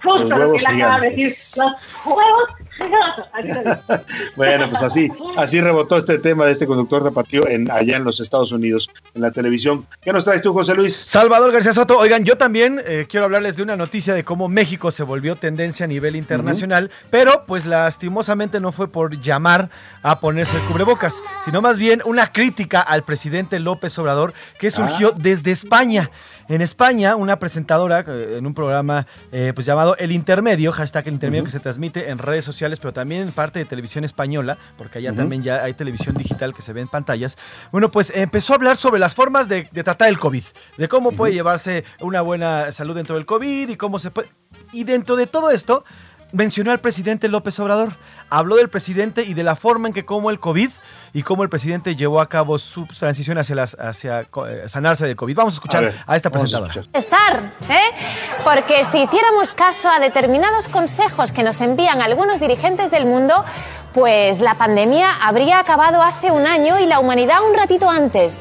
Justo 0.03 0.19
Los 0.21 0.29
lo 0.29 0.37
que 0.37 0.43
huevos 0.43 0.63
le 0.63 0.69
acaba 0.69 1.01
de 1.01 1.11
decir, 1.11 1.33
los 1.57 2.07
huevos. 2.07 2.45
Bueno, 4.37 4.69
pues 4.69 4.83
así, 4.83 5.11
así 5.37 5.61
rebotó 5.61 5.97
este 5.97 6.19
tema 6.19 6.47
de 6.47 6.53
este 6.53 6.67
conductor 6.67 7.03
tapatío 7.05 7.47
en, 7.47 7.71
allá 7.71 7.97
en 7.97 8.05
los 8.05 8.21
Estados 8.21 8.53
Unidos, 8.53 8.91
en 9.15 9.23
la 9.23 9.31
televisión. 9.31 9.87
¿Qué 10.03 10.13
nos 10.13 10.25
traes 10.25 10.43
tú, 10.43 10.53
José 10.53 10.75
Luis? 10.75 10.95
Salvador 10.95 11.53
García 11.53 11.73
Soto, 11.73 11.99
oigan, 11.99 12.25
yo 12.25 12.37
también 12.37 12.83
eh, 12.85 13.07
quiero 13.09 13.27
hablarles 13.27 13.57
de 13.57 13.63
una 13.63 13.77
noticia 13.77 14.15
de 14.15 14.25
cómo 14.25 14.49
México 14.49 14.91
se 14.91 15.03
volvió 15.03 15.37
tendencia 15.37 15.85
a 15.85 15.89
nivel 15.89 16.17
internacional, 16.17 16.91
pero 17.11 17.45
pues 17.47 17.67
lastimosamente 17.67 18.61
no 18.61 18.73
fue 18.73 18.89
por 18.89 19.21
llamar 19.21 19.71
a 20.03 20.21
ponerse 20.21 20.57
el 20.57 20.63
cubrebocas, 20.65 21.15
sino 21.45 21.63
más 21.63 21.79
bien 21.79 22.03
una 22.05 22.33
crítica 22.33 22.81
al 22.81 23.05
presidente 23.05 23.59
López 23.61 23.99
Obrador 23.99 24.33
que 24.59 24.71
surgió 24.71 25.13
desde 25.13 25.53
España. 25.53 26.11
En 26.53 26.61
España, 26.61 27.17
una 27.17 27.39
presentadora 27.39 28.05
eh, 28.07 28.37
en 28.37 28.47
un 28.47 28.53
programa 28.53 29.07
eh, 29.33 29.53
pues 29.55 29.67
llamado 29.67 29.97
El 29.97 30.13
Intermedio, 30.13 30.71
hashtag 30.71 31.09
El 31.09 31.15
Intermedio, 31.15 31.45
que 31.45 31.51
se 31.51 31.61
transmite 31.61 32.11
en 32.11 32.19
redes 32.19 32.45
sociales, 32.45 32.79
pero 32.79 32.93
también 32.93 33.23
en 33.23 33.33
parte 33.33 33.59
de 33.59 33.65
televisión 33.65 34.05
española, 34.05 34.59
porque 34.77 34.99
allá 34.99 35.15
también 35.15 35.43
ya 35.43 35.65
hay 35.65 35.73
televisión 35.73 36.15
digital 36.15 36.53
que 36.53 36.61
se 36.61 36.75
ve 36.75 36.83
en 36.83 36.89
pantallas. 36.89 37.39
Bueno, 37.71 37.91
pues 37.91 38.13
empezó 38.15 38.53
a 38.53 38.57
hablar 38.57 38.77
sobre 38.77 39.01
las 39.01 39.15
formas 39.15 39.49
de, 39.49 39.67
de 39.73 39.83
tratar 39.83 40.11
el 40.11 40.19
COVID, 40.19 40.45
de 40.77 40.89
cómo 40.89 41.13
puede 41.13 41.33
llevarse 41.33 41.87
una 42.01 42.21
buena 42.21 42.71
salud 42.71 42.97
dentro 42.97 43.15
del 43.15 43.25
COVID 43.25 43.71
y 43.71 43.77
cómo 43.77 43.99
se 43.99 44.11
puede... 44.11 44.29
Y 44.73 44.85
dentro 44.85 45.17
de 45.17 45.27
todo 45.27 45.51
esto, 45.51 45.85
mencionó 46.33 46.73
al 46.73 46.81
presidente 46.81 47.29
López 47.29 47.59
Obrador. 47.61 47.97
Habló 48.31 48.57
del 48.57 48.69
presidente 48.69 49.25
y 49.25 49.35
de 49.35 49.43
la 49.43 49.57
forma 49.57 49.89
en 49.89 49.95
que 49.95 50.05
como 50.05 50.31
el 50.31 50.41
COVID 50.41 50.71
y 51.13 51.23
cómo 51.23 51.43
el 51.43 51.49
presidente 51.49 51.95
llevó 51.95 52.21
a 52.21 52.29
cabo 52.29 52.59
su 52.59 52.87
transición 52.87 53.39
hacia, 53.39 53.55
las, 53.55 53.77
hacia 53.79 54.23
eh, 54.23 54.65
sanarse 54.67 55.07
del 55.07 55.17
COVID. 55.17 55.37
Vamos 55.37 55.55
a 55.55 55.57
escuchar 55.57 55.85
a, 55.85 55.87
ver, 55.87 55.95
esta 56.17 56.31
vamos 56.31 56.55
a 56.55 56.61
presentadora. 56.61 56.89
estar, 56.93 57.53
¿eh? 57.69 58.43
Porque 58.43 58.85
si 58.87 59.03
hiciéramos 59.03 59.53
caso 59.53 59.89
a 59.89 60.01
determinados 60.01 60.69
consejos 60.69 61.33
que 61.33 61.43
nos 61.43 61.61
envían 61.61 62.01
algunos 62.01 62.41
dirigentes 62.41 62.91
del 62.91 63.07
mundo, 63.07 63.45
pues 63.93 64.41
la 64.41 64.55
pandemia 64.55 65.13
habría 65.21 65.59
acabado 65.59 66.03
hace 66.03 66.31
un 66.31 66.47
año 66.47 66.79
y 66.81 66.87
la 66.87 66.99
humanidad 66.99 67.39
un 67.47 67.55
ratito 67.57 67.91
antes. 67.91 68.41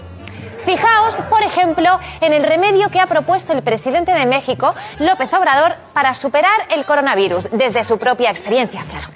Fijaos, 0.66 1.16
por 1.30 1.43
ejemplo, 1.43 1.99
en 2.22 2.34
el 2.34 2.43
remedio 2.43 2.89
que 2.89 2.99
ha 2.99 3.07
propuesto 3.07 3.53
el 3.53 3.64
presidente 3.64 4.14
de 4.14 4.26
México, 4.26 4.76
López 4.99 5.34
Obrador, 5.34 5.76
para 5.93 6.14
superar 6.14 6.68
el 6.70 6.86
coronavirus, 6.86 7.49
desde 7.51 7.84
su 7.84 7.97
propia 7.97 8.30
experiencia, 8.30 8.84
claro. 8.89 9.07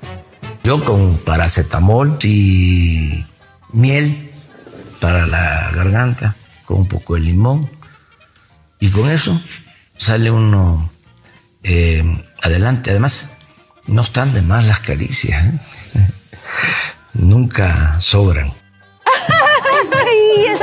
Yo 0.64 0.84
con 0.84 1.18
paracetamol 1.20 2.18
y 2.24 3.24
miel 3.72 4.32
para 5.00 5.28
la 5.28 5.70
garganta, 5.72 6.36
con 6.66 6.80
un 6.80 6.88
poco 6.88 7.14
de 7.14 7.22
limón. 7.22 7.70
Y 8.80 8.90
con 8.90 9.10
eso 9.10 9.40
sale 9.98 10.32
uno 10.32 10.92
eh, 11.62 12.04
adelante. 12.42 12.90
Además, 12.90 13.38
no 13.88 14.02
están 14.02 14.34
de 14.34 14.42
más 14.42 14.66
las 14.66 14.80
caricias. 14.80 15.46
¿eh? 15.46 15.60
Nunca 17.14 18.00
sobran. 18.00 18.52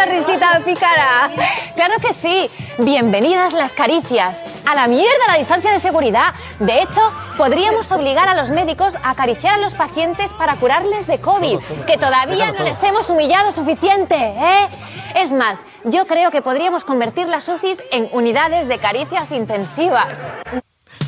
¡Ay, 0.03 0.19
esa 0.19 0.33
risita 0.33 0.61
pícara! 0.65 1.31
Claro 1.75 1.95
que 2.01 2.13
sí. 2.13 2.51
Bienvenidas 2.79 3.53
las 3.53 3.73
caricias. 3.73 4.43
A 4.69 4.75
la 4.75 4.87
mierda 4.89 5.27
la 5.29 5.39
distancia 5.39 5.71
de 5.71 5.79
seguridad. 5.79 6.35
De 6.59 6.83
hecho, 6.83 7.01
podríamos 7.37 7.93
obligar 7.93 8.29
a 8.29 8.35
los 8.35 8.51
médicos 8.51 8.97
a 8.97 9.11
acariciar 9.11 9.55
a 9.55 9.59
los 9.59 9.75
pacientes 9.75 10.33
para 10.33 10.57
curarles 10.57 11.07
de 11.07 11.21
COVID, 11.21 11.59
que 11.87 11.99
todavía 11.99 12.53
no 12.53 12.65
les 12.65 12.83
hemos 12.83 13.11
humillado 13.11 13.53
suficiente, 13.53 14.17
¿eh? 14.17 14.69
Es 15.15 15.33
más, 15.33 15.63
yo 15.85 16.07
creo 16.07 16.31
que 16.31 16.43
podríamos 16.43 16.85
convertir 16.85 17.29
las 17.29 17.47
UCIs 17.49 17.83
en 17.91 18.09
unidades 18.13 18.69
de 18.69 18.79
caricias 18.79 19.31
intensivas. 19.31 20.29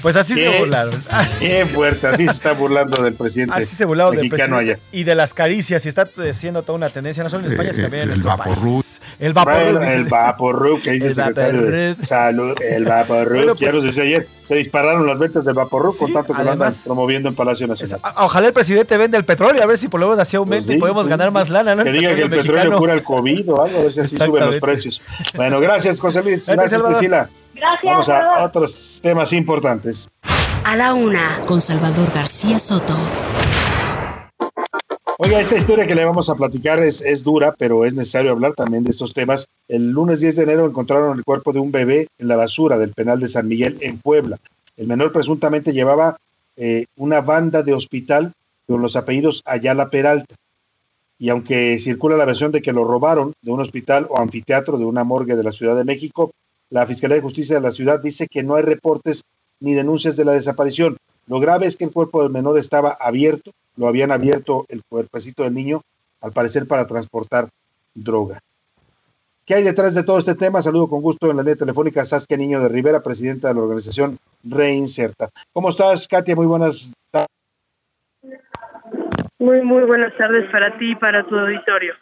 Pues 0.05 0.17
así 0.17 0.35
se 0.35 0.59
burlaron. 0.61 0.95
Qué 1.41 1.65
fuerte, 1.67 2.07
así 2.07 2.27
se 2.27 2.33
está 2.33 2.53
burlando 2.53 3.03
del 3.03 3.15
presidente 3.15 3.55
Así 3.55 3.75
se 3.75 3.85
burlaron 3.87 4.15
del 4.15 4.25
mexicano 4.27 4.57
presidente 4.59 4.83
allá. 4.85 4.99
y 5.01 5.05
de 5.05 5.15
las 5.15 5.33
caricias 5.35 5.85
y 5.87 5.89
está 5.89 6.07
eh, 6.23 6.33
siendo 6.35 6.63
toda 6.63 6.77
una 6.77 6.91
tendencia 6.91 7.25
no 7.25 7.31
solo 7.31 7.47
en 7.47 7.53
España 7.53 7.71
Eh, 7.71 7.75
sino 7.75 7.85
también 7.87 8.03
en 8.03 8.09
nuestro 8.11 8.29
vaporru. 8.29 8.75
país. 8.83 9.01
El 9.19 9.33
vaporru. 9.33 9.57
Bueno, 9.79 9.83
el 9.91 10.05
Vaporru, 10.05 10.83
que 10.83 10.91
dice 10.93 11.07
el, 11.09 11.15
secretario 11.15 11.63
de. 11.63 11.97
Salud, 12.03 12.55
el 12.61 12.85
Vaporru, 12.85 13.35
Bueno, 13.37 13.55
ya 13.55 13.61
pues- 13.71 13.75
nos 13.75 13.85
decía 13.85 14.03
ayer, 14.05 14.29
se 14.47 14.55
dispararon 14.57 15.07
las 15.07 15.19
ventas 15.19 15.47
del 15.47 15.55
Vaporru 15.55 15.97
con 15.97 16.09
Sí, 16.09 16.13
tanto 16.13 16.35
que 16.35 16.45
lo 16.45 16.51
andan 16.53 16.69
además- 16.69 16.83
promoviendo 16.85 17.29
en 17.31 17.35
Palacio 17.35 17.67
Nacional. 17.67 18.01
Ojalá 18.19 18.49
el 18.49 18.53
presidente 18.53 18.97
venda 18.99 19.17
el 19.17 19.25
petróleo, 19.25 19.63
a 19.63 19.67
ver 19.67 19.79
si 19.79 19.89
por 19.89 20.01
lo 20.01 20.07
menos 20.09 20.21
así 20.21 20.37
aumenta 20.37 20.65
Pues 20.67 20.73
sí, 20.73 20.77
y 20.77 20.81
podemos 20.81 21.05
sí, 21.05 21.11
ganar 21.11 21.29
sí. 21.29 21.33
más 21.35 21.49
lana, 21.49 21.75
¿no? 21.75 21.83
Que 21.83 21.93
diga 21.93 22.15
que 22.15 22.23
el 22.23 22.31
petróleo 22.31 22.77
cura 22.77 22.93
el 22.93 23.03
COVID 23.03 23.53
o 23.53 23.63
algo, 23.65 23.79
a 23.79 23.83
ver 23.85 23.93
si 23.93 24.01
así 24.01 24.19
suben 24.19 24.45
los 24.47 24.57
precios. 24.59 25.01
Bueno, 25.35 25.61
gracias, 25.61 25.99
José 25.99 26.23
Luis. 26.23 26.47
Gracias, 26.47 26.79
Gracias. 26.81 26.99
Priscila. 26.99 27.31
Gracias, 27.55 27.85
Vamos 27.85 28.09
a 28.09 28.45
otros 28.45 29.01
temas 29.03 29.33
importantes. 29.33 30.21
A 30.65 30.77
la 30.77 30.95
una, 30.95 31.43
con 31.47 31.61
Salvador 31.61 32.11
García 32.13 32.59
Soto. 32.59 32.95
Oiga, 35.19 35.39
esta 35.39 35.57
historia 35.57 35.87
que 35.87 35.95
le 35.95 36.05
vamos 36.05 36.29
a 36.29 36.35
platicar 36.35 36.81
es, 36.81 37.01
es 37.01 37.23
dura, 37.23 37.55
pero 37.57 37.85
es 37.85 37.95
necesario 37.95 38.33
hablar 38.33 38.55
también 38.55 38.83
de 38.83 38.91
estos 38.91 39.15
temas. 39.15 39.47
El 39.69 39.91
lunes 39.91 40.21
10 40.21 40.37
de 40.37 40.43
enero 40.43 40.67
encontraron 40.67 41.17
el 41.17 41.25
cuerpo 41.25 41.53
de 41.53 41.61
un 41.61 41.71
bebé 41.71 42.09
en 42.19 42.29
la 42.29 42.37
basura 42.37 42.79
del 42.79 42.93
penal 42.93 43.21
de 43.21 43.29
San 43.29 43.47
Miguel 43.47 43.79
en 43.81 43.99
Puebla. 43.99 44.39
El 44.77 44.89
menor 44.89 45.13
presuntamente 45.13 45.73
llevaba 45.73 46.17
eh, 46.57 46.87
una 46.97 47.21
banda 47.21 47.63
de 47.63 47.75
hospital 47.75 48.33
con 48.67 48.83
los 48.83 48.97
apellidos 48.97 49.43
Ayala 49.45 49.89
Peralta. 49.89 50.35
Y 51.19 51.29
aunque 51.29 51.79
circula 51.79 52.17
la 52.17 52.25
versión 52.25 52.51
de 52.51 52.61
que 52.61 52.73
lo 52.73 52.85
robaron 52.85 53.35
de 53.41 53.53
un 53.53 53.61
hospital 53.61 54.07
o 54.11 54.21
anfiteatro 54.21 54.79
de 54.79 54.85
una 54.85 55.05
morgue 55.05 55.37
de 55.37 55.45
la 55.45 55.53
Ciudad 55.53 55.77
de 55.77 55.85
México, 55.85 56.33
la 56.75 56.87
Fiscalía 56.87 57.15
de 57.15 57.23
Justicia 57.23 57.55
de 57.55 57.63
la 57.63 57.71
ciudad 57.71 58.01
dice 58.01 58.27
que 58.27 58.43
no 58.43 58.57
hay 58.57 58.65
reportes 58.65 59.23
ni 59.61 59.75
denuncias 59.75 60.17
de 60.17 60.25
la 60.25 60.33
desaparición. 60.33 60.97
Lo 61.29 61.39
grave 61.39 61.67
es 61.67 61.77
que 61.77 61.85
el 61.85 61.93
cuerpo 61.93 62.21
del 62.21 62.33
menor 62.33 62.59
estaba 62.59 62.97
abierto, 62.99 63.53
lo 63.77 63.87
habían 63.87 64.11
abierto 64.11 64.67
el 64.69 64.83
cuerpecito 64.83 65.45
del 65.45 65.55
niño, 65.55 65.83
al 66.21 66.33
parecer 66.33 66.67
para 66.67 66.89
transportar 66.89 67.49
droga. 67.95 68.41
¿Qué 69.47 69.55
hay 69.55 69.63
detrás 69.63 69.95
de 69.95 70.03
todo 70.03 70.19
este 70.19 70.35
tema? 70.35 70.63
Saludo 70.63 70.89
con 70.89 71.01
gusto 71.01 71.31
en 71.31 71.37
la 71.37 71.45
línea 71.45 71.55
telefónica 71.55 72.05
Saskia 72.05 72.37
Niño 72.37 72.61
de 72.61 72.69
Rivera, 72.69 73.01
presidenta 73.01 73.47
de 73.47 73.55
la 73.55 73.61
organización 73.61 74.19
Reinserta. 74.43 75.29
¿Cómo 75.53 75.69
estás, 75.69 76.09
Katia? 76.09 76.35
Muy 76.35 76.47
buenas 76.47 76.93
tardes. 77.13 77.29
Muy, 79.39 79.63
muy 79.63 79.85
buenas 79.85 80.13
tardes 80.17 80.51
para 80.51 80.77
ti 80.77 80.91
y 80.91 80.97
para 80.97 81.25
tu 81.25 81.39
auditorio. 81.39 81.95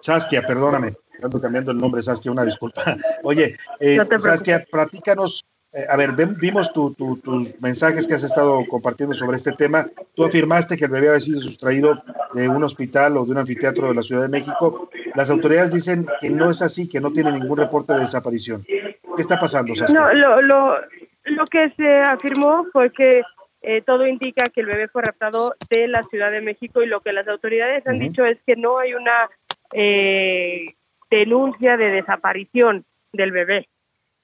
Saskia, 0.00 0.42
perdóname, 0.42 0.94
ando 1.22 1.40
cambiando 1.40 1.72
el 1.72 1.78
nombre, 1.78 2.02
Saskia, 2.02 2.32
una 2.32 2.44
disculpa. 2.44 2.82
Oye, 3.22 3.56
eh, 3.80 3.98
Saskia, 4.18 4.64
platícanos, 4.70 5.46
eh, 5.72 5.84
a 5.88 5.96
ver, 5.96 6.12
vimos 6.12 6.72
tus 6.72 7.60
mensajes 7.60 8.06
que 8.06 8.14
has 8.14 8.24
estado 8.24 8.64
compartiendo 8.68 9.14
sobre 9.14 9.36
este 9.36 9.52
tema. 9.52 9.86
Tú 10.14 10.24
afirmaste 10.24 10.76
que 10.76 10.86
el 10.86 10.90
bebé 10.90 11.08
había 11.08 11.20
sido 11.20 11.40
sustraído 11.40 12.02
de 12.34 12.48
un 12.48 12.62
hospital 12.64 13.16
o 13.16 13.24
de 13.24 13.32
un 13.32 13.38
anfiteatro 13.38 13.88
de 13.88 13.94
la 13.94 14.02
Ciudad 14.02 14.22
de 14.22 14.28
México. 14.28 14.88
Las 15.14 15.30
autoridades 15.30 15.72
dicen 15.72 16.06
que 16.20 16.30
no 16.30 16.50
es 16.50 16.62
así, 16.62 16.88
que 16.88 17.00
no 17.00 17.12
tiene 17.12 17.32
ningún 17.32 17.58
reporte 17.58 17.92
de 17.92 18.00
desaparición. 18.00 18.64
¿Qué 18.64 19.22
está 19.22 19.38
pasando, 19.38 19.74
Saskia? 19.74 20.00
No, 20.00 20.12
lo, 20.12 20.42
lo, 20.42 20.76
lo 21.24 21.44
que 21.46 21.70
se 21.76 22.00
afirmó 22.02 22.66
fue 22.72 22.92
que 22.92 23.22
eh, 23.68 23.82
todo 23.82 24.06
indica 24.06 24.44
que 24.44 24.60
el 24.60 24.66
bebé 24.66 24.86
fue 24.86 25.02
raptado 25.02 25.56
de 25.70 25.88
la 25.88 26.04
Ciudad 26.04 26.30
de 26.30 26.40
México 26.40 26.82
y 26.82 26.86
lo 26.86 27.00
que 27.00 27.12
las 27.12 27.26
autoridades 27.26 27.84
han 27.86 27.98
dicho 27.98 28.24
es 28.24 28.38
que 28.46 28.54
no 28.54 28.78
hay 28.78 28.94
una 28.94 29.28
eh, 29.72 30.75
denuncia 31.10 31.76
de 31.76 31.90
desaparición 31.90 32.84
del 33.12 33.32
bebé. 33.32 33.68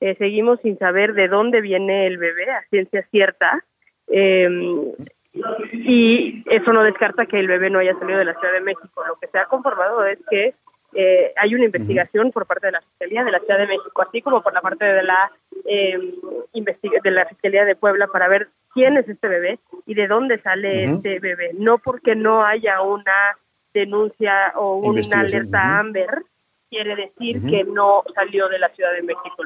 Eh, 0.00 0.16
seguimos 0.18 0.60
sin 0.60 0.78
saber 0.78 1.14
de 1.14 1.28
dónde 1.28 1.60
viene 1.60 2.06
el 2.06 2.18
bebé 2.18 2.50
a 2.50 2.64
ciencia 2.70 3.06
cierta 3.10 3.64
em, 4.09 4.92
y 5.72 6.42
eso 6.50 6.72
no 6.72 6.82
descarta 6.82 7.26
que 7.26 7.38
el 7.38 7.46
bebé 7.46 7.70
no 7.70 7.78
haya 7.78 7.98
salido 7.98 8.18
de 8.18 8.24
la 8.24 8.34
Ciudad 8.34 8.52
de 8.52 8.60
México. 8.60 9.04
Lo 9.06 9.16
que 9.16 9.28
se 9.28 9.38
ha 9.38 9.46
conformado 9.46 10.04
es 10.04 10.18
que 10.28 10.54
eh, 10.94 11.32
hay 11.36 11.54
una 11.54 11.64
investigación 11.64 12.32
por 12.32 12.46
parte 12.46 12.66
de 12.66 12.72
la 12.72 12.80
Fiscalía 12.82 13.24
de 13.24 13.30
la 13.30 13.38
Ciudad 13.38 13.59
de 13.59 13.66
México, 13.66 14.02
así 14.02 14.20
como 14.20 14.42
por 14.42 14.52
la 14.52 14.60
parte 14.60 14.84
de 14.84 15.02
la 15.02 15.32
eh, 15.64 15.98
de 16.52 17.10
la 17.10 17.26
Fiscalía 17.26 17.64
de 17.64 17.76
Puebla 17.76 18.09
para 18.09 18.28
ver 18.28 18.48
quién 18.74 18.96
es 18.96 19.09
este 19.09 19.28
bebé 19.28 19.59
y 19.86 19.94
de 19.94 20.06
dónde 20.06 20.38
sale 20.42 20.84
este 20.84 21.18
bebé. 21.18 21.52
No 21.54 21.78
porque 21.78 22.14
no 22.14 22.44
haya 22.44 22.82
una 22.82 23.36
denuncia 23.72 24.52
o 24.56 24.76
una 24.76 25.00
alerta 25.14 25.78
AMBER, 25.78 26.24
quiere 26.73 26.97
decir 26.97 27.43
que 27.43 27.65
no 27.65 28.03
salió 28.15 28.49
de 28.49 28.59
la 28.59 28.70
Ciudad 28.70 28.93
de 28.93 29.03
México 29.03 29.44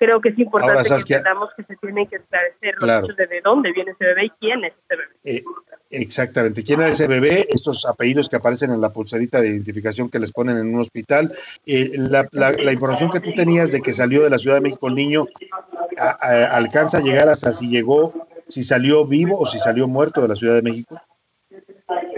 creo 0.00 0.18
que 0.22 0.30
es 0.30 0.38
importante 0.38 0.88
que 0.88 1.14
entendamos 1.14 1.50
que 1.54 1.62
se 1.64 1.76
tienen 1.76 2.06
que 2.06 2.16
esclarecer 2.16 2.74
los 2.80 2.90
hechos 2.90 3.16
de, 3.16 3.26
de 3.26 3.40
dónde 3.42 3.70
viene 3.70 3.90
ese 3.90 4.06
bebé 4.06 4.24
y 4.24 4.30
quién 4.40 4.64
es 4.64 4.72
ese 4.72 4.96
bebé. 4.96 5.12
Eh, 5.24 5.44
exactamente, 5.90 6.64
quién 6.64 6.80
es 6.80 6.94
ese 6.94 7.06
bebé, 7.06 7.44
estos 7.50 7.84
apellidos 7.84 8.30
que 8.30 8.36
aparecen 8.36 8.70
en 8.70 8.80
la 8.80 8.88
pulserita 8.88 9.42
de 9.42 9.48
identificación 9.48 10.08
que 10.08 10.18
les 10.18 10.32
ponen 10.32 10.56
en 10.56 10.74
un 10.74 10.80
hospital, 10.80 11.32
eh, 11.66 11.90
la, 11.98 12.26
la, 12.32 12.72
información 12.72 13.10
que 13.10 13.20
tú 13.20 13.34
tenías 13.34 13.70
de 13.70 13.82
que 13.82 13.92
salió 13.92 14.22
de 14.22 14.30
la 14.30 14.38
Ciudad 14.38 14.56
de 14.56 14.62
México 14.62 14.88
el 14.88 14.94
niño, 14.94 15.26
¿alcanza 15.98 16.98
a 16.98 17.02
llegar 17.02 17.28
hasta 17.28 17.52
si 17.52 17.68
llegó, 17.68 18.26
si 18.48 18.62
salió 18.62 19.04
vivo 19.04 19.38
o 19.38 19.44
si 19.44 19.58
salió 19.58 19.86
muerto 19.86 20.22
de 20.22 20.28
la 20.28 20.36
Ciudad 20.36 20.54
de 20.54 20.62
México? 20.62 20.98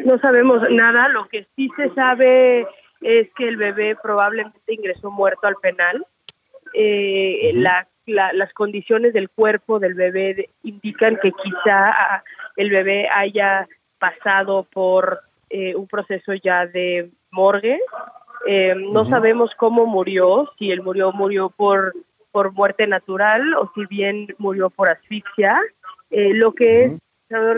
No 0.05 0.19
sabemos 0.19 0.63
nada, 0.71 1.09
lo 1.09 1.27
que 1.27 1.49
sí 1.57 1.69
se 1.77 1.93
sabe 1.95 2.65
es 3.03 3.29
que 3.35 3.49
el 3.49 3.57
bebé 3.57 3.97
probablemente 3.97 4.75
ingresó 4.75 5.11
muerto 5.11 5.47
al 5.47 5.57
penal. 5.57 6.07
Eh, 6.75 7.53
las 8.07 8.53
condiciones 8.55 9.13
del 9.13 9.29
cuerpo 9.29 9.79
del 9.79 9.95
bebé 9.95 10.49
indican 10.63 11.19
que 11.23 11.33
quizá 11.33 12.23
el 12.57 12.71
bebé 12.71 13.09
haya 13.09 13.69
pasado 13.99 14.67
por 14.73 15.21
eh, 15.51 15.75
un 15.77 15.87
proceso 15.87 16.33
ya 16.35 16.67
de 16.67 17.11
morgue. 17.31 17.79
Eh, 18.47 18.75
no 18.75 19.05
sabemos 19.05 19.51
cómo 19.57 19.87
murió, 19.87 20.51
si 20.59 20.71
él 20.71 20.83
murió, 20.83 21.13
murió 21.13 21.51
por, 21.51 21.95
por 22.33 22.53
muerte 22.53 22.87
natural 22.87 23.55
o 23.55 23.71
si 23.75 23.87
bien 23.87 24.35
murió 24.39 24.71
por 24.71 24.89
asfixia. 24.89 25.61
Eh, 26.11 26.35
lo 26.35 26.53
que 26.53 26.85
es 26.85 27.01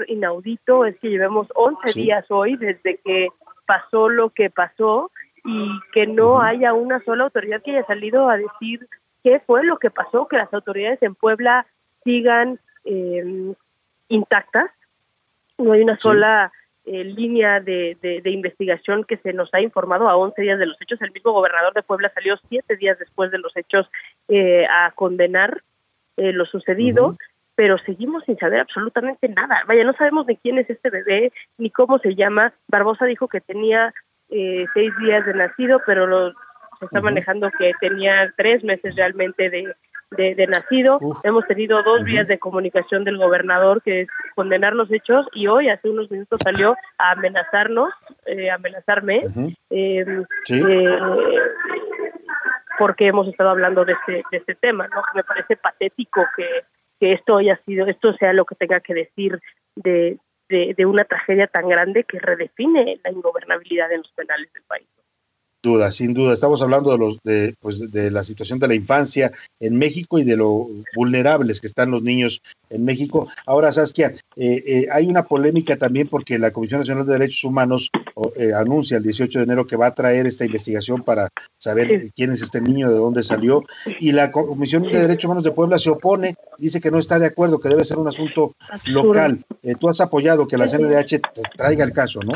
inaudito 0.09 0.85
es 0.85 0.99
que 1.01 1.09
llevemos 1.09 1.49
11 1.55 1.99
días 1.99 2.25
hoy 2.31 2.57
desde 2.57 2.99
que 2.99 3.29
pasó 3.67 4.09
lo 4.09 4.31
que 4.31 4.51
pasó 4.51 5.11
y 5.45 5.81
que 5.93 6.07
no 6.07 6.41
haya 6.41 6.73
una 6.73 7.03
sola 7.05 7.25
autoridad 7.25 7.63
que 7.63 7.73
haya 7.73 7.87
salido 7.87 8.29
a 8.29 8.37
decir 8.37 8.89
qué 9.23 9.41
fue 9.41 9.65
lo 9.65 9.79
que 9.79 9.91
pasó, 9.91 10.27
que 10.27 10.37
las 10.37 10.53
autoridades 10.53 11.03
en 11.03 11.15
Puebla 11.15 11.67
sigan 12.03 12.59
em, 12.85 13.55
intactas. 14.09 14.71
No 15.59 15.73
hay 15.73 15.83
una 15.83 15.99
sola 15.99 16.51
eh, 16.87 17.05
línea 17.05 17.61
de, 17.61 17.97
de, 18.01 18.31
investigación 18.31 19.05
que 19.05 19.17
se 19.19 19.33
nos 19.33 19.53
ha 19.55 19.61
informado 19.61 20.09
a 20.09 20.17
11 20.17 20.41
días 20.43 20.59
de 20.59 20.67
los 20.67 20.81
hechos. 20.81 21.01
El 21.01 21.13
mismo 21.13 21.33
gobernador 21.33 21.73
de 21.73 21.83
Puebla 21.83 22.13
salió 22.15 22.37
siete 22.49 22.77
días 22.77 22.99
después 22.99 23.31
de 23.31 23.39
los 23.39 23.57
hechos 23.57 23.89
eh, 24.29 24.67
a 24.67 24.91
condenar 24.93 25.63
eh, 26.17 26.33
lo 26.33 26.45
sucedido. 26.47 27.17
pero 27.57 27.79
seguimos 27.79 28.25
sin 28.25 28.37
saber 28.37 28.61
absolutamente 28.61 29.29
nada. 29.29 29.63
Vaya, 29.69 29.85
no 29.85 29.93
sabemos 29.93 30.27
de 30.27 30.37
quién 30.37 30.59
es 30.59 30.69
este 30.69 30.91
bebé, 30.91 31.33
ni 31.57 31.71
cómo 31.71 31.99
se 32.01 32.17
llama. 32.17 32.53
Barbosa 32.67 33.07
dijo 33.07 33.29
que 33.29 33.41
tenía 33.41 33.95
seis 34.75 34.93
días 34.99 35.25
de 35.27 35.35
nacido, 35.35 35.81
pero 35.87 36.07
los 36.07 36.35
se 36.79 36.87
está 36.87 37.01
manejando 37.01 37.51
que 37.57 37.73
tenía 37.81 38.33
tres 38.37 38.65
meses 38.65 38.97
realmente 38.97 39.51
de, 39.51 39.75
de, 40.11 40.47
nacido. 40.47 40.99
Hemos 41.23 41.47
tenido 41.47 41.83
dos 41.83 42.05
vías 42.05 42.27
de 42.27 42.39
comunicación 42.39 43.05
del 43.05 43.19
gobernador, 43.19 43.83
que 43.83 44.03
es 44.03 44.09
condenar 44.35 44.75
los 44.75 44.91
hechos, 44.93 45.27
y 45.33 45.47
hoy, 45.47 45.69
hace 45.69 45.91
unos 45.91 46.11
minutos, 46.11 46.41
salió 46.43 46.77
a 46.99 47.13
amenazarnos, 47.13 47.93
eh, 48.27 48.51
amenazarme, 48.51 49.23
em, 49.71 50.25
eh, 50.51 50.99
porque 52.79 53.07
hemos 53.07 53.29
estado 53.29 53.51
hablando 53.51 53.85
de 53.85 53.93
este, 53.93 54.23
de 54.31 54.37
este 54.39 54.55
tema, 54.55 54.89
¿no? 54.89 55.03
Me 55.15 55.25
parece 55.25 55.57
patético 55.57 56.25
que, 56.37 56.65
que 57.01 57.13
esto 57.13 57.37
haya 57.37 57.59
sido, 57.65 57.87
esto 57.87 58.13
sea 58.15 58.33
lo 58.33 58.45
que 58.45 58.57
tenga 58.57 58.81
que 58.81 58.95
decir 58.95 59.41
de, 59.77 60.19
de, 60.49 60.75
de 60.77 60.87
una 60.87 61.05
tragedia 61.05 61.47
tan 61.47 61.69
grande 61.69 62.05
que 62.05 62.19
redefine 62.19 63.01
la 63.03 63.11
ingobernabilidad 63.11 63.89
de 63.89 63.99
los 63.99 64.11
penales 64.13 64.53
del 64.53 64.63
país 64.65 64.87
duda, 65.65 65.91
sin 65.91 66.15
duda. 66.15 66.33
Estamos 66.33 66.63
hablando 66.63 66.93
de 66.93 66.99
los 66.99 67.19
de, 67.25 67.55
pues, 67.61 67.91
de 67.91 68.11
la 68.13 68.23
situación 68.23 68.61
de 68.61 68.69
la 68.69 68.75
infancia 68.75 69.33
en 69.59 69.77
México 69.77 70.21
y 70.21 70.25
de 70.25 70.37
lo 70.37 70.69
vulnerables 70.95 71.61
que 71.61 71.67
están 71.67 71.91
los 71.91 72.03
niños 72.03 72.43
en 72.71 72.85
México. 72.85 73.29
Ahora, 73.47 73.73
Saskia, 73.73 74.13
eh, 74.37 74.63
eh, 74.67 74.87
hay 74.93 75.07
una 75.07 75.25
polémica 75.25 75.77
también 75.77 76.07
porque 76.07 76.39
la 76.39 76.53
Comisión 76.53 76.81
Nacional 76.81 77.07
de 77.07 77.15
Derechos 77.15 77.43
Humanos 77.45 77.91
eh, 78.37 78.53
anuncia 78.55 78.99
el 78.99 79.03
18 79.03 79.41
de 79.41 79.45
enero 79.45 79.67
que 79.67 79.77
va 79.77 79.87
a 79.87 79.95
traer 79.95 80.27
esta 80.27 80.45
investigación 80.45 81.03
para 81.03 81.31
saber 81.59 82.11
quién 82.15 82.31
es 82.31 82.43
este 82.43 82.61
niño, 82.61 82.91
de 82.91 82.99
dónde 82.99 83.23
salió, 83.23 83.65
y 83.99 84.13
la 84.13 84.31
Comisión 84.31 84.83
de 84.83 85.01
Derechos 85.01 85.25
Humanos 85.25 85.45
de 85.45 85.53
Puebla 85.53 85.79
se 85.79 85.91
opone, 85.91 86.37
dice 86.59 86.81
que 86.81 86.91
no 86.91 86.99
está 86.99 87.19
de 87.19 87.27
acuerdo, 87.27 87.59
que 87.59 87.71
debe 87.71 87.85
ser 87.85 87.99
un 87.99 88.07
asunto 88.07 88.55
local. 88.87 89.41
tú 89.81 89.89
has 89.89 90.01
apoyado 90.01 90.47
que 90.47 90.59
la 90.59 90.69
CNDH 90.69 91.21
traiga 91.57 91.85
el 91.85 91.93
caso, 91.93 92.21
¿no? 92.21 92.33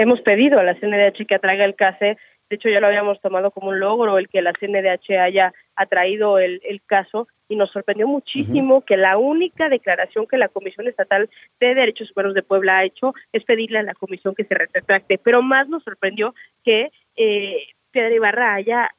Hemos 0.00 0.20
pedido 0.22 0.58
a 0.58 0.62
la 0.62 0.74
CNDH 0.74 1.26
que 1.26 1.34
atraiga 1.34 1.64
el 1.64 1.74
CASE, 1.74 2.16
de 2.48 2.56
hecho 2.56 2.68
ya 2.70 2.80
lo 2.80 2.86
habíamos 2.86 3.20
tomado 3.20 3.50
como 3.50 3.68
un 3.68 3.78
logro 3.78 4.18
el 4.18 4.28
que 4.28 4.40
la 4.40 4.52
CNDH 4.52 5.18
haya 5.20 5.52
atraído 5.76 6.38
el, 6.38 6.60
caso 6.86 7.28
y 7.48 7.56
nos 7.56 7.70
sorprendió 7.70 8.08
muchísimo 8.08 8.80
que 8.80 8.96
la 8.96 9.18
única 9.18 9.68
declaración 9.68 10.26
que 10.26 10.38
la 10.38 10.48
Comisión 10.48 10.88
Estatal 10.88 11.28
de 11.60 11.74
Derechos 11.74 12.10
Humanos 12.10 12.34
de 12.34 12.42
Puebla 12.42 12.78
ha 12.78 12.84
hecho 12.84 13.14
es 13.32 13.44
pedirle 13.44 13.78
a 13.78 13.82
la 13.82 13.94
Comisión 13.94 14.34
que 14.34 14.44
se 14.44 14.54
retracte, 14.54 15.18
pero 15.18 15.42
más 15.42 15.68
nos 15.68 15.84
sorprendió 15.84 16.34
que 16.64 16.90
eh, 17.16 17.66
Pedro 17.92 18.14
Ibarra 18.14 18.54
haya 18.54 18.90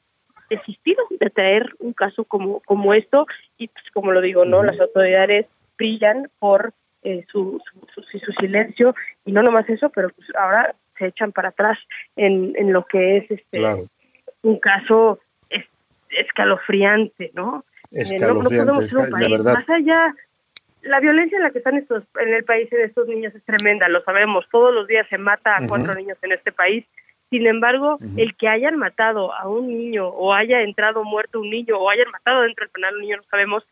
desistido 0.50 1.04
de 1.20 1.30
traer 1.30 1.74
un 1.80 1.94
caso 1.94 2.26
como, 2.26 2.60
como 2.62 2.94
esto 2.94 3.26
y 3.58 3.70
pues 3.70 3.86
como 3.94 4.12
lo 4.12 4.22
digo, 4.22 4.46
no 4.46 4.64
las 4.64 4.80
autoridades 4.80 5.48
brillan 5.78 6.30
por 6.40 6.74
eh, 7.04 7.26
su, 7.32 7.60
su, 7.96 8.02
su, 8.04 8.32
silencio 8.34 8.94
y 9.26 9.32
no 9.32 9.42
nomás 9.42 9.68
eso, 9.68 9.90
pero 9.90 10.10
pues 10.10 10.28
ahora 10.36 10.76
se 11.02 11.08
echan 11.08 11.32
para 11.32 11.50
atrás 11.50 11.80
en, 12.16 12.54
en 12.56 12.72
lo 12.72 12.86
que 12.86 13.18
es 13.18 13.32
este 13.32 13.60
un 14.44 14.60
caso 14.60 15.20
escalofriante, 16.10 17.32
¿no? 17.34 17.64
Escalofriante, 17.92 18.72
Más 19.44 19.70
allá, 19.70 20.16
la 20.82 21.00
violencia 21.00 21.38
en 21.38 21.44
la 21.44 21.52
que 21.52 21.60
están 21.60 21.78
estos 21.78 22.04
en 22.20 22.34
el 22.34 22.44
país 22.44 22.70
de 22.70 22.84
estos 22.84 23.08
niños 23.08 23.34
es 23.36 23.44
tremenda, 23.44 23.88
lo 23.88 24.04
sabemos. 24.04 24.46
Todos 24.52 24.74
los 24.74 24.88
días 24.88 25.08
se 25.10 25.18
mata 25.18 25.58
a 25.58 25.68
cuatro 25.68 25.94
niños 25.94 26.18
en 26.22 26.32
este 26.32 26.52
país. 26.52 26.86
Sin 27.30 27.48
embargo, 27.48 27.98
el 28.18 28.36
que 28.36 28.50
hayan 28.50 28.78
matado 28.78 29.34
a 29.34 29.48
un 29.48 29.68
niño 29.68 30.08
o 30.08 30.34
haya 30.34 30.62
entrado 30.62 31.04
muerto 31.04 31.40
un 31.40 31.50
niño 31.50 31.78
o 31.78 31.90
hayan 31.90 32.10
matado 32.12 32.42
dentro 32.42 32.66
del 32.66 32.72
penal 32.72 32.96
un 32.96 33.02
niño, 33.02 33.18
no 33.18 33.24
sabemos, 33.24 33.64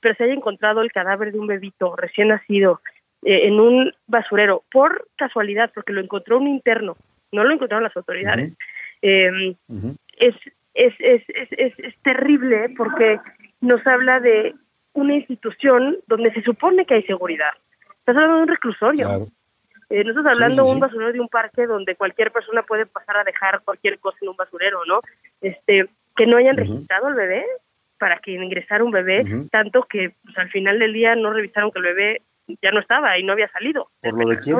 pero 0.00 0.14
se 0.16 0.24
haya 0.24 0.34
encontrado 0.34 0.82
el 0.82 0.90
cadáver 0.90 1.32
de 1.32 1.38
un 1.38 1.46
bebito 1.46 1.94
recién 1.96 2.28
nacido 2.28 2.80
eh, 3.24 3.46
en 3.46 3.58
un 3.58 3.92
basurero 4.06 4.62
por 4.70 5.08
casualidad, 5.16 5.70
porque 5.74 5.92
lo 5.92 6.00
encontró 6.00 6.38
un 6.38 6.46
interno, 6.46 6.96
no 7.32 7.44
lo 7.44 7.54
encontraron 7.54 7.84
las 7.84 7.96
autoridades. 7.96 8.56
Eh, 9.00 9.56
es, 10.18 10.34
es, 10.74 10.94
es, 10.98 11.22
es, 11.28 11.78
es, 11.78 11.94
terrible 12.02 12.68
porque 12.76 13.18
nos 13.60 13.86
habla 13.86 14.20
de 14.20 14.54
una 14.92 15.14
institución 15.14 15.98
donde 16.06 16.32
se 16.32 16.42
supone 16.42 16.84
que 16.84 16.94
hay 16.94 17.02
seguridad. 17.04 17.52
Estás 17.98 18.16
hablando 18.16 18.36
de 18.36 18.42
un 18.42 18.48
reclusorio. 18.48 19.26
Eh, 19.90 20.04
no 20.04 20.10
estás 20.10 20.26
hablando 20.34 20.64
de 20.64 20.72
un 20.72 20.80
basurero 20.80 21.12
de 21.12 21.20
un 21.20 21.28
parque 21.28 21.66
donde 21.66 21.96
cualquier 21.96 22.30
persona 22.30 22.62
puede 22.62 22.86
pasar 22.86 23.16
a 23.16 23.24
dejar 23.24 23.62
cualquier 23.62 23.98
cosa 23.98 24.18
en 24.22 24.28
un 24.28 24.36
basurero, 24.36 24.84
¿no? 24.86 25.00
Este, 25.40 25.88
que 26.16 26.26
no 26.26 26.36
hayan 26.36 26.56
registrado 26.56 27.06
al 27.06 27.14
bebé 27.14 27.44
para 27.98 28.18
que 28.18 28.32
ingresara 28.32 28.84
un 28.84 28.90
bebbe 28.90 29.24
tanto 29.50 29.82
que 29.84 30.12
pues, 30.24 30.36
al 30.38 30.50
final 30.50 30.78
del 30.78 30.92
día 30.92 31.14
no 31.14 31.32
revisaron 31.32 31.70
que 31.70 31.78
el 31.78 31.84
bebé 31.84 32.22
ya 32.62 32.70
no 32.70 32.80
estaba 32.80 33.18
y 33.18 33.24
no 33.24 33.32
había 33.32 33.48
salido. 33.48 33.88
¿Por 34.00 34.18
lo 34.18 34.28
de 34.28 34.38
quién? 34.38 34.58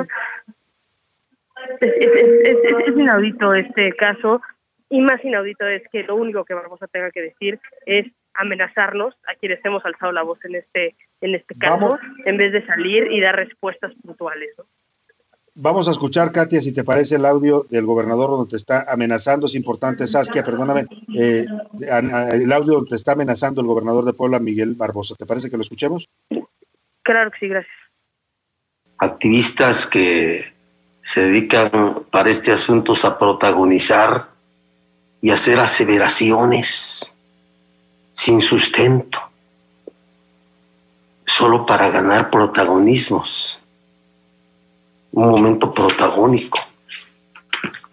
Es, 1.81 1.91
es, 1.93 2.57
es, 2.87 2.97
inaudito 2.97 3.53
este 3.53 3.93
caso 3.93 4.41
y 4.89 5.01
más 5.01 5.23
inaudito 5.23 5.65
es 5.65 5.83
que 5.91 6.03
lo 6.03 6.15
único 6.15 6.43
que 6.43 6.53
Barbosa 6.53 6.87
tenga 6.87 7.11
que 7.11 7.21
decir 7.21 7.59
es 7.85 8.05
amenazarnos 8.33 9.15
a 9.27 9.35
quienes 9.35 9.63
hemos 9.63 9.83
alzado 9.85 10.11
la 10.11 10.23
voz 10.23 10.43
en 10.43 10.55
este 10.55 10.95
en 11.21 11.33
este 11.35 11.55
caso 11.55 11.97
en 12.25 12.37
vez 12.37 12.51
de 12.51 12.65
salir 12.65 13.11
y 13.11 13.21
dar 13.21 13.35
respuestas 13.35 13.93
puntuales. 14.03 14.49
¿no? 14.57 14.65
Vamos 15.57 15.87
a 15.87 15.91
escuchar, 15.91 16.33
Katia, 16.33 16.59
si 16.59 16.73
te 16.73 16.83
parece 16.83 17.15
el 17.15 17.25
audio 17.25 17.65
del 17.69 17.85
gobernador 17.85 18.29
donde 18.29 18.49
te 18.49 18.57
está 18.57 18.91
amenazando. 18.91 19.45
Es 19.45 19.55
importante, 19.55 20.05
Saskia, 20.05 20.43
perdóname, 20.43 20.85
eh, 21.17 21.45
el 21.79 22.51
audio 22.51 22.73
donde 22.73 22.89
te 22.89 22.95
está 22.97 23.13
amenazando 23.13 23.61
el 23.61 23.67
gobernador 23.67 24.03
de 24.03 24.11
Puebla, 24.11 24.39
Miguel 24.39 24.73
Barbosa. 24.75 25.15
¿Te 25.15 25.25
parece 25.25 25.49
que 25.49 25.55
lo 25.55 25.63
escuchemos? 25.63 26.09
Claro 27.05 27.29
que 27.29 27.37
sí, 27.37 27.47
gracias. 27.47 27.75
Activistas 28.97 29.85
que 29.85 30.51
se 31.03 31.21
dedican 31.21 32.03
para 32.09 32.31
este 32.31 32.51
asunto 32.51 32.93
a 33.03 33.19
protagonizar 33.19 34.29
y 35.21 35.29
hacer 35.29 35.59
aseveraciones 35.59 37.13
sin 38.13 38.41
sustento, 38.41 39.19
solo 41.27 41.63
para 41.65 41.89
ganar 41.89 42.31
protagonismos 42.31 43.59
un 45.11 45.29
momento 45.29 45.71
protagónico. 45.73 46.59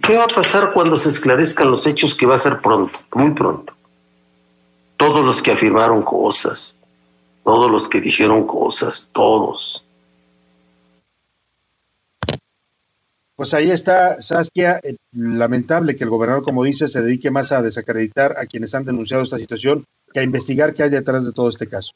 ¿Qué 0.02 0.16
va 0.16 0.24
a 0.24 0.28
pasar 0.28 0.72
cuando 0.72 0.98
se 0.98 1.10
esclarezcan 1.10 1.70
los 1.70 1.86
hechos 1.86 2.14
que 2.14 2.26
va 2.26 2.36
a 2.36 2.38
ser 2.38 2.60
pronto, 2.60 2.98
muy 3.14 3.32
pronto? 3.32 3.74
Todos 4.96 5.22
los 5.22 5.42
que 5.42 5.52
afirmaron 5.52 6.02
cosas, 6.02 6.76
todos 7.44 7.70
los 7.70 7.88
que 7.88 8.00
dijeron 8.00 8.46
cosas, 8.46 9.10
todos. 9.12 9.84
Pues 13.36 13.54
ahí 13.54 13.70
está, 13.70 14.22
Saskia. 14.22 14.80
Eh, 14.82 14.96
lamentable 15.12 15.96
que 15.96 16.04
el 16.04 16.10
gobernador, 16.10 16.44
como 16.44 16.62
dice, 16.64 16.86
se 16.86 17.02
dedique 17.02 17.30
más 17.30 17.50
a 17.50 17.62
desacreditar 17.62 18.36
a 18.38 18.46
quienes 18.46 18.74
han 18.74 18.84
denunciado 18.84 19.22
esta 19.22 19.38
situación 19.38 19.84
que 20.12 20.20
a 20.20 20.22
investigar 20.22 20.74
qué 20.74 20.84
hay 20.84 20.90
detrás 20.90 21.24
de 21.24 21.32
todo 21.32 21.48
este 21.48 21.68
caso 21.68 21.92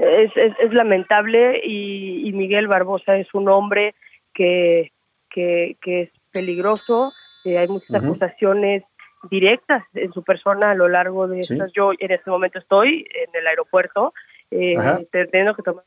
es, 0.00 0.32
es, 0.36 0.72
lamentable 0.72 1.60
y, 1.64 2.32
Miguel 2.32 2.68
Barbosa 2.68 3.16
es 3.16 3.32
un 3.34 3.48
hombre 3.48 3.94
que, 4.34 4.92
que, 5.30 5.76
es 5.84 6.10
peligroso. 6.32 7.10
Eh, 7.44 7.58
hay 7.58 7.68
muchas 7.68 8.02
acusaciones 8.02 8.84
directas 9.30 9.84
en 9.94 10.12
su 10.12 10.22
persona 10.22 10.70
a 10.70 10.74
lo 10.74 10.88
largo 10.88 11.26
de 11.26 11.40
estas. 11.40 11.70
Yo 11.74 11.90
en 11.98 12.10
este 12.10 12.30
momento 12.30 12.58
estoy 12.58 13.04
en 13.14 13.34
el 13.34 13.46
aeropuerto 13.46 14.12
eh, 14.50 14.76
teniendo 15.10 15.54
que 15.54 15.62
tomar. 15.62 15.84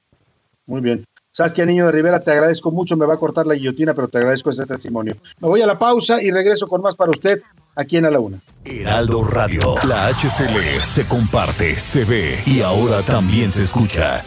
Muy 0.65 0.81
bien. 0.81 1.05
Saskia 1.31 1.65
Niño 1.65 1.85
de 1.85 1.93
Rivera, 1.93 2.19
te 2.19 2.31
agradezco 2.31 2.71
mucho. 2.71 2.97
Me 2.97 3.05
va 3.05 3.13
a 3.13 3.17
cortar 3.17 3.47
la 3.47 3.55
guillotina, 3.55 3.93
pero 3.93 4.09
te 4.09 4.17
agradezco 4.17 4.49
este 4.49 4.65
testimonio. 4.65 5.15
Me 5.41 5.47
voy 5.47 5.61
a 5.61 5.65
la 5.65 5.79
pausa 5.79 6.21
y 6.21 6.29
regreso 6.29 6.67
con 6.67 6.81
más 6.81 6.95
para 6.95 7.11
usted 7.11 7.41
aquí 7.75 7.97
en 7.97 8.05
A 8.05 8.11
la 8.11 8.19
Una. 8.19 8.39
Heraldo 8.65 9.23
Radio, 9.23 9.75
la 9.87 10.07
HCL 10.07 10.79
se 10.81 11.07
comparte, 11.07 11.75
se 11.75 12.03
ve 12.03 12.43
y 12.45 12.61
ahora 12.61 13.01
también 13.03 13.49
se 13.49 13.61
escucha. 13.61 14.21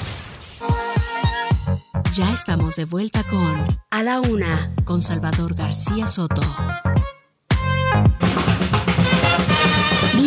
Ya 2.12 2.32
estamos 2.32 2.76
de 2.76 2.85
vuelta 2.85 3.22
con 3.24 3.66
A 3.90 4.02
la 4.02 4.20
Una, 4.20 4.72
con 4.85 5.02
Salvador 5.02 5.55
García 5.55 6.06
Soto. 6.06 6.43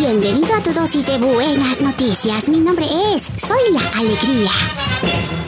Bienvenido 0.09 0.55
a 0.55 0.63
tu 0.63 0.71
dosis 0.71 1.05
de 1.05 1.17
buenas 1.17 1.81
noticias. 1.81 2.47
Mi 2.47 2.61
nombre 2.61 2.85
es 3.13 3.23
Soy 3.45 3.73
la 3.73 3.99
Alegría. 3.99 5.46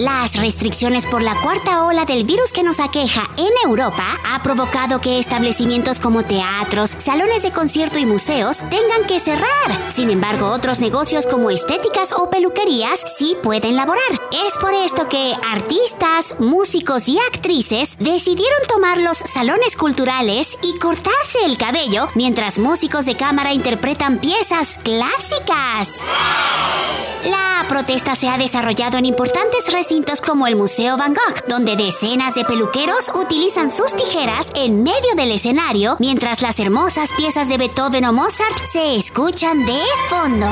Las 0.00 0.36
restricciones 0.36 1.06
por 1.06 1.20
la 1.20 1.34
cuarta 1.42 1.84
ola 1.84 2.06
del 2.06 2.24
virus 2.24 2.54
que 2.54 2.62
nos 2.62 2.80
aqueja 2.80 3.28
en 3.36 3.50
Europa 3.68 4.06
ha 4.26 4.42
provocado 4.42 4.98
que 4.98 5.18
establecimientos 5.18 6.00
como 6.00 6.22
teatros, 6.22 6.96
salones 6.96 7.42
de 7.42 7.52
concierto 7.52 7.98
y 7.98 8.06
museos 8.06 8.60
tengan 8.70 9.06
que 9.06 9.20
cerrar. 9.20 9.92
Sin 9.92 10.08
embargo, 10.08 10.52
otros 10.52 10.80
negocios 10.80 11.26
como 11.26 11.50
estéticas 11.50 12.12
o 12.12 12.30
peluquerías 12.30 12.98
sí 13.18 13.36
pueden 13.42 13.76
laborar. 13.76 14.00
Es 14.32 14.56
por 14.58 14.72
esto 14.72 15.06
que 15.06 15.34
artistas, 15.52 16.34
músicos 16.38 17.06
y 17.06 17.18
actrices 17.18 17.98
decidieron 17.98 18.60
tomar 18.68 18.96
los 18.96 19.18
salones 19.18 19.76
culturales 19.76 20.56
y 20.62 20.78
cortarse 20.78 21.44
el 21.44 21.58
cabello 21.58 22.08
mientras 22.14 22.58
músicos 22.58 23.04
de 23.04 23.18
cámara 23.18 23.52
interpretan 23.52 24.18
piezas 24.18 24.78
clásicas. 24.82 25.90
Protesta 27.70 28.16
se 28.16 28.28
ha 28.28 28.36
desarrollado 28.36 28.98
en 28.98 29.06
importantes 29.06 29.72
recintos 29.72 30.20
como 30.20 30.48
el 30.48 30.56
Museo 30.56 30.96
Van 30.96 31.14
Gogh, 31.14 31.46
donde 31.46 31.76
decenas 31.76 32.34
de 32.34 32.44
peluqueros 32.44 33.12
utilizan 33.14 33.70
sus 33.70 33.94
tijeras 33.94 34.50
en 34.56 34.82
medio 34.82 35.14
del 35.14 35.30
escenario 35.30 35.96
mientras 36.00 36.42
las 36.42 36.58
hermosas 36.58 37.10
piezas 37.16 37.48
de 37.48 37.58
Beethoven 37.58 38.06
o 38.06 38.12
Mozart 38.12 38.58
se 38.72 38.96
escuchan 38.96 39.64
de 39.64 39.78
fondo. 40.08 40.48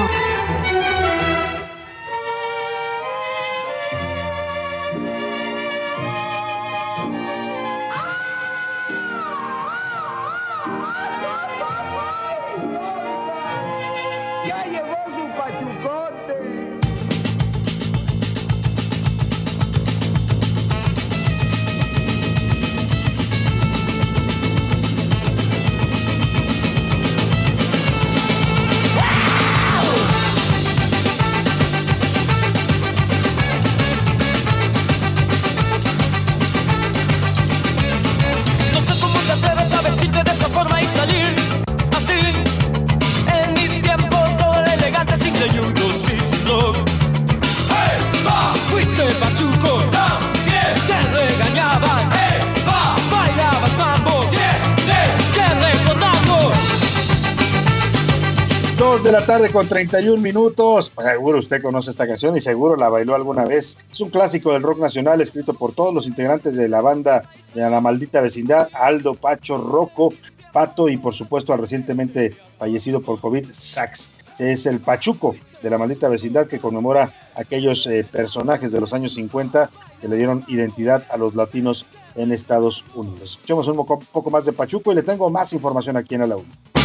Tarde 59.39 59.53
con 59.53 59.69
31 59.69 60.21
minutos. 60.21 60.91
Pues 60.91 61.07
seguro 61.07 61.39
usted 61.39 61.63
conoce 61.63 61.93
esta 61.93 62.09
canción 62.09 62.37
y 62.37 62.41
seguro 62.41 62.75
la 62.75 62.89
bailó 62.89 63.15
alguna 63.15 63.45
vez. 63.45 63.77
Es 63.89 64.01
un 64.01 64.11
clásico 64.11 64.53
del 64.53 64.65
rock 64.65 64.81
nacional 64.81 65.21
escrito 65.21 65.55
por 65.55 65.73
todos 65.73 65.95
los 65.95 66.09
integrantes 66.09 66.57
de 66.57 66.69
la 66.69 66.81
banda 66.81 67.31
de 67.55 67.71
La 67.71 67.81
Maldita 67.81 68.21
Vecindad, 68.21 68.69
Aldo, 68.73 69.15
Pacho, 69.15 69.57
Rocco, 69.57 70.13
Pato 70.53 70.89
y 70.89 70.97
por 70.97 71.15
supuesto 71.15 71.53
al 71.53 71.61
recientemente 71.61 72.37
fallecido 72.59 73.01
por 73.01 73.21
COVID, 73.21 73.47
Sax. 73.53 74.09
Es 74.41 74.67
el 74.67 74.81
Pachuco 74.81 75.37
de 75.63 75.71
La 75.71 75.79
Maldita 75.79 76.09
Vecindad 76.09 76.49
que 76.49 76.59
conmemora 76.59 77.13
aquellos 77.37 77.87
eh, 77.87 78.05
personajes 78.11 78.73
de 78.73 78.81
los 78.81 78.93
años 78.93 79.15
50 79.15 79.71
que 80.01 80.09
le 80.09 80.17
dieron 80.17 80.45
identidad 80.49 81.05
a 81.11 81.17
los 81.17 81.37
latinos 81.37 81.87
en 82.17 82.33
Estados 82.33 82.85
Unidos. 82.97 83.31
Escuchemos 83.35 83.69
un 83.69 83.87
poco 83.87 84.31
más 84.31 84.47
de 84.47 84.53
Pachuco 84.53 84.91
y 84.91 84.97
le 84.97 85.05
tengo 85.05 85.31
más 85.31 85.53
información 85.53 85.97
aquí 85.97 86.17
en 86.17 86.29
la 86.29 86.37
1. 86.37 86.78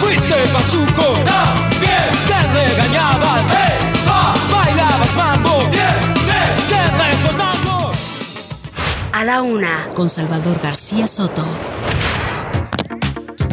Fuiste 0.00 0.34
pachuco, 0.52 1.14
también. 1.24 2.08
Te 2.28 2.68
regañaban, 2.68 3.46
bailabas 4.52 5.16
mambo, 5.16 5.70
A 9.12 9.24
la 9.24 9.42
una, 9.42 9.90
con 9.94 10.08
Salvador 10.08 10.60
García 10.62 11.06
Soto. 11.06 11.44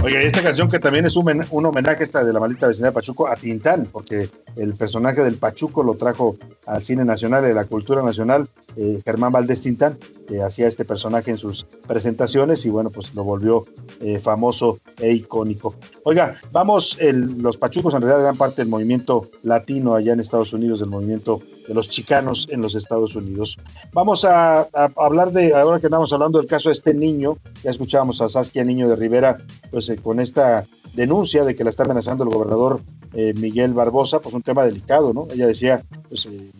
Oye, 0.04 0.26
esta 0.28 0.44
canción 0.44 0.70
que 0.70 0.78
también 0.78 1.06
es 1.06 1.16
un, 1.16 1.46
un 1.50 1.66
homenaje 1.66 2.04
esta 2.04 2.24
de 2.24 2.32
la 2.32 2.40
maldita 2.40 2.68
vecindad 2.68 2.90
de 2.90 2.94
Pachuco 2.94 3.28
a 3.28 3.36
Tintán, 3.36 3.88
porque 3.92 4.30
el 4.56 4.74
personaje 4.76 5.24
del 5.24 5.38
Pachuco 5.38 5.84
lo 5.84 5.96
trajo 5.96 6.38
al 6.66 6.84
cine 6.84 7.06
nacional 7.06 7.46
a 7.46 7.54
la 7.54 7.66
cultura 7.66 8.02
nacional, 8.02 8.48
eh, 8.76 9.02
Germán 9.06 9.32
Valdés 9.32 9.62
Tintán, 9.62 9.98
que 10.28 10.42
hacía 10.42 10.68
este 10.68 10.86
personaje 10.86 11.32
en 11.32 11.38
sus 11.38 11.66
presentaciones 11.88 12.66
y 12.66 12.70
bueno, 12.70 12.90
pues 12.90 13.14
lo 13.14 13.24
volvió 13.24 13.66
eh, 14.02 14.20
famoso 14.20 14.80
e 15.00 15.14
icónico. 15.14 15.76
Oiga, 16.04 16.36
vamos, 16.52 16.98
los 17.02 17.58
Pachucos 17.58 17.94
en 17.94 18.02
realidad 18.02 18.22
eran 18.22 18.38
parte 18.38 18.62
del 18.62 18.70
movimiento 18.70 19.30
latino 19.44 19.96
allá 19.96 20.14
en 20.14 20.20
Estados 20.20 20.54
Unidos, 20.54 20.80
del 20.80 20.90
movimiento 20.90 21.42
de 21.68 21.74
los 21.74 21.90
chicanos 21.90 22.48
en 22.50 22.62
los 22.62 22.76
Estados 22.76 23.16
Unidos. 23.16 23.58
Vamos 23.94 24.26
a, 24.26 24.68
hablar 24.96 25.32
de, 25.32 25.54
ahora 25.54 25.80
que 25.80 25.88
estamos 25.88 26.12
hablando 26.14 26.40
del 26.40 26.48
caso 26.48 26.70
de 26.70 26.74
este 26.74 26.94
niño, 26.94 27.38
ya 27.64 27.72
escuchábamos 27.72 28.22
a 28.22 28.30
Saskia 28.30 28.64
Niño 28.64 28.88
de 28.90 28.96
Rivera, 28.96 29.38
pues 29.72 29.90
eh, 29.90 29.98
con 29.98 30.20
esta 30.20 30.66
denuncia 30.96 31.44
de 31.44 31.56
que 31.56 31.64
la 31.64 31.70
está 31.70 31.84
amenazando 31.84 32.24
el 32.24 32.30
gobernador 32.30 32.82
eh, 33.14 33.34
Miguel 33.36 33.74
Barbosa, 33.74 34.20
pues 34.20 34.34
un 34.34 34.42
tema 34.42 34.64
delicado, 34.64 35.14
¿no? 35.14 35.28
Ella 35.32 35.48
decía, 35.48 35.84
pues 36.10 36.26
eh, 36.26 36.52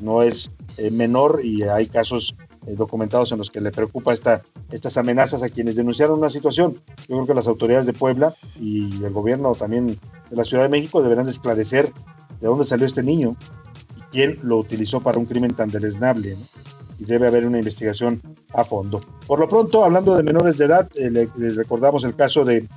no 0.00 0.22
es 0.22 0.50
menor 0.90 1.40
y 1.44 1.62
hay 1.64 1.86
casos 1.86 2.34
documentados 2.66 3.32
en 3.32 3.38
los 3.38 3.50
que 3.50 3.60
le 3.60 3.72
preocupa 3.72 4.12
esta, 4.12 4.40
estas 4.70 4.96
amenazas 4.96 5.42
a 5.42 5.48
quienes 5.48 5.76
denunciaron 5.76 6.18
una 6.18 6.30
situación. 6.30 6.72
Yo 7.08 7.16
creo 7.16 7.26
que 7.26 7.34
las 7.34 7.48
autoridades 7.48 7.86
de 7.86 7.92
Puebla 7.92 8.32
y 8.58 9.04
el 9.04 9.12
gobierno 9.12 9.54
también 9.54 9.98
de 10.30 10.36
la 10.36 10.44
Ciudad 10.44 10.62
de 10.62 10.68
México 10.68 11.02
deberán 11.02 11.26
de 11.26 11.32
esclarecer 11.32 11.92
de 12.42 12.48
dónde 12.48 12.64
salió 12.64 12.86
este 12.86 13.02
niño, 13.02 13.36
quién 14.10 14.36
lo 14.42 14.58
utilizó 14.58 15.00
para 15.00 15.18
un 15.18 15.26
crimen 15.26 15.54
tan 15.54 15.70
deleznable. 15.70 16.36
Y 16.98 17.04
debe 17.04 17.26
haber 17.26 17.46
una 17.46 17.58
investigación 17.58 18.20
a 18.52 18.64
fondo. 18.64 19.00
Por 19.26 19.40
lo 19.40 19.48
pronto, 19.48 19.84
hablando 19.84 20.14
de 20.14 20.22
menores 20.22 20.58
de 20.58 20.66
edad, 20.66 20.88
eh, 20.94 21.10
le, 21.10 21.26
recordamos 21.54 22.04
el 22.04 22.14
caso 22.14 22.44
de 22.44 22.68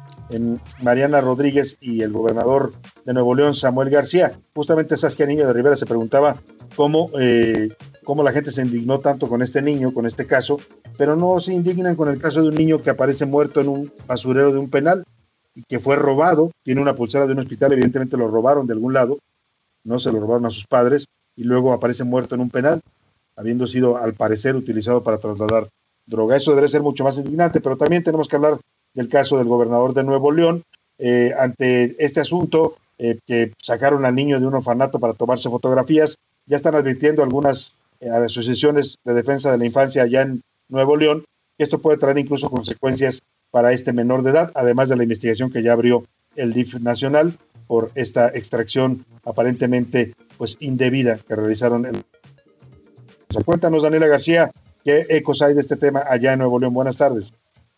Mariana 0.82 1.22
Rodríguez 1.22 1.78
y 1.82 2.02
el 2.02 2.12
gobernador 2.12 2.74
de 3.06 3.14
Nuevo 3.14 3.36
León, 3.36 3.54
Samuel 3.54 3.90
García. 3.90 4.40
Justamente 4.54 4.98
Saskia 4.98 5.26
Niño 5.26 5.46
de 5.48 5.54
Rivera 5.54 5.76
se 5.76 5.86
preguntaba 5.86 6.38
cómo, 6.76 7.10
eh, 7.20 7.70
cómo 8.04 8.24
la 8.24 8.32
gente 8.32 8.52
se 8.52 8.62
indignó 8.62 9.00
tanto 9.00 9.30
con 9.30 9.42
este 9.42 9.62
niño, 9.62 9.94
con 9.94 10.06
este 10.06 10.26
caso, 10.26 10.60
pero 10.98 11.16
no 11.16 11.40
se 11.40 11.54
indignan 11.54 11.96
con 11.96 12.10
el 12.10 12.20
caso 12.20 12.42
de 12.42 12.50
un 12.50 12.56
niño 12.56 12.82
que 12.82 12.90
aparece 12.90 13.26
muerto 13.26 13.62
en 13.62 13.68
un 13.68 13.92
basurero 14.08 14.52
de 14.52 14.60
un 14.60 14.70
penal 14.70 15.04
y 15.54 15.64
que 15.64 15.80
fue 15.80 15.96
robado, 15.96 16.52
tiene 16.64 16.82
una 16.82 16.96
pulsera 16.96 17.28
de 17.28 17.34
un 17.34 17.40
hospital, 17.40 17.74
evidentemente 17.74 18.18
lo 18.18 18.28
robaron 18.28 18.68
de 18.68 18.74
algún 18.74 18.94
lado, 18.94 19.18
no 19.84 20.00
se 20.00 20.12
lo 20.12 20.20
robaron 20.20 20.46
a 20.46 20.50
sus 20.50 20.66
padres, 20.68 21.06
y 21.36 21.44
luego 21.44 21.74
aparece 21.74 22.04
muerto 22.04 22.36
en 22.36 22.42
un 22.42 22.50
penal, 22.50 22.82
habiendo 23.36 23.68
sido 23.68 23.98
al 23.98 24.14
parecer 24.14 24.56
utilizado 24.56 25.04
para 25.04 25.18
trasladar 25.18 25.70
droga. 26.06 26.36
Eso 26.36 26.56
debe 26.56 26.68
ser 26.68 26.82
mucho 26.82 27.04
más 27.04 27.18
indignante, 27.18 27.62
pero 27.62 27.78
también 27.78 28.04
tenemos 28.04 28.28
que 28.28 28.36
hablar 28.36 28.58
del 28.96 29.10
caso 29.10 29.38
del 29.38 29.48
gobernador 29.48 29.94
de 29.94 30.04
Nuevo 30.04 30.32
León. 30.32 30.64
Eh, 30.98 31.34
ante 31.38 32.04
este 32.04 32.22
asunto, 32.22 32.78
eh, 32.98 33.20
que 33.28 33.52
sacaron 33.62 34.06
al 34.06 34.16
niño 34.16 34.40
de 34.40 34.48
un 34.48 34.56
orfanato 34.56 35.00
para 35.00 35.14
tomarse 35.14 35.50
fotografías, 35.50 36.18
ya 36.48 36.56
están 36.56 36.76
advirtiendo 36.76 37.22
algunas 37.22 37.74
eh, 38.00 38.10
asociaciones 38.10 38.98
de 39.04 39.14
defensa 39.14 39.52
de 39.52 39.58
la 39.58 39.66
infancia 39.66 40.04
allá 40.04 40.22
en 40.24 40.42
Nuevo 40.70 40.96
León 40.96 41.24
que 41.58 41.64
esto 41.64 41.80
puede 41.80 41.98
traer 41.98 42.18
incluso 42.18 42.50
consecuencias 42.50 43.22
para 43.52 43.72
este 43.72 43.94
menor 43.94 44.24
de 44.24 44.32
edad, 44.32 44.52
además 44.56 44.90
de 44.90 44.98
la 44.98 45.04
investigación 45.04 45.52
que 45.52 45.64
ya 45.64 45.74
abrió 45.74 46.04
el 46.36 46.54
DIF 46.54 46.80
nacional 46.82 47.38
por 47.68 47.92
esta 47.96 48.28
extracción 48.28 49.06
aparentemente 49.24 50.14
pues 50.38 50.58
indebida 50.60 51.18
que 51.18 51.36
realizaron. 51.36 51.86
El... 51.86 52.04
Cuéntanos, 53.46 53.84
Daniela 53.84 54.08
García, 54.08 54.52
qué 54.84 55.06
ecos 55.10 55.42
hay 55.42 55.54
de 55.54 55.62
este 55.62 55.78
tema 55.78 56.04
allá 56.08 56.34
en 56.34 56.40
Nuevo 56.40 56.60
León. 56.60 56.74
Buenas 56.74 56.98
tardes. 56.98 57.34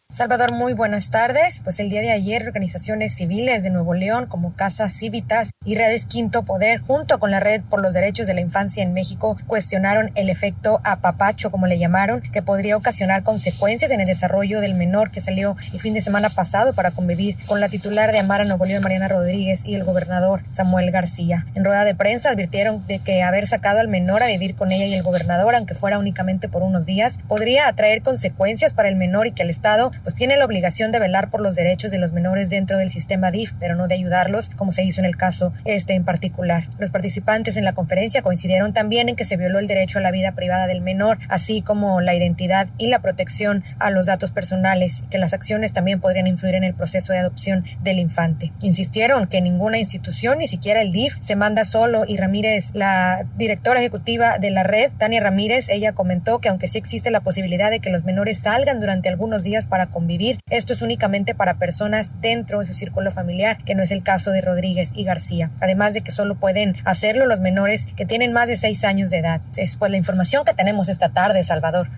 Salvador, 0.10 0.54
muy 0.54 0.72
buenas 0.72 1.10
tardes. 1.10 1.60
Pues 1.62 1.82
el 1.82 1.90
día 1.90 2.00
de 2.00 2.14
ayer, 2.14 2.48
organizaciones 2.48 3.14
civiles 3.14 3.62
de 3.62 3.72
Nuevo 3.72 3.94
León, 3.94 4.28
como 4.28 4.56
Casa 4.56 4.90
Civitas 4.90 5.50
y 5.66 5.76
Redes 5.76 6.06
Quinto 6.06 6.44
Poder, 6.44 6.80
junto 6.80 7.20
con 7.20 7.30
la 7.30 7.42
Red 7.42 7.64
por 7.64 7.82
los 7.82 7.94
Derechos 7.94 8.26
de 8.26 8.34
la 8.34 8.40
Infancia 8.40 8.82
en 8.82 8.94
México, 8.94 9.36
cuestionaron 9.48 10.12
el 10.16 10.30
efecto 10.30 10.80
apapacho, 10.86 11.52
como 11.52 11.68
le 11.68 11.78
llamaron, 11.78 12.22
que 12.22 12.42
podría 12.42 12.78
ocasionar 12.78 13.24
consecuencias 13.24 13.92
en 13.92 14.00
el 14.00 14.08
desarrollo 14.08 14.62
del 14.62 14.76
menor 14.76 15.12
que 15.12 15.20
salió 15.20 15.58
el 15.74 15.82
fin 15.82 15.94
de 15.94 16.00
semana 16.00 16.30
pasado 16.30 16.72
para 16.72 16.92
convivir 16.92 17.36
con 17.46 17.60
la 17.60 17.68
titular 17.68 18.14
de 18.14 18.20
Amara 18.20 18.46
Nuevo 18.46 18.66
León, 18.66 18.84
Mariana 18.84 19.10
Rodríguez, 19.10 19.66
y 19.66 19.76
el 19.76 19.84
gobernador 19.84 20.42
Samuel 20.54 20.90
García. 20.90 21.48
En 21.54 21.66
rueda 21.66 21.84
de 21.84 21.96
prensa 21.96 22.30
advirtieron 22.30 22.88
de 22.88 23.00
que 23.00 23.24
haber 23.24 23.46
sacado 23.46 23.82
al 23.82 23.90
menor 23.90 24.24
a 24.24 24.28
vivir 24.28 24.56
con 24.56 24.72
ella 24.72 24.86
y 24.86 24.94
el 24.94 25.04
gobernador, 25.04 25.54
aunque 25.54 25.76
fuera 25.76 26.00
únicamente 26.00 26.48
por 26.48 26.64
unos 26.64 26.86
días, 26.86 27.20
podría 27.28 27.68
atraer 27.68 28.02
consecuencias 28.04 28.72
para 28.72 28.88
el 28.88 28.96
menor 28.96 29.28
y 29.28 29.34
que 29.34 29.44
el 29.44 29.50
Estado 29.50 29.92
pues 30.04 30.16
tiene 30.16 30.38
la 30.38 30.46
obligación 30.46 30.92
de 30.92 31.00
velar 31.00 31.30
por 31.30 31.42
los 31.42 31.56
derechos 31.56 31.92
de 31.92 31.98
los 31.98 32.14
menores 32.14 32.50
dentro 32.50 32.78
del 32.78 32.90
sistema 32.90 33.32
DIF, 33.32 33.54
pero 33.60 33.76
no 33.76 33.88
de 33.88 33.96
ayudarlos, 33.96 34.50
como 34.56 34.72
se 34.72 34.84
hizo 34.84 35.02
en 35.02 35.06
el 35.06 35.18
caso 35.18 35.54
este 35.66 35.94
en 35.94 36.06
particular. 36.06 36.66
Los 36.80 36.92
participantes 36.92 37.58
en 37.58 37.66
la 37.66 37.74
conferencia 37.74 38.22
coincidieron 38.22 38.74
también 38.74 39.10
en 39.10 39.16
que 39.16 39.26
se 39.26 39.38
violó 39.38 39.60
el 39.60 39.68
derecho 39.68 40.00
a 40.00 40.02
la 40.02 40.12
vida 40.12 40.34
privada 40.34 40.68
del 40.68 40.82
menor, 40.82 41.18
así 41.30 41.62
como 41.62 42.02
la 42.02 42.16
identidad 42.16 42.68
y 42.78 42.88
la 42.88 43.00
protección 43.00 43.64
a 43.80 43.90
los 43.90 44.06
datos 44.06 44.32
personales, 44.32 45.04
que 45.10 45.18
las 45.18 45.34
acciones 45.34 45.74
también 45.74 46.00
podrían 46.00 46.28
influir 46.28 46.56
en 46.56 46.64
el 46.64 46.74
proceso 46.74 47.14
de 47.14 47.20
adopción 47.20 47.66
del 47.84 48.00
infante. 48.00 48.52
Insistieron 48.62 49.28
que 49.28 49.42
ninguna 49.42 49.78
institución, 49.78 50.40
ni 50.40 50.48
siquiera 50.48 50.82
el 50.82 50.92
DIF, 50.92 51.16
se 51.22 51.36
manda 51.36 51.66
solo 51.66 52.04
y 52.08 52.18
Ramírez, 52.18 52.72
la 52.74 53.26
directora 53.38 53.80
ejecutiva 53.80 54.38
de 54.40 54.52
la 54.52 54.64
red, 54.64 54.92
Tania 54.98 55.22
Ramírez, 55.22 55.70
ella 55.70 55.94
comentó 55.94 56.40
que 56.40 56.50
aunque 56.50 56.68
sí 56.68 56.78
existe 56.78 57.12
la 57.12 57.22
posibilidad 57.22 57.70
de 57.70 57.80
que 57.80 57.90
los 57.90 58.04
menores 58.04 58.40
salgan 58.40 58.80
durante 58.80 59.10
algunos 59.10 59.44
días 59.44 59.66
para 59.66 59.87
convivir. 59.90 60.40
Esto 60.50 60.74
es 60.74 60.82
únicamente 60.82 61.36
para 61.36 61.58
personas 61.58 62.14
dentro 62.22 62.60
de 62.60 62.66
su 62.66 62.74
círculo 62.74 63.12
familiar, 63.12 63.64
que 63.64 63.76
no 63.76 63.84
es 63.84 63.92
el 63.92 64.04
caso 64.04 64.32
de 64.32 64.42
Rodríguez 64.42 64.92
y 64.96 65.04
García. 65.04 65.52
Además 65.60 65.94
de 65.94 66.02
que 66.02 66.12
solo 66.12 66.36
pueden 66.36 66.76
hacerlo 66.86 67.26
los 67.26 67.40
menores 67.40 67.86
que 67.96 68.06
tienen 68.06 68.34
más 68.34 68.48
de 68.48 68.58
seis 68.58 68.84
años 68.84 69.10
de 69.10 69.20
edad. 69.20 69.42
Es 69.56 69.76
pues 69.76 69.92
la 69.92 69.98
información 69.98 70.46
que 70.46 70.54
tenemos 70.54 70.90
esta 70.90 71.14
tarde, 71.14 71.44
Salvador. 71.44 71.90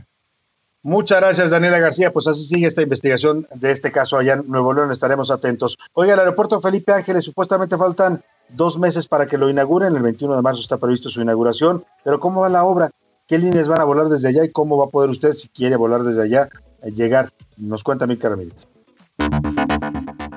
Muchas 0.82 1.20
gracias, 1.20 1.50
Daniela 1.50 1.80
García. 1.80 2.14
Pues 2.14 2.28
así 2.28 2.46
sigue 2.46 2.68
esta 2.68 2.82
investigación 2.82 3.46
de 3.54 3.72
este 3.72 3.92
caso 3.92 4.18
allá 4.18 4.34
en 4.34 4.48
Nuevo 4.48 4.74
León. 4.74 4.92
Estaremos 4.92 5.30
atentos. 5.30 5.78
Oiga, 5.94 6.14
el 6.14 6.20
aeropuerto 6.20 6.62
Felipe 6.62 6.94
Ángeles 6.94 7.26
supuestamente 7.26 7.78
faltan 7.78 8.24
dos 8.50 8.80
meses 8.80 9.06
para 9.06 9.28
que 9.28 9.38
lo 9.38 9.50
inauguren. 9.50 9.96
El 9.96 10.04
21 10.04 10.38
de 10.38 10.42
marzo 10.42 10.62
está 10.62 10.78
previsto 10.78 11.10
su 11.10 11.22
inauguración. 11.22 11.84
Pero 12.04 12.20
¿cómo 12.20 12.42
va 12.42 12.50
la 12.50 12.64
obra? 12.64 12.92
¿Qué 13.28 13.38
líneas 13.38 13.68
van 13.68 13.82
a 13.82 13.84
volar 13.84 14.08
desde 14.08 14.30
allá 14.30 14.46
y 14.46 14.52
cómo 14.52 14.78
va 14.78 14.86
a 14.86 14.90
poder 14.90 15.10
usted, 15.10 15.34
si 15.34 15.50
quiere 15.50 15.76
volar 15.76 16.04
desde 16.04 16.24
allá, 16.24 16.50
llegar. 16.84 17.30
Nos 17.58 17.84
cuenta 17.84 18.08
Milka 18.08 18.30
Ramírez. 18.30 18.68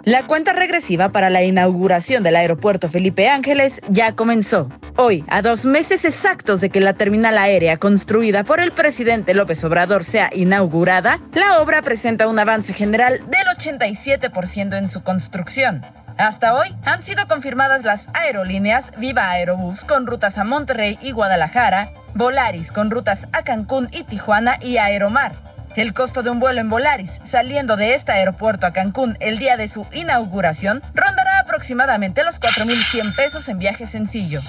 La 0.05 0.27
cuenta 0.27 0.53
regresiva 0.53 1.11
para 1.11 1.31
la 1.31 1.45
inauguración 1.45 2.25
del 2.25 2.35
aeropuerto 2.35 2.89
Felipe 2.89 3.29
Ángeles 3.29 3.81
ya 3.89 4.17
comenzó. 4.17 4.69
Hoy, 4.97 5.25
a 5.29 5.43
dos 5.43 5.65
meses 5.65 6.05
exactos 6.05 6.61
de 6.61 6.71
que 6.71 6.81
la 6.81 6.95
terminal 6.95 7.39
aérea 7.39 7.77
construida 7.77 8.43
por 8.43 8.59
el 8.59 8.73
presidente 8.73 9.33
López 9.33 9.63
Obrador 9.63 10.03
sea 10.03 10.29
inaugurada, 10.35 11.21
la 11.35 11.63
obra 11.63 11.83
presenta 11.83 12.27
un 12.27 12.41
avance 12.41 12.73
general 12.73 13.21
del 13.31 13.47
87% 13.57 14.77
en 14.77 14.91
su 14.91 15.05
construcción. 15.05 15.83
Hasta 16.19 16.55
hoy 16.55 16.75
han 16.85 17.03
sido 17.03 17.29
confirmadas 17.29 17.85
las 17.85 18.09
aerolíneas 18.13 18.91
Viva 18.99 19.31
Aerobús 19.31 19.83
con 19.85 20.09
rutas 20.09 20.37
a 20.37 20.43
Monterrey 20.43 20.99
y 21.01 21.13
Guadalajara, 21.13 21.93
Volaris 22.15 22.73
con 22.73 22.91
rutas 22.91 23.29
a 23.33 23.45
Cancún 23.45 23.89
y 23.93 24.03
Tijuana 24.03 24.59
y 24.61 24.79
Aeromar. 24.79 25.52
El 25.75 25.95
costo 25.95 26.23
de 26.23 26.29
un 26.29 26.39
vuelo 26.39 26.61
en 26.61 26.69
Volaris 26.69 27.21
saliendo 27.25 27.77
de 27.77 27.95
este 27.95 28.13
aeropuerto 28.13 28.67
a 28.67 28.73
Cancún 28.73 29.17
el 29.21 29.39
día 29.39 29.57
de 29.57 29.69
su 29.69 29.87
inauguración 29.93 30.83
rondará 30.95 31.39
aproximadamente 31.39 32.25
los 32.25 32.39
4.100 32.41 33.17
pesos 33.17 33.49
en 33.49 33.59
viaje 33.59 33.87
sencillo. 33.87 34.41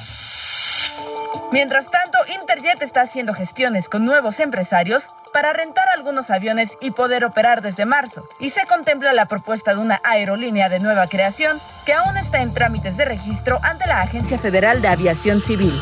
Mientras 1.53 1.89
tanto, 1.89 2.17
Interjet 2.39 2.81
está 2.81 3.01
haciendo 3.01 3.33
gestiones 3.33 3.87
con 3.87 4.05
nuevos 4.05 4.39
empresarios 4.39 5.11
para 5.31 5.53
rentar 5.53 5.87
algunos 5.89 6.29
aviones 6.29 6.77
y 6.81 6.91
poder 6.91 7.23
operar 7.23 7.61
desde 7.61 7.85
marzo, 7.85 8.27
y 8.39 8.49
se 8.49 8.65
contempla 8.65 9.13
la 9.13 9.27
propuesta 9.27 9.73
de 9.73 9.79
una 9.79 10.01
aerolínea 10.03 10.67
de 10.69 10.79
nueva 10.79 11.07
creación 11.07 11.59
que 11.85 11.93
aún 11.93 12.17
está 12.17 12.41
en 12.41 12.53
trámites 12.53 12.97
de 12.97 13.05
registro 13.05 13.59
ante 13.63 13.87
la 13.87 14.01
Agencia 14.01 14.37
Federal 14.37 14.81
de 14.81 14.87
Aviación 14.89 15.41
Civil. 15.41 15.73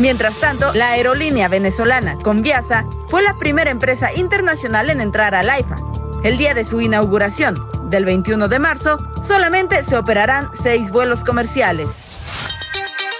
Mientras 0.00 0.34
tanto, 0.40 0.72
la 0.74 0.90
aerolínea 0.90 1.46
venezolana 1.46 2.18
Conviasa 2.18 2.84
fue 3.08 3.22
la 3.22 3.36
primera 3.38 3.70
empresa 3.70 4.12
internacional 4.12 4.90
en 4.90 5.00
entrar 5.00 5.34
al 5.36 5.48
AIFA. 5.48 5.76
El 6.24 6.36
día 6.36 6.52
de 6.52 6.64
su 6.64 6.80
inauguración, 6.80 7.54
del 7.90 8.04
21 8.04 8.48
de 8.48 8.58
marzo, 8.58 8.96
solamente 9.22 9.84
se 9.84 9.96
operarán 9.96 10.50
seis 10.62 10.90
vuelos 10.90 11.22
comerciales. 11.22 11.88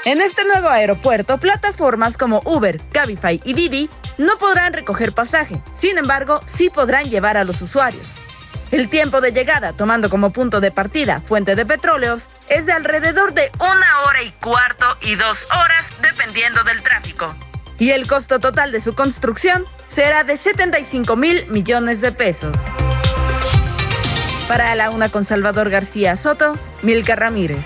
En 0.05 0.21
este 0.21 0.45
nuevo 0.45 0.69
aeropuerto, 0.69 1.39
plataformas 1.39 2.17
como 2.17 2.43
Uber, 2.45 2.81
Cabify 2.91 3.41
y 3.45 3.55
Didi 3.55 3.89
no 4.19 4.37
podrán 4.37 4.73
recoger 4.73 5.13
pasaje, 5.13 5.63
sin 5.73 5.97
embargo, 5.97 6.41
sí 6.45 6.71
podrán 6.71 7.05
llevar 7.05 7.37
a 7.37 7.45
los 7.45 7.63
usuarios. 7.63 8.24
El 8.75 8.89
tiempo 8.89 9.21
de 9.21 9.31
llegada, 9.31 9.73
tomando 9.73 10.11
como 10.11 10.31
punto 10.31 10.61
de 10.61 10.73
partida 10.73 11.21
fuente 11.21 11.55
de 11.55 11.65
petróleos, 11.65 12.27
es 12.49 12.67
de 12.67 12.73
alrededor 12.73 13.33
de 13.33 13.53
una 13.61 14.03
hora 14.03 14.21
y 14.25 14.33
cuarto 14.33 14.85
y 15.01 15.15
dos 15.15 15.47
horas, 15.53 15.87
dependiendo 16.03 16.65
del 16.65 16.83
tráfico. 16.83 17.33
Y 17.79 17.91
el 17.91 18.09
costo 18.09 18.41
total 18.41 18.73
de 18.73 18.81
su 18.81 18.97
construcción 18.97 19.65
será 19.87 20.25
de 20.25 20.37
75 20.37 21.15
mil 21.15 21.47
millones 21.47 22.01
de 22.01 22.11
pesos. 22.11 22.57
Para 24.49 24.75
la 24.75 24.91
una 24.91 25.09
con 25.09 25.25
Salvador 25.25 25.71
García 25.71 26.17
Soto, 26.17 26.55
Milka 26.83 27.15
Ramírez. 27.15 27.65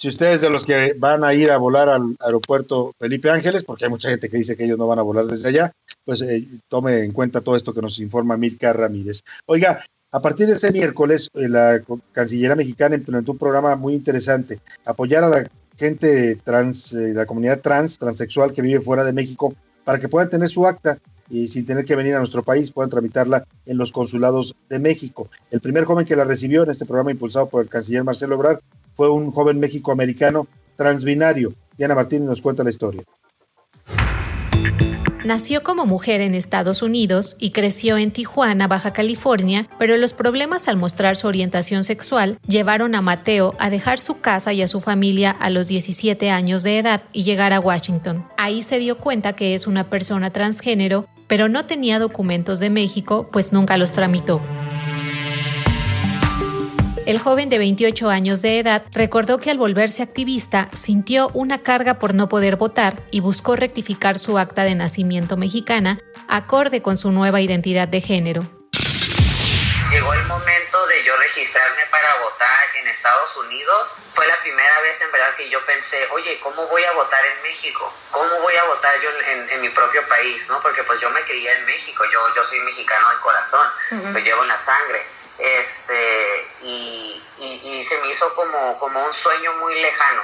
Si 0.00 0.08
ustedes 0.08 0.40
de 0.40 0.48
los 0.48 0.64
que 0.64 0.94
van 0.98 1.24
a 1.24 1.34
ir 1.34 1.50
a 1.50 1.58
volar 1.58 1.90
al 1.90 2.16
aeropuerto 2.20 2.94
Felipe 2.98 3.28
Ángeles, 3.28 3.64
porque 3.64 3.84
hay 3.84 3.90
mucha 3.90 4.08
gente 4.08 4.30
que 4.30 4.38
dice 4.38 4.56
que 4.56 4.64
ellos 4.64 4.78
no 4.78 4.86
van 4.86 4.98
a 4.98 5.02
volar 5.02 5.26
desde 5.26 5.50
allá, 5.50 5.72
pues 6.06 6.22
eh, 6.22 6.42
tome 6.68 7.04
en 7.04 7.12
cuenta 7.12 7.42
todo 7.42 7.54
esto 7.54 7.74
que 7.74 7.82
nos 7.82 7.98
informa 7.98 8.38
Milka 8.38 8.72
Ramírez. 8.72 9.20
Oiga, 9.44 9.84
a 10.10 10.22
partir 10.22 10.46
de 10.46 10.54
este 10.54 10.72
miércoles, 10.72 11.28
eh, 11.34 11.50
la 11.50 11.82
Cancillería 12.12 12.56
Mexicana 12.56 12.94
implementó 12.94 13.32
un 13.32 13.36
programa 13.36 13.76
muy 13.76 13.92
interesante, 13.92 14.60
apoyar 14.86 15.24
a 15.24 15.28
la 15.28 15.50
gente 15.76 16.36
trans, 16.36 16.94
eh, 16.94 17.12
la 17.12 17.26
comunidad 17.26 17.60
trans, 17.60 17.98
transexual 17.98 18.54
que 18.54 18.62
vive 18.62 18.80
fuera 18.80 19.04
de 19.04 19.12
México, 19.12 19.52
para 19.84 19.98
que 19.98 20.08
puedan 20.08 20.30
tener 20.30 20.48
su 20.48 20.66
acta 20.66 20.96
y 21.28 21.48
sin 21.48 21.66
tener 21.66 21.84
que 21.84 21.94
venir 21.94 22.14
a 22.14 22.18
nuestro 22.20 22.42
país 22.42 22.70
puedan 22.70 22.90
tramitarla 22.90 23.44
en 23.66 23.76
los 23.76 23.92
consulados 23.92 24.56
de 24.70 24.78
México. 24.78 25.28
El 25.50 25.60
primer 25.60 25.84
joven 25.84 26.06
que 26.06 26.16
la 26.16 26.24
recibió 26.24 26.62
en 26.62 26.70
este 26.70 26.86
programa 26.86 27.12
impulsado 27.12 27.50
por 27.50 27.62
el 27.62 27.68
canciller 27.68 28.02
Marcelo 28.02 28.36
Obrar 28.36 28.60
fue 28.94 29.10
un 29.10 29.30
joven 29.30 29.60
méxico-americano 29.60 30.46
transbinario. 30.76 31.52
Diana 31.76 31.94
Martínez 31.94 32.28
nos 32.28 32.42
cuenta 32.42 32.64
la 32.64 32.70
historia. 32.70 33.02
Nació 35.24 35.62
como 35.62 35.84
mujer 35.84 36.22
en 36.22 36.34
Estados 36.34 36.80
Unidos 36.80 37.36
y 37.38 37.50
creció 37.50 37.98
en 37.98 38.10
Tijuana, 38.10 38.68
Baja 38.68 38.94
California, 38.94 39.68
pero 39.78 39.98
los 39.98 40.14
problemas 40.14 40.66
al 40.66 40.78
mostrar 40.78 41.14
su 41.14 41.26
orientación 41.26 41.84
sexual 41.84 42.38
llevaron 42.46 42.94
a 42.94 43.02
Mateo 43.02 43.54
a 43.58 43.68
dejar 43.68 44.00
su 44.00 44.20
casa 44.20 44.54
y 44.54 44.62
a 44.62 44.68
su 44.68 44.80
familia 44.80 45.30
a 45.30 45.50
los 45.50 45.68
17 45.68 46.30
años 46.30 46.62
de 46.62 46.78
edad 46.78 47.02
y 47.12 47.24
llegar 47.24 47.52
a 47.52 47.60
Washington. 47.60 48.26
Ahí 48.38 48.62
se 48.62 48.78
dio 48.78 48.96
cuenta 48.96 49.34
que 49.34 49.54
es 49.54 49.66
una 49.66 49.90
persona 49.90 50.30
transgénero, 50.30 51.06
pero 51.26 51.50
no 51.50 51.66
tenía 51.66 51.98
documentos 51.98 52.58
de 52.58 52.70
México, 52.70 53.28
pues 53.30 53.52
nunca 53.52 53.76
los 53.76 53.92
tramitó. 53.92 54.40
El 57.06 57.18
joven 57.18 57.48
de 57.48 57.58
28 57.58 58.10
años 58.10 58.42
de 58.42 58.58
edad 58.58 58.84
recordó 58.92 59.38
que 59.38 59.50
al 59.50 59.56
volverse 59.56 60.02
activista 60.02 60.68
sintió 60.74 61.30
una 61.32 61.62
carga 61.62 61.98
por 61.98 62.14
no 62.14 62.28
poder 62.28 62.56
votar 62.56 63.02
y 63.10 63.20
buscó 63.20 63.56
rectificar 63.56 64.18
su 64.18 64.38
acta 64.38 64.64
de 64.64 64.74
nacimiento 64.74 65.36
mexicana 65.36 65.98
acorde 66.28 66.82
con 66.82 66.98
su 66.98 67.10
nueva 67.10 67.40
identidad 67.40 67.88
de 67.88 68.02
género. 68.02 68.42
Llegó 69.90 70.12
el 70.14 70.24
momento 70.26 70.86
de 70.86 71.04
yo 71.04 71.16
registrarme 71.16 71.82
para 71.90 72.14
votar 72.22 72.76
en 72.80 72.86
Estados 72.88 73.36
Unidos. 73.38 73.94
Fue 74.12 74.26
la 74.26 74.38
primera 74.42 74.80
vez 74.82 75.00
en 75.00 75.10
verdad 75.10 75.34
que 75.36 75.48
yo 75.48 75.64
pensé, 75.64 75.96
oye, 76.12 76.38
¿cómo 76.40 76.64
voy 76.68 76.84
a 76.84 76.92
votar 76.92 77.20
en 77.24 77.42
México? 77.42 77.92
¿Cómo 78.10 78.40
voy 78.42 78.54
a 78.54 78.64
votar 78.64 78.92
yo 79.02 79.08
en, 79.54 79.60
mi 79.62 79.70
propio 79.70 80.06
país? 80.06 80.46
¿no? 80.48 80.60
Porque 80.60 80.84
pues 80.84 81.00
yo 81.00 81.10
me 81.10 81.22
crié 81.22 81.50
en 81.50 81.64
México, 81.64 82.04
yo, 82.12 82.20
yo 82.36 82.44
soy 82.44 82.60
mexicano 82.60 83.10
de 83.10 83.16
corazón, 83.16 83.66
lo 84.12 84.18
llevo 84.20 84.42
en 84.42 84.48
la 84.48 84.58
sangre 84.58 85.19
este, 85.40 86.48
y, 86.62 87.22
y, 87.38 87.84
se 87.84 87.98
me 88.00 88.10
hizo 88.10 88.32
como, 88.34 88.78
como 88.78 89.04
un 89.04 89.12
sueño 89.12 89.52
muy 89.60 89.74
lejano. 89.80 90.22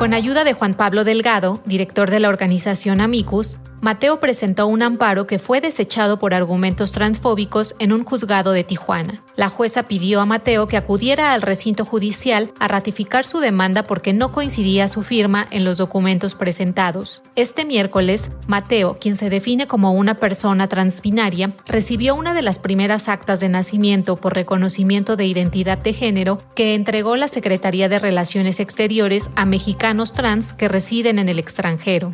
Con 0.00 0.14
ayuda 0.14 0.44
de 0.44 0.54
Juan 0.54 0.72
Pablo 0.72 1.04
Delgado, 1.04 1.60
director 1.66 2.08
de 2.08 2.20
la 2.20 2.30
organización 2.30 3.02
Amicus, 3.02 3.58
Mateo 3.82 4.18
presentó 4.20 4.66
un 4.66 4.82
amparo 4.82 5.26
que 5.26 5.38
fue 5.38 5.60
desechado 5.60 6.18
por 6.18 6.32
argumentos 6.34 6.92
transfóbicos 6.92 7.74
en 7.78 7.92
un 7.92 8.04
juzgado 8.04 8.52
de 8.52 8.64
Tijuana. 8.64 9.22
La 9.36 9.48
jueza 9.48 9.84
pidió 9.84 10.20
a 10.20 10.26
Mateo 10.26 10.68
que 10.68 10.76
acudiera 10.76 11.32
al 11.32 11.40
recinto 11.42 11.86
judicial 11.86 12.52
a 12.60 12.68
ratificar 12.68 13.24
su 13.24 13.40
demanda 13.40 13.82
porque 13.84 14.12
no 14.12 14.32
coincidía 14.32 14.88
su 14.88 15.02
firma 15.02 15.46
en 15.50 15.64
los 15.64 15.78
documentos 15.78 16.34
presentados. 16.34 17.22
Este 17.36 17.64
miércoles, 17.64 18.30
Mateo, 18.48 18.98
quien 18.98 19.16
se 19.16 19.30
define 19.30 19.66
como 19.66 19.92
una 19.92 20.14
persona 20.14 20.68
transbinaria, 20.68 21.52
recibió 21.66 22.14
una 22.14 22.34
de 22.34 22.42
las 22.42 22.58
primeras 22.58 23.08
actas 23.08 23.40
de 23.40 23.48
nacimiento 23.48 24.16
por 24.16 24.34
reconocimiento 24.34 25.16
de 25.16 25.26
identidad 25.26 25.78
de 25.78 25.92
género 25.94 26.36
que 26.54 26.74
entregó 26.74 27.16
la 27.16 27.28
Secretaría 27.28 27.88
de 27.88 27.98
Relaciones 27.98 28.60
Exteriores 28.60 29.30
a 29.36 29.46
mexicanos 29.46 29.89
trans 30.12 30.52
que 30.52 30.68
residen 30.68 31.18
en 31.18 31.28
el 31.28 31.38
extranjero 31.40 32.12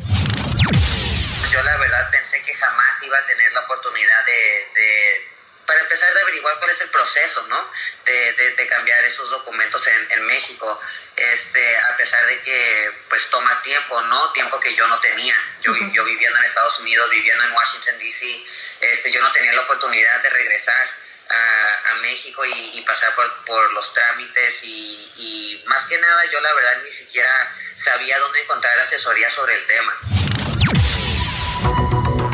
yo 1.51 1.63
la 1.63 1.77
verdad 1.77 2.09
pensé 2.11 2.41
que 2.43 2.53
jamás 2.55 3.03
iba 3.03 3.17
a 3.17 3.25
tener 3.25 3.53
la 3.53 3.61
oportunidad 3.61 4.25
de, 4.25 5.27
para 5.65 5.79
empezar 5.79 6.13
de 6.13 6.21
averiguar 6.21 6.57
cuál 6.59 6.71
es 6.71 6.81
el 6.81 6.89
proceso, 6.89 7.45
¿no? 7.47 7.71
De, 8.05 8.33
de, 8.33 8.67
cambiar 8.67 9.03
esos 9.03 9.29
documentos 9.29 9.85
en, 9.87 10.11
en, 10.11 10.25
México, 10.25 10.81
este, 11.15 11.77
a 11.77 11.97
pesar 11.97 12.25
de 12.25 12.41
que 12.41 12.91
pues 13.09 13.29
toma 13.29 13.61
tiempo, 13.63 14.01
¿no? 14.03 14.31
Tiempo 14.33 14.59
que 14.59 14.73
yo 14.75 14.87
no 14.87 14.99
tenía. 14.99 15.35
Yo, 15.61 15.75
yo 15.93 16.03
viviendo 16.05 16.37
en 16.39 16.45
Estados 16.45 16.79
Unidos, 16.79 17.09
viviendo 17.09 17.43
en 17.43 17.53
Washington, 17.53 17.99
D.C., 17.99 18.45
este, 18.81 19.11
yo 19.11 19.21
no 19.21 19.31
tenía 19.31 19.53
la 19.53 19.61
oportunidad 19.61 20.21
de 20.21 20.29
regresar 20.29 20.87
a, 21.29 21.95
México 22.01 22.45
y, 22.45 22.81
pasar 22.81 23.13
por, 23.45 23.73
los 23.73 23.93
trámites 23.93 24.63
y 24.63 25.61
más 25.65 25.83
que 25.87 25.97
nada 25.97 26.21
yo 26.31 26.39
la 26.39 26.53
verdad 26.53 26.81
ni 26.83 26.91
siquiera 26.91 27.29
sabía 27.75 28.19
dónde 28.19 28.41
encontrar 28.41 28.79
asesoría 28.79 29.29
sobre 29.29 29.55
el 29.55 29.67
tema. 29.67 29.93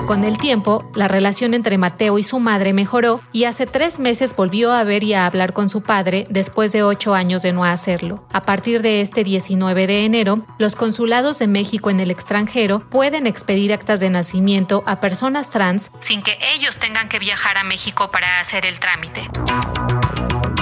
Con 0.07 0.25
el 0.25 0.37
tiempo, 0.37 0.89
la 0.95 1.07
relación 1.07 1.53
entre 1.53 1.77
Mateo 1.77 2.19
y 2.19 2.23
su 2.23 2.39
madre 2.39 2.73
mejoró 2.73 3.21
y 3.31 3.45
hace 3.45 3.65
tres 3.65 3.99
meses 3.99 4.35
volvió 4.35 4.73
a 4.73 4.83
ver 4.83 5.03
y 5.03 5.13
a 5.13 5.25
hablar 5.25 5.53
con 5.53 5.69
su 5.69 5.81
padre 5.81 6.27
después 6.29 6.73
de 6.73 6.83
ocho 6.83 7.13
años 7.13 7.41
de 7.41 7.53
no 7.53 7.63
hacerlo. 7.63 8.27
A 8.33 8.41
partir 8.43 8.81
de 8.81 8.99
este 8.99 9.23
19 9.23 9.87
de 9.87 10.05
enero, 10.05 10.45
los 10.57 10.75
consulados 10.75 11.39
de 11.39 11.47
México 11.47 11.89
en 11.89 12.01
el 12.01 12.11
extranjero 12.11 12.81
pueden 12.89 13.27
expedir 13.27 13.71
actas 13.71 14.01
de 14.01 14.09
nacimiento 14.09 14.83
a 14.85 14.99
personas 14.99 15.51
trans 15.51 15.89
sin 16.01 16.21
que 16.21 16.37
ellos 16.53 16.77
tengan 16.77 17.07
que 17.07 17.19
viajar 17.19 17.57
a 17.57 17.63
México 17.63 18.09
para 18.11 18.39
hacer 18.39 18.65
el 18.65 18.79
trámite. 18.79 19.27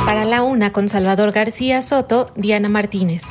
Para 0.05 0.23
la 0.25 0.43
una 0.43 0.71
con 0.71 0.87
Salvador 0.87 1.31
García 1.31 1.81
Soto, 1.81 2.31
Diana 2.35 2.69
Martínez. 2.69 3.23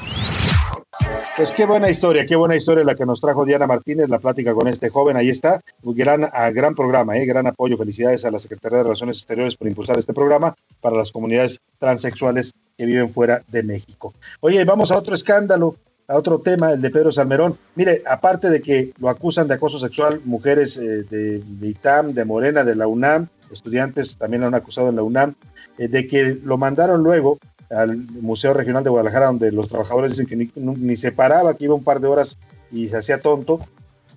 Pues 1.36 1.52
qué 1.52 1.64
buena 1.64 1.88
historia, 1.88 2.26
qué 2.26 2.36
buena 2.36 2.56
historia 2.56 2.84
la 2.84 2.94
que 2.94 3.06
nos 3.06 3.20
trajo 3.20 3.44
Diana 3.44 3.66
Martínez, 3.66 4.08
la 4.08 4.18
plática 4.18 4.52
con 4.52 4.68
este 4.68 4.90
joven, 4.90 5.16
ahí 5.16 5.30
está, 5.30 5.60
gran, 5.82 6.74
programa, 6.74 7.16
¿eh? 7.16 7.24
gran 7.24 7.46
apoyo, 7.46 7.76
felicidades 7.76 8.24
a 8.24 8.30
la 8.30 8.38
Secretaría 8.38 8.78
de 8.78 8.84
Relaciones 8.84 9.16
Exteriores 9.16 9.56
por 9.56 9.68
impulsar 9.68 9.98
este 9.98 10.12
programa 10.12 10.54
para 10.80 10.96
las 10.96 11.12
comunidades 11.12 11.60
transexuales 11.78 12.52
que 12.76 12.84
viven 12.84 13.08
fuera 13.08 13.42
de 13.48 13.62
México. 13.62 14.12
Oye, 14.40 14.64
vamos 14.64 14.92
a 14.92 14.98
otro 14.98 15.14
escándalo, 15.14 15.76
a 16.08 16.16
otro 16.16 16.40
tema, 16.40 16.72
el 16.72 16.82
de 16.82 16.90
Pedro 16.90 17.12
Salmerón. 17.12 17.56
Mire, 17.76 18.02
aparte 18.04 18.50
de 18.50 18.60
que 18.60 18.92
lo 18.98 19.08
acusan 19.08 19.48
de 19.48 19.54
acoso 19.54 19.78
sexual 19.78 20.20
mujeres 20.24 20.76
eh, 20.76 21.04
de, 21.04 21.42
ITAM, 21.62 22.12
de 22.12 22.24
Morena, 22.24 22.64
de 22.64 22.74
la 22.74 22.86
UNAM, 22.86 23.28
estudiantes 23.50 24.16
también 24.16 24.42
lo 24.42 24.48
han 24.48 24.54
acusado 24.54 24.88
en 24.88 24.96
la 24.96 25.02
UNAM, 25.02 25.34
eh, 25.78 25.88
de 25.88 26.06
que 26.06 26.38
lo 26.42 26.58
mandaron 26.58 27.02
luego 27.02 27.38
al 27.70 27.96
Museo 27.96 28.52
Regional 28.52 28.84
de 28.84 28.90
Guadalajara, 28.90 29.26
donde 29.26 29.52
los 29.52 29.68
trabajadores 29.68 30.12
dicen 30.12 30.26
que 30.26 30.50
ni, 30.56 30.96
se 30.96 31.12
paraba, 31.12 31.54
que 31.54 31.64
iba 31.64 31.74
un 31.74 31.84
par 31.84 32.00
de 32.00 32.08
horas 32.08 32.38
y 32.70 32.88
se 32.88 32.98
hacía 32.98 33.20
tonto, 33.20 33.60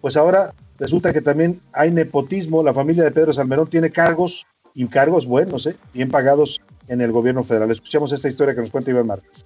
pues 0.01 0.17
ahora 0.17 0.53
resulta 0.79 1.13
que 1.13 1.21
también 1.21 1.61
hay 1.71 1.91
nepotismo, 1.91 2.63
la 2.63 2.73
familia 2.73 3.03
de 3.03 3.11
Pedro 3.11 3.33
Salmerón 3.33 3.69
tiene 3.69 3.91
cargos, 3.91 4.45
y 4.73 4.87
cargos 4.87 5.27
buenos, 5.27 5.67
¿eh? 5.67 5.75
bien 5.93 6.09
pagados 6.09 6.61
en 6.87 7.01
el 7.01 7.11
gobierno 7.11 7.43
federal. 7.43 7.71
Escuchemos 7.71 8.11
esta 8.11 8.27
historia 8.27 8.55
que 8.55 8.61
nos 8.61 8.71
cuenta 8.71 8.91
Iván 8.91 9.07
Márquez. 9.07 9.45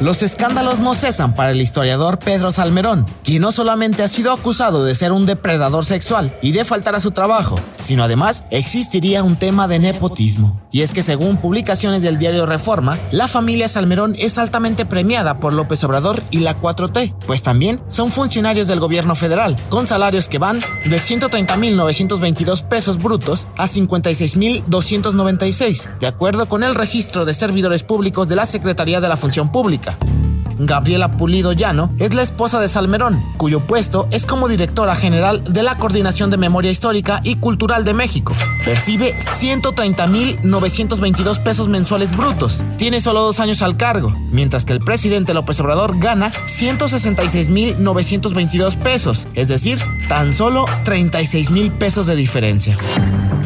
Los 0.00 0.22
escándalos 0.22 0.78
no 0.78 0.94
cesan 0.94 1.34
para 1.34 1.50
el 1.50 1.60
historiador 1.60 2.18
Pedro 2.18 2.52
Salmerón, 2.52 3.04
quien 3.22 3.42
no 3.42 3.52
solamente 3.52 4.02
ha 4.02 4.08
sido 4.08 4.32
acusado 4.32 4.82
de 4.82 4.94
ser 4.94 5.12
un 5.12 5.26
depredador 5.26 5.84
sexual 5.84 6.34
y 6.40 6.52
de 6.52 6.64
faltar 6.64 6.96
a 6.96 7.00
su 7.00 7.10
trabajo, 7.10 7.56
sino 7.82 8.02
además 8.02 8.44
existiría 8.50 9.22
un 9.22 9.36
tema 9.36 9.68
de 9.68 9.78
nepotismo. 9.78 10.58
Y 10.72 10.80
es 10.80 10.94
que 10.94 11.02
según 11.02 11.36
publicaciones 11.36 12.00
del 12.00 12.16
diario 12.16 12.46
Reforma, 12.46 12.98
la 13.10 13.28
familia 13.28 13.68
Salmerón 13.68 14.14
es 14.18 14.38
altamente 14.38 14.86
premiada 14.86 15.38
por 15.38 15.52
López 15.52 15.84
Obrador 15.84 16.22
y 16.30 16.38
la 16.38 16.58
4T, 16.58 17.14
pues 17.26 17.42
también 17.42 17.82
son 17.88 18.10
funcionarios 18.10 18.68
del 18.68 18.80
gobierno 18.80 19.14
federal, 19.14 19.54
con 19.68 19.86
salarios 19.86 20.30
que 20.30 20.38
van 20.38 20.60
de 20.60 20.96
130.922 20.96 22.62
pesos 22.62 22.96
brutos 22.96 23.48
a 23.58 23.66
56.296, 23.66 25.98
de 25.98 26.06
acuerdo 26.06 26.48
con 26.48 26.64
el 26.64 26.74
registro 26.74 27.26
de 27.26 27.34
servidores 27.34 27.82
públicos 27.82 28.28
de 28.28 28.36
la 28.36 28.46
Secretaría 28.46 29.02
de 29.02 29.08
la 29.08 29.18
Función 29.18 29.52
Pública. 29.52 29.89
Пожалуйста. 29.90 30.19
Gabriela 30.60 31.10
Pulido 31.12 31.52
Llano 31.52 31.92
es 31.98 32.14
la 32.14 32.22
esposa 32.22 32.60
de 32.60 32.68
Salmerón, 32.68 33.20
cuyo 33.36 33.60
puesto 33.60 34.06
es 34.10 34.26
como 34.26 34.48
directora 34.48 34.94
general 34.94 35.42
de 35.44 35.62
la 35.62 35.76
Coordinación 35.76 36.30
de 36.30 36.36
Memoria 36.36 36.70
Histórica 36.70 37.20
y 37.24 37.36
Cultural 37.36 37.84
de 37.84 37.94
México. 37.94 38.34
Percibe 38.64 39.16
130.922 39.18 41.42
pesos 41.42 41.68
mensuales 41.68 42.16
brutos. 42.16 42.64
Tiene 42.76 43.00
solo 43.00 43.22
dos 43.22 43.40
años 43.40 43.62
al 43.62 43.76
cargo, 43.76 44.12
mientras 44.30 44.64
que 44.64 44.72
el 44.72 44.78
presidente 44.80 45.34
López 45.34 45.58
Obrador 45.60 45.98
gana 45.98 46.32
166.922 46.46 48.76
pesos, 48.76 49.26
es 49.34 49.48
decir, 49.48 49.80
tan 50.08 50.32
solo 50.34 50.66
36.000 50.84 51.72
pesos 51.72 52.06
de 52.06 52.14
diferencia. 52.16 52.76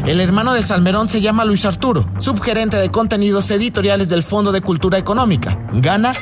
El 0.05 0.21
hermano 0.21 0.53
de 0.53 0.61
Salmerón 0.61 1.07
se 1.07 1.19
llama 1.19 1.45
Luis 1.45 1.65
Arturo, 1.65 2.07
subgerente 2.19 2.77
de 2.77 2.91
contenidos 2.91 3.49
editoriales 3.49 4.07
del 4.07 4.21
Fondo 4.21 4.51
de 4.51 4.61
Cultura 4.61 4.99
Económica. 4.99 5.57
Gana 5.73 6.13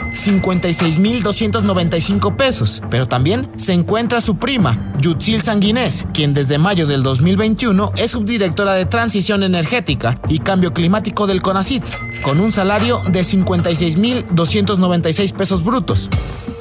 56.295 0.83 2.35
pesos, 2.35 2.81
pero 2.89 3.07
también 3.07 3.49
se 3.57 3.73
encuentra 3.73 4.21
su 4.21 4.37
prima, 4.37 4.93
Yutzil 4.99 5.41
Sanguinés, 5.41 6.05
quien 6.13 6.33
desde 6.33 6.57
mayo 6.57 6.87
del 6.87 7.03
2021 7.03 7.93
es 7.95 8.11
subdirectora 8.11 8.73
de 8.73 8.85
Transición 8.85 9.43
Energética 9.43 10.19
y 10.27 10.39
Cambio 10.39 10.73
Climático 10.73 11.25
del 11.25 11.41
CONACIT, 11.41 11.85
con 12.23 12.41
un 12.41 12.51
salario 12.51 12.99
de 13.09 13.21
56.296 13.21 15.33
pesos 15.33 15.63
brutos. 15.63 16.09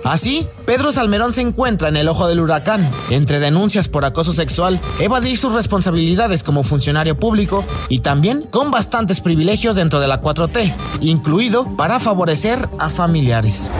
Así, 0.05 0.47
Pedro 0.67 0.93
Salmerón 0.93 1.33
se 1.33 1.43
encuentra 1.43 1.89
en 1.89 1.97
el 1.97 2.09
ojo 2.09 2.27
del 2.27 2.41
huracán, 2.41 2.91
entre 3.11 3.39
denuncias 3.39 3.87
por 3.89 4.05
acoso 4.05 4.33
sexual, 4.33 4.81
evadir 5.01 5.39
sus 5.39 5.53
responsabilidades 5.53 6.43
como 6.43 6.65
funcionario 6.65 7.17
público 7.17 7.65
y 7.89 8.01
también 8.01 8.43
con 8.51 8.73
bastantes 8.73 9.21
privilegios 9.21 9.77
dentro 9.77 10.01
de 10.01 10.09
la 10.09 10.21
4T, 10.21 10.75
incluido 11.01 11.77
para 11.77 12.01
favorecer 12.01 12.69
a 12.79 12.91
familiares. 12.91 13.71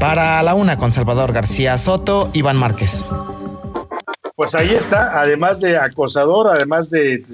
Para 0.00 0.40
la 0.44 0.54
una 0.54 0.78
con 0.78 0.92
Salvador 0.92 1.32
García 1.32 1.76
Soto, 1.76 2.30
Iván 2.32 2.56
Márquez. 2.56 3.04
Pues 4.36 4.54
ahí 4.54 4.70
está, 4.70 5.20
además 5.20 5.58
de 5.58 5.76
acosador, 5.76 6.46
además 6.46 6.88
de, 6.88 7.24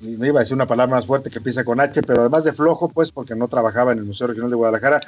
me 0.00 0.28
iba 0.28 0.40
a 0.40 0.42
decir 0.42 0.54
una 0.54 0.66
palabra 0.66 0.96
más 0.96 1.04
fuerte 1.04 1.28
que 1.28 1.36
empieza 1.36 1.64
con 1.64 1.78
H, 1.78 2.02
pero 2.02 2.22
además 2.22 2.44
de 2.44 2.54
flojo, 2.54 2.88
pues 2.88 3.12
porque 3.12 3.34
no 3.34 3.48
trabajaba 3.48 3.92
en 3.92 3.98
el 3.98 4.04
Museo 4.04 4.26
Regional 4.26 4.48
de 4.48 4.56
Guadalajara, 4.56 5.00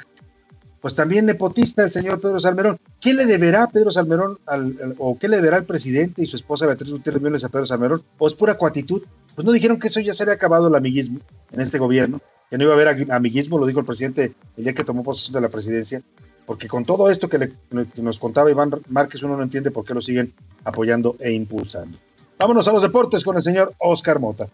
pues 0.79 0.93
también 0.93 1.25
nepotista 1.25 1.83
el 1.83 1.91
señor 1.91 2.21
Pedro 2.21 2.39
Salmerón. 2.39 2.77
¿Qué 3.01 3.15
le 3.15 3.25
deberá 3.25 3.65
Pedro 3.67 3.89
Salmerón 3.89 4.37
al, 4.45 4.95
o 4.99 5.17
qué 5.17 5.27
le 5.27 5.37
deberá 5.37 5.57
el 5.57 5.65
presidente 5.65 6.21
y 6.21 6.27
su 6.27 6.35
esposa 6.35 6.67
Beatriz 6.67 6.91
Gutiérrez 6.91 7.21
Millones 7.21 7.43
a 7.43 7.49
Pedro 7.49 7.65
Salmerón? 7.65 8.03
¿O 8.19 8.27
es 8.27 8.35
pura 8.35 8.53
cuatitud? 8.53 9.01
Pues 9.33 9.43
no 9.43 9.51
dijeron 9.51 9.79
que 9.79 9.87
eso 9.87 9.99
ya 9.99 10.13
se 10.13 10.21
había 10.21 10.35
acabado 10.35 10.67
el 10.67 10.75
amiguismo 10.75 11.19
en 11.51 11.61
este 11.61 11.79
gobierno, 11.79 12.21
que 12.49 12.59
no 12.59 12.65
iba 12.65 12.73
a 12.73 12.75
haber 12.75 13.11
amiguismo, 13.11 13.57
lo 13.57 13.65
dijo 13.65 13.79
el 13.79 13.85
presidente 13.87 14.33
el 14.55 14.63
día 14.63 14.73
que 14.73 14.83
tomó 14.83 15.03
posesión 15.03 15.33
de 15.33 15.41
la 15.41 15.49
presidencia, 15.49 16.03
porque 16.49 16.67
con 16.67 16.83
todo 16.83 17.11
esto 17.11 17.29
que, 17.29 17.37
le, 17.37 17.51
que 17.93 18.01
nos 18.01 18.17
contaba 18.17 18.49
Iván 18.49 18.71
Márquez 18.87 19.21
uno 19.21 19.37
no 19.37 19.43
entiende 19.43 19.69
por 19.69 19.85
qué 19.85 19.93
lo 19.93 20.01
siguen 20.01 20.33
apoyando 20.65 21.15
e 21.19 21.31
impulsando. 21.31 21.99
Vámonos 22.39 22.67
a 22.67 22.71
los 22.71 22.81
deportes 22.81 23.23
con 23.23 23.35
el 23.35 23.43
señor 23.43 23.71
Oscar 23.77 24.17
Mota. 24.17 24.47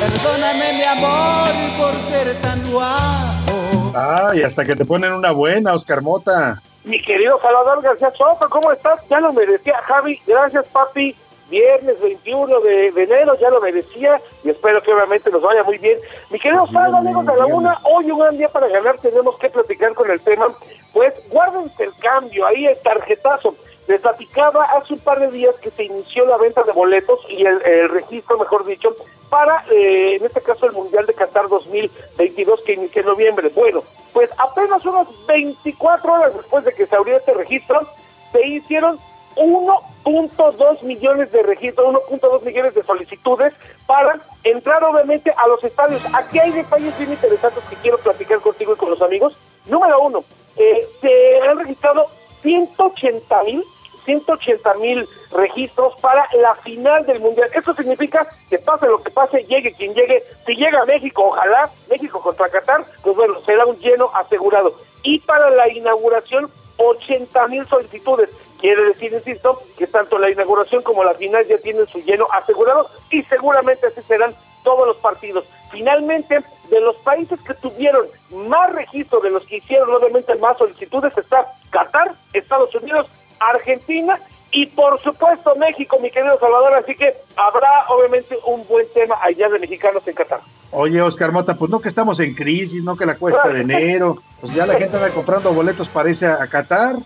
Perdóname 0.00 0.72
mi 0.74 0.82
amor 0.82 1.50
por 1.78 1.98
ser 2.02 2.36
tan 2.42 2.60
guapo. 2.70 3.92
Ay, 3.94 4.42
hasta 4.42 4.66
que 4.66 4.76
te 4.76 4.84
ponen 4.84 5.14
una 5.14 5.30
buena, 5.30 5.72
Oscar 5.72 6.02
Mota. 6.02 6.60
Mi 6.84 7.00
querido 7.00 7.40
Salvador 7.40 7.80
García 7.80 8.12
Soto, 8.18 8.50
¿cómo 8.50 8.70
estás? 8.70 9.00
Ya 9.08 9.18
lo 9.20 9.32
merecía, 9.32 9.80
Javi. 9.86 10.20
Gracias, 10.26 10.66
papi. 10.68 11.16
Viernes 11.48 12.00
21 12.00 12.60
de, 12.60 12.88
enero, 12.88 13.38
ya 13.38 13.50
lo 13.50 13.60
merecía 13.60 14.20
y 14.42 14.50
espero 14.50 14.82
que 14.82 14.92
obviamente 14.92 15.30
nos 15.30 15.42
vaya 15.42 15.62
muy 15.62 15.78
bien. 15.78 15.98
Mi 16.30 16.40
querido 16.40 16.66
Salvador, 16.66 16.96
amigos 16.96 17.24
de 17.24 17.36
la 17.36 17.46
una, 17.46 17.78
hoy 17.84 18.10
un 18.10 18.18
gran 18.18 18.36
día 18.36 18.48
para 18.48 18.68
ganar, 18.68 18.98
tenemos 18.98 19.38
que 19.38 19.50
platicar 19.50 19.94
con 19.94 20.10
el 20.10 20.20
tema. 20.20 20.48
Pues 20.92 21.14
guárdense 21.30 21.84
el 21.84 21.94
cambio, 21.96 22.46
ahí 22.46 22.66
el 22.66 22.78
tarjetazo. 22.80 23.54
Les 23.86 24.02
platicaba 24.02 24.64
hace 24.64 24.94
un 24.94 24.98
par 24.98 25.20
de 25.20 25.30
días 25.30 25.54
que 25.62 25.70
se 25.70 25.84
inició 25.84 26.26
la 26.26 26.36
venta 26.36 26.64
de 26.64 26.72
boletos 26.72 27.20
y 27.28 27.46
el, 27.46 27.60
registro, 27.90 28.38
mejor 28.38 28.66
dicho, 28.66 28.96
para, 29.30 29.64
eh, 29.70 30.16
en 30.16 30.24
este 30.24 30.40
caso, 30.40 30.66
el 30.66 30.72
Mundial 30.72 31.06
de 31.06 31.14
Qatar 31.14 31.48
2022 31.48 32.62
que 32.62 32.72
inició 32.72 33.02
en 33.02 33.06
noviembre. 33.06 33.50
Bueno, 33.54 33.84
pues 34.12 34.30
apenas 34.38 34.84
unas 34.84 35.06
24 35.26 36.12
horas 36.12 36.34
después 36.36 36.64
de 36.64 36.72
que 36.72 36.86
se 36.86 36.96
abrió 36.96 37.16
este 37.16 37.34
registro, 37.34 37.86
se 38.32 38.44
hicieron 38.44 38.98
1.2 39.36 40.82
millones 40.82 41.30
de 41.30 41.42
registros, 41.42 41.94
1.2 42.10 42.42
millones 42.42 42.74
de 42.74 42.82
solicitudes 42.82 43.52
para 43.86 44.20
entrar 44.44 44.82
obviamente 44.84 45.32
a 45.36 45.46
los 45.48 45.62
estadios. 45.62 46.02
Aquí 46.12 46.38
hay 46.38 46.52
detalles 46.52 46.96
bien 46.98 47.12
interesantes 47.12 47.62
que 47.68 47.76
quiero 47.76 47.98
platicar 47.98 48.40
contigo 48.40 48.72
y 48.74 48.76
con 48.76 48.90
los 48.90 49.02
amigos. 49.02 49.36
Número 49.66 50.00
uno, 50.00 50.24
eh, 50.56 50.86
se 51.00 51.40
han 51.48 51.58
registrado 51.58 52.06
180 52.42 53.42
mil 53.44 53.62
180 54.06 54.74
mil 54.74 55.06
registros 55.32 55.94
para 56.00 56.26
la 56.40 56.54
final 56.54 57.04
del 57.04 57.20
Mundial. 57.20 57.50
Eso 57.52 57.74
significa 57.74 58.26
que 58.48 58.58
pase 58.58 58.86
lo 58.86 59.02
que 59.02 59.10
pase, 59.10 59.44
llegue 59.44 59.72
quien 59.72 59.92
llegue. 59.94 60.22
Si 60.46 60.54
llega 60.54 60.80
a 60.80 60.86
México, 60.86 61.24
ojalá, 61.26 61.68
México 61.90 62.22
contra 62.22 62.48
Qatar, 62.48 62.86
pues 63.02 63.16
bueno, 63.16 63.34
será 63.44 63.66
un 63.66 63.76
lleno 63.78 64.10
asegurado. 64.14 64.74
Y 65.02 65.18
para 65.20 65.50
la 65.50 65.68
inauguración, 65.68 66.48
80 66.78 67.48
mil 67.48 67.66
solicitudes. 67.66 68.30
Quiere 68.60 68.84
decir, 68.84 69.12
insisto, 69.12 69.62
que 69.76 69.86
tanto 69.86 70.18
la 70.18 70.30
inauguración 70.30 70.82
como 70.82 71.04
la 71.04 71.14
final 71.14 71.46
ya 71.46 71.58
tienen 71.58 71.86
su 71.86 71.98
lleno 71.98 72.26
asegurado 72.32 72.88
y 73.10 73.22
seguramente 73.24 73.86
así 73.86 74.00
serán 74.02 74.34
todos 74.62 74.86
los 74.86 74.96
partidos. 74.96 75.44
Finalmente, 75.70 76.42
de 76.70 76.80
los 76.80 76.96
países 76.96 77.38
que 77.42 77.54
tuvieron 77.54 78.06
más 78.30 78.72
registro 78.72 79.20
de 79.20 79.30
los 79.30 79.44
que 79.44 79.58
hicieron 79.58 79.92
obviamente 79.94 80.34
más 80.36 80.58
solicitudes 80.58 81.16
está 81.16 81.46
Qatar, 81.70 82.14
Estados 82.32 82.74
Unidos, 82.74 83.06
Argentina 83.38 84.18
y 84.50 84.66
por 84.66 85.00
supuesto 85.02 85.54
México, 85.56 85.98
mi 86.00 86.10
querido 86.10 86.38
Salvador, 86.38 86.74
así 86.74 86.94
que 86.94 87.14
habrá 87.36 87.86
obviamente 87.88 88.36
un 88.46 88.66
buen 88.66 88.86
tema 88.94 89.16
allá 89.22 89.48
de 89.48 89.58
mexicanos 89.58 90.06
en 90.08 90.14
Qatar. 90.14 90.40
Oye, 90.72 91.00
Oscar 91.00 91.30
Mota, 91.30 91.56
pues 91.56 91.70
no 91.70 91.80
que 91.80 91.88
estamos 91.88 92.18
en 92.20 92.34
crisis, 92.34 92.82
no 92.82 92.96
que 92.96 93.06
la 93.06 93.16
cuesta 93.16 93.48
de 93.48 93.60
enero, 93.62 94.16
pues 94.40 94.54
ya 94.54 94.66
la 94.66 94.74
gente 94.78 94.96
anda 94.96 95.12
comprando 95.12 95.52
boletos 95.52 95.88
para 95.88 96.08
irse 96.08 96.26
a 96.26 96.46
Qatar 96.48 96.96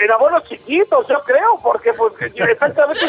en 0.00 0.10
abonos 0.10 0.44
chiquitos, 0.48 1.06
yo 1.08 1.20
creo, 1.24 1.58
porque 1.62 1.92
pues 1.92 2.12
exactamente 2.34 3.00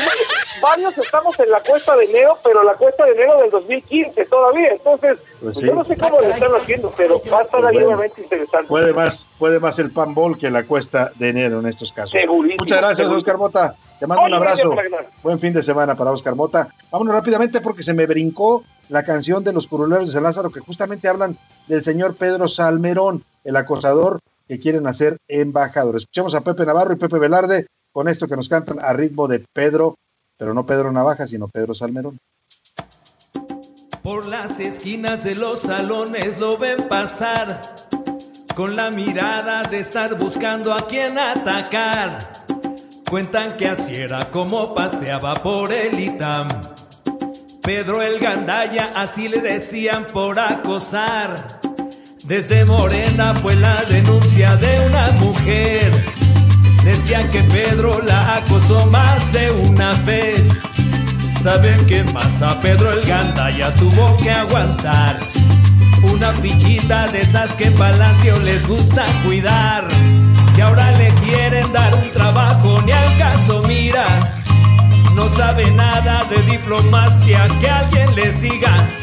varios 0.61 0.97
estamos 0.97 1.39
en 1.39 1.49
la 1.49 1.59
cuesta 1.61 1.95
de 1.95 2.05
enero, 2.05 2.37
pero 2.43 2.63
la 2.63 2.73
cuesta 2.73 3.05
de 3.05 3.11
enero 3.11 3.37
del 3.41 3.49
2015 3.49 4.25
todavía, 4.25 4.69
entonces 4.69 5.19
pues 5.41 5.55
pues 5.55 5.65
yo 5.65 5.75
no 5.75 5.83
sé 5.83 5.97
cómo 5.97 6.21
lo 6.21 6.27
están 6.27 6.51
haciendo, 6.55 6.89
pero 6.95 7.21
va 7.31 7.39
a 7.39 7.41
estar 7.43 7.65
ahí 7.65 7.77
realmente 7.77 8.21
interesante. 8.21 8.67
Puede 8.67 8.93
más, 8.93 9.27
puede 9.37 9.59
más 9.59 9.77
el 9.79 9.91
pan 9.91 10.13
bol 10.13 10.37
que 10.37 10.49
la 10.49 10.63
cuesta 10.63 11.11
de 11.15 11.29
enero 11.29 11.59
en 11.59 11.67
estos 11.67 11.91
casos. 11.91 12.19
Muchas 12.59 12.77
gracias, 12.79 13.07
Oscar 13.09 13.37
Mota. 13.37 13.75
Te 13.99 14.07
mando 14.07 14.23
un 14.23 14.33
abrazo. 14.33 14.75
Buen 15.21 15.39
fin 15.39 15.53
de 15.53 15.61
semana 15.61 15.95
para 15.95 16.11
Oscar 16.11 16.35
Mota. 16.35 16.67
Vámonos 16.91 17.13
rápidamente 17.13 17.61
porque 17.61 17.83
se 17.83 17.93
me 17.93 18.05
brincó 18.05 18.63
la 18.89 19.03
canción 19.03 19.43
de 19.43 19.53
los 19.53 19.67
curuleros 19.67 20.07
de 20.07 20.13
San 20.13 20.23
Lázaro 20.23 20.49
que 20.49 20.59
justamente 20.59 21.07
hablan 21.07 21.37
del 21.67 21.81
señor 21.81 22.15
Pedro 22.15 22.47
Salmerón, 22.47 23.23
el 23.43 23.55
acosador 23.55 24.19
que 24.53 24.59
quieren 24.59 24.85
hacer 24.85 25.17
embajador. 25.27 25.95
Escuchemos 25.95 26.35
a 26.35 26.41
Pepe 26.41 26.63
Navarro 26.63 26.93
y 26.93 26.97
Pepe 26.97 27.17
Velarde 27.17 27.65
con 27.91 28.07
esto 28.07 28.27
que 28.27 28.35
nos 28.35 28.47
cantan 28.47 28.77
a 28.79 28.93
ritmo 28.93 29.27
de 29.27 29.39
Pedro, 29.39 29.95
pero 30.37 30.53
no 30.53 30.63
Pedro 30.63 30.91
Navaja, 30.91 31.25
sino 31.25 31.47
Pedro 31.47 31.73
Salmerón. 31.73 32.19
Por 34.03 34.27
las 34.27 34.59
esquinas 34.59 35.23
de 35.23 35.33
los 35.33 35.61
salones 35.61 36.39
lo 36.39 36.57
ven 36.59 36.87
pasar, 36.87 37.61
con 38.55 38.75
la 38.75 38.91
mirada 38.91 39.63
de 39.63 39.79
estar 39.79 40.19
buscando 40.19 40.71
a 40.71 40.85
quien 40.85 41.17
atacar. 41.17 42.19
Cuentan 43.09 43.57
que 43.57 43.69
así 43.69 43.95
era 43.95 44.29
como 44.29 44.75
paseaba 44.75 45.33
por 45.33 45.73
el 45.73 45.99
ITAM. 45.99 46.47
Pedro 47.63 48.03
el 48.03 48.19
Gandaya, 48.19 48.91
así 48.93 49.29
le 49.29 49.39
decían 49.39 50.05
por 50.05 50.37
acosar. 50.37 51.62
Desde 52.25 52.63
Morena 52.63 53.35
fue 53.35 53.53
la 53.55 53.75
denuncia 53.83 54.55
de 54.55 54.79
una 54.87 55.11
mujer. 55.19 55.91
Decían 56.81 57.29
que 57.31 57.43
Pedro 57.43 58.01
la 58.01 58.35
acosó 58.35 58.85
más 58.87 59.31
de 59.33 59.51
una 59.51 59.91
vez. 60.05 60.47
Saben 61.41 61.85
que 61.85 62.01
más 62.13 62.41
a 62.41 62.57
Pedro 62.61 62.91
el 62.91 63.03
Ganda 63.05 63.49
ya 63.49 63.73
tuvo 63.73 64.17
que 64.17 64.31
aguantar. 64.31 65.19
Una 66.13 66.31
fichita 66.31 67.07
de 67.07 67.19
esas 67.19 67.51
que 67.53 67.65
en 67.65 67.73
Palacio 67.73 68.39
les 68.39 68.65
gusta 68.65 69.03
cuidar. 69.25 69.85
Y 70.55 70.61
ahora 70.61 70.91
le 70.91 71.09
quieren 71.25 71.73
dar 71.73 71.93
un 71.93 72.09
trabajo, 72.11 72.81
ni 72.85 72.93
al 72.93 73.17
caso 73.17 73.61
mira. 73.67 74.05
No 75.13 75.29
sabe 75.29 75.69
nada 75.71 76.21
de 76.29 76.41
diplomacia, 76.43 77.47
que 77.59 77.69
alguien 77.69 78.15
les 78.15 78.39
diga 78.39 79.02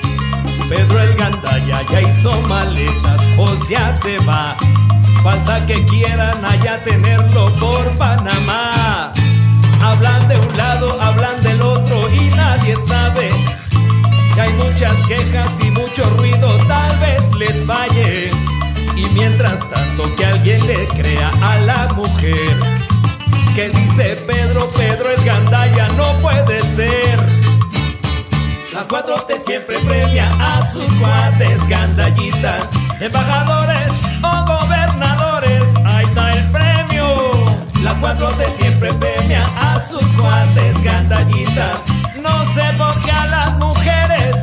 Pedro 0.71 1.03
el 1.03 1.17
Gandaya 1.17 1.83
ya 1.91 2.01
hizo 2.01 2.31
maletas, 2.43 3.21
pues 3.37 3.69
ya 3.69 3.91
se 4.05 4.19
va. 4.19 4.57
Falta 5.21 5.67
que 5.67 5.85
quieran 5.87 6.45
allá 6.45 6.81
tenerlo 6.85 7.47
por 7.57 7.85
Panamá. 7.99 9.13
Hablan 9.83 10.29
de 10.29 10.39
un 10.39 10.57
lado, 10.57 10.97
hablan 11.03 11.43
del 11.43 11.61
otro 11.61 12.09
y 12.15 12.29
nadie 12.37 12.77
sabe. 12.87 13.31
Que 14.33 14.41
hay 14.43 14.53
muchas 14.55 14.95
quejas 15.09 15.49
y 15.61 15.73
mucho 15.73 16.05
ruido, 16.19 16.57
tal 16.69 16.97
vez 17.01 17.35
les 17.35 17.67
falle. 17.67 18.31
Y 18.95 19.07
mientras 19.13 19.69
tanto 19.71 20.15
que 20.15 20.25
alguien 20.25 20.65
le 20.69 20.87
crea 20.87 21.33
a 21.43 21.57
la 21.63 21.89
mujer. 21.95 22.61
Que 23.57 23.71
dice 23.71 24.23
Pedro, 24.25 24.71
Pedro 24.71 25.11
es 25.11 25.25
Gandaya, 25.25 25.89
no 25.97 26.13
puede 26.21 26.63
ser. 26.77 27.50
La 28.81 28.89
4T 28.89 29.39
siempre 29.45 29.79
premia 29.81 30.31
a 30.41 30.67
sus 30.67 30.87
cuates, 30.95 31.69
gandallitas, 31.69 32.63
embajadores 32.99 33.93
o 34.23 34.45
gobernadores. 34.47 35.65
Ahí 35.85 36.07
está 36.07 36.33
el 36.33 36.51
premio. 36.51 37.31
La 37.83 37.95
4T 38.01 38.49
siempre 38.49 38.91
premia 38.95 39.45
a 39.55 39.79
sus 39.87 40.07
cuates, 40.19 40.83
gandallitas. 40.83 41.77
No 42.23 42.55
sé 42.55 42.63
por 42.79 42.99
qué 43.05 43.11
a 43.11 43.27
las 43.27 43.59
mujeres 43.59 44.35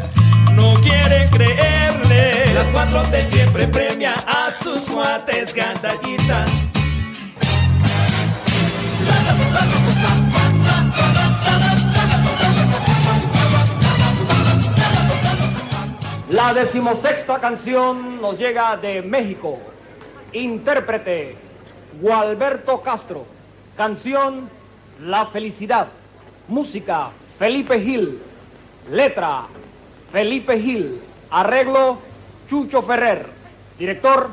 no 0.53 0.75
quieren 0.75 1.27
creerles. 1.31 2.53
La 2.53 2.63
4T 2.73 3.21
siempre 3.31 3.67
premia 3.67 4.13
a 4.27 4.51
sus 4.51 4.83
cuates, 4.83 5.55
gandallitas. 5.55 6.51
Decimosexta 16.37 17.39
canción 17.39 18.21
nos 18.21 18.37
llega 18.37 18.77
de 18.77 19.01
México. 19.01 19.57
Intérprete, 20.33 21.35
Gualberto 21.99 22.81
Castro. 22.81 23.25
Canción, 23.75 24.47
La 25.01 25.25
Felicidad. 25.25 25.87
Música, 26.47 27.09
Felipe 27.39 27.79
Gil. 27.79 28.19
Letra, 28.91 29.45
Felipe 30.11 30.59
Gil. 30.59 31.01
Arreglo, 31.31 31.97
Chucho 32.47 32.83
Ferrer. 32.83 33.25
Director, 33.79 34.29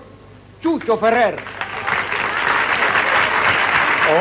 Chucho 0.60 0.98
Ferrer. 0.98 1.38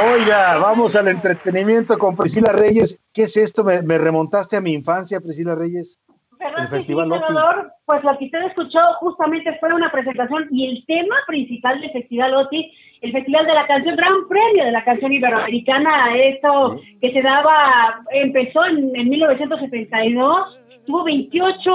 Oiga, 0.10 0.57
vamos 0.57 0.95
al 0.95 1.10
entretenimiento 1.10 1.97
con 1.99 2.15
Priscila 2.15 2.53
Reyes. 2.53 3.01
¿Qué 3.11 3.23
es 3.23 3.35
esto? 3.35 3.65
Me, 3.65 3.81
me 3.81 3.97
remontaste 3.97 4.55
a 4.55 4.61
mi 4.61 4.72
infancia, 4.72 5.19
Priscila 5.19 5.53
Reyes. 5.53 5.99
¿Verdad 6.44 6.70
que 6.70 6.80
sí, 6.82 6.94
Salvador? 6.94 7.72
Pues 7.86 8.03
lo 8.03 8.18
que 8.18 8.26
usted 8.26 8.41
escuchó 8.44 8.80
justamente 8.99 9.57
fue 9.60 9.74
una 9.74 9.91
presentación 9.91 10.48
y 10.52 10.70
el 10.70 10.86
tema 10.86 11.15
principal 11.28 11.80
del 11.80 11.91
Festival 11.91 12.36
OTI, 12.36 12.72
el 13.02 13.11
Festival 13.11 13.45
de 13.45 13.53
la 13.53 13.68
Canción, 13.68 13.95
Gran 13.95 14.28
Premio 14.28 14.65
de 14.65 14.72
la 14.72 14.84
Canción 14.84 15.11
Iberoamericana, 15.11 16.15
esto 16.18 16.80
que 17.02 17.11
se 17.11 17.22
daba, 17.22 18.02
empezó 18.11 18.65
en, 18.65 18.95
en 18.95 19.10
1972, 19.10 20.60
tuvo 20.86 21.03
28 21.03 21.72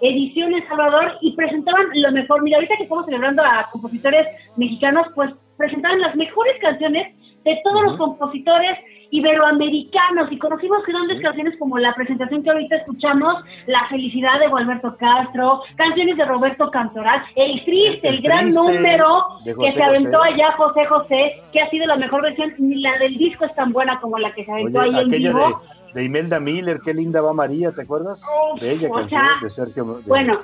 ediciones, 0.00 0.64
Salvador, 0.68 1.18
y 1.20 1.34
presentaban 1.36 1.86
lo 1.92 2.12
mejor. 2.12 2.42
Mira, 2.42 2.56
ahorita 2.56 2.76
que 2.76 2.84
estamos 2.84 3.06
celebrando 3.06 3.42
a 3.44 3.66
compositores 3.70 4.26
mexicanos, 4.56 5.06
pues 5.14 5.30
presentaban 5.56 6.00
las 6.00 6.16
mejores 6.16 6.56
canciones 6.60 7.14
de 7.44 7.58
todos 7.64 7.82
los 7.84 7.96
compositores 7.96 8.78
iberoamericanos 9.12 10.30
y 10.30 10.38
conocimos 10.38 10.84
grandes 10.86 11.20
canciones 11.20 11.54
como 11.58 11.78
la 11.78 11.94
presentación 11.94 12.42
que 12.42 12.50
ahorita 12.50 12.76
escuchamos, 12.76 13.34
La 13.66 13.86
felicidad 13.88 14.38
de 14.40 14.48
Gualberto 14.48 14.96
Castro, 14.98 15.62
canciones 15.76 16.16
de 16.16 16.24
Roberto 16.24 16.70
Cantoral, 16.70 17.22
El 17.34 17.64
Triste, 17.64 18.08
el, 18.08 18.14
El 18.16 18.22
gran 18.22 18.40
Triste 18.44 18.60
número 18.60 19.06
de 19.44 19.54
que 19.56 19.70
se 19.72 19.82
aventó 19.82 20.18
José. 20.18 20.32
allá 20.34 20.52
José 20.56 20.86
José, 20.86 21.42
que 21.52 21.60
ha 21.60 21.70
sido 21.70 21.86
la 21.86 21.96
mejor 21.96 22.22
versión, 22.22 22.52
ni 22.58 22.80
la 22.82 22.98
del 22.98 23.16
disco 23.16 23.44
es 23.44 23.54
tan 23.54 23.72
buena 23.72 23.98
como 24.00 24.18
la 24.18 24.32
que 24.32 24.44
se 24.44 24.52
aventó 24.52 24.80
Oye, 24.80 24.96
ahí 24.96 25.02
en 25.02 25.08
vivo. 25.10 25.62
de, 25.92 26.00
de 26.00 26.04
Imelda 26.04 26.40
Miller, 26.40 26.78
qué 26.84 26.94
linda 26.94 27.20
va 27.20 27.32
María, 27.32 27.72
¿te 27.72 27.82
acuerdas? 27.82 28.24
Bella 28.60 28.88
o 28.90 28.94
canción 28.94 29.22
sea, 29.26 29.36
de 29.42 29.50
Sergio. 29.50 29.84
de- 29.84 30.02
Bueno, 30.06 30.38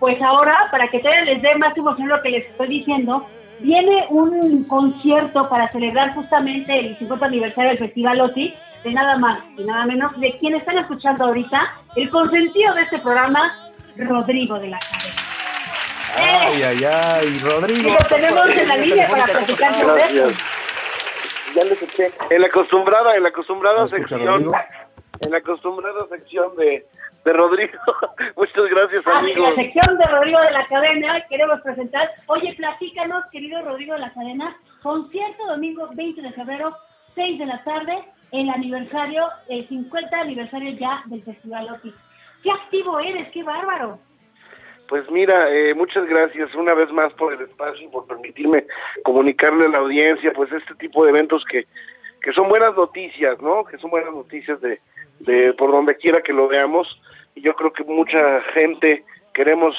pues 0.00 0.20
ahora, 0.22 0.56
para 0.70 0.88
que 0.88 0.98
todavía 1.00 1.24
les 1.34 1.42
dé 1.42 1.54
más 1.56 1.76
emoción 1.76 2.08
lo 2.08 2.20
que 2.22 2.30
les 2.30 2.46
estoy 2.46 2.68
diciendo, 2.68 3.26
viene 3.60 4.06
un 4.08 4.64
concierto 4.64 5.48
para 5.48 5.68
celebrar 5.68 6.14
justamente 6.14 6.78
el 6.78 6.98
50 6.98 7.26
aniversario 7.26 7.70
del 7.70 7.78
Festival 7.78 8.20
OTI, 8.20 8.54
de 8.84 8.92
nada 8.92 9.18
más 9.18 9.40
y 9.56 9.64
nada 9.64 9.86
menos 9.86 10.18
de 10.20 10.32
quien 10.38 10.54
están 10.54 10.78
escuchando 10.78 11.24
ahorita, 11.24 11.74
el 11.96 12.10
consentido 12.10 12.74
de 12.74 12.82
este 12.82 12.98
programa, 12.98 13.72
Rodrigo 13.96 14.58
de 14.60 14.68
la 14.68 14.78
Cabeza. 14.78 15.28
Ay, 16.16 16.62
ay, 16.62 16.84
ay, 16.84 17.38
Rodrigo. 17.42 17.88
Y 17.88 17.92
lo 17.92 17.98
tenemos 18.08 18.48
en 18.48 18.68
la 18.68 18.76
línea 18.76 19.08
para 19.08 19.24
platicar 19.24 19.72
esto. 19.72 19.94
Gracias. 19.94 20.32
Ya 21.54 21.64
le 21.64 21.72
escuché. 21.72 22.10
En 22.30 22.40
la 22.40 22.46
acostumbrada, 22.46 23.16
en 23.16 23.22
la 23.22 23.28
acostumbrada 23.30 23.86
sección, 23.88 24.52
en 25.20 25.30
la 25.30 25.38
acostumbrada 25.38 26.06
sección 26.08 26.56
de, 26.56 26.86
de 27.24 27.32
Rodrigo. 27.32 27.72
Muchas 28.36 28.64
gracias, 28.70 29.02
Ah, 29.06 29.10
en 29.12 29.24
amigos. 29.24 29.50
la 29.50 29.62
sección 29.62 29.98
de 29.98 30.04
Rodrigo 30.04 30.40
de 30.40 30.50
la 30.52 30.66
Cadena 30.66 31.26
queremos 31.28 31.60
presentar. 31.60 32.10
Oye, 32.26 32.54
platícanos, 32.54 33.24
querido 33.30 33.62
Rodrigo 33.62 33.94
de 33.94 34.00
la 34.00 34.12
Cadena, 34.12 34.56
concierto 34.82 35.46
domingo 35.46 35.88
20 35.94 36.22
de 36.22 36.32
febrero, 36.32 36.74
6 37.14 37.38
de 37.38 37.46
la 37.46 37.62
tarde, 37.64 37.98
el 38.32 38.48
aniversario, 38.50 39.26
el 39.48 39.66
50 39.68 40.20
aniversario 40.20 40.70
ya 40.78 41.02
del 41.06 41.22
Festival 41.22 41.68
OTI. 41.70 41.94
¡Qué 42.42 42.50
activo 42.50 42.98
eres! 43.00 43.28
¡Qué 43.32 43.42
bárbaro! 43.42 43.98
Pues 44.88 45.10
mira, 45.10 45.50
eh, 45.50 45.74
muchas 45.74 46.06
gracias 46.06 46.54
una 46.54 46.72
vez 46.72 46.90
más 46.92 47.12
por 47.14 47.34
el 47.34 47.42
espacio 47.42 47.86
y 47.86 47.90
por 47.90 48.06
permitirme 48.06 48.64
comunicarle 49.04 49.66
a 49.66 49.68
la 49.68 49.78
audiencia, 49.78 50.32
pues 50.34 50.50
este 50.52 50.74
tipo 50.76 51.04
de 51.04 51.10
eventos 51.10 51.44
que, 51.44 51.64
que 52.22 52.32
son 52.32 52.48
buenas 52.48 52.74
noticias, 52.74 53.38
¿no? 53.42 53.64
Que 53.64 53.76
son 53.78 53.90
buenas 53.90 54.14
noticias 54.14 54.58
de, 54.62 54.80
de 55.20 55.52
por 55.54 55.70
donde 55.72 55.96
quiera 55.96 56.20
que 56.20 56.32
lo 56.32 56.48
veamos. 56.48 56.86
Y 57.34 57.42
yo 57.42 57.54
creo 57.54 57.72
que 57.72 57.84
mucha 57.84 58.40
gente 58.54 59.04
queremos 59.32 59.76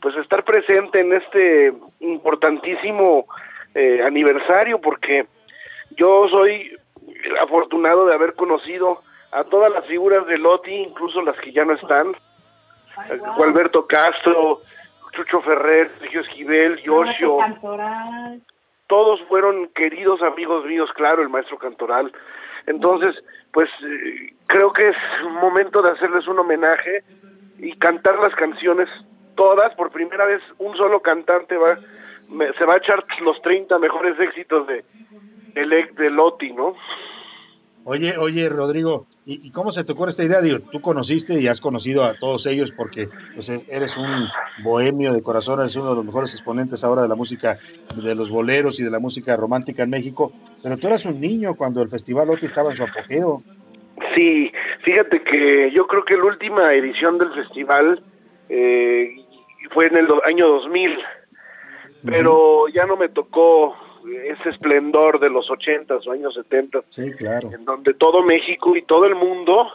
pues 0.00 0.16
estar 0.16 0.44
presente 0.44 1.00
en 1.00 1.12
este 1.12 1.72
importantísimo 2.00 3.26
eh, 3.74 4.02
aniversario 4.04 4.80
porque 4.80 5.26
yo 5.96 6.28
soy 6.28 6.76
afortunado 7.42 8.06
de 8.06 8.14
haber 8.14 8.34
conocido 8.34 9.02
a 9.32 9.44
todas 9.44 9.70
las 9.72 9.86
figuras 9.86 10.26
de 10.26 10.38
Loti, 10.38 10.72
incluso 10.72 11.22
las 11.22 11.38
que 11.40 11.52
ya 11.52 11.64
no 11.64 11.74
están. 11.74 12.16
Gualberto 13.36 13.86
Castro, 13.86 14.60
Chucho 15.12 15.40
Ferrer, 15.42 15.90
Sergio 16.00 16.20
Esquivel, 16.20 16.82
Yoshio, 16.82 17.38
todos 18.86 19.22
fueron 19.28 19.68
queridos 19.68 20.20
amigos 20.22 20.64
míos, 20.66 20.90
claro, 20.94 21.22
el 21.22 21.28
maestro 21.28 21.56
Cantoral. 21.58 22.12
Entonces, 22.70 23.14
pues 23.52 23.68
eh, 23.84 24.32
creo 24.46 24.72
que 24.72 24.88
es 24.88 24.96
momento 25.42 25.82
de 25.82 25.90
hacerles 25.90 26.26
un 26.28 26.38
homenaje 26.38 27.02
y 27.58 27.76
cantar 27.76 28.18
las 28.20 28.34
canciones 28.34 28.88
todas. 29.34 29.74
Por 29.74 29.90
primera 29.90 30.24
vez, 30.24 30.40
un 30.58 30.76
solo 30.76 31.00
cantante 31.00 31.56
va 31.56 31.78
se 32.58 32.64
va 32.64 32.74
a 32.74 32.78
echar 32.78 33.00
los 33.22 33.42
30 33.42 33.78
mejores 33.80 34.18
éxitos 34.20 34.66
de, 34.68 34.84
de, 35.54 35.90
de 35.96 36.10
Loti, 36.10 36.52
¿no? 36.52 36.76
Oye, 37.90 38.16
oye, 38.18 38.48
Rodrigo, 38.48 39.08
¿y, 39.26 39.44
y 39.48 39.50
cómo 39.50 39.72
se 39.72 39.82
te 39.82 39.94
ocurre 39.94 40.10
esta 40.10 40.22
idea? 40.22 40.40
Digo, 40.40 40.60
tú 40.70 40.80
conociste 40.80 41.40
y 41.40 41.48
has 41.48 41.60
conocido 41.60 42.04
a 42.04 42.14
todos 42.14 42.46
ellos 42.46 42.70
porque 42.70 43.08
pues, 43.34 43.48
e- 43.48 43.66
eres 43.68 43.96
un 43.96 44.28
bohemio 44.62 45.12
de 45.12 45.24
corazón, 45.24 45.58
eres 45.58 45.74
uno 45.74 45.90
de 45.90 45.96
los 45.96 46.04
mejores 46.04 46.32
exponentes 46.32 46.84
ahora 46.84 47.02
de 47.02 47.08
la 47.08 47.16
música, 47.16 47.58
de 47.96 48.14
los 48.14 48.30
boleros 48.30 48.78
y 48.78 48.84
de 48.84 48.90
la 48.90 49.00
música 49.00 49.34
romántica 49.34 49.82
en 49.82 49.90
México, 49.90 50.30
pero 50.62 50.76
tú 50.76 50.86
eras 50.86 51.04
un 51.04 51.20
niño 51.20 51.56
cuando 51.56 51.82
el 51.82 51.88
Festival 51.88 52.30
Oti 52.30 52.46
estaba 52.46 52.70
en 52.70 52.76
su 52.76 52.84
apogeo. 52.84 53.42
Sí, 54.14 54.52
fíjate 54.84 55.24
que 55.24 55.72
yo 55.74 55.88
creo 55.88 56.04
que 56.04 56.16
la 56.16 56.26
última 56.26 56.72
edición 56.72 57.18
del 57.18 57.34
festival 57.34 58.04
eh, 58.48 59.16
fue 59.74 59.86
en 59.86 59.96
el 59.96 60.06
año 60.26 60.46
2000, 60.46 60.96
pero 62.04 62.68
ya 62.68 62.86
no 62.86 62.96
me 62.96 63.08
tocó 63.08 63.74
ese 64.08 64.48
esplendor 64.48 65.20
de 65.20 65.30
los 65.30 65.48
80s 65.48 66.06
o 66.06 66.12
años 66.12 66.34
70 66.34 66.80
Sí, 66.88 67.12
claro. 67.12 67.50
en 67.52 67.64
donde 67.64 67.94
todo 67.94 68.22
México 68.22 68.76
y 68.76 68.82
todo 68.82 69.06
el 69.06 69.14
mundo, 69.14 69.66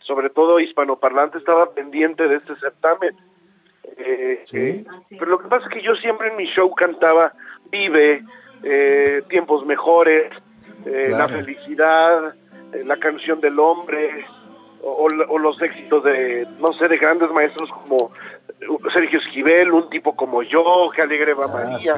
sobre 0.00 0.30
todo 0.30 0.60
hispanoparlante, 0.60 1.38
estaba 1.38 1.70
pendiente 1.72 2.28
de 2.28 2.36
este 2.36 2.54
certamen. 2.56 3.14
Eh, 3.96 4.44
eh, 4.52 4.84
pero 5.10 5.26
lo 5.26 5.38
que 5.38 5.48
pasa 5.48 5.66
es 5.68 5.72
que 5.74 5.82
yo 5.82 5.92
siempre 5.96 6.28
en 6.28 6.36
mi 6.36 6.46
show 6.46 6.74
cantaba 6.74 7.32
Vive, 7.70 8.22
eh, 8.62 9.22
Tiempos 9.28 9.64
Mejores, 9.66 10.32
La. 10.84 11.28
Felicidad, 11.28 12.34
La 12.84 12.96
Canción 12.98 13.40
del 13.40 13.58
Hombre, 13.58 14.24
o, 14.82 14.90
o- 15.06 15.32
o 15.32 15.38
los 15.38 15.60
éxitos 15.62 16.04
de, 16.04 16.46
no 16.60 16.72
sé, 16.74 16.88
de 16.88 16.98
grandes 16.98 17.30
maestros 17.30 17.70
como 17.70 18.10
Sergio 18.92 19.18
Esquivel, 19.20 19.72
un 19.72 19.88
tipo 19.90 20.14
como 20.14 20.42
yo, 20.42 20.90
que 20.94 21.02
alegre 21.02 21.32
va 21.34 21.46
María, 21.48 21.94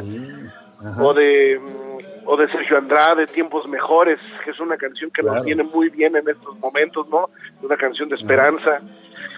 o 1.00 1.14
de 1.14 1.58
mm, 1.60 1.96
o 2.28 2.36
de 2.36 2.48
Sergio 2.50 2.78
Andrade, 2.78 3.26
Tiempos 3.28 3.68
Mejores, 3.68 4.18
que 4.44 4.50
es 4.50 4.58
una 4.58 4.76
canción 4.76 5.10
que 5.12 5.22
Claro. 5.22 5.36
nos 5.36 5.44
viene 5.46 5.62
muy 5.62 5.88
bien 5.90 6.16
en 6.16 6.28
estos 6.28 6.58
momentos, 6.58 7.08
¿no? 7.08 7.30
Una 7.62 7.76
canción 7.76 8.08
de 8.08 8.16
esperanza. 8.16 8.80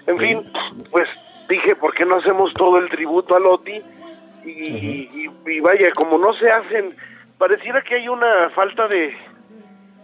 En 0.07 0.17
fin, 0.17 0.51
pues 0.89 1.07
dije, 1.47 1.75
¿por 1.75 1.93
qué 1.93 2.03
no 2.05 2.15
hacemos 2.15 2.51
todo 2.55 2.79
el 2.79 2.89
tributo 2.89 3.35
a 3.35 3.39
Loti? 3.39 3.79
Y, 4.43 4.49
y- 4.49 5.29
y 5.45 5.59
vaya, 5.59 5.91
como 5.91 6.17
no 6.17 6.33
se 6.33 6.49
hacen, 6.49 6.95
pareciera 7.37 7.83
que 7.83 7.95
hay 7.95 8.07
una 8.09 8.49
falta 8.55 8.87
de, 8.87 9.15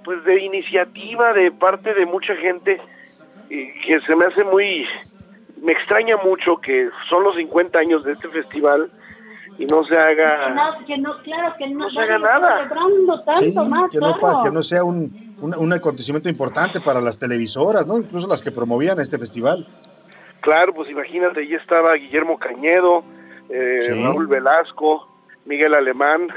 pues 0.03 0.24
de 0.24 0.44
iniciativa 0.44 1.34
de 1.34 1.52
parte 1.52 1.94
de 1.95 2.06
mucha 2.06 2.36
gente 2.36 2.80
y 3.49 3.72
que 3.82 3.99
se 4.02 4.16
me 4.16 4.26
hace 4.26 4.44
muy, 4.44 4.86
me 5.62 5.72
extraña 5.72 6.18
mucho 6.18 6.57
que 6.57 6.90
son 7.10 7.24
los 7.24 7.36
50 7.36 7.80
años 7.80 8.03
de 8.03 8.14
este 8.14 8.28
festival 8.30 8.91
y 9.57 9.65
no 9.65 9.84
se 9.86 9.91
Que 9.95 9.98
haga... 9.99 10.49
no, 10.49 10.86
que 10.86 10.98
no, 10.98 11.18
claro 11.23 11.53
que 11.57 11.68
no, 11.68 11.80
No 11.86 11.90
se 11.90 11.99
haga 11.99 12.18
nada. 12.19 12.57
celebrando 12.57 13.22
tanto 13.23 13.41
Sí, 13.41 13.53
más, 13.69 13.90
que 13.91 13.98
no, 13.99 14.18
claro. 14.18 14.19
pa- 14.19 14.44
que 14.44 14.52
no 14.52 14.61
sea 14.64 14.84
un, 14.84 15.36
un, 15.40 15.56
un 15.56 15.73
acontecimiento 15.73 16.27
importante 16.30 16.82
para 16.82 16.99
las 17.02 17.18
televisoras, 17.19 17.88
¿no? 17.88 17.98
Incluso 17.98 18.27
las 18.27 18.44
que 18.44 18.52
promovían 18.52 18.99
este 18.99 19.18
festival. 19.18 19.68
Claro, 20.41 20.73
pues 20.73 20.90
imagínate, 20.90 21.40
ahí 21.40 21.53
estaba 21.56 21.94
Guillermo 21.95 22.38
Cañedo, 22.38 23.03
eh, 23.49 23.80
Sí. 23.82 24.03
Raúl 24.03 24.27
Velasco, 24.27 25.07
Miguel 25.45 25.73
Alemán, 25.73 26.27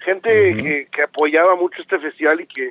gente 0.00 0.56
que, 0.56 0.88
que 0.92 1.02
apoyaba 1.02 1.56
mucho 1.56 1.80
este 1.82 1.98
festival 1.98 2.40
y 2.42 2.46
que 2.46 2.70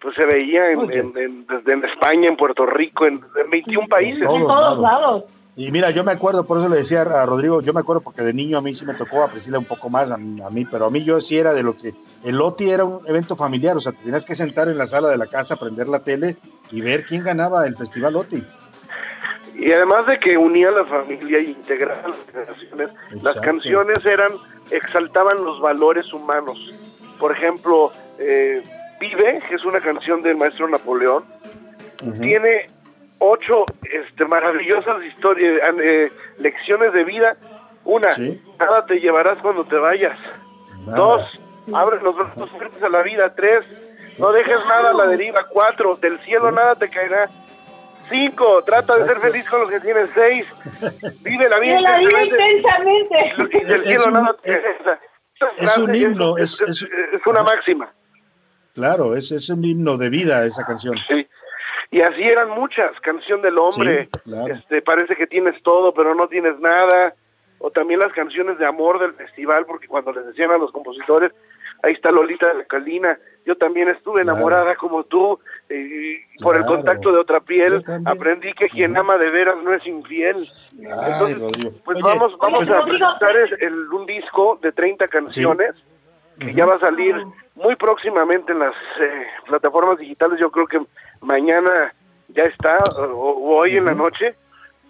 pues 0.00 0.14
se 0.16 0.24
veía 0.26 0.70
en, 0.70 0.80
en- 0.92 1.12
en- 1.16 1.46
desde 1.46 1.72
en 1.72 1.84
España, 1.84 2.28
en 2.28 2.36
Puerto 2.36 2.64
Rico, 2.66 3.06
en, 3.06 3.20
en 3.42 3.50
21 3.50 3.86
países. 3.88 4.26
todos 4.26 4.78
lados. 4.78 5.24
Y 5.56 5.72
mira, 5.72 5.90
yo 5.90 6.04
me 6.04 6.12
acuerdo, 6.12 6.44
por 6.44 6.58
eso 6.58 6.68
le 6.68 6.76
decía 6.76 7.02
a 7.02 7.26
Rodrigo, 7.26 7.60
yo 7.60 7.72
me 7.72 7.80
acuerdo 7.80 8.02
porque 8.02 8.22
de 8.22 8.32
niño 8.32 8.58
a 8.58 8.60
mí 8.60 8.74
sí 8.74 8.86
me 8.86 8.94
tocó 8.94 9.22
apreciarla 9.22 9.58
un 9.58 9.64
poco 9.64 9.90
más 9.90 10.10
a 10.10 10.16
mí, 10.16 10.40
a 10.40 10.48
mí, 10.48 10.64
pero 10.64 10.86
a 10.86 10.90
mí 10.90 11.02
yo 11.02 11.20
sí 11.20 11.38
era 11.38 11.52
de 11.52 11.62
lo 11.62 11.76
que 11.76 11.92
el 12.24 12.40
OTI 12.40 12.70
era 12.70 12.84
un 12.84 13.06
evento 13.06 13.36
familiar, 13.36 13.76
o 13.76 13.80
sea, 13.80 13.92
te 13.92 14.04
tenías 14.04 14.24
que 14.24 14.34
sentar 14.34 14.68
en 14.68 14.78
la 14.78 14.86
sala 14.86 15.08
de 15.08 15.16
la 15.16 15.26
casa, 15.26 15.56
prender 15.56 15.88
la 15.88 16.00
tele 16.00 16.36
y 16.70 16.80
ver 16.80 17.04
quién 17.04 17.24
ganaba 17.24 17.66
el 17.66 17.76
festival 17.76 18.16
OTI. 18.16 18.44
Y 19.56 19.72
además 19.72 20.06
de 20.06 20.18
que 20.18 20.38
unía 20.38 20.68
a 20.68 20.72
la 20.72 20.84
familia 20.86 21.40
y 21.40 21.50
integraba 21.50 22.08
las 22.08 22.16
generaciones, 22.32 22.88
las 23.22 23.36
canciones 23.36 24.06
eran, 24.06 24.32
exaltaban 24.70 25.44
los 25.44 25.60
valores 25.60 26.10
humanos. 26.12 26.72
Por 27.18 27.32
ejemplo, 27.32 27.92
eh, 28.18 28.62
Vive, 29.00 29.40
que 29.48 29.56
es 29.56 29.64
una 29.64 29.80
canción 29.80 30.22
del 30.22 30.36
maestro 30.36 30.68
Napoleón, 30.68 31.24
tiene 32.18 32.70
ocho 33.20 33.64
este, 33.84 34.24
maravillosas 34.24 35.02
historias, 35.04 35.60
eh, 35.80 36.10
lecciones 36.38 36.92
de 36.92 37.04
vida. 37.04 37.36
Una, 37.84 38.08
nada 38.58 38.84
te 38.86 38.96
llevarás 39.00 39.38
cuando 39.38 39.64
te 39.64 39.76
vayas. 39.76 40.18
Dos, 40.86 41.22
abre 41.72 42.00
los 42.02 42.16
brazos 42.16 42.50
fuertes 42.50 42.82
a 42.82 42.88
la 42.88 43.02
vida. 43.02 43.32
Tres, 43.34 43.60
no 44.18 44.32
dejes 44.32 44.56
nada 44.68 44.90
a 44.90 44.94
la 44.94 45.06
deriva. 45.06 45.46
Cuatro, 45.48 45.96
del 45.96 46.18
cielo 46.24 46.50
nada 46.50 46.74
te 46.74 46.90
caerá. 46.90 47.28
Cinco, 48.10 48.62
trata 48.64 48.96
de 48.98 49.06
ser 49.06 49.18
feliz 49.20 49.48
con 49.48 49.60
los 49.60 49.70
que 49.70 49.80
tienes. 49.80 50.10
Seis, 50.14 50.46
vive 51.22 51.48
la 51.48 51.58
vida 51.60 51.80
la 51.80 51.98
vida 51.98 52.22
intensamente. 52.24 53.18
intensamente. 53.36 53.58
Y 53.58 53.64
del 53.64 53.80
Es 53.82 53.86
cielo 53.88 54.04
un- 54.06 54.12
nada 54.14 54.36
te 54.42 54.60
caerá. 54.60 55.00
es 55.58 55.78
un 55.78 55.94
himno, 55.94 56.36
es- 56.36 56.60
es, 56.62 56.82
es 56.82 57.26
una 57.26 57.42
máxima. 57.44 57.90
Claro, 58.74 59.16
es, 59.16 59.30
es 59.32 59.48
un 59.48 59.64
himno 59.64 59.96
de 59.96 60.08
vida 60.10 60.44
esa 60.44 60.64
canción. 60.64 60.96
Sí. 61.08 61.26
Y 61.90 62.00
así 62.02 62.22
eran 62.22 62.50
muchas, 62.50 62.92
canción 63.00 63.42
del 63.42 63.58
hombre, 63.58 64.04
Sí, 64.04 64.20
claro. 64.24 64.54
este, 64.54 64.80
parece 64.82 65.16
que 65.16 65.26
tienes 65.26 65.60
todo 65.62 65.92
pero 65.92 66.14
no 66.14 66.28
tienes 66.28 66.58
nada, 66.60 67.14
o 67.58 67.70
también 67.70 68.00
las 68.00 68.12
canciones 68.12 68.58
de 68.58 68.66
amor 68.66 69.00
del 69.00 69.12
festival, 69.14 69.66
porque 69.66 69.88
cuando 69.88 70.12
les 70.12 70.24
decían 70.26 70.50
a 70.52 70.58
los 70.58 70.70
compositores, 70.70 71.32
ahí 71.82 71.92
está 71.94 72.10
Lolita 72.10 72.48
de 72.48 72.54
la 72.54 72.64
Calina, 72.64 73.18
yo 73.44 73.56
también 73.56 73.88
estuve 73.88 74.22
enamorada 74.22 74.76
como 74.76 75.02
tú, 75.04 75.40
eh, 75.68 76.20
y 76.34 76.42
por 76.42 76.54
el 76.56 76.64
contacto 76.64 77.10
de 77.10 77.18
otra 77.18 77.40
piel, 77.40 77.82
aprendí 78.04 78.52
que 78.52 78.68
quien 78.68 78.96
ama 78.96 79.16
de 79.18 79.30
veras 79.30 79.56
no 79.64 79.74
es 79.74 79.84
infiel. 79.86 80.36
Ay, 80.96 81.34
Rodrigo. 81.34 81.70
Pues 81.84 81.96
Oye, 81.96 82.02
vamos, 82.18 82.38
vamos 82.38 82.70
a 82.70 82.82
presentar 82.84 83.36
es- 83.36 83.60
el- 83.62 83.92
un 83.92 84.06
disco 84.06 84.58
de 84.62 84.70
30 84.72 85.08
canciones 85.08 85.74
que 86.38 86.54
ya 86.54 86.64
va 86.66 86.74
a 86.76 86.80
salir 86.80 87.14
muy 87.56 87.76
próximamente 87.76 88.52
en 88.52 88.60
las 88.60 88.74
eh, 89.00 89.26
plataformas 89.46 89.98
digitales. 89.98 90.38
Yo 90.40 90.50
creo 90.50 90.66
que 90.66 90.80
mañana 91.20 91.92
ya 92.28 92.44
está, 92.44 92.78
o, 92.96 93.02
o 93.12 93.56
hoy 93.60 93.76
en 93.76 93.84
la 93.86 93.94
noche, 93.94 94.34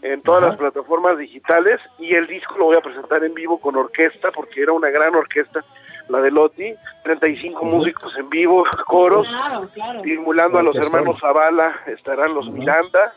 en 0.02 0.22
todas 0.22 0.42
las 0.42 0.56
plataformas 0.56 1.18
digitales. 1.18 1.80
Y 1.98 2.14
el 2.14 2.26
disco 2.26 2.56
lo 2.58 2.66
voy 2.66 2.76
a 2.76 2.80
presentar 2.80 3.22
en 3.24 3.34
vivo 3.34 3.58
con 3.60 3.76
orquesta, 3.76 4.30
porque 4.32 4.62
era 4.62 4.72
una 4.72 4.90
gran 4.90 5.14
orquesta, 5.14 5.64
la 6.08 6.20
de 6.20 6.30
Loti. 6.30 6.72
35 7.04 7.64
músicos 7.64 8.14
en 8.18 8.28
vivo, 8.28 8.64
coros, 8.86 9.26
Claro, 9.28 9.68
claro. 9.72 10.02
simulando 10.02 10.58
a 10.58 10.62
los 10.62 10.76
hermanos 10.76 11.18
Zavala, 11.20 11.80
estarán 11.86 12.34
los 12.34 12.48
Miranda. 12.50 13.12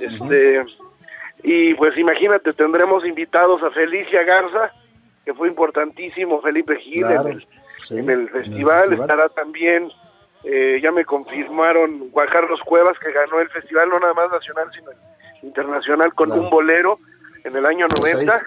Este, 0.00 0.64
y 1.42 1.74
pues 1.74 1.96
imagínate, 1.98 2.52
tendremos 2.54 3.04
invitados 3.04 3.62
a 3.62 3.70
Felicia 3.70 4.22
Garza, 4.22 4.72
que 5.24 5.34
fue 5.34 5.48
importantísimo, 5.48 6.40
Felipe 6.40 6.78
Gil 6.78 7.02
Claro, 7.04 7.28
en, 7.28 7.34
el, 7.36 7.46
sí, 7.84 7.98
en 7.98 8.10
el 8.10 8.28
festival, 8.30 8.80
festival. 8.88 8.92
estará 9.00 9.28
también, 9.30 9.90
eh, 10.44 10.80
ya 10.82 10.90
me 10.92 11.04
confirmaron, 11.04 12.10
Juan 12.10 12.28
Carlos 12.32 12.60
Cuevas, 12.64 12.98
que 12.98 13.12
ganó 13.12 13.40
el 13.40 13.48
festival, 13.50 13.88
no 13.88 13.98
nada 13.98 14.14
más 14.14 14.30
nacional, 14.30 14.68
sino 14.74 14.90
internacional, 15.42 16.12
con 16.14 16.26
Claro. 16.26 16.42
un 16.42 16.50
bolero 16.50 16.98
en 17.44 17.56
el 17.56 17.66
año 17.66 17.86
Pues 17.88 18.14
ahí 18.14 18.26
90, 18.26 18.46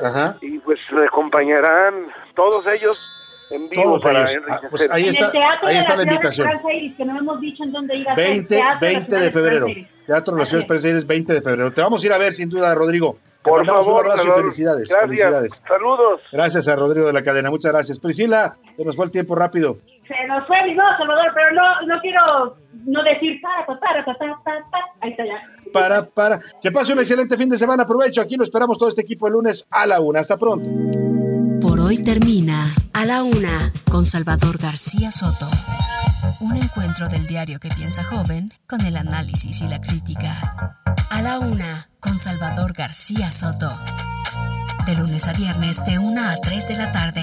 Ajá. 0.00 0.36
y 0.40 0.58
pues 0.58 0.78
me 0.92 1.02
acompañarán 1.04 2.06
todos 2.34 2.66
ellos 2.68 3.48
en 3.50 3.68
vivo 3.68 3.82
Todos 3.82 4.04
para 4.04 4.20
ellos. 4.22 4.42
Ah, 4.48 4.60
pues 4.70 4.90
ahí 4.90 5.04
En 5.04 5.08
está, 5.10 5.26
el 5.26 5.32
teatro 5.32 5.68
ahí 5.68 5.74
de 5.74 5.80
está 5.80 5.96
la 5.96 6.02
invitación. 6.04 6.48
Iris, 6.72 6.96
que 6.96 7.04
no 7.04 7.18
hemos 7.18 7.40
dicho 7.40 7.64
en 7.64 7.72
dónde 7.72 7.96
iba 7.96 8.12
a 8.12 8.16
ser. 8.16 8.26
20, 8.28 8.48
Teatro 8.56 8.78
de 8.80 8.86
la 8.86 8.98
20 8.98 9.06
Ciudad 9.10 9.22
de 9.22 9.30
febrero. 9.30 9.66
Teatro 10.06 10.42
Esperanza 10.42 10.88
Iris, 10.88 11.06
20 11.06 11.32
de 11.34 11.42
febrero. 11.42 11.72
Te 11.72 11.80
vamos 11.80 12.02
a 12.02 12.06
ir 12.06 12.12
a 12.12 12.18
ver 12.18 12.32
sin 12.32 12.48
duda, 12.48 12.74
Rodrigo. 12.74 13.18
Te 13.42 13.50
Por 13.50 13.58
mandamos 13.58 13.84
favor, 13.84 14.06
un 14.06 14.10
abrazo 14.12 14.28
y 14.28 14.32
felicidades. 14.40 14.88
Gracias. 14.88 15.00
Felicidades. 15.08 15.62
Saludos. 15.68 16.20
Gracias 16.32 16.68
a 16.68 16.76
Rodrigo 16.76 17.06
de 17.06 17.12
la 17.12 17.22
cadena. 17.22 17.50
Muchas 17.50 17.72
gracias. 17.72 17.98
Priscila, 17.98 18.56
se 18.76 18.84
nos 18.84 18.96
fue 18.96 19.04
el 19.06 19.10
tiempo 19.12 19.34
rápido. 19.34 19.78
Se 20.06 20.26
nos 20.26 20.46
fue 20.46 20.56
mi 20.64 20.74
voz, 20.74 20.84
Salvador, 20.98 21.32
pero 21.34 21.52
no, 21.52 21.86
no 21.86 22.00
quiero 22.00 22.56
no 22.86 23.02
decir 23.02 23.40
para, 23.40 23.66
para, 23.66 24.04
para, 24.04 24.18
para, 24.18 24.38
para, 24.44 24.70
para. 24.70 24.84
Ahí 25.00 25.10
está 25.10 25.24
ya. 25.24 25.40
Para, 25.72 26.04
para. 26.04 26.40
Que 26.62 26.70
pase 26.70 26.92
un 26.92 26.98
excelente 26.98 27.36
fin 27.36 27.48
de 27.48 27.56
semana. 27.56 27.84
Aprovecho. 27.84 28.20
Aquí 28.20 28.36
lo 28.36 28.44
esperamos 28.44 28.78
todo 28.78 28.88
este 28.88 29.02
equipo 29.02 29.26
el 29.26 29.32
lunes 29.32 29.66
a 29.70 29.86
la 29.86 30.00
una. 30.00 30.20
Hasta 30.20 30.36
pronto. 30.36 30.68
Por 31.60 31.80
hoy 31.80 32.02
termina 32.02 32.66
A 32.92 33.06
la 33.06 33.22
Una 33.22 33.72
con 33.90 34.04
Salvador 34.04 34.58
García 34.58 35.10
Soto. 35.10 35.48
Un 36.40 36.56
encuentro 36.56 37.08
del 37.08 37.26
diario 37.26 37.58
que 37.58 37.70
piensa 37.70 38.04
joven 38.04 38.52
con 38.68 38.82
el 38.82 38.96
análisis 38.96 39.62
y 39.62 39.68
la 39.68 39.80
crítica. 39.80 40.76
A 41.10 41.22
la 41.22 41.38
Una 41.38 41.88
con 42.00 42.18
Salvador 42.18 42.74
García 42.74 43.30
Soto. 43.30 43.72
De 44.86 44.94
lunes 44.94 45.26
a 45.26 45.32
viernes 45.32 45.84
de 45.86 45.98
1 45.98 46.20
a 46.20 46.36
3 46.36 46.68
de 46.68 46.76
la 46.76 46.92
tarde. 46.92 47.22